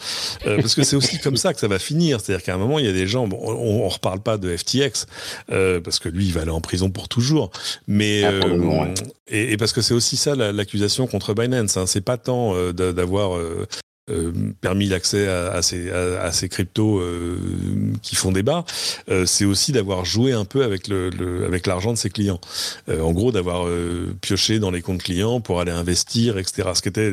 parce 0.46 0.76
que 0.76 0.84
c'est 0.84 0.96
aussi 0.96 1.20
comme 1.26 1.38
ça 1.38 1.55
que 1.55 1.59
ça 1.59 1.67
va 1.67 1.80
finir. 1.80 2.21
C'est-à-dire 2.21 2.43
qu'à 2.45 2.53
un 2.53 2.57
moment, 2.57 2.78
il 2.78 2.86
y 2.86 2.89
a 2.89 2.93
des 2.93 3.07
gens, 3.07 3.28
bon, 3.28 3.39
on, 3.41 3.84
on 3.84 3.89
reparle 3.89 4.21
pas 4.21 4.38
de 4.38 4.55
FTX, 4.55 5.07
euh, 5.51 5.82
parce 5.82 5.97
que 5.97 6.07
lui, 6.07 6.28
il 6.28 6.34
va 6.34 6.41
aller 6.41 6.51
en 6.51 6.61
prison 6.61 6.91
pour 6.91 7.09
toujours. 7.09 7.49
Mais, 7.88 8.23
ah, 8.23 8.30
euh, 8.32 8.93
et, 9.28 9.53
et, 9.53 9.57
parce 9.57 9.73
que 9.73 9.82
c'est 9.82 9.95
aussi 9.95 10.17
ça 10.17 10.36
l'accusation 10.36 11.07
contre 11.07 11.34
Binance. 11.34 11.78
Hein. 11.78 11.88
C'est 11.88 12.01
pas 12.01 12.17
tant 12.17 12.55
euh, 12.55 12.73
d'avoir 12.73 13.39
euh, 14.12 14.32
permis 14.62 14.88
l'accès 14.88 15.28
à, 15.28 15.62
ces, 15.62 16.49
cryptos 16.49 16.99
euh, 16.99 17.39
qui 18.01 18.16
font 18.16 18.32
débat, 18.32 18.66
euh, 19.10 19.26
c'est 19.26 19.45
aussi 19.45 19.72
d'avoir 19.72 20.06
joué 20.06 20.32
un 20.32 20.45
peu 20.45 20.64
avec 20.64 20.88
l'argent 21.68 21.91
de 21.91 21.97
ses 21.97 22.10
clients. 22.10 22.39
Euh, 22.89 23.01
en 23.01 23.12
gros, 23.14 23.32
d'avoir 23.32 23.68
pioché 24.22 24.60
dans 24.60 24.72
les 24.72 24.82
comptes 24.82 25.03
clients 25.03 25.41
pour 25.41 25.60
aller 25.60 25.72
investir, 25.72 26.38
etc. 26.38 26.70
Ce 26.76 26.82
qui 26.82 26.89
était, 26.89 27.12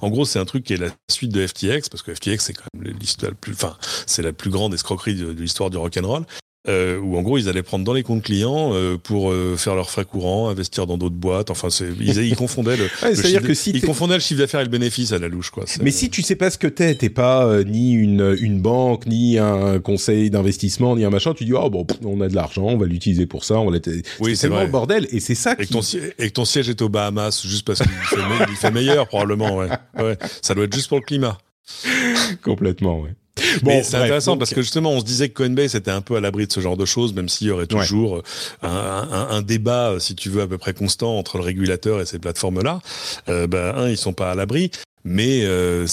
en 0.00 0.08
gros, 0.10 0.24
c'est 0.24 0.38
un 0.38 0.44
truc 0.44 0.64
qui 0.64 0.74
est 0.74 0.78
la 0.78 0.90
suite 1.10 1.32
de 1.32 1.46
FTX 1.46 1.88
parce 1.90 2.02
que 2.02 2.14
FTX 2.14 2.38
c'est 2.38 2.52
quand 2.52 2.64
même 2.74 2.94
l'histoire 2.98 3.32
plus, 3.34 3.52
enfin, 3.52 3.76
c'est 4.06 4.22
la 4.22 4.32
plus 4.32 4.50
grande 4.50 4.74
escroquerie 4.74 5.14
de, 5.14 5.32
de 5.32 5.40
l'histoire 5.40 5.70
du 5.70 5.76
rock'n'roll 5.76 6.24
euh, 6.68 6.98
où 6.98 7.16
en 7.16 7.22
gros 7.22 7.38
ils 7.38 7.48
allaient 7.48 7.62
prendre 7.62 7.84
dans 7.86 7.94
les 7.94 8.02
comptes 8.02 8.22
clients 8.22 8.74
euh, 8.74 8.98
pour 8.98 9.30
euh, 9.30 9.56
faire 9.56 9.74
leurs 9.74 9.88
frais 9.88 10.04
courants, 10.04 10.50
investir 10.50 10.86
dans 10.86 10.98
d'autres 10.98 11.14
boîtes. 11.14 11.50
Enfin, 11.50 11.70
c'est, 11.70 11.88
ils, 11.98 12.18
ils 12.18 12.36
confondaient 12.36 12.76
le, 12.76 12.84
ouais, 13.02 13.14
le 13.14 13.22
chiffre, 13.22 13.46
que 13.46 13.54
si 13.54 13.70
ils 13.70 13.80
confondaient 13.80 14.14
le 14.14 14.20
chiffre 14.20 14.40
d'affaires 14.40 14.60
et 14.60 14.64
le 14.64 14.70
bénéfice 14.70 15.12
à 15.12 15.18
la 15.18 15.28
louche, 15.28 15.50
quoi. 15.50 15.64
Mais 15.82 15.90
si 15.90 16.10
tu 16.10 16.22
sais 16.22 16.36
pas 16.36 16.50
ce 16.50 16.58
que 16.58 16.66
t'es, 16.66 16.94
t'es 16.94 17.08
pas 17.08 17.46
euh, 17.46 17.64
ni 17.64 17.92
une 17.92 18.36
une 18.40 18.60
banque, 18.60 19.06
ni 19.06 19.38
un 19.38 19.78
conseil 19.80 20.28
d'investissement, 20.28 20.96
ni 20.96 21.04
un 21.04 21.10
machin, 21.10 21.32
tu 21.32 21.44
dis 21.44 21.54
oh 21.54 21.70
bon, 21.70 21.86
on 22.04 22.20
a 22.20 22.28
de 22.28 22.34
l'argent, 22.34 22.64
on 22.64 22.76
va 22.76 22.86
l'utiliser 22.86 23.26
pour 23.26 23.44
ça, 23.44 23.58
on 23.58 23.70
va 23.70 23.78
oui, 24.20 24.36
c'est 24.36 24.48
tellement 24.48 24.62
le 24.62 24.68
bordel 24.68 25.06
et 25.10 25.20
c'est 25.20 25.34
ça. 25.34 25.54
Et, 25.58 25.64
qui... 25.64 25.72
ton, 25.72 25.80
et 25.80 26.28
que 26.28 26.32
ton 26.32 26.44
siège 26.44 26.68
est 26.68 26.82
aux 26.82 26.88
Bahamas 26.88 27.42
juste 27.46 27.66
parce 27.66 27.80
qu'il 27.80 27.90
fait, 27.90 28.54
fait 28.56 28.70
meilleur 28.70 29.06
probablement. 29.06 29.56
Ouais. 29.56 29.68
ouais, 29.98 30.18
ça 30.42 30.54
doit 30.54 30.64
être 30.64 30.74
juste 30.74 30.88
pour 30.88 30.98
le 30.98 31.04
climat. 31.04 31.38
Complètement, 32.42 33.00
ouais. 33.00 33.14
Bon, 33.62 33.82
c'est 33.82 33.96
intéressant 33.96 34.36
parce 34.36 34.54
que 34.54 34.62
justement, 34.62 34.92
on 34.92 35.00
se 35.00 35.04
disait 35.04 35.28
que 35.28 35.34
Coinbase 35.34 35.74
était 35.74 35.90
un 35.90 36.00
peu 36.00 36.16
à 36.16 36.20
l'abri 36.20 36.46
de 36.46 36.52
ce 36.52 36.60
genre 36.60 36.76
de 36.76 36.84
choses, 36.84 37.14
même 37.14 37.28
s'il 37.28 37.48
y 37.48 37.50
aurait 37.50 37.66
toujours 37.66 38.12
ouais. 38.12 38.22
un, 38.62 39.08
un, 39.10 39.28
un, 39.30 39.42
débat, 39.42 39.96
si 39.98 40.14
tu 40.14 40.30
veux, 40.30 40.42
à 40.42 40.46
peu 40.46 40.58
près 40.58 40.74
constant 40.74 41.18
entre 41.18 41.38
le 41.38 41.44
régulateur 41.44 42.00
et 42.00 42.06
ces 42.06 42.18
plateformes-là. 42.18 42.80
Euh, 43.28 43.46
ben, 43.46 43.74
un, 43.76 43.88
ils 43.88 43.96
sont 43.96 44.12
pas 44.12 44.30
à 44.30 44.34
l'abri. 44.34 44.70
Mais 45.02 45.44
euh, 45.44 45.86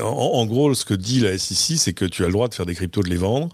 en, 0.00 0.04
en, 0.04 0.46
gros, 0.46 0.74
ce 0.74 0.84
que 0.84 0.94
dit 0.94 1.18
la 1.18 1.36
SEC, 1.36 1.76
c'est 1.76 1.92
que 1.92 2.04
tu 2.04 2.22
as 2.22 2.26
le 2.26 2.32
droit 2.32 2.48
de 2.48 2.54
faire 2.54 2.66
des 2.66 2.74
cryptos, 2.74 3.02
de 3.02 3.08
les 3.08 3.16
vendre, 3.16 3.48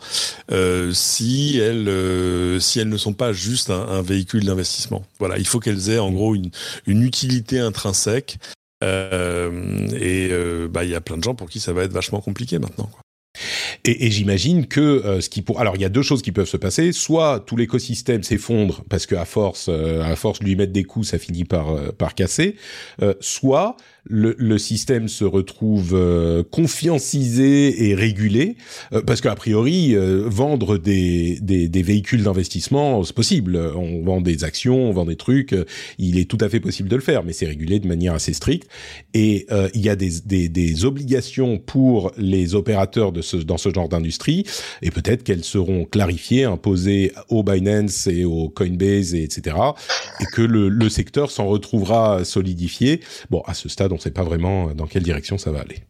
euh, 0.53 0.93
si 0.93 1.59
elles, 1.59 1.89
euh, 1.89 2.61
si 2.61 2.81
elles 2.81 2.89
ne 2.91 2.99
sont 2.99 3.15
pas 3.15 3.33
juste 3.33 3.71
un, 3.71 3.81
un 3.81 4.03
véhicule 4.03 4.45
d'investissement. 4.45 5.03
Voilà, 5.19 5.39
il 5.39 5.47
faut 5.47 5.59
qu'elles 5.59 5.89
aient 5.89 5.99
en 5.99 6.11
gros 6.11 6.35
une, 6.35 6.51
une 6.87 7.03
utilité 7.03 7.59
intrinsèque. 7.59 8.39
Euh, 8.83 9.89
et 9.95 10.29
euh, 10.31 10.69
bah, 10.69 10.85
il 10.85 10.91
y 10.91 10.95
a 10.95 11.01
plein 11.01 11.19
de 11.19 11.23
gens 11.23 11.35
pour 11.35 11.49
qui 11.51 11.61
ça 11.61 11.73
va 11.73 11.83
être 11.83 11.93
vachement 11.93 12.21
compliqué 12.21 12.59
maintenant. 12.59 12.87
Quoi. 12.87 13.01
Et, 13.85 14.07
et 14.07 14.11
j'imagine 14.11 14.67
que 14.67 14.81
euh, 14.81 15.21
ce 15.21 15.31
qui 15.31 15.43
pour 15.43 15.61
alors 15.61 15.77
il 15.77 15.83
y 15.83 15.85
a 15.85 15.89
deux 15.89 16.03
choses 16.03 16.23
qui 16.23 16.33
peuvent 16.33 16.49
se 16.49 16.57
passer. 16.57 16.93
Soit 16.93 17.41
tout 17.41 17.57
l'écosystème 17.57 18.23
s'effondre 18.23 18.85
parce 18.89 19.07
que 19.07 19.15
à 19.15 19.25
force 19.25 19.69
euh, 19.69 20.03
à 20.03 20.17
force 20.17 20.41
de 20.41 20.45
lui 20.45 20.57
mettre 20.57 20.73
des 20.73 20.85
coups 20.85 21.09
ça 21.09 21.19
finit 21.19 21.45
par 21.45 21.71
euh, 21.71 21.91
par 21.93 22.15
casser. 22.15 22.57
Soit 23.21 23.77
le, 24.05 24.35
le, 24.39 24.59
système 24.59 25.09
se 25.09 25.25
retrouve 25.25 25.91
euh, 25.95 26.43
confiancisé 26.43 27.89
et 27.89 27.95
régulé, 27.95 28.57
euh, 28.93 29.03
parce 29.03 29.21
qu'a 29.21 29.35
priori, 29.35 29.95
euh, 29.95 30.25
vendre 30.27 30.79
des, 30.79 31.39
des, 31.41 31.69
des 31.69 31.83
véhicules 31.83 32.23
d'investissement, 32.23 33.03
c'est 33.05 33.15
possible. 33.15 33.57
On 33.57 34.03
vend 34.03 34.21
des 34.21 34.45
actions, 34.45 34.89
on 34.89 34.93
vend 34.93 35.05
des 35.05 35.17
trucs, 35.17 35.55
il 35.99 36.19
est 36.19 36.29
tout 36.29 36.39
à 36.41 36.49
fait 36.49 36.61
possible 36.61 36.89
de 36.89 36.97
le 36.97 37.03
faire, 37.03 37.25
mais 37.25 37.33
c'est 37.33 37.47
régulé 37.47 37.79
de 37.79 37.89
manière 37.89 38.15
assez 38.15 38.33
stricte. 38.33 38.69
Et 39.15 39.47
il 39.75 39.81
y 39.81 39.89
a 39.89 39.97
des, 39.97 40.11
des, 40.25 40.49
des, 40.49 40.85
obligations 40.85 41.59
pour 41.59 42.13
les 42.17 42.55
opérateurs 42.55 43.13
de 43.13 43.23
ce, 43.23 43.37
dans 43.37 43.59
ce 43.59 43.73
genre 43.73 43.89
d'industrie, 43.89 44.45
et 44.83 44.91
peut-être 44.91 45.23
qu'elles 45.23 45.45
seront 45.45 45.85
clarifiées, 45.85 46.45
imposées 46.45 47.13
au 47.29 47.43
Binance 47.43 48.07
et 48.07 48.25
au 48.25 48.49
Coinbase, 48.49 49.15
et 49.15 49.23
etc., 49.23 49.57
et 50.21 50.25
que 50.33 50.43
le, 50.43 50.69
le 50.69 50.89
secteur 50.89 51.31
s'en 51.31 51.47
retrouvera 51.47 52.25
solidifié. 52.25 53.01
Bon, 53.31 53.43
à 53.47 53.55
ce 53.55 53.69
stade, 53.69 53.90
on 53.93 53.97
ne 53.97 54.01
sait 54.01 54.11
pas 54.11 54.25
vraiment 54.25 54.75
dans 54.75 54.87
quelle 54.87 55.03
direction 55.03 55.39
ça 55.39 55.51
va 55.51 55.61
aller. 55.61 55.85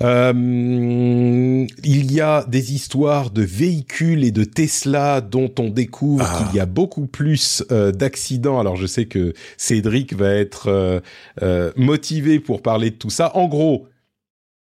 Euh, 0.00 1.66
il 1.82 2.12
y 2.12 2.20
a 2.20 2.44
des 2.44 2.72
histoires 2.72 3.30
de 3.30 3.42
véhicules 3.42 4.22
et 4.22 4.30
de 4.30 4.44
Tesla 4.44 5.20
dont 5.20 5.52
on 5.58 5.70
découvre 5.70 6.24
ah. 6.28 6.44
qu'il 6.44 6.56
y 6.56 6.60
a 6.60 6.66
beaucoup 6.66 7.06
plus 7.06 7.64
euh, 7.72 7.90
d'accidents. 7.90 8.60
Alors 8.60 8.76
je 8.76 8.86
sais 8.86 9.06
que 9.06 9.32
Cédric 9.56 10.14
va 10.14 10.30
être 10.30 10.68
euh, 10.68 11.00
euh 11.42 11.72
motivé 11.76 12.38
pour 12.38 12.62
parler 12.62 12.90
de 12.90 12.96
tout 12.96 13.10
ça. 13.10 13.36
En 13.36 13.48
gros, 13.48 13.88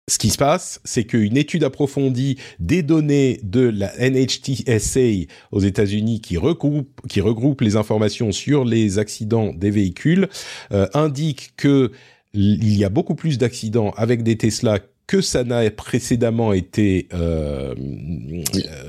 ce 0.09 0.19
qui 0.19 0.31
se 0.31 0.39
passe, 0.39 0.81
c'est 0.85 1.05
qu'une 1.05 1.37
étude 1.37 1.63
approfondie 1.65 2.39
des 2.59 2.83
données 2.83 3.41
de 3.43 3.61
la 3.61 3.93
NHTSA 3.99 5.29
aux 5.53 5.61
États-Unis 5.61 6.21
qui 6.21 6.37
regroupe, 6.37 7.01
qui 7.09 7.21
regroupe 7.21 7.61
les 7.61 7.77
informations 7.77 8.33
sur 8.33 8.65
les 8.65 8.99
accidents 8.99 9.53
des 9.53 9.71
véhicules 9.71 10.29
euh, 10.73 10.89
indique 10.95 11.53
que 11.57 11.93
il 12.35 12.77
y 12.77 12.85
a 12.85 12.89
beaucoup 12.89 13.15
plus 13.15 13.39
d'accidents 13.39 13.91
avec 13.97 14.23
des 14.23 14.37
Tesla 14.37 14.81
que 15.07 15.23
ça 15.23 15.43
n'a 15.43 15.69
précédemment 15.71 16.53
été 16.53 17.09
euh, 17.15 17.75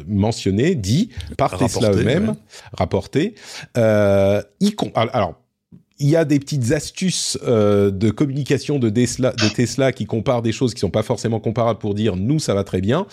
mentionné, 0.05 0.75
dit 0.75 1.09
par 1.37 1.57
Tesla 1.57 1.91
eux-mêmes, 1.91 2.35
rapporté. 2.73 3.35
Euh, 3.77 4.41
alors, 4.93 5.38
il 5.99 6.09
y 6.09 6.15
a 6.15 6.23
des 6.23 6.39
petites 6.39 6.71
astuces 6.71 7.37
euh, 7.45 7.91
de 7.91 8.09
communication 8.09 8.79
de 8.79 8.89
Tesla, 8.89 9.91
qui 9.91 10.05
comparent 10.05 10.41
des 10.41 10.53
choses 10.53 10.73
qui 10.73 10.79
sont 10.79 10.89
pas 10.89 11.03
forcément 11.03 11.39
comparables 11.39 11.79
pour 11.79 11.93
dire 11.93 12.15
nous 12.15 12.39
ça 12.39 12.53
va 12.53 12.63
très 12.63 12.79
bien. 12.79 13.05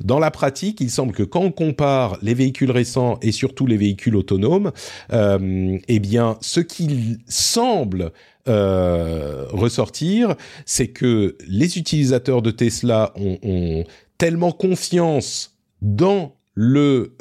Dans 0.00 0.18
la 0.18 0.30
pratique, 0.30 0.80
il 0.80 0.90
semble 0.90 1.12
que 1.12 1.22
quand 1.22 1.40
on 1.40 1.52
compare 1.52 2.18
les 2.20 2.34
véhicules 2.34 2.70
récents 2.70 3.18
et 3.22 3.30
surtout 3.30 3.66
les 3.66 3.76
véhicules 3.76 4.16
autonomes, 4.16 4.72
euh, 5.12 5.78
eh 5.86 5.98
bien 6.00 6.36
ce 6.40 6.58
qui 6.58 7.18
semble 7.28 8.10
euh, 8.48 9.46
ressortir, 9.50 10.34
c'est 10.66 10.88
que 10.88 11.36
les 11.46 11.78
utilisateurs 11.78 12.42
de 12.42 12.50
Tesla 12.50 13.12
ont, 13.16 13.84
tellement 14.18 14.52
confiance 14.52 15.56
dans 15.80 16.36
le 16.54 17.16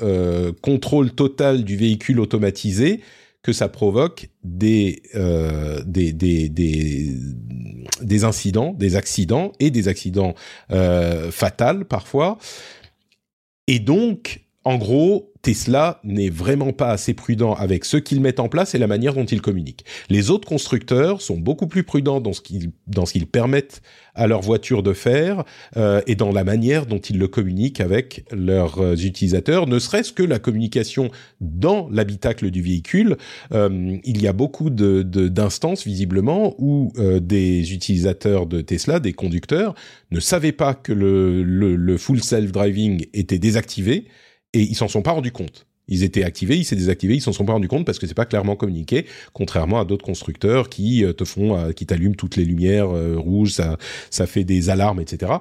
contrôle 0.61 1.11
total 1.11 1.63
du 1.63 1.75
véhicule 1.75 2.19
automatisé 2.19 3.01
que 3.43 3.53
ça 3.53 3.67
provoque 3.67 4.29
des, 4.43 5.01
euh, 5.15 5.81
des, 5.85 6.13
des, 6.13 6.49
des, 6.49 7.15
des, 8.01 8.23
incidents, 8.23 8.73
des 8.73 8.95
accidents 8.95 9.51
et 9.59 9.71
des 9.71 9.87
accidents 9.87 10.35
euh, 10.71 11.31
fatals 11.31 11.85
parfois. 11.85 12.37
Et 13.67 13.79
donc, 13.79 14.41
en 14.63 14.77
gros, 14.77 15.30
Tesla 15.41 15.99
n'est 16.03 16.29
vraiment 16.29 16.73
pas 16.73 16.89
assez 16.89 17.13
prudent 17.13 17.53
avec 17.53 17.85
ce 17.85 17.97
qu'ils 17.97 18.21
mettent 18.21 18.39
en 18.39 18.49
place 18.49 18.75
et 18.75 18.77
la 18.77 18.87
manière 18.87 19.13
dont 19.13 19.25
ils 19.25 19.41
communiquent. 19.41 19.85
Les 20.09 20.29
autres 20.29 20.47
constructeurs 20.47 21.21
sont 21.21 21.37
beaucoup 21.37 21.67
plus 21.67 21.83
prudents 21.83 22.21
dans 22.21 22.33
ce 22.33 22.41
qu'ils 22.41 22.71
dans 22.87 23.05
ce 23.05 23.13
qu'ils 23.13 23.27
permettent 23.27 23.81
à 24.13 24.27
leur 24.27 24.41
voiture 24.41 24.83
de 24.83 24.93
faire 24.93 25.43
euh, 25.77 26.01
et 26.05 26.15
dans 26.15 26.31
la 26.31 26.43
manière 26.43 26.85
dont 26.85 26.99
ils 26.99 27.17
le 27.17 27.27
communiquent 27.27 27.79
avec 27.79 28.25
leurs 28.31 28.79
euh, 28.79 28.95
utilisateurs, 28.95 29.67
ne 29.67 29.79
serait-ce 29.79 30.11
que 30.11 30.23
la 30.23 30.39
communication 30.39 31.09
dans 31.39 31.87
l'habitacle 31.89 32.51
du 32.51 32.61
véhicule. 32.61 33.17
Euh, 33.53 33.97
il 34.03 34.21
y 34.21 34.27
a 34.27 34.33
beaucoup 34.33 34.69
de 34.69 35.01
d'instances 35.01 35.85
visiblement 35.85 36.55
où 36.57 36.91
euh, 36.97 37.19
des 37.19 37.73
utilisateurs 37.73 38.45
de 38.45 38.61
Tesla, 38.61 38.99
des 38.99 39.13
conducteurs, 39.13 39.75
ne 40.11 40.19
savaient 40.19 40.51
pas 40.51 40.73
que 40.73 40.93
le, 40.93 41.43
le, 41.43 41.75
le 41.75 41.97
full 41.97 42.21
self 42.21 42.51
driving 42.51 43.05
était 43.13 43.39
désactivé 43.39 44.05
et 44.53 44.61
ils 44.61 44.75
s'en 44.75 44.87
sont 44.87 45.01
pas 45.01 45.11
rendus 45.11 45.31
compte. 45.31 45.65
Ils 45.87 46.03
étaient 46.03 46.23
activés, 46.23 46.55
ils 46.55 46.63
s'est 46.63 46.75
désactivé, 46.75 47.15
ils 47.15 47.21
s'en 47.21 47.33
sont 47.33 47.43
pas 47.43 47.53
rendus 47.53 47.67
compte 47.67 47.85
parce 47.85 47.99
que 47.99 48.07
c'est 48.07 48.13
pas 48.13 48.25
clairement 48.25 48.55
communiqué, 48.55 49.05
contrairement 49.33 49.79
à 49.79 49.85
d'autres 49.85 50.05
constructeurs 50.05 50.69
qui 50.69 51.03
euh, 51.03 51.11
te 51.11 51.25
font, 51.25 51.57
euh, 51.57 51.71
qui 51.73 51.85
t'allument 51.85 52.15
toutes 52.15 52.37
les 52.37 52.45
lumières 52.45 52.95
euh, 52.95 53.17
rouges, 53.17 53.51
ça, 53.51 53.77
ça 54.09 54.25
fait 54.25 54.45
des 54.45 54.69
alarmes, 54.69 55.01
etc. 55.01 55.33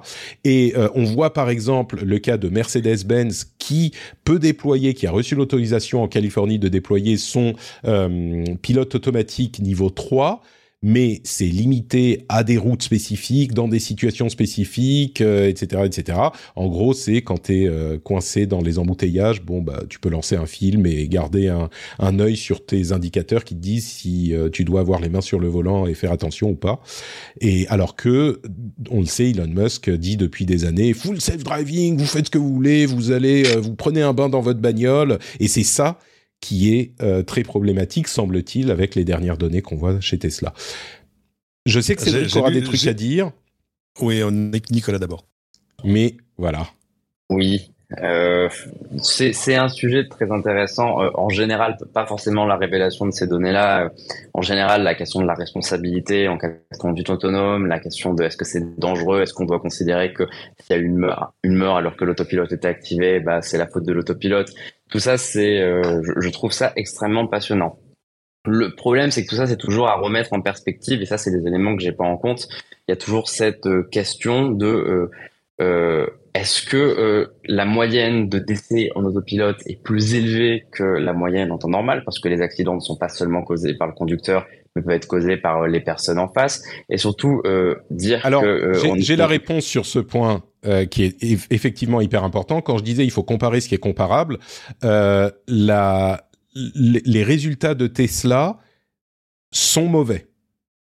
Et 0.43 0.73
on 0.95 1.05
voit 1.05 1.33
par 1.33 1.49
exemple 1.49 2.03
le 2.03 2.19
cas 2.19 2.37
de 2.37 2.49
Mercedes-Benz 2.49 3.53
qui 3.59 3.93
peut 4.25 4.39
déployer, 4.39 4.93
qui 4.93 5.07
a 5.07 5.11
reçu 5.11 5.35
l'autorisation 5.35 6.03
en 6.03 6.07
Californie 6.07 6.59
de 6.59 6.67
déployer 6.67 7.17
son 7.17 7.53
pilote 8.61 8.95
automatique 8.95 9.59
niveau 9.59 9.89
3 9.89 10.41
mais 10.83 11.21
c'est 11.23 11.45
limité 11.45 12.25
à 12.27 12.43
des 12.43 12.57
routes 12.57 12.81
spécifiques, 12.81 13.53
dans 13.53 13.67
des 13.67 13.79
situations 13.79 14.29
spécifiques, 14.29 15.21
etc., 15.21 15.67
euh, 15.73 15.85
etc. 15.85 16.17
En 16.55 16.67
gros, 16.67 16.93
c'est 16.93 17.21
quand 17.21 17.43
tu 17.43 17.63
es 17.63 17.67
euh, 17.67 17.99
coincé 17.99 18.47
dans 18.47 18.61
les 18.61 18.79
embouteillages, 18.79 19.43
bon, 19.43 19.61
bah, 19.61 19.83
tu 19.89 19.99
peux 19.99 20.09
lancer 20.09 20.35
un 20.35 20.47
film 20.47 20.87
et 20.87 21.07
garder 21.07 21.49
un, 21.49 21.69
un 21.99 22.19
œil 22.19 22.35
sur 22.35 22.65
tes 22.65 22.93
indicateurs 22.93 23.43
qui 23.43 23.55
te 23.55 23.61
disent 23.61 23.87
si 23.87 24.33
euh, 24.33 24.49
tu 24.49 24.63
dois 24.63 24.79
avoir 24.79 24.99
les 24.99 25.09
mains 25.09 25.21
sur 25.21 25.39
le 25.39 25.47
volant 25.47 25.85
et 25.85 25.93
faire 25.93 26.11
attention 26.11 26.49
ou 26.49 26.55
pas. 26.55 26.81
Et 27.41 27.67
alors 27.67 27.95
que, 27.95 28.41
on 28.89 29.01
le 29.01 29.05
sait, 29.05 29.29
Elon 29.29 29.47
Musk 29.47 29.89
dit 29.89 30.17
depuis 30.17 30.45
des 30.45 30.65
années, 30.65 30.93
full 30.93 31.21
self-driving, 31.21 31.97
vous 31.97 32.05
faites 32.05 32.25
ce 32.25 32.31
que 32.31 32.39
vous 32.39 32.53
voulez, 32.53 32.87
vous 32.87 33.11
allez, 33.11 33.43
vous 33.43 33.75
prenez 33.75 34.01
un 34.01 34.13
bain 34.13 34.29
dans 34.29 34.41
votre 34.41 34.59
bagnole, 34.59 35.19
et 35.39 35.47
c'est 35.47 35.63
ça 35.63 35.99
qui 36.41 36.75
est 36.75 36.91
euh, 37.01 37.23
très 37.23 37.43
problématique, 37.43 38.07
semble-t-il, 38.07 38.71
avec 38.71 38.95
les 38.95 39.05
dernières 39.05 39.37
données 39.37 39.61
qu'on 39.61 39.77
voit 39.77 40.01
chez 40.01 40.17
Tesla. 40.17 40.53
Je 41.65 41.79
sais 41.79 41.95
que 41.95 42.01
c'est 42.01 42.35
aura 42.35 42.51
des 42.51 42.63
trucs 42.63 42.87
à 42.87 42.93
dire. 42.93 43.31
Oui, 44.01 44.21
on 44.25 44.51
est 44.51 44.71
Nicolas 44.71 44.97
d'abord. 44.97 45.27
Mais 45.83 46.17
voilà. 46.37 46.67
Oui, 47.29 47.71
euh, 47.99 48.47
c'est 49.01 49.55
un 49.55 49.67
sujet 49.67 50.07
très 50.07 50.31
intéressant. 50.31 51.01
Euh, 51.01 51.09
en 51.15 51.29
général, 51.29 51.77
pas 51.93 52.05
forcément 52.05 52.45
la 52.45 52.55
révélation 52.55 53.05
de 53.05 53.11
ces 53.11 53.27
données-là. 53.27 53.91
en 54.33 54.41
général, 54.41 54.83
la 54.83 54.95
question 54.95 55.21
de 55.21 55.27
la 55.27 55.33
responsabilité 55.33 56.27
en 56.27 56.37
cas 56.37 56.49
de 56.49 56.77
conduite 56.77 57.09
autonome, 57.09 57.67
la 57.67 57.79
question 57.79 58.13
de 58.13 58.23
est-ce 58.23 58.37
que 58.37 58.45
c'est 58.45 58.79
dangereux, 58.79 59.21
est-ce 59.21 59.33
qu'on 59.33 59.45
doit 59.45 59.59
considérer 59.59 60.13
que 60.13 60.23
s'il 60.59 60.75
y 60.75 60.79
a 60.79 60.81
une 60.81 60.97
meurt, 60.97 61.33
une 61.43 61.61
alors 61.61 61.95
que 61.95 62.05
l'autopilote 62.05 62.51
était 62.51 62.67
activé, 62.67 63.19
bah, 63.19 63.41
c'est 63.41 63.57
la 63.57 63.67
faute 63.67 63.85
de 63.85 63.93
l'autopilote. 63.93 64.51
Tout 64.91 64.99
ça, 64.99 65.17
c'est, 65.17 65.61
euh, 65.61 66.01
je, 66.19 66.29
trouve 66.29 66.51
ça 66.51 66.73
extrêmement 66.75 67.25
passionnant. 67.25 67.79
Le 68.45 68.75
problème, 68.75 69.09
c'est 69.09 69.23
que 69.23 69.29
tout 69.29 69.35
ça, 69.35 69.47
c'est 69.47 69.57
toujours 69.57 69.87
à 69.87 69.95
remettre 69.95 70.33
en 70.33 70.41
perspective, 70.41 71.01
et 71.01 71.05
ça, 71.05 71.17
c'est 71.17 71.31
des 71.31 71.47
éléments 71.47 71.75
que 71.75 71.81
j'ai 71.81 71.93
pas 71.93 72.03
en 72.03 72.17
compte. 72.17 72.47
Il 72.87 72.91
y 72.91 72.93
a 72.93 72.97
toujours 72.97 73.29
cette 73.29 73.65
euh, 73.67 73.83
question 73.83 74.51
de 74.51 75.09
euh, 75.61 76.07
est-ce 76.33 76.65
que 76.65 77.29
la 77.45 77.65
moyenne 77.65 78.29
de 78.29 78.39
décès 78.39 78.89
en 78.95 79.03
autopilote 79.03 79.61
est 79.67 79.81
plus 79.81 80.15
élevée 80.15 80.65
que 80.71 80.83
la 80.83 81.13
moyenne 81.13 81.51
en 81.51 81.57
temps 81.57 81.69
normal, 81.69 82.03
parce 82.05 82.19
que 82.19 82.29
les 82.29 82.41
accidents 82.41 82.75
ne 82.75 82.79
sont 82.79 82.95
pas 82.95 83.09
seulement 83.09 83.43
causés 83.43 83.75
par 83.75 83.87
le 83.87 83.93
conducteur, 83.93 84.45
mais 84.75 84.81
peuvent 84.81 84.95
être 84.95 85.07
causés 85.07 85.37
par 85.37 85.67
les 85.67 85.81
personnes 85.81 86.19
en 86.19 86.27
face, 86.27 86.63
et 86.89 86.97
surtout 86.97 87.41
dire 87.89 88.25
Alors, 88.25 88.41
que 88.41 88.73
j'ai 88.97 89.15
la 89.15 89.27
réponse 89.27 89.65
sur 89.65 89.85
ce 89.85 89.99
point 89.99 90.43
euh, 90.65 90.85
qui 90.85 91.03
est 91.05 91.17
effectivement 91.49 92.01
hyper 92.01 92.23
important. 92.23 92.61
Quand 92.61 92.77
je 92.77 92.83
disais 92.83 93.03
il 93.03 93.09
faut 93.09 93.23
comparer 93.23 93.61
ce 93.61 93.67
qui 93.67 93.73
est 93.73 93.79
comparable, 93.79 94.37
euh, 94.83 95.31
la, 95.47 96.29
les 96.53 97.23
résultats 97.23 97.73
de 97.73 97.87
Tesla 97.87 98.59
sont 99.51 99.87
mauvais. 99.87 100.27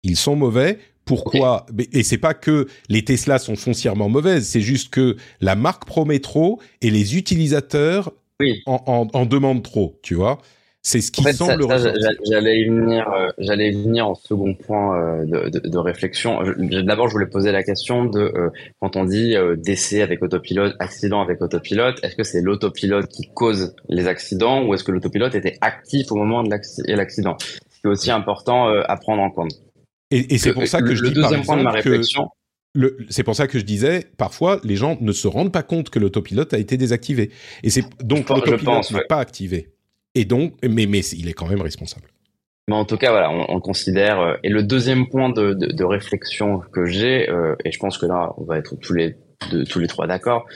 Ils 0.02 0.18
sont 0.18 0.36
mauvais. 0.36 0.80
Pourquoi? 1.06 1.68
Et 1.94 2.02
c'est 2.02 2.18
pas 2.18 2.34
que 2.34 2.68
les 2.90 3.06
Tesla 3.06 3.38
sont 3.38 3.56
foncièrement 3.56 4.10
mauvaises, 4.10 4.48
c'est 4.48 4.62
juste 4.62 4.92
que 4.92 5.16
la 5.42 5.56
marque 5.56 5.86
promet 5.86 6.20
trop 6.20 6.60
et 6.82 6.90
les 6.90 7.16
utilisateurs 7.16 8.12
en, 8.66 8.84
en, 8.88 9.08
en 9.14 9.26
demandent 9.26 9.64
trop, 9.64 10.00
tu 10.02 10.16
vois? 10.16 10.40
C'est 10.88 11.02
ce 11.02 11.12
qui 11.12 11.22
semble 11.34 11.68
J'allais 12.32 12.62
y 12.62 12.70
venir, 12.70 13.10
euh, 13.10 13.28
j'allais 13.40 13.72
venir 13.72 14.08
en 14.08 14.16
second 14.16 14.54
point 14.54 14.98
euh, 14.98 15.26
de, 15.26 15.50
de, 15.50 15.68
de, 15.68 15.78
réflexion. 15.78 16.40
D'abord, 16.86 17.10
je 17.10 17.12
voulais 17.12 17.28
poser 17.28 17.52
la 17.52 17.62
question 17.62 18.06
de 18.06 18.22
euh, 18.22 18.50
quand 18.80 18.96
on 18.96 19.04
dit 19.04 19.36
décès 19.58 20.02
avec 20.02 20.24
autopilote, 20.24 20.78
accident 20.80 21.22
avec 21.22 21.42
autopilote, 21.42 22.00
est-ce 22.04 22.16
que 22.16 22.24
c'est 22.24 22.40
l'autopilote 22.40 23.10
qui 23.10 23.30
cause 23.34 23.76
les 23.90 24.08
accidents 24.08 24.64
ou 24.64 24.74
est-ce 24.74 24.86
que 24.86 24.94
l'autopilote 24.94 25.36
était 25.36 25.58
actif 25.60 26.10
au 26.14 26.16
moment 26.16 26.42
de 26.42 26.50
l'accident? 26.96 27.36
C'est 27.70 27.90
aussi 27.90 28.10
important 28.10 28.70
à 28.70 28.96
prendre 28.96 29.24
en 29.24 29.30
compte. 29.30 29.52
Et, 30.10 30.36
et 30.36 30.38
c'est 30.38 30.54
pour 30.54 30.68
ça 30.68 30.82
que 30.82 30.96
je 30.96 31.04
le 31.04 31.10
dis 31.10 31.16
deuxième 31.16 31.44
point 31.44 31.58
de 31.58 31.64
ma 31.64 31.72
réflexion. 31.72 32.30
C'est 33.10 33.24
pour 33.24 33.36
ça 33.36 33.48
que 33.48 33.60
je 33.60 33.66
disais, 33.66 34.06
parfois, 34.18 34.62
les 34.64 34.78
gens 34.78 34.98
ne 35.02 35.12
se 35.12 35.28
rendent 35.28 35.52
pas 35.52 35.64
compte 35.64 35.90
que 35.90 36.00
l'autopilote 36.00 36.54
a 36.54 36.60
été 36.60 36.78
désactivé. 36.78 37.30
Et 37.64 37.72
c'est 37.72 37.84
donc 38.06 38.30
l'autopilote 38.30 38.90
n'est 38.92 39.06
pas 39.10 39.20
activé. 39.20 39.74
Et 40.18 40.26
donc, 40.26 40.54
mais, 40.64 40.84
il 40.84 41.30
est 41.30 41.34
quand 41.34 41.46
même 41.46 41.62
responsable. 41.62 42.08
Mais 42.68 42.76
en 42.76 42.86
tout 42.86 42.98
cas, 42.98 43.12
voilà, 43.12 43.30
on, 43.30 43.46
on 43.50 43.60
considère. 43.60 44.20
Euh, 44.20 44.34
et 44.42 44.50
le 44.50 44.64
deuxième 44.64 45.08
point 45.08 45.30
de, 45.30 45.84
réflexion 45.84 46.60
que 46.72 46.86
j'ai, 46.86 47.30
euh, 47.30 47.56
et 47.64 47.72
je 47.72 47.78
pense 47.78 48.00
que 48.00 48.08
là, 48.08 48.34
on 48.38 48.44
va 48.44 48.58
être 48.58 48.76
tous 48.76 48.94
les 48.94 49.16
de, 49.52 49.64
tous 49.64 49.78
les 49.78 49.86
trois 49.86 50.08
d'accord, 50.08 50.48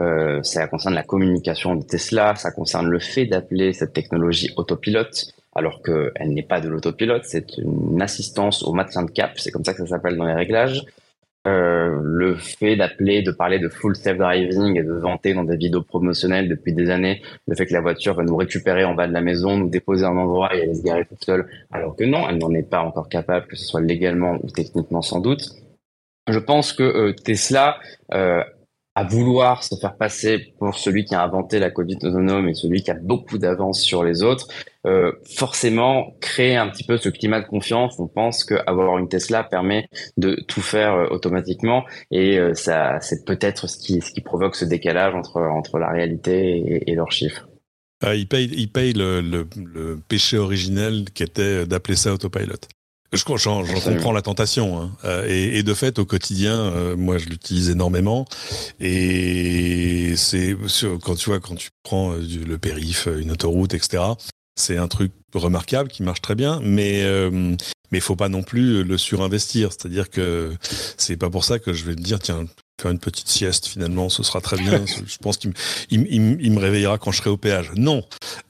euh, 0.00 0.42
ça 0.42 0.66
concerne 0.68 0.94
la 0.94 1.02
communication 1.02 1.76
de 1.76 1.84
Tesla, 1.84 2.34
ça 2.34 2.50
concerne 2.50 2.88
le 2.88 2.98
fait 2.98 3.26
d'appeler 3.26 3.74
cette 3.74 3.92
technologie 3.92 4.50
autopilote, 4.56 5.34
alors 5.54 5.82
qu'elle 5.82 6.32
n'est 6.32 6.42
pas 6.42 6.62
de 6.62 6.70
l'autopilote, 6.70 7.24
c'est 7.26 7.58
une 7.58 8.00
assistance 8.00 8.62
au 8.62 8.72
maintien 8.72 9.02
de 9.02 9.10
cap, 9.10 9.32
c'est 9.36 9.50
comme 9.50 9.64
ça 9.64 9.74
que 9.74 9.80
ça 9.80 9.86
s'appelle 9.86 10.16
dans 10.16 10.24
les 10.24 10.32
réglages. 10.32 10.82
Euh, 11.46 11.98
le 12.02 12.34
fait 12.34 12.76
d'appeler, 12.76 13.22
de 13.22 13.30
parler 13.30 13.58
de 13.58 13.70
full 13.70 13.96
self-driving 13.96 14.78
et 14.78 14.82
de 14.82 14.92
vanter 14.92 15.32
dans 15.32 15.44
des 15.44 15.56
vidéos 15.56 15.80
promotionnelles 15.80 16.50
depuis 16.50 16.74
des 16.74 16.90
années 16.90 17.22
le 17.48 17.56
fait 17.56 17.64
que 17.64 17.72
la 17.72 17.80
voiture 17.80 18.14
va 18.14 18.24
nous 18.24 18.36
récupérer 18.36 18.84
en 18.84 18.94
bas 18.94 19.08
de 19.08 19.14
la 19.14 19.22
maison, 19.22 19.56
nous 19.56 19.70
déposer 19.70 20.04
à 20.04 20.08
un 20.08 20.18
endroit 20.18 20.54
et 20.54 20.60
aller 20.60 20.74
se 20.74 20.82
garer 20.82 21.06
toute 21.06 21.24
seule, 21.24 21.48
alors 21.72 21.96
que 21.96 22.04
non, 22.04 22.28
elle 22.28 22.36
n'en 22.36 22.52
est 22.52 22.68
pas 22.68 22.82
encore 22.82 23.08
capable, 23.08 23.46
que 23.46 23.56
ce 23.56 23.64
soit 23.64 23.80
légalement 23.80 24.36
ou 24.42 24.50
techniquement 24.50 25.00
sans 25.00 25.20
doute. 25.20 25.48
Je 26.28 26.38
pense 26.38 26.74
que 26.74 26.82
euh, 26.82 27.14
Tesla 27.14 27.78
euh, 28.12 28.44
à 28.94 29.04
vouloir 29.04 29.64
se 29.64 29.76
faire 29.76 29.96
passer 29.96 30.52
pour 30.58 30.74
celui 30.76 31.06
qui 31.06 31.14
a 31.14 31.22
inventé 31.22 31.58
la 31.58 31.70
Covid 31.70 31.96
autonome 32.02 32.50
et 32.50 32.54
celui 32.54 32.82
qui 32.82 32.90
a 32.90 32.98
beaucoup 33.00 33.38
d'avance 33.38 33.80
sur 33.80 34.04
les 34.04 34.22
autres, 34.22 34.48
euh, 34.86 35.12
forcément 35.36 36.16
créer 36.20 36.56
un 36.56 36.68
petit 36.68 36.84
peu 36.84 36.96
ce 36.96 37.08
climat 37.08 37.40
de 37.40 37.46
confiance. 37.46 37.96
On 37.98 38.08
pense 38.08 38.44
qu'avoir 38.44 38.98
une 38.98 39.08
Tesla 39.08 39.44
permet 39.44 39.88
de 40.16 40.36
tout 40.48 40.62
faire 40.62 40.94
euh, 40.94 41.06
automatiquement 41.10 41.84
et 42.10 42.38
euh, 42.38 42.54
ça, 42.54 42.98
c'est 43.00 43.24
peut-être 43.26 43.66
ce 43.68 43.78
qui, 43.78 44.00
ce 44.00 44.10
qui 44.10 44.22
provoque 44.22 44.56
ce 44.56 44.64
décalage 44.64 45.14
entre, 45.14 45.40
entre 45.42 45.78
la 45.78 45.90
réalité 45.90 46.56
et, 46.56 46.90
et 46.90 46.94
leurs 46.94 47.12
chiffres. 47.12 47.46
Ah, 48.02 48.14
ils 48.14 48.26
payent, 48.26 48.50
ils 48.56 48.72
payent 48.72 48.94
le, 48.94 49.20
le, 49.20 49.46
le, 49.62 49.98
péché 50.08 50.38
originel 50.38 51.04
qui 51.12 51.22
était 51.22 51.66
d'appeler 51.66 51.96
ça 51.96 52.14
autopilot. 52.14 52.54
Je 53.12 53.24
j'en 53.36 53.64
comprends 53.64 54.12
la 54.12 54.22
tentation, 54.22 54.80
hein. 54.80 55.24
et, 55.26 55.58
et, 55.58 55.62
de 55.64 55.74
fait 55.74 55.98
au 55.98 56.04
quotidien, 56.04 56.54
euh, 56.54 56.96
moi 56.96 57.18
je 57.18 57.26
l'utilise 57.26 57.68
énormément, 57.68 58.24
et 58.78 60.14
c'est 60.14 60.56
quand 61.02 61.16
tu 61.16 61.30
vois 61.30 61.40
quand 61.40 61.56
tu 61.56 61.70
prends 61.82 62.12
le 62.12 62.56
périph, 62.56 63.08
une 63.20 63.32
autoroute, 63.32 63.74
etc. 63.74 64.04
C'est 64.60 64.76
un 64.76 64.88
truc 64.88 65.12
remarquable 65.34 65.88
qui 65.88 66.02
marche 66.02 66.20
très 66.20 66.34
bien, 66.34 66.60
mais 66.62 67.02
euh, 67.04 67.56
mais 67.90 68.00
faut 68.00 68.16
pas 68.16 68.28
non 68.28 68.42
plus 68.42 68.84
le 68.84 68.98
surinvestir. 68.98 69.72
C'est-à-dire 69.72 70.10
que 70.10 70.54
c'est 70.96 71.16
pas 71.16 71.30
pour 71.30 71.44
ça 71.44 71.58
que 71.58 71.72
je 71.72 71.84
vais 71.84 71.94
te 71.94 72.02
dire 72.02 72.18
tiens 72.18 72.46
faire 72.80 72.90
une 72.90 72.98
petite 72.98 73.28
sieste 73.28 73.66
finalement, 73.66 74.08
ce 74.08 74.22
sera 74.22 74.40
très 74.40 74.56
bien. 74.56 74.84
je 75.06 75.16
pense 75.18 75.36
qu'il 75.36 75.50
me, 75.50 76.60
réveillera 76.60 76.98
quand 76.98 77.12
je 77.12 77.18
serai 77.18 77.30
au 77.30 77.36
péage. 77.36 77.70
Non. 77.76 78.02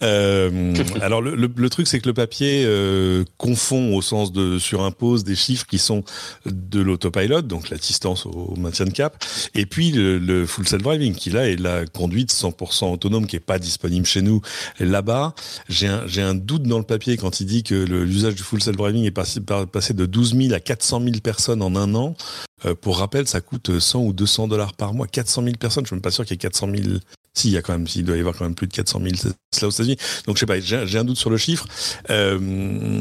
Euh, 0.03 0.75
alors 1.01 1.21
le, 1.23 1.71
truc 1.71 1.87
c'est 1.87 2.01
que 2.01 2.09
le 2.09 2.15
papier 2.15 2.63
euh, 2.65 3.25
confond 3.37 3.95
au 3.95 4.03
sens 4.03 4.33
de 4.33 4.59
surimpose 4.59 5.25
des 5.25 5.37
chiffres 5.37 5.67
qui 5.67 5.79
sont 5.79 6.05
de 6.47 6.81
l'autopilot, 6.81 7.43
donc 7.43 7.71
l'assistance 7.71 8.27
au 8.27 8.55
maintien 8.57 8.87
de 8.87 8.91
cap, 8.91 9.23
et 9.55 9.67
puis 9.67 9.93
le, 9.93 10.47
full 10.47 10.67
self 10.67 10.83
driving 10.83 11.15
qui 11.15 11.31
là 11.31 11.49
est 11.49 11.57
la 11.57 11.87
conduite 11.87 12.33
100% 12.33 12.93
autonome 12.93 13.27
qui 13.27 13.37
est 13.37 13.41
pas 13.41 13.59
disponible 13.59 14.07
chez 14.07 14.23
nous. 14.23 14.41
Là-bas, 14.79 15.35
j'ai 15.69 15.87
un, 15.87 16.07
un 16.19 16.35
doute 16.35 16.63
dans 16.63 16.79
le 16.79 16.85
papier 16.85 17.17
quand 17.17 17.41
il 17.41 17.47
dit 17.47 17.63
que 17.63 17.75
l'usage 17.75 18.35
du 18.35 18.43
full 18.43 18.63
self 18.63 18.77
driving 18.77 19.05
est 19.05 19.11
passé, 19.11 19.41
passé 19.73 19.95
de 19.95 20.07
12 20.07 20.37
000 20.37 20.55
à 20.55 20.61
400 20.61 21.01
000 21.03 21.13
personnes 21.23 21.63
en 21.63 21.77
un 21.77 21.95
an. 21.95 22.17
Euh, 22.67 22.75
pour 22.75 22.99
rappel, 22.99 23.27
ça 23.27 23.41
coûte 23.41 23.79
100 23.79 24.01
ou 24.01 24.13
200 24.13 24.49
dollars 24.49 24.75
par 24.75 24.95
mois. 24.95 25.07
400 25.07 25.43
000 25.45 25.57
personnes, 25.57 25.85
je 25.85 25.89
suis 25.89 25.97
même 25.97 26.03
pas 26.03 26.11
sûr 26.11 26.25
qu'il 26.25 26.35
y 26.35 26.37
ait 26.37 26.39
400 26.39 26.69
000 26.75 26.99
si, 27.35 27.49
il 27.49 27.55
y 27.55 27.57
a 27.57 27.63
quand 27.63 27.73
même, 27.73 27.87
s'il 27.87 28.05
doit 28.05 28.17
y 28.17 28.21
avoir 28.21 28.37
quand 28.37 28.45
même 28.45 28.55
plus 28.55 28.67
de 28.67 28.73
400 28.73 29.01
000 29.03 29.15
là 29.61 29.69
aux 29.69 29.71
États-Unis. 29.71 29.97
Donc 30.27 30.37
je 30.37 30.41
sais 30.41 30.47
pas, 30.47 30.61
j'ai 30.61 30.99
un 30.99 31.05
doute 31.05 31.17
sur 31.17 31.31
le 31.31 31.37
chiffre. 31.37 31.67
Euh, 32.11 33.01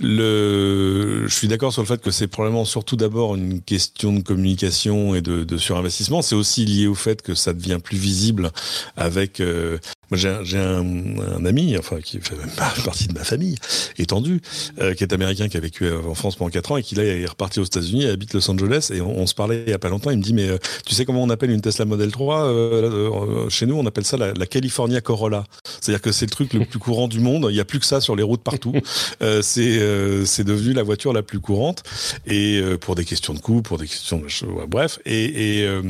le, 0.00 1.26
je 1.26 1.34
suis 1.34 1.48
d'accord 1.48 1.72
sur 1.72 1.82
le 1.82 1.86
fait 1.86 2.00
que 2.00 2.10
c'est 2.10 2.28
probablement 2.28 2.64
surtout 2.64 2.96
d'abord 2.96 3.34
une 3.36 3.60
question 3.60 4.12
de 4.12 4.20
communication 4.20 5.14
et 5.14 5.20
de, 5.20 5.44
de 5.44 5.58
surinvestissement. 5.58 6.22
C'est 6.22 6.34
aussi 6.34 6.64
lié 6.64 6.86
au 6.86 6.94
fait 6.94 7.22
que 7.22 7.34
ça 7.34 7.52
devient 7.52 7.78
plus 7.82 7.98
visible 7.98 8.50
avec 8.96 9.40
euh, 9.40 9.78
j'ai 10.16 10.58
un, 10.58 10.84
un, 11.18 11.44
ami, 11.44 11.76
enfin 11.78 12.00
qui 12.00 12.20
fait 12.20 12.36
partie 12.56 13.08
de 13.08 13.14
ma 13.14 13.24
famille 13.24 13.56
étendue, 13.98 14.40
euh, 14.80 14.94
qui 14.94 15.04
est 15.04 15.12
américain, 15.12 15.48
qui 15.48 15.56
a 15.56 15.60
vécu 15.60 15.90
en 15.90 16.14
France 16.14 16.36
pendant 16.36 16.50
4 16.50 16.72
ans 16.72 16.76
et 16.76 16.82
qui 16.82 16.94
là 16.94 17.04
est 17.04 17.26
reparti 17.26 17.60
aux 17.60 17.64
États-Unis, 17.64 18.06
habite 18.06 18.34
Los 18.34 18.50
Angeles 18.50 18.90
et 18.92 19.00
on, 19.00 19.26
se 19.26 19.34
parlait 19.34 19.64
il 19.66 19.70
y 19.70 19.74
a 19.74 19.78
pas 19.78 19.88
longtemps. 19.88 20.10
Il 20.10 20.18
me 20.18 20.22
dit 20.22 20.34
mais 20.34 20.48
euh, 20.48 20.58
tu 20.86 20.94
sais 20.94 21.04
comment 21.04 21.22
on 21.22 21.30
appelle 21.30 21.50
une 21.50 21.60
Tesla 21.60 21.84
Model 21.84 22.10
3 22.10 22.44
euh, 22.44 23.48
Chez 23.52 23.66
nous, 23.66 23.76
on 23.76 23.86
appelle 23.86 24.04
ça 24.04 24.16
la, 24.16 24.32
la 24.32 24.46
California 24.46 25.00
Corolla. 25.00 25.44
C'est-à-dire 25.80 26.02
que 26.02 26.12
c'est 26.12 26.26
le 26.26 26.30
truc 26.30 26.52
le 26.54 26.64
plus 26.64 26.78
courant 26.78 27.08
du 27.08 27.20
monde. 27.20 27.46
Il 27.50 27.54
n'y 27.54 27.60
a 27.60 27.64
plus 27.64 27.78
que 27.78 27.86
ça 27.86 28.00
sur 28.00 28.16
les 28.16 28.22
routes 28.22 28.42
partout. 28.42 28.74
c'est 29.42 30.24
c'est 30.24 30.44
devenu 30.44 30.72
la 30.72 30.82
voiture 30.82 31.12
la 31.12 31.22
plus 31.22 31.40
courante 31.40 31.82
et 32.26 32.60
pour 32.80 32.94
des 32.94 33.04
questions 33.04 33.34
de 33.34 33.38
coût, 33.38 33.62
pour 33.62 33.78
des 33.78 33.86
questions 33.86 34.18
de 34.18 34.66
bref 34.66 34.98
et 35.04 35.62
et, 35.62 35.80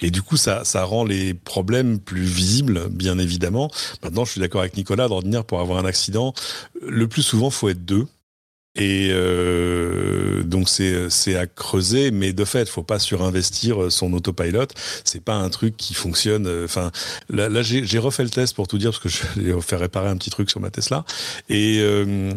et 0.00 0.10
du 0.10 0.22
coup 0.22 0.36
ça 0.36 0.64
ça 0.64 0.84
rend 0.84 1.04
les 1.04 1.34
problèmes 1.34 1.98
plus 1.98 2.22
visibles, 2.22 2.88
bien 2.90 3.18
évidemment 3.18 3.38
Maintenant, 4.02 4.24
je 4.24 4.32
suis 4.32 4.40
d'accord 4.40 4.60
avec 4.60 4.76
Nicolas, 4.76 5.08
d'ordinaire, 5.08 5.44
pour 5.44 5.60
avoir 5.60 5.78
un 5.78 5.84
accident, 5.84 6.32
le 6.86 7.08
plus 7.08 7.22
souvent, 7.22 7.50
faut 7.50 7.68
être 7.68 7.84
deux. 7.84 8.06
Et 8.78 9.08
euh, 9.10 10.42
donc 10.44 10.68
c'est 10.68 11.36
à 11.36 11.46
creuser, 11.46 12.10
mais 12.12 12.32
de 12.32 12.44
fait, 12.44 12.68
faut 12.68 12.84
pas 12.84 12.98
surinvestir 12.98 13.90
son 13.90 14.12
autopilot. 14.12 14.68
C'est 15.04 15.22
pas 15.22 15.34
un 15.34 15.50
truc 15.50 15.76
qui 15.76 15.94
fonctionne. 15.94 16.46
Euh, 16.46 16.64
enfin, 16.64 16.92
là, 17.28 17.48
là 17.48 17.62
j'ai 17.62 17.98
refait 17.98 18.22
le 18.22 18.30
test 18.30 18.54
pour 18.54 18.68
tout 18.68 18.78
dire 18.78 18.90
parce 18.90 19.02
que 19.02 19.08
je 19.08 19.40
vais 19.40 19.60
faire 19.60 19.80
réparer 19.80 20.08
un 20.08 20.16
petit 20.16 20.30
truc 20.30 20.48
sur 20.48 20.60
ma 20.60 20.70
Tesla 20.70 21.04
et 21.48 21.78
euh, 21.80 22.32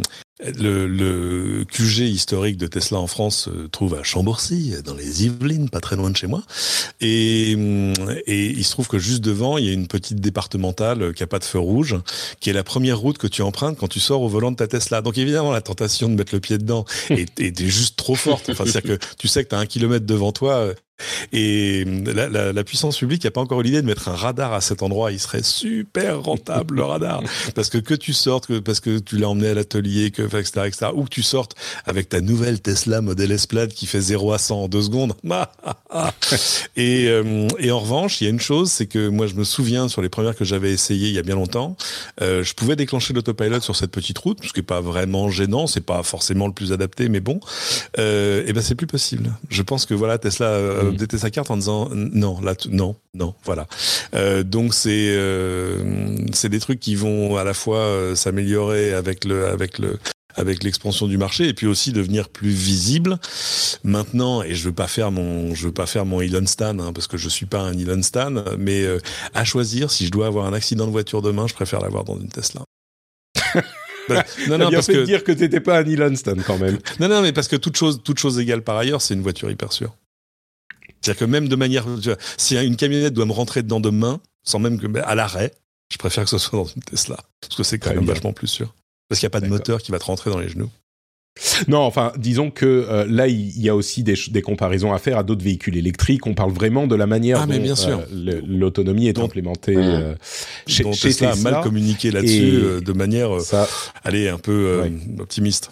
le, 0.60 0.88
le, 0.88 1.66
QG 1.66 2.00
historique 2.00 2.58
de 2.58 2.68
Tesla 2.68 3.00
en 3.00 3.08
France 3.08 3.46
se 3.46 3.68
trouve 3.68 3.96
à 3.96 4.04
Chambourcy, 4.04 4.74
dans 4.84 4.94
les 4.94 5.26
Yvelines, 5.26 5.70
pas 5.70 5.80
très 5.80 5.96
loin 5.96 6.10
de 6.10 6.18
chez 6.18 6.28
moi. 6.28 6.44
Et, 7.00 7.52
et 7.52 8.46
il 8.48 8.64
se 8.64 8.72
trouve 8.72 8.88
que 8.88 9.00
juste 9.00 9.22
devant, 9.22 9.58
il 9.58 9.66
y 9.66 9.70
a 9.70 9.74
une 9.74 9.88
petite 9.88 10.20
départementale 10.20 11.14
qui 11.14 11.24
a 11.24 11.28
pas 11.28 11.40
de 11.40 11.44
feu 11.44 11.60
rouge, 11.60 11.98
qui 12.40 12.50
est 12.50 12.54
la 12.54 12.64
première 12.64 13.00
route 13.00 13.18
que 13.18 13.28
tu 13.28 13.42
empruntes 13.42 13.78
quand 13.78 13.88
tu 13.88 14.00
sors 14.00 14.22
au 14.22 14.28
volant 14.28 14.52
de 14.52 14.58
ta 14.58 14.68
Tesla. 14.68 15.02
Donc 15.02 15.18
évidemment, 15.18 15.52
la 15.52 15.62
tentation 15.62 16.10
de 16.10 16.16
mettre 16.16 16.34
le 16.34 16.40
pied 16.40 16.58
dedans 16.58 16.86
est, 17.10 17.40
est 17.40 17.66
juste 17.66 17.96
trop 17.96 18.16
forte. 18.16 18.50
Enfin, 18.50 18.66
c'est-à-dire 18.66 18.98
que 18.98 19.06
tu 19.18 19.28
sais 19.28 19.44
que 19.44 19.50
tu 19.50 19.56
as 19.56 19.60
un 19.60 19.66
kilomètre 19.66 20.06
devant 20.06 20.32
toi, 20.32 20.74
et 21.32 21.86
la, 21.86 22.30
la, 22.30 22.54
la 22.54 22.64
puissance 22.64 22.98
publique 22.98 23.24
n'a 23.24 23.32
pas 23.32 23.42
encore 23.42 23.62
eu 23.62 23.64
l'idée 23.64 23.82
de 23.82 23.88
mettre 23.88 24.10
un 24.10 24.16
radar 24.16 24.54
à 24.54 24.62
cet 24.62 24.84
endroit. 24.84 25.12
Il 25.12 25.20
serait 25.20 25.44
super 25.44 26.22
rentable 26.22 26.76
le 26.76 26.84
radar, 26.84 27.22
parce 27.56 27.70
que 27.70 27.78
que 27.78 27.94
tu 27.94 28.14
sortes, 28.14 28.48
que, 28.48 28.60
parce 28.60 28.80
que 28.80 29.00
tu 29.00 29.18
l'as 29.18 29.30
emmené 29.30 29.50
à 29.50 29.54
l'atelier, 29.54 30.12
que 30.12 30.24
etc., 30.24 30.62
etc., 30.66 30.88
ou 30.94 31.04
que 31.04 31.10
tu 31.10 31.24
sortes 31.24 31.56
avec 31.86 32.10
ta 32.10 32.22
nouvelle 32.22 32.62
Tesla 32.62 33.02
Model 33.02 33.32
S 33.32 33.48
Plaid 33.48 33.74
qui 33.74 33.86
fait 33.86 34.02
0 34.02 34.34
à 34.34 34.38
100 34.38 34.64
en 34.64 34.68
deux 34.68 34.82
secondes. 34.84 35.14
et, 36.76 37.08
euh, 37.08 37.48
et 37.60 37.72
en 37.72 37.80
revanche, 37.80 38.22
il 38.22 38.26
y 38.26 38.28
a 38.28 38.30
une 38.30 38.40
chose, 38.40 38.72
c'est 38.72 38.88
que 38.88 39.08
moi 39.08 39.28
je 39.28 39.36
me 39.36 39.44
souviens 39.44 39.88
sur 39.88 40.02
les 40.02 40.10
premières 40.10 40.36
que 40.36 40.46
j'avais 40.46 40.72
essayées 40.72 41.10
il 41.10 41.14
y 41.14 41.20
a 41.20 41.24
bien 41.24 41.36
longtemps, 41.36 41.76
euh, 42.22 42.44
je 42.44 42.54
pouvais 42.54 42.76
déclencher 42.76 43.14
l'autopilot 43.14 43.62
sur 43.62 43.76
cette 43.76 43.92
petite 43.92 44.18
route, 44.18 44.40
ce 44.44 44.54
qui 44.54 44.60
est 44.60 44.64
pas 44.64 44.82
vraiment 44.82 45.30
gênant, 45.30 45.68
c'est 45.68 45.86
pas 45.86 46.04
forcément 46.04 46.48
le 46.48 46.54
plus 46.54 46.72
adapté, 46.72 47.10
mais 47.10 47.20
bon, 47.20 47.40
euh, 48.00 48.44
et 48.46 48.54
ben 48.54 48.62
c'est 48.62 48.76
plus 48.76 48.88
possible. 48.88 49.32
Je 49.50 49.62
pense 49.62 49.86
que 49.86 49.94
voilà 49.94 50.18
Tesla 50.18 50.48
euh, 50.48 50.91
updater 50.92 51.18
sa 51.18 51.30
carte 51.30 51.52
en 51.52 51.58
disant 51.58 51.90
non, 51.94 52.40
là, 52.42 52.56
non, 52.70 52.96
non, 53.14 53.34
voilà. 53.44 53.68
Euh, 54.14 54.44
donc 54.44 54.74
c'est 54.74 55.14
euh, 55.16 56.16
c'est 56.34 56.50
des 56.50 56.60
trucs 56.60 56.80
qui 56.80 56.96
vont 56.96 57.38
à 57.38 57.44
la 57.44 57.54
fois 57.54 57.80
euh, 57.80 58.16
s'améliorer 58.16 58.94
avec 58.94 59.26
le 59.26 59.48
avec 59.48 59.80
le 59.80 60.00
avec 60.36 60.64
l'expansion 60.64 61.08
du 61.08 61.18
marché 61.18 61.50
et 61.50 61.54
puis 61.54 61.68
aussi 61.68 61.92
devenir 61.92 62.30
plus 62.30 62.52
visible. 62.52 63.20
Maintenant, 63.84 64.44
et 64.44 64.56
je 64.56 64.64
veux 64.64 64.74
pas 64.74 64.88
faire 64.88 65.12
mon, 65.12 65.54
je 65.54 65.66
veux 65.68 65.74
pas 65.74 65.86
faire 65.86 66.06
mon 66.06 66.22
Elon 66.22 66.46
Stan 66.46 66.80
hein, 66.80 66.94
parce 66.94 67.08
que 67.08 67.18
je 67.18 67.28
suis 67.28 67.46
pas 67.46 67.60
un 67.60 67.78
Elon 67.78 68.02
Stan, 68.02 68.32
mais 68.58 68.86
à 69.34 69.44
choisir, 69.44 69.92
si 69.92 70.06
je 70.06 70.12
dois 70.12 70.28
avoir 70.28 70.46
un 70.46 70.54
accident 70.54 70.86
de 70.86 70.92
voiture 70.92 71.22
demain, 71.22 71.48
je 71.48 71.54
préfère 71.54 71.82
l'avoir 71.82 72.06
dans 72.06 72.18
une 72.18 72.30
Tesla. 72.30 72.62
Bah, 74.10 74.24
non, 74.48 74.58
non, 74.58 74.72
parce 74.72 74.88
fait 74.88 74.94
que 74.94 75.06
dire 75.06 75.24
que 75.24 75.32
t'étais 75.32 75.60
pas 75.60 75.80
un 75.80 75.86
Elon 75.86 76.16
Stan 76.16 76.36
quand 76.46 76.58
même. 76.58 76.78
non, 77.00 77.08
non, 77.08 77.22
mais 77.22 77.34
parce 77.34 77.48
que 77.48 77.56
toute 77.56 77.78
chose, 77.78 78.02
toute 78.04 78.20
chose 78.20 78.40
égale 78.40 78.62
par 78.62 78.78
ailleurs, 78.78 79.02
c'est 79.02 79.14
une 79.14 79.22
voiture 79.22 79.50
hyper 79.52 79.72
sûre. 79.72 79.96
C'est-à-dire 81.02 81.20
que 81.20 81.26
même 81.26 81.48
de 81.48 81.56
manière, 81.56 81.86
si 82.38 82.56
une 82.56 82.76
camionnette 82.76 83.14
doit 83.14 83.26
me 83.26 83.32
rentrer 83.32 83.64
dedans 83.64 83.80
demain, 83.80 84.20
sans 84.44 84.60
même 84.60 84.80
que 84.80 84.88
à 85.00 85.16
l'arrêt, 85.16 85.52
je 85.92 85.98
préfère 85.98 86.24
que 86.24 86.30
ce 86.30 86.38
soit 86.38 86.60
dans 86.60 86.66
une 86.66 86.84
Tesla, 86.84 87.18
parce 87.42 87.56
que 87.56 87.64
c'est 87.64 87.80
quand 87.80 87.94
même 87.94 88.06
vachement 88.06 88.34
plus 88.34 88.48
sûr. 88.48 88.74
Parce 89.10 89.20
qu'il 89.20 89.28
n'y 89.28 89.32
a 89.32 89.38
pas 89.38 89.42
de 89.42 89.48
moteur 89.48 89.82
qui 89.82 89.92
va 89.92 90.00
te 90.00 90.06
rentrer 90.06 90.30
dans 90.30 90.40
les 90.40 90.48
genoux. 90.48 90.70
Non, 91.68 91.80
enfin, 91.80 92.12
disons 92.18 92.52
que 92.52 92.66
euh, 92.66 93.06
là, 93.08 93.28
il 93.28 93.60
y 93.60 93.70
a 93.70 93.76
aussi 93.76 94.04
des, 94.04 94.16
des, 94.30 94.42
comparaisons 94.42 94.94
à 94.94 95.00
faire 95.00 95.18
à 95.18 95.24
d'autres 95.24 95.44
véhicules 95.44 95.78
électriques. 95.78 96.28
On 96.28 96.34
parle 96.34 96.52
vraiment 96.52 96.88
de 96.88 96.96
la 96.96 97.08
manière 97.08 97.42
ah, 97.42 97.46
dont 97.46 97.54
euh, 97.54 98.42
l'autonomie 98.46 99.08
est 99.08 99.18
implémentée 99.18 99.76
euh, 99.78 100.14
chez, 100.68 100.84
dont 100.84 100.92
Tesla, 100.92 101.32
a 101.32 101.36
mal 101.38 101.62
communiqué 101.62 102.12
là-dessus 102.12 102.82
de 102.82 102.94
manière, 102.94 103.40
ça, 103.42 103.68
allez, 104.04 104.28
un 104.28 104.38
peu 104.38 104.92
optimiste. 105.20 105.72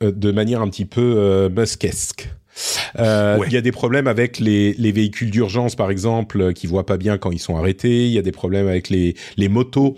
de 0.00 0.30
manière 0.30 0.62
un 0.62 0.68
petit 0.68 0.86
peu 0.86 1.48
muskesque. 1.48 2.28
Euh, 2.98 3.38
il 3.46 3.52
y 3.52 3.56
a 3.56 3.60
des 3.60 3.72
problèmes 3.72 4.06
avec 4.06 4.38
les, 4.38 4.74
les 4.74 4.92
véhicules 4.92 5.30
d'urgence, 5.30 5.76
par 5.76 5.90
exemple, 5.90 6.52
qui 6.52 6.66
voient 6.66 6.86
pas 6.86 6.96
bien 6.96 7.18
quand 7.18 7.30
ils 7.30 7.38
sont 7.38 7.56
arrêtés. 7.56 8.06
Il 8.06 8.12
y 8.12 8.18
a 8.18 8.22
des 8.22 8.32
problèmes 8.32 8.68
avec 8.68 8.88
les, 8.88 9.14
les 9.36 9.48
motos. 9.48 9.96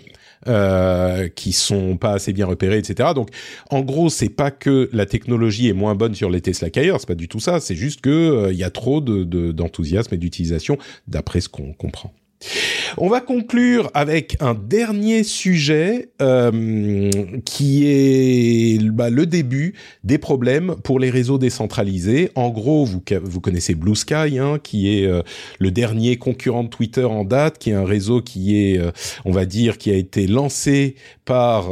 Euh, 0.49 1.29
qui 1.29 1.53
sont 1.53 1.97
pas 1.97 2.15
assez 2.15 2.33
bien 2.33 2.47
repérés, 2.47 2.77
etc. 2.77 3.11
Donc, 3.15 3.29
en 3.71 3.81
gros, 3.83 4.09
c'est 4.09 4.29
pas 4.29 4.51
que 4.51 4.91
la 4.93 5.07
technologie 5.07 5.69
est 5.69 5.73
moins 5.73 5.95
bonne 5.95 6.17
sur 6.17 6.31
les 6.31 6.41
Tesla 6.41 6.69
qu'ailleurs, 6.69 6.99
c'est 6.99 7.07
pas 7.07 7.15
du 7.15 7.29
tout 7.29 7.39
ça. 7.39 7.61
C'est 7.61 7.77
juste 7.77 8.01
que 8.01 8.11
euh, 8.11 8.53
il 8.53 8.59
y 8.59 8.65
a 8.65 8.71
trop 8.71 9.01
de 9.01 9.23
d'enthousiasme 9.53 10.13
et 10.17 10.19
d'utilisation, 10.19 10.79
d'après 11.07 11.41
ce 11.41 11.49
qu'on 11.49 11.73
comprend. 11.75 12.13
On 12.99 13.09
va 13.09 13.21
conclure 13.21 13.91
avec 13.95 14.37
un 14.41 14.55
dernier 14.55 15.23
sujet 15.25 16.11
euh, 16.21 17.11
qui 17.45 17.87
est 17.87 18.83
bah, 18.91 19.11
le 19.11 19.27
début 19.27 19.75
des 20.05 20.19
problèmes 20.19 20.77
pour 20.83 20.99
les 20.99 21.11
réseaux 21.11 21.39
décentralisés. 21.39 22.31
En 22.35 22.51
gros, 22.51 22.85
vous, 22.85 23.41
connaissez 23.41 23.75
Blue 23.75 23.97
Sky, 23.97 24.39
hein, 24.39 24.59
qui 24.63 24.99
est 24.99 25.07
euh, 25.07 25.23
le 25.59 25.71
dernier 25.71 26.17
concurrent 26.17 26.65
de 26.65 26.69
Twitter 26.69 27.05
en 27.05 27.25
date, 27.25 27.59
qui 27.59 27.71
est 27.71 27.75
un 27.75 27.85
réseau 27.85 28.21
qui 28.21 28.57
est, 28.61 28.79
euh, 28.79 28.91
on 29.25 29.33
va 29.33 29.47
dire, 29.47 29.79
qui 29.79 29.91
a 29.91 29.95
été 29.95 30.27
lancé 30.27 30.97
par 31.25 31.71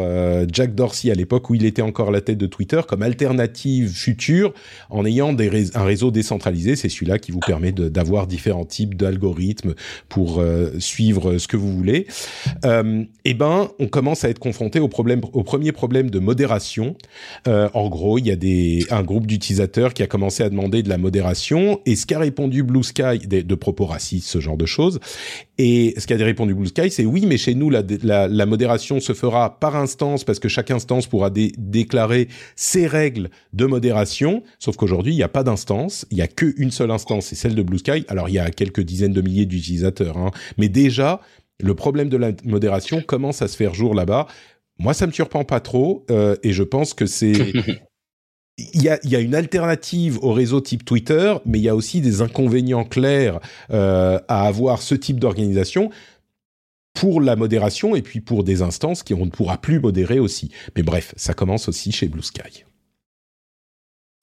Jack 0.52 0.76
Dorsey 0.76 1.10
à 1.10 1.14
l'époque 1.14 1.50
où 1.50 1.56
il 1.56 1.64
était 1.64 1.82
encore 1.82 2.08
à 2.08 2.12
la 2.12 2.20
tête 2.20 2.38
de 2.38 2.46
Twitter 2.46 2.80
comme 2.86 3.02
alternative 3.02 3.90
future 3.90 4.54
en 4.90 5.04
ayant 5.04 5.36
un 5.36 5.84
réseau 5.84 6.12
décentralisé. 6.12 6.76
C'est 6.76 6.88
celui-là 6.88 7.18
qui 7.18 7.32
vous 7.32 7.40
permet 7.40 7.72
d'avoir 7.72 8.28
différents 8.28 8.64
types 8.64 8.94
d'algorithmes 8.94 9.74
pour 10.08 10.40
suivre 10.78 11.38
ce 11.38 11.48
que 11.48 11.56
vous 11.56 11.72
voulez, 11.72 12.06
euh, 12.64 13.04
eh 13.24 13.34
ben, 13.34 13.70
on 13.78 13.88
commence 13.88 14.24
à 14.24 14.28
être 14.28 14.38
confronté 14.38 14.80
au 14.80 14.88
problème, 14.88 15.20
au 15.32 15.42
premier 15.42 15.72
problème 15.72 16.10
de 16.10 16.18
modération. 16.18 16.96
Euh, 17.46 17.68
en 17.74 17.88
gros, 17.88 18.18
il 18.18 18.26
y 18.26 18.30
a 18.30 18.36
des, 18.36 18.86
un 18.90 19.02
groupe 19.02 19.26
d'utilisateurs 19.26 19.94
qui 19.94 20.02
a 20.02 20.06
commencé 20.06 20.42
à 20.42 20.50
demander 20.50 20.82
de 20.82 20.88
la 20.88 20.98
modération 20.98 21.80
et 21.86 21.96
ce 21.96 22.06
qu'a 22.06 22.18
répondu 22.18 22.62
Blue 22.62 22.84
Sky 22.84 23.18
de 23.26 23.54
propos 23.54 23.86
racistes, 23.86 24.28
ce 24.28 24.40
genre 24.40 24.56
de 24.56 24.66
choses, 24.66 25.00
Et 25.62 25.92
ce 25.98 26.06
qu'a 26.06 26.16
répondu 26.16 26.54
Blue 26.54 26.68
Sky, 26.68 26.90
c'est 26.90 27.04
oui, 27.04 27.26
mais 27.26 27.36
chez 27.36 27.54
nous, 27.54 27.68
la, 27.68 27.82
la, 28.02 28.28
la, 28.28 28.46
modération 28.46 28.98
se 28.98 29.12
fera 29.12 29.60
par 29.60 29.76
instance 29.76 30.24
parce 30.24 30.38
que 30.38 30.48
chaque 30.48 30.70
instance 30.70 31.06
pourra 31.06 31.28
déclarer 31.28 32.28
ses 32.56 32.86
règles 32.86 33.28
de 33.52 33.66
modération. 33.66 34.42
Sauf 34.58 34.78
qu'aujourd'hui, 34.78 35.12
il 35.12 35.16
n'y 35.16 35.22
a 35.22 35.28
pas 35.28 35.42
d'instance, 35.42 36.06
il 36.10 36.14
n'y 36.14 36.22
a 36.22 36.28
qu'une 36.28 36.70
seule 36.70 36.90
instance, 36.90 37.26
c'est 37.26 37.34
celle 37.34 37.54
de 37.54 37.62
Blue 37.62 37.76
Sky. 37.76 38.06
Alors, 38.08 38.30
il 38.30 38.36
y 38.36 38.38
a 38.38 38.50
quelques 38.50 38.80
dizaines 38.80 39.12
de 39.12 39.20
milliers 39.20 39.44
d'utilisateurs, 39.44 40.16
hein, 40.16 40.30
mais 40.56 40.70
déjà, 40.70 41.20
le 41.58 41.74
problème 41.74 42.08
de 42.08 42.16
la 42.16 42.32
modération 42.46 43.02
commence 43.02 43.42
à 43.42 43.48
se 43.48 43.54
faire 43.54 43.74
jour 43.74 43.94
là-bas. 43.94 44.28
Moi, 44.78 44.94
ça 44.94 45.06
me 45.06 45.12
surprend 45.12 45.44
pas 45.44 45.60
trop, 45.60 46.06
euh, 46.10 46.36
et 46.42 46.54
je 46.54 46.62
pense 46.62 46.94
que 46.94 47.04
c'est 47.04 47.52
il 48.58 48.82
y 48.82 48.88
a, 48.88 48.98
y 49.04 49.16
a, 49.16 49.20
une 49.20 49.34
alternative 49.34 50.18
au 50.22 50.32
réseau 50.32 50.60
type 50.60 50.84
Twitter, 50.84 51.34
mais 51.46 51.58
il 51.58 51.62
y 51.62 51.68
a 51.68 51.74
aussi 51.74 52.00
des 52.00 52.20
inconvénients 52.20 52.84
clairs 52.84 53.40
euh, 53.70 54.18
à 54.28 54.46
avoir 54.46 54.82
ce 54.82 54.94
type 54.94 55.18
d'organisation 55.18 55.90
pour 56.94 57.20
la 57.20 57.36
modération 57.36 57.94
et 57.94 58.02
puis 58.02 58.20
pour 58.20 58.44
des 58.44 58.62
instances 58.62 59.02
qui 59.02 59.14
on 59.14 59.24
ne 59.24 59.30
pourra 59.30 59.58
plus 59.58 59.80
modérer 59.80 60.18
aussi. 60.18 60.50
Mais 60.76 60.82
bref, 60.82 61.14
ça 61.16 61.34
commence 61.34 61.68
aussi 61.68 61.92
chez 61.92 62.08
Blue 62.08 62.22
Sky. 62.22 62.64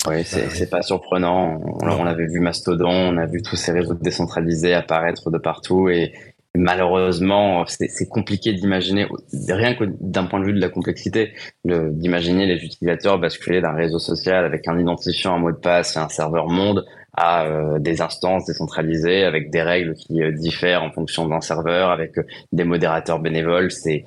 Oui, 0.08 0.24
c'est 0.24 0.70
pas 0.70 0.82
surprenant. 0.82 1.60
On, 1.82 1.86
on, 1.86 2.06
avait 2.06 2.28
vu 2.28 2.40
Mastodon, 2.40 2.90
on 2.90 3.18
a 3.18 3.26
vu 3.26 3.42
tous 3.42 3.56
ces 3.56 3.72
réseaux 3.72 3.96
décentralisés 3.96 4.74
apparaître 4.74 5.32
de 5.32 5.38
partout 5.38 5.90
et 5.90 6.14
malheureusement, 6.58 7.66
c'est 7.68 8.10
compliqué 8.10 8.54
d'imaginer, 8.54 9.08
rien 9.50 9.76
que 9.76 9.86
d'un 10.00 10.26
point 10.26 10.40
de 10.40 10.46
vue 10.46 10.54
de 10.54 10.60
la 10.60 10.70
complexité, 10.70 11.34
d'imaginer 11.66 12.46
les 12.46 12.64
utilisateurs 12.64 13.20
basculer 13.20 13.62
d'un 13.62 13.74
réseau 13.74 14.00
social 14.00 14.46
avec 14.46 14.68
un 14.68 14.78
identifiant, 14.80 15.36
un 15.36 15.40
mot 15.40 15.52
de 15.52 15.58
passe 15.58 15.96
et 15.96 16.00
un 16.00 16.10
serveur 16.10 16.48
monde 16.48 16.86
à 17.18 17.46
euh, 17.46 17.80
des 17.80 18.02
instances 18.02 18.46
décentralisées 18.46 19.24
avec 19.24 19.50
des 19.50 19.64
règles 19.64 19.96
qui 19.96 20.22
euh, 20.22 20.32
diffèrent 20.32 20.84
en 20.84 20.92
fonction 20.92 21.28
d'un 21.28 21.42
serveur, 21.42 21.90
avec 21.90 22.18
euh, 22.20 22.24
des 22.52 22.64
modérateurs 22.64 23.20
bénévoles. 23.20 23.72
C'est 23.72 24.06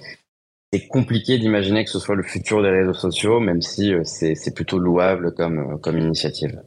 c'est 0.72 0.86
compliqué 0.86 1.36
d'imaginer 1.36 1.84
que 1.84 1.90
ce 1.90 1.98
soit 1.98 2.14
le 2.14 2.22
futur 2.22 2.62
des 2.62 2.70
réseaux 2.70 2.94
sociaux, 2.94 3.40
même 3.40 3.60
si 3.60 3.92
c'est 4.04 4.54
plutôt 4.54 4.78
louable 4.78 5.34
comme 5.34 5.80
comme 5.80 5.98
initiative. 5.98 6.62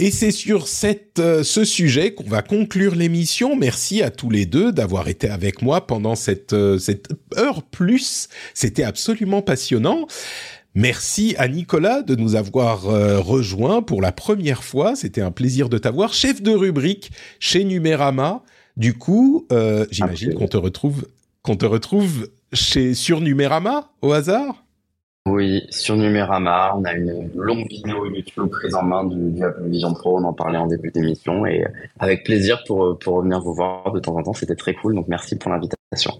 Et 0.00 0.12
c'est 0.12 0.30
sur 0.30 0.68
cette, 0.68 1.18
euh, 1.18 1.42
ce 1.42 1.64
sujet 1.64 2.14
qu'on 2.14 2.28
va 2.28 2.42
conclure 2.42 2.94
l'émission. 2.94 3.56
Merci 3.56 4.00
à 4.00 4.10
tous 4.10 4.30
les 4.30 4.46
deux 4.46 4.70
d'avoir 4.70 5.08
été 5.08 5.28
avec 5.28 5.60
moi 5.60 5.88
pendant 5.88 6.14
cette, 6.14 6.52
euh, 6.52 6.78
cette 6.78 7.08
heure 7.36 7.64
plus. 7.64 8.28
C'était 8.54 8.84
absolument 8.84 9.42
passionnant. 9.42 10.06
Merci 10.74 11.34
à 11.36 11.48
Nicolas 11.48 12.02
de 12.02 12.14
nous 12.14 12.36
avoir 12.36 12.88
euh, 12.88 13.18
rejoint 13.18 13.82
pour 13.82 14.00
la 14.00 14.12
première 14.12 14.62
fois. 14.62 14.94
C'était 14.94 15.20
un 15.20 15.32
plaisir 15.32 15.68
de 15.68 15.78
t'avoir. 15.78 16.14
Chef 16.14 16.42
de 16.42 16.52
rubrique 16.52 17.10
chez 17.40 17.64
Numérama. 17.64 18.44
Du 18.76 18.94
coup, 18.94 19.48
j'imagine 19.90 20.34
qu'on 20.34 20.46
te 20.46 20.56
retrouve, 20.56 21.08
qu'on 21.42 21.56
te 21.56 21.66
retrouve 21.66 22.28
chez, 22.52 22.94
sur 22.94 23.20
Numérama 23.20 23.90
au 24.02 24.12
hasard? 24.12 24.64
Oui, 25.30 25.66
sur 25.70 25.96
Numérama, 25.96 26.74
on 26.76 26.84
a 26.84 26.92
une 26.92 27.30
longue 27.34 27.68
vidéo 27.68 28.06
YouTube 28.06 28.48
prise 28.50 28.74
en 28.74 28.82
main 28.82 29.04
du, 29.04 29.42
Apple 29.42 29.68
Vision 29.68 29.92
Pro, 29.94 30.18
on 30.18 30.24
en 30.24 30.32
parlait 30.32 30.58
en 30.58 30.66
début 30.66 30.90
d'émission, 30.90 31.46
et 31.46 31.64
avec 31.98 32.24
plaisir 32.24 32.62
pour, 32.66 32.98
pour 32.98 33.16
revenir 33.16 33.40
vous 33.40 33.54
voir 33.54 33.92
de 33.92 34.00
temps 34.00 34.16
en 34.16 34.22
temps, 34.22 34.32
c'était 34.32 34.56
très 34.56 34.74
cool, 34.74 34.94
donc 34.94 35.08
merci 35.08 35.36
pour 35.36 35.50
l'invitation. 35.50 36.12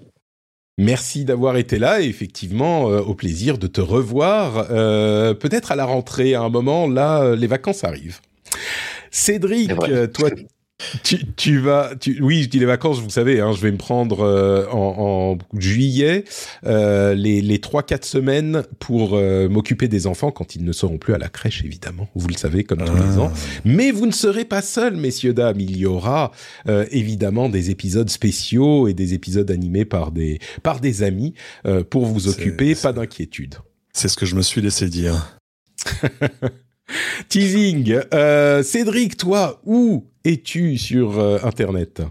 Merci 0.79 1.25
d'avoir 1.25 1.57
été 1.57 1.81
là 1.81 2.01
et 2.01 2.05
effectivement 2.05 2.89
euh, 2.89 3.01
au 3.01 3.15
plaisir 3.15 3.59
de 3.59 3.67
te 3.67 3.81
revoir, 3.81 4.69
euh, 4.71 5.35
peut-être 5.35 5.73
à 5.73 5.77
la 5.77 5.85
rentrée 5.85 6.35
à 6.35 6.43
un 6.43 6.49
moment, 6.49 6.87
là 6.87 7.35
les 7.35 7.49
vacances 7.49 7.83
arrivent. 7.83 8.21
Cédric, 9.11 9.73
toi, 10.13 10.31
tu, 11.03 11.19
tu, 11.35 11.59
vas, 11.59 11.93
tu, 11.99 12.23
oui, 12.23 12.45
je 12.45 12.49
dis 12.49 12.61
les 12.61 12.67
vacances, 12.67 13.01
vous 13.01 13.11
savez, 13.11 13.41
hein, 13.41 13.53
je 13.53 13.61
vais 13.61 13.73
me 13.73 13.77
prendre 13.77 14.21
euh, 14.21 14.67
en, 14.71 15.37
en, 15.37 15.59
juillet 15.59 16.25
euh, 16.67 17.15
les, 17.15 17.41
les 17.41 17.59
3-4 17.59 18.05
semaines 18.05 18.63
pour 18.79 19.15
euh, 19.15 19.49
m'occuper 19.49 19.89
des 19.89 20.07
enfants 20.07 20.31
quand 20.31 20.55
ils 20.55 20.65
ne 20.65 20.73
seront 20.73 20.99
plus 20.99 21.15
à 21.15 21.19
la 21.19 21.29
crèche, 21.29 21.65
évidemment, 21.65 22.09
vous 22.15 22.29
le 22.29 22.37
savez, 22.37 22.63
comme 22.63 22.85
tous 22.85 22.95
les 22.95 23.17
ah. 23.17 23.23
ans. 23.23 23.33
Mais 23.65 23.91
vous 23.91 24.07
ne 24.07 24.13
serez 24.13 24.45
pas 24.45 24.63
seuls, 24.63 24.97
messieurs, 24.97 25.35
dames, 25.35 25.61
il 25.61 25.77
y 25.77 25.87
aura 25.87 26.31
euh, 26.69 26.87
évidemment 26.93 27.49
des 27.49 27.71
épisodes 27.71 28.09
spéciaux 28.09 28.87
et 28.87 28.95
des 28.95 29.15
épisodes 29.15 29.51
animés 29.51 29.85
par 29.85 30.13
des, 30.13 30.39
par 30.63 30.81
des 30.81 31.03
amis 31.03 31.35
pour 31.91 32.07
vous 32.07 32.29
occuper, 32.29 32.75
pas 32.75 32.93
d'inquiétude. 32.93 33.57
C'est 33.93 34.09
ce 34.09 34.17
que 34.17 34.27
je 34.27 34.37
me 34.37 34.43
suis 34.43 34.61
laissé 34.61 34.89
dire. 34.89 35.39
Teasing. 37.29 38.01
Euh, 38.15 38.63
Cédric, 38.63 39.17
toi, 39.17 39.61
où 39.65 40.07
es-tu 40.29 40.77
sur 40.77 41.19
euh, 41.19 41.39
Internet? 41.43 42.03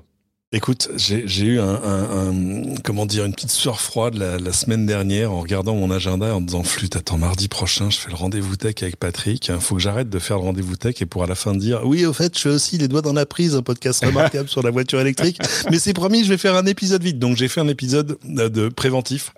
Écoute, 0.54 0.90
j'ai 0.96 1.46
eu 1.46 1.60
un, 1.60 2.64
comment 2.86 3.06
dire 3.06 3.26
une 3.26 3.34
petite 3.34 3.52
sueur 3.52 3.82
froide 3.82 4.16
la, 4.16 4.54
semaine 4.54 4.86
dernière 4.86 5.34
en 5.34 5.42
regardant 5.42 5.76
mon 5.76 5.92
agenda 5.92 6.34
en 6.34 6.40
disant 6.40 6.64
flûte 6.64 6.96
attends 6.96 7.18
mardi 7.18 7.50
prochain 7.50 7.90
je 7.90 7.98
fais 7.98 8.10
le 8.10 8.16
rendez-vous 8.16 8.56
tech 8.56 8.76
avec 8.82 8.96
Patrick. 8.96 9.50
Il 9.50 9.60
faut 9.60 9.76
que 9.76 9.82
j'arrête 9.82 10.10
de 10.10 10.20
faire 10.20 10.38
le 10.38 10.44
rendez-vous 10.44 10.78
tech 10.78 11.02
et 11.02 11.06
pour 11.06 11.24
à 11.24 11.28
la 11.28 11.36
fin 11.36 11.54
dire 11.54 11.82
oui 11.84 12.06
au 12.06 12.14
fait 12.14 12.34
je 12.34 12.44
fais 12.44 12.50
aussi 12.50 12.78
les 12.78 12.88
doigts 12.88 13.02
dans 13.02 13.12
la 13.12 13.26
prise 13.26 13.56
un 13.56 13.62
podcast 13.62 14.06
remarquable 14.06 14.48
sur 14.48 14.64
la 14.64 14.72
voiture 14.72 15.02
électrique. 15.02 15.38
Mais 15.70 15.80
c'est 15.80 15.94
promis 15.94 16.24
je 16.24 16.30
vais 16.30 16.38
faire 16.38 16.56
un 16.56 16.66
épisode 16.66 17.04
vite. 17.04 17.20
Donc 17.20 17.36
j'ai 17.36 17.50
fait 17.50 17.60
un 17.60 17.68
épisode 17.68 18.18
de 18.24 18.70
préventif 18.70 19.34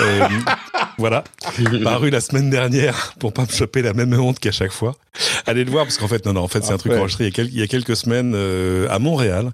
euh, 0.00 0.28
voilà, 0.98 1.24
paru 1.82 2.10
la 2.10 2.20
semaine 2.20 2.50
dernière 2.50 3.14
pour 3.18 3.32
pas 3.32 3.42
me 3.42 3.50
choper 3.50 3.82
la 3.82 3.92
même 3.92 4.12
honte 4.12 4.38
qu'à 4.38 4.52
chaque 4.52 4.72
fois. 4.72 4.94
Allez 5.46 5.64
le 5.64 5.70
voir 5.70 5.84
parce 5.84 5.98
qu'en 5.98 6.06
fait 6.06 6.24
non 6.26 6.32
non 6.32 6.42
en 6.42 6.48
fait 6.48 6.64
c'est 6.64 6.72
un 6.72 6.78
truc 6.78 6.92
enregistré 6.92 7.24
il 7.24 7.28
y 7.28 7.30
a, 7.30 7.34
quelques, 7.34 7.52
il 7.52 7.58
y 7.58 7.62
a 7.62 7.66
quelques 7.66 7.96
semaines 7.96 8.34
euh, 8.36 8.86
à 8.88 9.00
Montréal 9.00 9.50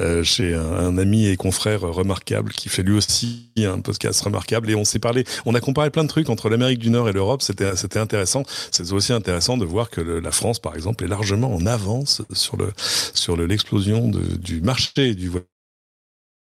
euh, 0.00 0.24
chez 0.24 0.54
un, 0.54 0.96
ami 0.96 1.26
et 1.26 1.36
confrère 1.36 1.82
remarquable 1.82 2.52
qui 2.52 2.68
fait 2.68 2.82
lui 2.82 2.96
aussi 2.96 3.50
un 3.58 3.80
podcast 3.80 4.20
remarquable. 4.22 4.70
Et 4.70 4.74
on 4.74 4.84
s'est 4.84 4.98
parlé 4.98 5.24
on 5.44 5.54
a 5.54 5.60
comparé 5.60 5.90
plein 5.90 6.04
de 6.04 6.08
trucs 6.08 6.30
entre 6.30 6.48
l'Amérique 6.48 6.78
du 6.78 6.90
Nord 6.90 7.08
et 7.08 7.12
l'Europe. 7.12 7.42
C'était 7.42 7.76
c'était 7.76 7.98
intéressant. 7.98 8.44
C'est 8.70 8.92
aussi 8.92 9.12
intéressant 9.12 9.56
de 9.56 9.64
voir 9.64 9.90
que 9.90 10.00
la 10.00 10.30
France 10.30 10.58
par 10.58 10.74
exemple 10.74 11.04
est 11.04 11.08
largement 11.08 11.54
en 11.54 11.66
avance 11.66 12.22
sur 12.32 12.56
le 12.56 12.72
sur 12.76 13.36
l'explosion 13.36 14.10
du 14.10 14.60
marché 14.60 15.14
du 15.14 15.30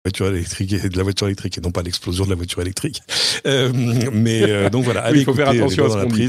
voiture 0.07 0.27
électrique 0.29 0.73
et 0.73 0.89
de 0.89 0.97
la 0.97 1.03
voiture 1.03 1.27
électrique 1.27 1.59
et 1.59 1.61
non 1.61 1.71
pas 1.71 1.83
l'explosion 1.83 2.25
de 2.25 2.31
la 2.31 2.37
voiture 2.37 2.63
électrique. 2.63 3.03
Euh, 3.47 3.73
mais 4.13 4.43
euh, 4.43 4.71
donc 4.71 4.85
voilà, 4.85 5.11
il 5.13 5.25
faut 5.25 5.35
faire 5.35 5.49
attention 5.49 5.87
à 5.87 5.91
ce 5.91 6.05
qu'on 6.05 6.07
dit 6.07 6.29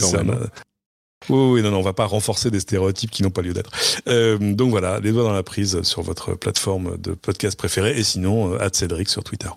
oui, 1.30 1.62
non, 1.62 1.72
non, 1.72 1.80
on 1.80 1.82
va 1.82 1.94
pas 1.94 2.06
renforcer 2.06 2.52
des 2.52 2.60
stéréotypes 2.60 3.12
qui 3.12 3.24
n'ont 3.24 3.32
pas 3.32 3.42
lieu 3.42 3.54
d'être. 3.54 3.72
Euh, 4.08 4.38
donc 4.40 4.70
voilà, 4.70 5.00
les 5.00 5.12
doigts 5.12 5.24
dans 5.24 5.34
la 5.34 5.44
prise 5.44 5.82
sur 5.82 6.02
votre 6.02 6.36
plateforme 6.36 6.98
de 6.98 7.12
podcast 7.12 7.58
préférée 7.58 7.98
et 7.98 8.04
sinon, 8.04 8.54
euh, 8.54 8.70
Cédric 8.72 9.10
sur 9.10 9.24
Twitter. 9.24 9.50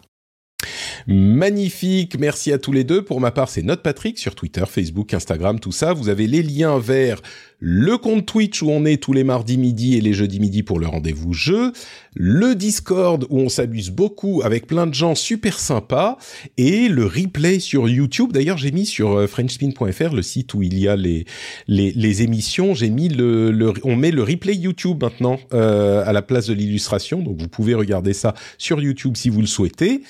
Magnifique, 1.06 2.18
merci 2.18 2.52
à 2.52 2.58
tous 2.58 2.72
les 2.72 2.84
deux. 2.84 3.02
Pour 3.02 3.20
ma 3.20 3.30
part, 3.30 3.48
c'est 3.48 3.62
Note 3.62 3.82
Patrick 3.82 4.18
sur 4.18 4.34
Twitter, 4.34 4.64
Facebook, 4.68 5.14
Instagram, 5.14 5.60
tout 5.60 5.72
ça. 5.72 5.92
Vous 5.92 6.08
avez 6.08 6.26
les 6.26 6.42
liens 6.42 6.78
vers 6.78 7.22
le 7.60 7.98
compte 7.98 8.24
Twitch 8.24 8.62
où 8.62 8.70
on 8.70 8.86
est 8.86 8.96
tous 8.96 9.12
les 9.12 9.22
mardis 9.22 9.58
midi 9.58 9.96
et 9.96 10.00
les 10.00 10.14
jeudis 10.14 10.40
midi 10.40 10.62
pour 10.62 10.80
le 10.80 10.86
rendez-vous 10.86 11.34
jeu, 11.34 11.72
le 12.14 12.54
Discord 12.54 13.26
où 13.28 13.38
on 13.38 13.48
s'amuse 13.48 13.90
beaucoup 13.90 14.40
avec 14.42 14.66
plein 14.66 14.86
de 14.86 14.94
gens 14.94 15.14
super 15.14 15.60
sympas 15.60 16.16
et 16.56 16.88
le 16.88 17.04
replay 17.04 17.60
sur 17.60 17.88
YouTube. 17.88 18.32
D'ailleurs, 18.32 18.56
j'ai 18.56 18.72
mis 18.72 18.86
sur 18.86 19.12
euh, 19.12 19.26
frenchspin.fr 19.26 20.14
le 20.14 20.22
site 20.22 20.54
où 20.54 20.62
il 20.62 20.78
y 20.78 20.88
a 20.88 20.96
les 20.96 21.26
les, 21.68 21.92
les 21.92 22.22
émissions. 22.22 22.74
J'ai 22.74 22.88
mis 22.88 23.08
le, 23.08 23.50
le, 23.52 23.74
on 23.84 23.94
met 23.94 24.10
le 24.10 24.22
replay 24.22 24.54
YouTube 24.54 25.02
maintenant 25.02 25.38
euh, 25.52 26.02
à 26.04 26.12
la 26.12 26.22
place 26.22 26.46
de 26.46 26.54
l'illustration, 26.54 27.20
donc 27.20 27.38
vous 27.38 27.48
pouvez 27.48 27.74
regarder 27.74 28.14
ça 28.14 28.34
sur 28.56 28.80
YouTube 28.80 29.16
si 29.16 29.28
vous 29.28 29.40
le 29.40 29.46
souhaitez. 29.46 30.00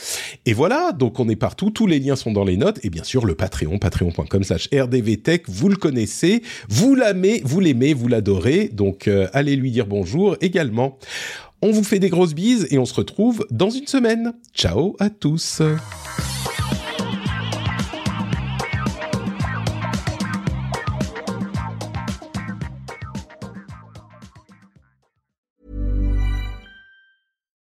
Et 0.46 0.52
voilà, 0.52 0.92
donc 0.92 1.18
on 1.18 1.28
est 1.28 1.36
partout. 1.36 1.70
Tous 1.70 1.88
les 1.88 1.98
liens 1.98 2.16
sont 2.16 2.32
dans 2.32 2.44
les 2.44 2.56
notes 2.56 2.78
et 2.84 2.90
bien 2.90 3.04
sûr 3.04 3.26
le 3.26 3.34
Patreon, 3.34 3.78
patreon.com/rdvtech. 3.78 5.48
Vous 5.48 5.68
le 5.68 5.76
connaissez, 5.76 6.42
vous 6.68 6.94
l'amez 6.94 7.39
vous 7.44 7.60
l'aimez, 7.60 7.94
vous 7.94 8.08
l'adorez, 8.08 8.68
donc 8.68 9.08
euh, 9.08 9.28
allez 9.32 9.56
lui 9.56 9.70
dire 9.70 9.86
bonjour 9.86 10.36
également. 10.40 10.98
On 11.62 11.70
vous 11.72 11.84
fait 11.84 11.98
des 11.98 12.08
grosses 12.08 12.34
bises 12.34 12.66
et 12.70 12.78
on 12.78 12.86
se 12.86 12.94
retrouve 12.94 13.46
dans 13.50 13.70
une 13.70 13.86
semaine. 13.86 14.32
Ciao 14.54 14.96
à 14.98 15.10
tous. 15.10 15.62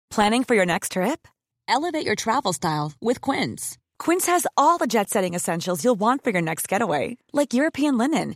Planning 0.10 0.44
for 0.44 0.56
your 0.56 0.66
next 0.66 0.92
trip? 0.92 1.28
Elevate 1.68 2.06
your 2.06 2.16
travel 2.16 2.54
style 2.54 2.94
with 3.02 3.20
Quince. 3.20 3.78
Quince 3.98 4.28
has 4.28 4.46
all 4.58 4.78
the 4.78 4.86
jet-setting 4.86 5.34
essentials 5.34 5.84
you'll 5.84 6.00
want 6.00 6.24
for 6.24 6.30
your 6.32 6.42
next 6.42 6.68
getaway, 6.68 7.18
like 7.32 7.54
European 7.54 7.98
linen 7.98 8.36